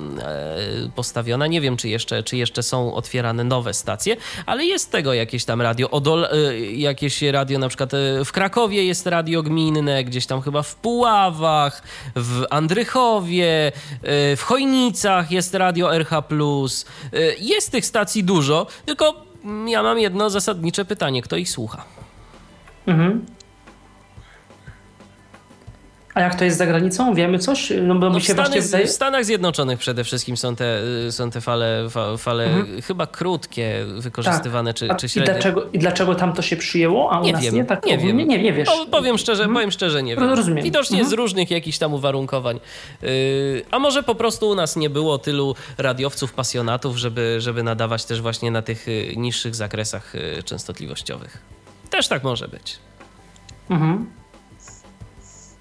postawiona. 0.95 1.47
Nie 1.47 1.61
wiem, 1.61 1.77
czy 1.77 1.89
jeszcze, 1.89 2.23
czy 2.23 2.37
jeszcze 2.37 2.63
są 2.63 2.95
otwierane 2.95 3.45
nowe 3.45 3.75
stacje, 3.75 4.17
ale 4.47 4.65
jest 4.65 4.93
tego 4.93 5.15
jakieś 5.15 5.45
tam 5.45 5.63
radio. 5.63 5.91
Odol, 5.91 6.25
e, 6.25 6.61
jakieś 6.71 7.23
radio 7.23 7.59
na 7.59 7.69
przykład 7.69 7.95
e, 7.95 8.25
w 8.25 8.33
Krakowie 8.33 8.85
jest 8.85 9.07
radio 9.07 9.43
gminne, 9.43 10.05
gdzieś 10.05 10.27
tam 10.27 10.41
chyba 10.43 10.63
w 10.63 10.75
Puławach, 10.75 11.83
w 12.17 12.45
Andrychowie, 12.51 13.73
w 14.37 14.43
Chojnicach 14.43 15.31
jest 15.31 15.55
radio 15.55 15.95
RH+. 15.95 16.23
Jest 17.39 17.73
tych 17.73 17.87
stacji 17.87 18.25
dużo, 18.25 18.67
tylko 18.87 19.15
ja 19.67 19.83
mam 19.83 19.99
jedno 19.99 20.31
zasadnicze 20.31 20.85
pytanie. 20.85 21.23
Kto 21.23 21.37
ich 21.37 21.51
słucha? 21.51 21.85
Mhm. 22.87 23.27
A 26.17 26.21
jak 26.21 26.35
to 26.35 26.45
jest 26.45 26.59
za 26.59 26.67
granicą? 26.67 27.15
Wiemy 27.15 27.39
coś? 27.39 27.73
No, 27.83 27.95
bo 27.95 28.11
no 28.11 28.21
się 28.21 28.35
w, 28.35 28.37
Stany, 28.37 28.61
wydaje... 28.61 28.87
w 28.87 28.91
Stanach 28.91 29.25
Zjednoczonych 29.25 29.79
przede 29.79 30.05
wszystkim 30.05 30.37
są 30.37 30.57
te, 30.57 30.81
są 31.11 31.31
te 31.31 31.41
fale, 31.41 31.89
fale 32.19 32.45
mhm. 32.45 32.83
chyba 32.83 33.07
krótkie, 33.07 33.85
wykorzystywane 33.99 34.75
tak. 34.75 34.79
czy, 34.79 34.97
czy 34.97 35.09
średnie. 35.09 35.33
I 35.33 35.35
dlaczego, 35.35 35.67
I 35.73 35.79
dlaczego 35.79 36.15
tam 36.15 36.33
to 36.33 36.43
się 36.43 36.57
przyjęło, 36.57 37.13
a 37.13 37.21
u 37.21 37.25
nie 37.25 37.33
nas 37.33 37.43
wiem, 37.43 37.55
nie? 37.55 37.65
Tak, 37.65 37.87
nie 37.87 37.99
wiem. 37.99 38.17
Nie, 38.17 38.25
nie, 38.25 38.43
nie 38.43 38.53
wiesz. 38.53 38.69
O, 38.69 38.87
powiem, 38.87 39.19
szczerze, 39.19 39.43
mhm. 39.43 39.55
powiem 39.55 39.71
szczerze, 39.71 40.03
nie 40.03 40.17
wiem. 40.17 40.25
Rozumiem. 40.25 40.65
Widocznie 40.65 40.99
mhm. 40.99 41.11
z 41.11 41.13
różnych 41.13 41.51
jakichś 41.51 41.79
tam 41.79 41.95
uwarunkowań. 41.95 42.61
Yy, 43.03 43.09
a 43.71 43.79
może 43.79 44.03
po 44.03 44.15
prostu 44.15 44.49
u 44.49 44.55
nas 44.55 44.77
nie 44.77 44.91
było 44.91 45.19
tylu 45.19 45.55
radiowców, 45.79 46.33
pasjonatów, 46.33 46.97
żeby, 46.97 47.37
żeby 47.39 47.63
nadawać 47.63 48.05
też 48.05 48.21
właśnie 48.21 48.51
na 48.51 48.63
tych 48.63 48.89
y, 48.89 49.15
niższych 49.17 49.55
zakresach 49.55 50.15
y, 50.15 50.43
częstotliwościowych. 50.43 51.43
Też 51.91 52.09
tak 52.09 52.25
może 52.25 52.49
być. 52.49 52.79
Mhm. 53.71 54.07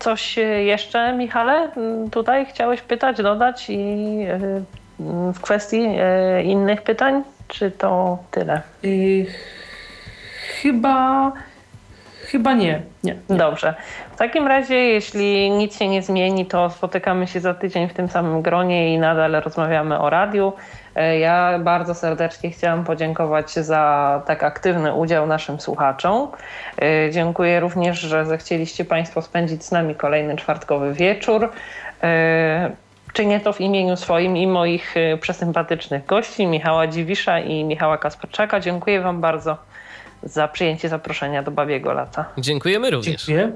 Coś 0.06 0.38
jeszcze, 0.66 1.14
Michale, 1.14 1.70
tutaj 2.12 2.46
chciałeś 2.46 2.82
pytać, 2.82 3.18
dodać 3.18 3.70
i 3.70 3.76
y, 3.78 5.34
w 5.34 5.40
kwestii 5.42 5.86
y, 6.40 6.44
innych 6.44 6.82
pytań, 6.82 7.24
czy 7.48 7.72
to 7.72 8.18
tyle? 8.32 8.62
Chyba, 10.62 11.32
chyba 12.26 12.54
nie. 12.54 12.82
nie. 13.04 13.16
Dobrze. 13.30 13.74
W 14.12 14.18
takim 14.18 14.48
razie, 14.48 14.76
jeśli 14.76 15.52
nic 15.52 15.80
się 15.80 15.88
nie 15.88 16.02
zmieni, 16.02 16.46
to 16.46 16.70
spotykamy 16.70 17.28
się 17.28 17.40
za 17.40 17.54
tydzień 17.54 17.90
w 17.90 17.94
tym 17.94 18.10
samym 18.10 18.42
gronie 18.42 18.94
i 18.94 19.00
nadal 19.00 19.32
rozmawiamy 19.32 20.00
o 20.00 20.10
radiu. 20.10 20.54
E, 20.96 21.20
ja 21.20 21.60
bardzo 21.60 21.96
serdecznie 21.96 22.52
chciałam 22.52 22.84
podziękować 22.84 23.52
za 23.54 24.22
tak 24.26 24.44
aktywny 24.44 24.94
udział 24.94 25.28
naszym 25.28 25.60
słuchaczom. 25.60 26.28
E, 26.82 27.12
dziękuję 27.12 27.60
również, 27.60 28.00
że 28.00 28.26
zechcieliście 28.26 28.86
Państwo 28.86 29.22
spędzić 29.22 29.64
z 29.64 29.72
nami 29.72 29.96
kolejny 29.96 30.36
czwartkowy 30.36 30.94
wieczór. 30.94 31.52
E, 32.04 32.72
czynię 33.14 33.40
to 33.40 33.54
w 33.54 33.62
imieniu 33.62 33.96
swoim 33.96 34.38
i 34.38 34.48
moich 34.48 34.96
przesympatycznych 35.22 36.06
gości, 36.06 36.48
Michała 36.48 36.88
Dziwisza 36.88 37.40
i 37.40 37.64
Michała 37.64 37.98
Kasperczaka. 37.98 38.60
Dziękuję 38.60 39.02
Wam 39.02 39.22
bardzo 39.22 39.58
za 40.26 40.48
przyjęcie 40.48 40.90
zaproszenia 40.90 41.44
do 41.44 41.52
Babiego 41.52 41.94
Lata. 41.94 42.26
Dziękujemy 42.38 42.90
również. 42.90 43.26
Dziękuję. 43.26 43.52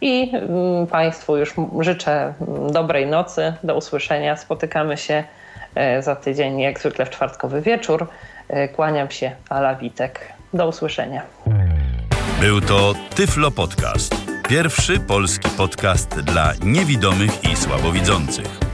I 0.00 0.30
mm, 0.34 0.86
Państwu 0.86 1.36
już 1.36 1.54
życzę 1.80 2.34
dobrej 2.72 3.06
nocy, 3.06 3.52
do 3.62 3.76
usłyszenia. 3.76 4.36
Spotykamy 4.36 4.96
się 4.96 5.24
E, 5.74 6.02
za 6.02 6.16
tydzień, 6.16 6.60
jak 6.60 6.80
zwykle 6.80 7.06
w 7.06 7.10
czwartkowy 7.10 7.60
wieczór. 7.60 8.06
E, 8.48 8.68
kłaniam 8.68 9.10
się, 9.10 9.32
Ala 9.48 9.74
Witek. 9.74 10.32
Do 10.54 10.68
usłyszenia. 10.68 11.22
Był 12.40 12.60
to 12.60 12.94
Tyflo 13.14 13.50
Podcast. 13.50 14.14
Pierwszy 14.48 15.00
polski 15.00 15.48
podcast 15.56 16.20
dla 16.20 16.52
niewidomych 16.64 17.44
i 17.52 17.56
słabowidzących. 17.56 18.73